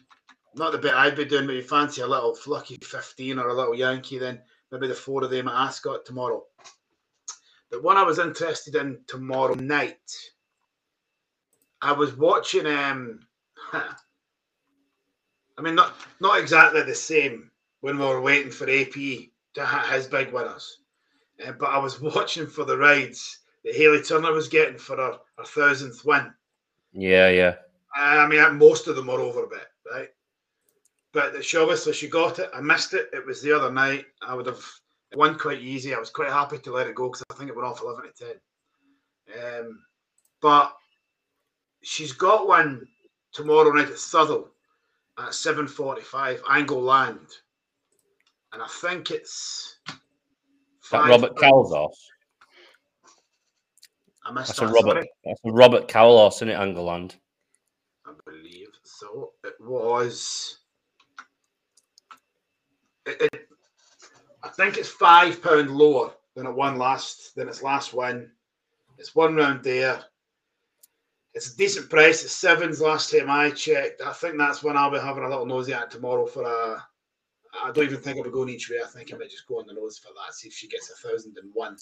not 0.56 0.72
the 0.72 0.78
bit 0.80 0.94
I'd 0.94 1.16
be 1.16 1.26
doing, 1.26 1.46
but 1.46 1.56
you 1.56 1.62
fancy 1.62 2.02
a 2.02 2.08
little 2.08 2.34
flucky 2.34 2.78
fifteen 2.84 3.38
or 3.38 3.50
a 3.50 3.54
little 3.54 3.76
Yankee, 3.76 4.18
then 4.18 4.42
maybe 4.72 4.88
the 4.88 4.96
four 4.96 5.24
of 5.24 5.30
them 5.30 5.48
at 5.48 5.68
Ascot 5.68 6.06
tomorrow. 6.06 6.44
The 7.72 7.82
one 7.82 7.98
I 7.98 8.04
was 8.04 8.20
interested 8.20 8.76
in 8.76 9.00
tomorrow 9.08 9.54
night, 9.54 10.12
I 11.82 11.92
was 11.92 12.16
watching. 12.16 12.66
Um, 12.66 13.20
I 13.74 15.62
mean, 15.62 15.76
not 15.76 15.96
not 16.20 16.40
exactly 16.40 16.82
the 16.84 16.96
same 16.96 17.52
when 17.82 18.00
we 18.00 18.06
were 18.06 18.22
waiting 18.22 18.52
for 18.52 18.70
AP 18.70 18.94
to 18.94 19.66
hit 19.66 19.94
his 19.94 20.08
big 20.08 20.32
winners, 20.32 20.80
uh, 21.46 21.52
but 21.54 21.70
I 21.70 21.78
was 21.78 22.02
watching 22.02 22.48
for 22.48 22.66
the 22.66 22.78
rides 22.78 23.40
that 23.64 23.76
Hayley 23.76 24.02
Turner 24.02 24.32
was 24.32 24.48
getting 24.48 24.78
for 24.78 24.98
her, 24.98 25.18
her 25.38 25.46
thousandth 25.46 26.04
win. 26.06 26.34
Yeah, 26.92 27.30
yeah. 27.30 27.56
I 27.96 28.28
mean, 28.28 28.58
most 28.58 28.88
of 28.88 28.96
them 28.96 29.08
were 29.08 29.20
over 29.20 29.44
a 29.44 29.48
bit, 29.48 29.68
right? 29.92 30.10
But 31.12 31.44
she 31.44 31.58
obviously 31.58 31.94
she 31.94 32.08
got 32.08 32.40
it. 32.40 32.50
I 32.54 32.62
missed 32.62 32.94
it. 32.94 33.10
It 33.14 33.26
was 33.26 33.42
the 33.42 33.52
other 33.52 33.72
night. 33.72 34.06
I 34.22 34.36
would 34.36 34.46
have 34.46 34.64
won 35.16 35.38
quite 35.38 35.62
easy. 35.62 35.94
I 35.94 36.00
was 36.00 36.10
quite 36.10 36.30
happy 36.30 36.58
to 36.60 36.72
let 36.72 36.88
it 36.88 36.96
go 36.96 37.08
because 37.08 37.24
I 37.32 37.34
think 37.34 37.50
it 37.50 37.56
went 37.56 37.68
off 37.68 37.82
eleven 37.82 38.04
to 38.04 38.12
ten. 38.14 38.36
Um, 39.44 39.80
but 40.42 40.76
she's 41.82 42.14
got 42.14 42.48
one 42.48 42.88
tomorrow 43.32 43.72
night 43.72 43.90
at 43.90 43.98
Southwell 43.98 44.52
at 45.18 45.34
seven 45.34 45.68
forty-five. 45.68 46.42
Angle 46.50 46.82
Land, 46.82 47.28
and 48.54 48.62
I 48.62 48.68
think 48.68 49.12
it's 49.12 49.80
that 50.92 51.10
Robert 51.10 51.38
Cowell's. 51.38 51.74
I 54.26 54.32
missed 54.32 54.48
that's 54.48 54.60
that, 54.60 54.70
a 54.70 54.72
Robert. 54.72 54.92
Sorry. 54.92 55.12
That's 55.26 55.42
a 55.46 55.52
Robert 55.52 55.88
Cowell 55.88 56.28
isn't 56.28 56.50
it, 56.50 56.54
Angle 56.54 56.86
Land? 56.86 57.16
I 58.06 58.12
believe 58.26 58.68
so. 58.84 59.32
It 59.44 59.56
was. 59.60 60.60
It, 63.06 63.22
it, 63.34 63.48
I 64.44 64.50
think 64.50 64.78
it's 64.78 64.90
five 64.90 65.42
pound 65.42 65.72
lower 65.72 66.12
than 66.36 66.46
it 66.46 66.56
won 66.56 66.78
last 66.78 67.36
than 67.36 67.50
its 67.50 67.62
last 67.62 67.94
win. 67.94 68.32
It's 68.98 69.16
one 69.16 69.36
round 69.36 69.64
there. 69.64 70.04
It's 71.34 71.54
a 71.54 71.58
decent 71.58 71.90
price. 71.90 72.24
It's 72.24 72.36
sevens 72.36 72.82
last 72.82 73.12
time 73.12 73.30
I 73.30 73.52
checked. 73.52 74.02
I 74.02 74.14
think 74.14 74.38
that's 74.38 74.64
when 74.64 74.78
I'll 74.78 74.92
be 74.92 75.00
having 75.00 75.24
a 75.24 75.30
little 75.30 75.46
nosy 75.46 75.74
at 75.74 75.92
tomorrow 75.92 76.26
for 76.26 76.44
a. 76.44 76.84
I 77.64 77.72
don't 77.72 77.86
even 77.86 78.02
think 78.02 78.18
I'll 78.18 78.24
be 78.24 78.30
going 78.30 78.50
each 78.50 78.70
way. 78.70 78.78
I 78.84 78.88
think 78.88 79.14
I 79.14 79.18
might 79.18 79.30
just 79.30 79.48
go 79.48 79.60
on 79.60 79.68
the 79.68 79.74
nose 79.74 79.98
for 79.98 80.10
that. 80.10 80.34
See 80.34 80.48
if 80.48 80.54
she 80.54 80.68
gets 80.68 80.92
a 80.92 81.08
thousand 81.08 81.38
and 81.42 81.52
one, 81.54 81.78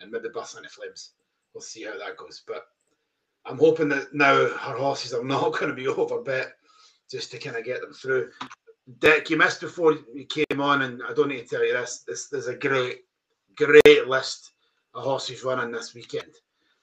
and 0.00 0.10
maybe 0.10 0.28
bust 0.32 0.56
any 0.58 0.68
flames. 0.68 1.12
We'll 1.54 1.62
see 1.62 1.84
how 1.84 1.98
that 1.98 2.16
goes. 2.16 2.42
But 2.46 2.64
I'm 3.44 3.58
hoping 3.58 3.88
that 3.90 4.14
now 4.14 4.34
her 4.34 4.76
horses 4.76 5.12
are 5.12 5.24
not 5.24 5.52
going 5.52 5.68
to 5.68 5.74
be 5.74 5.88
over 5.88 6.22
bet 6.22 6.52
just 7.10 7.30
to 7.32 7.38
kind 7.38 7.56
of 7.56 7.64
get 7.64 7.80
them 7.80 7.92
through. 7.92 8.30
Dick, 8.98 9.30
you 9.30 9.36
missed 9.36 9.60
before 9.60 9.96
you 10.14 10.26
came 10.26 10.60
on, 10.60 10.82
and 10.82 11.02
I 11.08 11.12
don't 11.12 11.28
need 11.28 11.42
to 11.42 11.48
tell 11.48 11.64
you 11.64 11.72
this. 11.72 12.04
This 12.06 12.28
there's 12.28 12.48
a 12.48 12.56
great, 12.56 13.00
great 13.56 14.08
list 14.08 14.52
of 14.94 15.04
horses 15.04 15.44
running 15.44 15.70
this 15.70 15.94
weekend. 15.94 16.32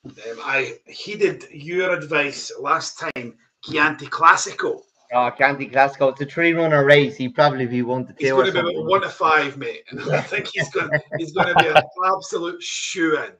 Um, 0.06 0.40
I 0.42 0.78
heeded 0.86 1.46
your 1.52 1.94
advice 1.94 2.52
last 2.60 3.00
time, 3.00 3.38
Chianti 3.66 4.08
Classico. 4.08 4.82
Oh, 5.12 5.32
Chianti 5.32 5.70
Classico. 5.70 6.12
It's 6.12 6.22
a 6.22 6.26
three 6.26 6.54
runner 6.54 6.86
race. 6.86 7.18
He 7.18 7.28
probably 7.28 7.66
be 7.66 7.82
one 7.82 8.06
to 8.08 8.14
two. 8.14 8.42
He's 8.42 8.54
going 8.54 8.66
to 8.66 8.72
be 8.72 8.78
one 8.78 9.02
to 9.02 9.10
five, 9.10 9.58
mate. 9.58 9.84
And 9.90 10.02
I 10.12 10.22
think 10.22 10.50
he's 10.54 10.70
going 10.70 10.90
he's 11.18 11.34
going 11.34 11.48
to 11.48 11.56
be 11.56 11.68
an 11.68 11.84
absolute 12.06 12.62
shoe 12.62 13.18
in. 13.18 13.32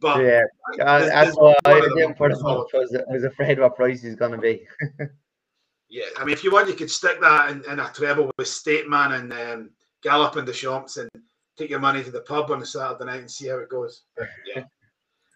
But 0.00 0.22
yeah, 0.22 0.42
that's 0.76 1.36
I 1.64 1.80
didn't 1.80 1.98
him 1.98 2.14
I 2.18 3.12
was 3.12 3.24
afraid 3.24 3.58
of 3.58 3.62
what 3.62 3.76
price 3.76 4.02
he's 4.02 4.16
going 4.16 4.32
to 4.32 4.38
be. 4.38 4.66
Yeah, 5.92 6.06
I 6.16 6.24
mean, 6.24 6.32
if 6.32 6.42
you 6.42 6.50
want, 6.50 6.68
you 6.68 6.74
could 6.74 6.90
stick 6.90 7.20
that 7.20 7.50
in, 7.50 7.62
in 7.70 7.78
a 7.78 7.92
treble 7.92 8.30
with 8.38 8.48
State 8.48 8.88
Man 8.88 9.12
and 9.12 9.30
um, 9.30 9.70
Gallop 10.02 10.38
in 10.38 10.46
the 10.46 10.52
shops 10.52 10.96
and 10.96 11.10
take 11.58 11.68
your 11.68 11.80
money 11.80 12.02
to 12.02 12.10
the 12.10 12.22
pub 12.22 12.50
on 12.50 12.62
a 12.62 12.66
Saturday 12.66 13.04
night 13.04 13.20
and 13.20 13.30
see 13.30 13.48
how 13.48 13.58
it 13.58 13.68
goes. 13.68 14.04
But, 14.16 14.28
yeah, 14.46 14.64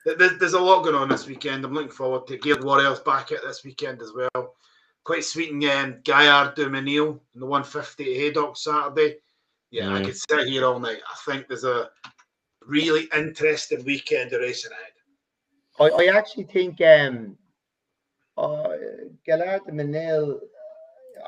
there's, 0.06 0.38
there's 0.38 0.54
a 0.54 0.60
lot 0.60 0.82
going 0.82 0.94
on 0.94 1.10
this 1.10 1.26
weekend. 1.26 1.62
I'm 1.62 1.74
looking 1.74 1.90
forward 1.90 2.26
to 2.28 2.38
Gaelic 2.38 2.64
Warriors 2.64 3.00
back 3.00 3.32
at 3.32 3.42
this 3.42 3.64
weekend 3.66 4.00
as 4.00 4.12
well. 4.14 4.54
Quite 5.04 5.24
sweet 5.24 5.52
and 5.52 5.62
um, 5.62 6.00
Gaillard 6.04 6.54
du 6.54 6.70
Mesnil 6.70 7.20
in 7.34 7.40
the 7.40 7.44
150 7.44 8.04
at 8.04 8.16
Haydock 8.18 8.56
Saturday. 8.56 9.16
Yeah, 9.70 9.84
mm. 9.84 10.00
I 10.00 10.04
could 10.04 10.16
sit 10.16 10.48
here 10.48 10.64
all 10.64 10.80
night. 10.80 11.00
I 11.06 11.30
think 11.30 11.48
there's 11.48 11.64
a 11.64 11.90
really 12.64 13.08
interesting 13.14 13.84
weekend 13.84 14.32
of 14.32 14.40
racing 14.40 14.72
ahead. 14.72 15.92
I, 15.92 16.04
I 16.04 16.16
actually 16.16 16.44
think 16.44 16.80
um, 16.80 17.36
uh, 18.36 18.68
Gaillard 19.24 19.62
du 19.66 20.40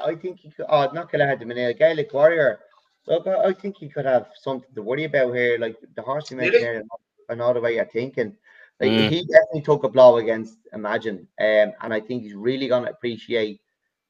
I 0.01 0.15
think 0.15 0.41
he 0.41 0.51
could. 0.51 0.67
Oh, 0.69 0.89
not 0.93 1.11
gonna 1.11 1.27
have 1.27 1.41
the 1.41 1.47
Manila 1.47 1.75
Gaelic 1.75 2.13
Warrior. 2.13 2.61
Look, 3.07 3.27
I, 3.27 3.49
I, 3.49 3.53
think 3.53 3.77
he 3.79 3.89
could 3.89 4.05
have 4.05 4.29
something 4.41 4.69
to 4.75 4.83
worry 4.83 5.05
about 5.05 5.35
here. 5.35 5.59
Like 5.59 5.77
the 5.97 6.03
horse 6.03 6.31
you 6.31 6.37
mentioned 6.37 6.63
here, 6.63 6.85
another 7.29 7.61
way 7.61 7.77
you're 7.77 7.87
thinking. 7.87 8.37
Like 8.81 8.91
mm. 8.91 9.09
he 9.09 9.25
definitely 9.25 9.63
took 9.63 9.85
a 9.85 9.89
blow 9.89 10.19
against 10.19 10.59
Imagine, 10.73 11.27
um, 11.41 11.73
and 11.81 11.93
I 11.93 12.01
think 12.01 12.23
he's 12.23 12.35
really 12.35 12.69
gonna 12.69 12.91
appreciate 12.91 13.61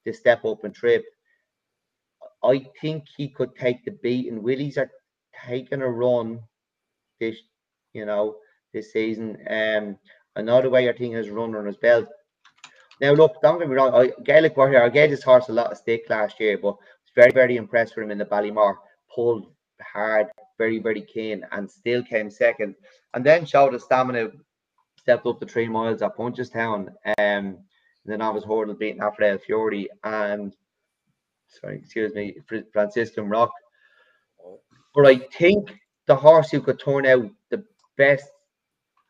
the 0.05 0.13
step 0.13 0.45
up 0.45 0.65
and 0.65 0.75
trip. 0.75 1.05
I 2.43 2.67
think 2.81 3.05
he 3.17 3.29
could 3.29 3.55
take 3.57 3.85
the 3.85 3.93
beat, 3.93 4.31
and 4.31 4.43
Willies 4.43 4.79
are 4.79 4.91
taking 5.47 5.83
a 5.83 5.89
run 5.89 6.41
this, 7.21 7.37
you 7.93 8.05
know, 8.05 8.37
this 8.73 8.93
season. 8.93 9.39
Um, 9.49 9.99
another 10.37 10.71
way 10.71 10.89
I 10.89 10.93
think 10.93 11.15
has 11.15 11.31
run 11.31 11.55
on 11.55 11.67
his 11.67 11.77
belt. 11.77 12.09
Now, 13.01 13.13
look, 13.13 13.41
don't 13.43 13.59
get 13.59 13.69
me 13.69 13.75
wrong. 13.75 13.95
I, 13.95 14.11
Gaelic 14.25 14.57
Warrior, 14.57 14.83
I 14.83 14.89
gave 14.89 15.11
this 15.11 15.23
horse 15.23 15.49
a 15.49 15.53
lot 15.53 15.71
of 15.71 15.79
stick 15.79 16.05
last 16.09 16.41
year, 16.41 16.59
but 16.59 16.77
very, 17.15 17.33
very 17.33 17.57
impressed 17.57 17.97
with 17.97 18.05
him 18.05 18.11
in 18.11 18.19
the 18.19 18.25
Ballymore. 18.25 18.77
Pulled 19.15 19.47
hard, 19.81 20.27
very, 20.57 20.79
very 20.79 21.03
keen, 21.03 21.45
and 21.53 21.71
still 21.71 22.03
came 22.03 22.31
second. 22.31 22.75
And 23.15 23.25
then 23.25 23.47
showed 23.47 23.75
the 23.75 23.81
stamina, 23.81 24.29
stepped 24.99 25.27
up 25.27 25.41
the 25.41 25.47
three 25.47 25.69
miles 25.69 26.03
at 26.03 26.17
Punchestown. 26.17 26.89
Um, 27.19 27.59
and 28.09 28.15
then 28.15 28.23
I 28.23 28.31
was 28.31 28.45
hurdle 28.45 28.75
beating 28.75 29.01
Alfred 29.01 29.43
Fiore 29.43 29.89
and 30.03 30.55
sorry, 31.49 31.79
excuse 31.79 32.15
me, 32.15 32.37
Franciscan 32.73 33.29
Rock. 33.29 33.51
But 34.95 35.07
I 35.07 35.19
think 35.37 35.75
the 36.07 36.17
horse 36.17 36.51
who 36.51 36.61
could 36.61 36.81
turn 36.81 37.07
out 37.07 37.31
the 37.51 37.65
best 37.97 38.31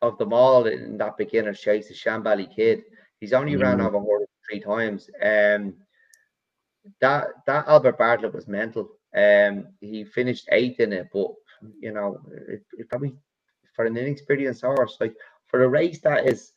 of 0.01 0.17
them 0.17 0.33
all 0.33 0.65
in 0.65 0.97
that 0.97 1.17
beginner's 1.17 1.59
chase 1.59 1.89
is 1.89 1.97
Shanbally 1.97 2.53
Kid. 2.53 2.83
He's 3.19 3.33
only 3.33 3.53
mm. 3.53 3.61
ran 3.61 3.81
over 3.81 3.99
hurdle 3.99 4.29
three 4.49 4.59
times. 4.59 5.09
Um, 5.21 5.75
that 7.01 7.27
that 7.45 7.67
Albert 7.67 7.97
Bartlett 7.97 8.33
was 8.33 8.47
mental. 8.47 8.89
Um, 9.15 9.67
he 9.81 10.03
finished 10.03 10.47
eighth 10.51 10.79
in 10.79 10.93
it, 10.93 11.09
but 11.13 11.31
you 11.79 11.91
know, 11.91 12.19
it, 12.47 12.63
it 12.77 12.89
probably 12.89 13.15
for 13.75 13.85
an 13.85 13.97
inexperienced 13.97 14.61
horse, 14.61 14.97
like 14.99 15.15
for 15.47 15.63
a 15.63 15.69
race 15.69 15.99
that 16.01 16.27
is 16.27 16.53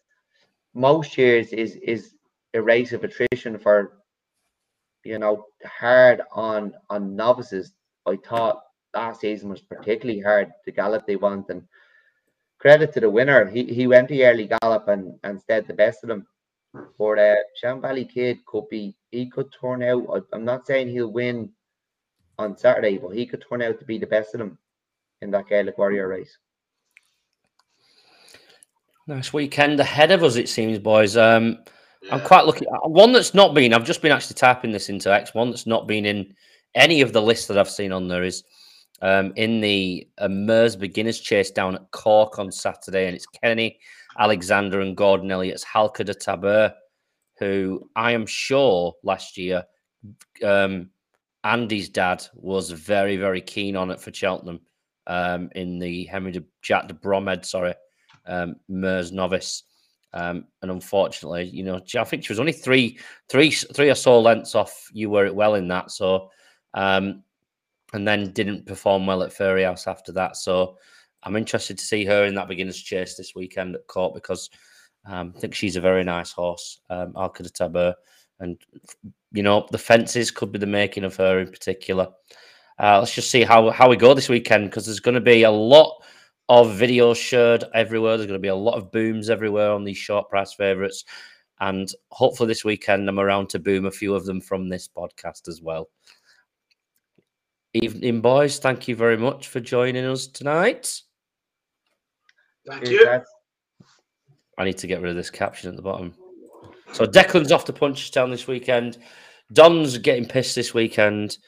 most 0.75 1.17
years 1.19 1.53
is 1.53 1.77
is 1.77 2.15
a 2.55 2.63
race 2.63 2.93
of 2.93 3.05
attrition 3.05 3.59
for 3.59 3.99
you 5.05 5.19
know 5.19 5.47
hard 5.65 6.23
on 6.33 6.73
on 6.91 7.17
novices. 7.17 7.73
I 8.07 8.17
thought 8.17 8.63
last 8.95 9.21
season 9.21 9.51
was 9.51 9.61
particularly 9.61 10.21
hard. 10.21 10.53
The 10.65 10.73
gallop 10.73 11.07
they 11.07 11.17
want 11.17 11.49
and 11.49 11.63
credit 12.59 12.93
to 12.93 13.01
the 13.01 13.11
winner. 13.11 13.49
He 13.49 13.65
he 13.65 13.87
went 13.87 14.09
the 14.09 14.25
early 14.25 14.49
gallop 14.61 14.89
and 14.89 15.19
and 15.25 15.41
stayed 15.41 15.67
the 15.67 15.75
best 15.75 16.05
of 16.05 16.09
them. 16.09 16.27
But 16.73 17.19
uh, 17.19 17.37
Shanbally 17.63 18.09
Kid 18.09 18.45
could 18.47 18.69
be 18.69 18.97
he 19.11 19.29
could 19.29 19.53
turn 19.53 19.83
out. 19.83 20.27
I'm 20.33 20.45
not 20.45 20.67
saying 20.67 20.89
he'll 20.89 21.13
win 21.13 21.51
on 22.39 22.57
Saturday, 22.57 22.99
but 22.99 23.11
he 23.11 23.27
could 23.27 23.45
turn 23.47 23.63
out 23.63 23.79
to 23.79 23.85
be 23.85 23.99
the 23.99 24.07
best 24.07 24.35
of 24.35 24.39
them 24.39 24.59
in 25.21 25.31
that 25.33 25.49
Gaelic 25.49 25.77
Warrior 25.79 26.09
race. 26.09 26.39
Nice 29.07 29.33
weekend 29.33 29.81
ahead 29.81 30.11
of 30.13 30.23
us, 30.23 30.37
it 30.37 30.49
seems, 30.49 30.79
boys. 30.79 31.17
Um, 31.17 31.59
yeah. 32.03 32.15
I'm 32.15 32.21
quite 32.21 32.47
looking. 32.47 32.69
Uh, 32.69 32.89
one 32.89 33.13
that's 33.13 33.35
not 33.35 33.55
been. 33.55 33.75
I've 33.75 33.85
just 33.85 34.01
been 34.01 34.13
actually 34.13 34.35
typing 34.35 34.73
this 34.73 34.89
into 34.89 35.13
X. 35.13 35.35
One 35.35 35.51
that's 35.51 35.67
not 35.67 35.87
been 35.87 36.07
in 36.07 36.35
any 36.75 37.01
of 37.01 37.13
the 37.13 37.21
lists 37.21 37.49
that 37.49 37.59
I've 37.59 37.69
seen 37.69 37.93
on 37.93 38.09
there 38.09 38.23
is 38.23 38.45
um, 39.03 39.33
in 39.37 39.61
the 39.61 40.09
uh, 40.19 40.29
Mers 40.29 40.77
Beginners 40.77 41.21
Chase 41.21 41.51
down 41.51 41.75
at 41.75 41.91
Cork 41.91 42.39
on 42.39 42.51
Saturday, 42.51 43.07
and 43.07 43.15
it's 43.15 43.27
Kenny 43.27 43.79
Alexander 44.19 44.81
and 44.81 44.97
Gordon 44.97 45.31
Elliott's 45.31 45.65
Halka 45.65 46.05
de 46.05 46.15
Tabeur, 46.15 46.73
who 47.39 47.89
I 47.97 48.13
am 48.13 48.27
sure 48.27 48.95
last 49.03 49.37
year 49.37 49.65
um, 50.45 50.91
Andy's 51.45 51.89
dad 51.89 52.27
was 52.35 52.71
very, 52.71 53.17
very 53.17 53.41
keen 53.41 53.77
on 53.77 53.91
it 53.91 54.01
for 54.01 54.13
Cheltenham 54.13 54.61
um, 55.07 55.51
in 55.55 55.79
the 55.79 56.05
Henry 56.05 56.33
de 56.33 56.45
Jack 56.63 56.89
de 56.89 56.95
Bromhead, 56.95 57.45
sorry, 57.45 57.75
um, 58.27 58.57
Mers 58.69 59.13
novice. 59.13 59.65
Um, 60.15 60.45
and 60.61 60.71
unfortunately, 60.71 61.45
you 61.45 61.65
know, 61.65 61.81
I 61.99 62.05
think 62.05 62.25
she 62.25 62.33
was 62.33 62.41
only 62.41 62.53
three, 62.53 62.99
three, 63.29 63.51
three 63.51 63.91
or 63.91 63.95
so 63.95 64.21
lengths 64.21 64.55
off. 64.55 64.89
You 64.93 65.09
were 65.09 65.27
it 65.27 65.35
well 65.35 65.55
in 65.55 65.69
that, 65.69 65.91
so 65.91 66.29
um, 66.75 67.23
and 67.95 68.07
then 68.07 68.33
didn't 68.33 68.67
perform 68.67 69.07
well 69.07 69.23
at 69.23 69.33
Fairyhouse 69.33 69.87
after 69.87 70.13
that. 70.13 70.37
So 70.37 70.77
I'm 71.23 71.37
interested 71.37 71.79
to 71.79 71.85
see 71.85 72.05
her 72.05 72.25
in 72.25 72.35
that 72.35 72.49
beginner's 72.49 72.81
chase 72.81 73.17
this 73.17 73.35
weekend 73.35 73.75
at 73.75 73.87
Court 73.87 74.15
because 74.15 74.51
um, 75.07 75.33
I 75.37 75.41
think 75.41 75.55
she's 75.55 75.77
a 75.77 75.81
very 75.81 76.05
nice 76.05 76.33
horse, 76.33 76.81
um, 76.91 77.15
Tabeur. 77.15 77.95
And, 78.41 78.61
you 79.33 79.43
know, 79.43 79.67
the 79.71 79.79
fences 79.79 80.31
could 80.31 80.51
be 80.51 80.59
the 80.59 80.67
making 80.67 81.05
of 81.05 81.17
her 81.17 81.41
in 81.41 81.49
particular. 81.49 82.09
Uh, 82.79 82.99
let's 82.99 83.15
just 83.15 83.31
see 83.31 83.43
how, 83.43 83.71
how 83.71 83.89
we 83.89 83.97
go 83.97 84.15
this 84.15 84.29
weekend 84.29 84.69
because 84.69 84.87
there's 84.87 85.01
going 85.01 85.15
to 85.15 85.21
be 85.21 85.45
a 85.45 85.51
lot 85.51 86.03
of 86.49 86.69
videos 86.69 87.17
shared 87.17 87.65
everywhere. 87.75 88.17
There's 88.17 88.27
going 88.27 88.41
to 88.41 88.43
be 88.43 88.49
a 88.49 88.55
lot 88.55 88.77
of 88.77 88.91
booms 88.91 89.31
everywhere 89.31 89.71
on 89.71 89.85
these 89.85 89.99
short 89.99 90.29
price 90.29 90.53
favourites. 90.53 91.05
And 91.61 91.89
hopefully 92.11 92.49
this 92.49 92.65
weekend 92.65 93.09
I'm 93.09 93.21
around 93.21 93.49
to 93.51 93.61
boom 93.61 93.87
a 93.87 93.91
few 93.91 94.15
of 94.15 94.25
them 94.25 94.41
from 94.41 94.69
this 94.69 94.89
podcast 94.89 95.47
as 95.47 95.63
well. 95.63 95.89
Evening, 97.75 98.21
boys. 98.21 98.59
Thank 98.59 98.89
you 98.89 98.97
very 98.97 99.17
much 99.17 99.49
for 99.49 99.61
joining 99.61 100.05
us 100.05 100.27
tonight. 100.27 101.03
Thank 102.67 102.89
you. 102.89 103.21
I 104.59 104.65
need 104.65 104.79
to 104.79 104.87
get 104.87 105.01
rid 105.01 105.11
of 105.11 105.17
this 105.17 105.31
caption 105.31 105.71
at 105.71 105.77
the 105.77 105.83
bottom. 105.83 106.15
So 106.93 107.07
Declan's 107.07 107.53
off 107.53 107.65
to 107.67 107.73
Punchestown 107.73 108.31
this 108.31 108.47
weekend. 108.47 108.99
Don's 109.53 109.99
getting 109.99 110.27
pissed 110.27 110.55
this 110.55 110.75
weekend. 110.75 111.39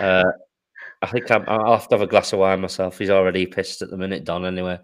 Uh, 0.00 0.24
I 1.02 1.06
think 1.06 1.30
i 1.30 1.36
will 1.36 1.72
have 1.72 1.88
to 1.88 1.94
have 1.96 2.02
a 2.02 2.06
glass 2.06 2.32
of 2.32 2.38
wine 2.38 2.62
myself. 2.62 2.98
He's 2.98 3.10
already 3.10 3.44
pissed 3.44 3.82
at 3.82 3.90
the 3.90 3.96
minute, 3.96 4.24
Don. 4.24 4.46
Anyway, 4.46 4.78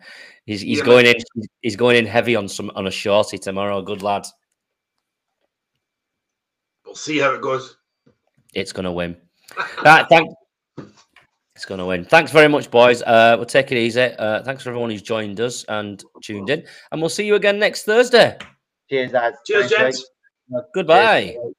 he's 0.45 0.61
he's 0.61 0.79
yeah, 0.79 0.85
going 0.85 1.07
in. 1.07 1.15
He's 1.63 1.77
going 1.77 1.97
in 1.97 2.05
heavy 2.05 2.37
on 2.37 2.47
some 2.47 2.71
on 2.75 2.87
a 2.87 2.91
shorty 2.91 3.39
tomorrow. 3.39 3.81
Good 3.81 4.03
lad. 4.03 4.27
We'll 6.85 6.95
see 6.95 7.19
how 7.19 7.33
it 7.33 7.41
goes. 7.41 7.79
It's 8.53 8.73
going 8.73 8.85
to 8.85 8.93
win. 8.93 9.17
right, 9.85 10.07
thank, 10.11 10.29
it's 11.61 11.66
going 11.66 11.78
to 11.78 11.85
win. 11.85 12.07
Thanks 12.07 12.32
very 12.32 12.49
much, 12.49 12.70
boys. 12.70 13.03
Uh, 13.03 13.35
we'll 13.37 13.45
take 13.45 13.70
it 13.70 13.77
easy. 13.77 14.01
Uh, 14.01 14.43
thanks 14.43 14.62
for 14.62 14.70
everyone 14.70 14.89
who's 14.89 15.03
joined 15.03 15.39
us 15.43 15.62
and 15.65 16.03
tuned 16.23 16.49
in. 16.49 16.65
And 16.91 17.03
we'll 17.03 17.11
see 17.11 17.27
you 17.27 17.35
again 17.35 17.59
next 17.59 17.82
Thursday. 17.82 18.39
Cheers, 18.89 19.12
lads. 19.12 19.37
Cheers, 19.47 19.69
gents. 19.69 20.11
Goodbye. 20.73 21.32
Cheers. 21.32 21.55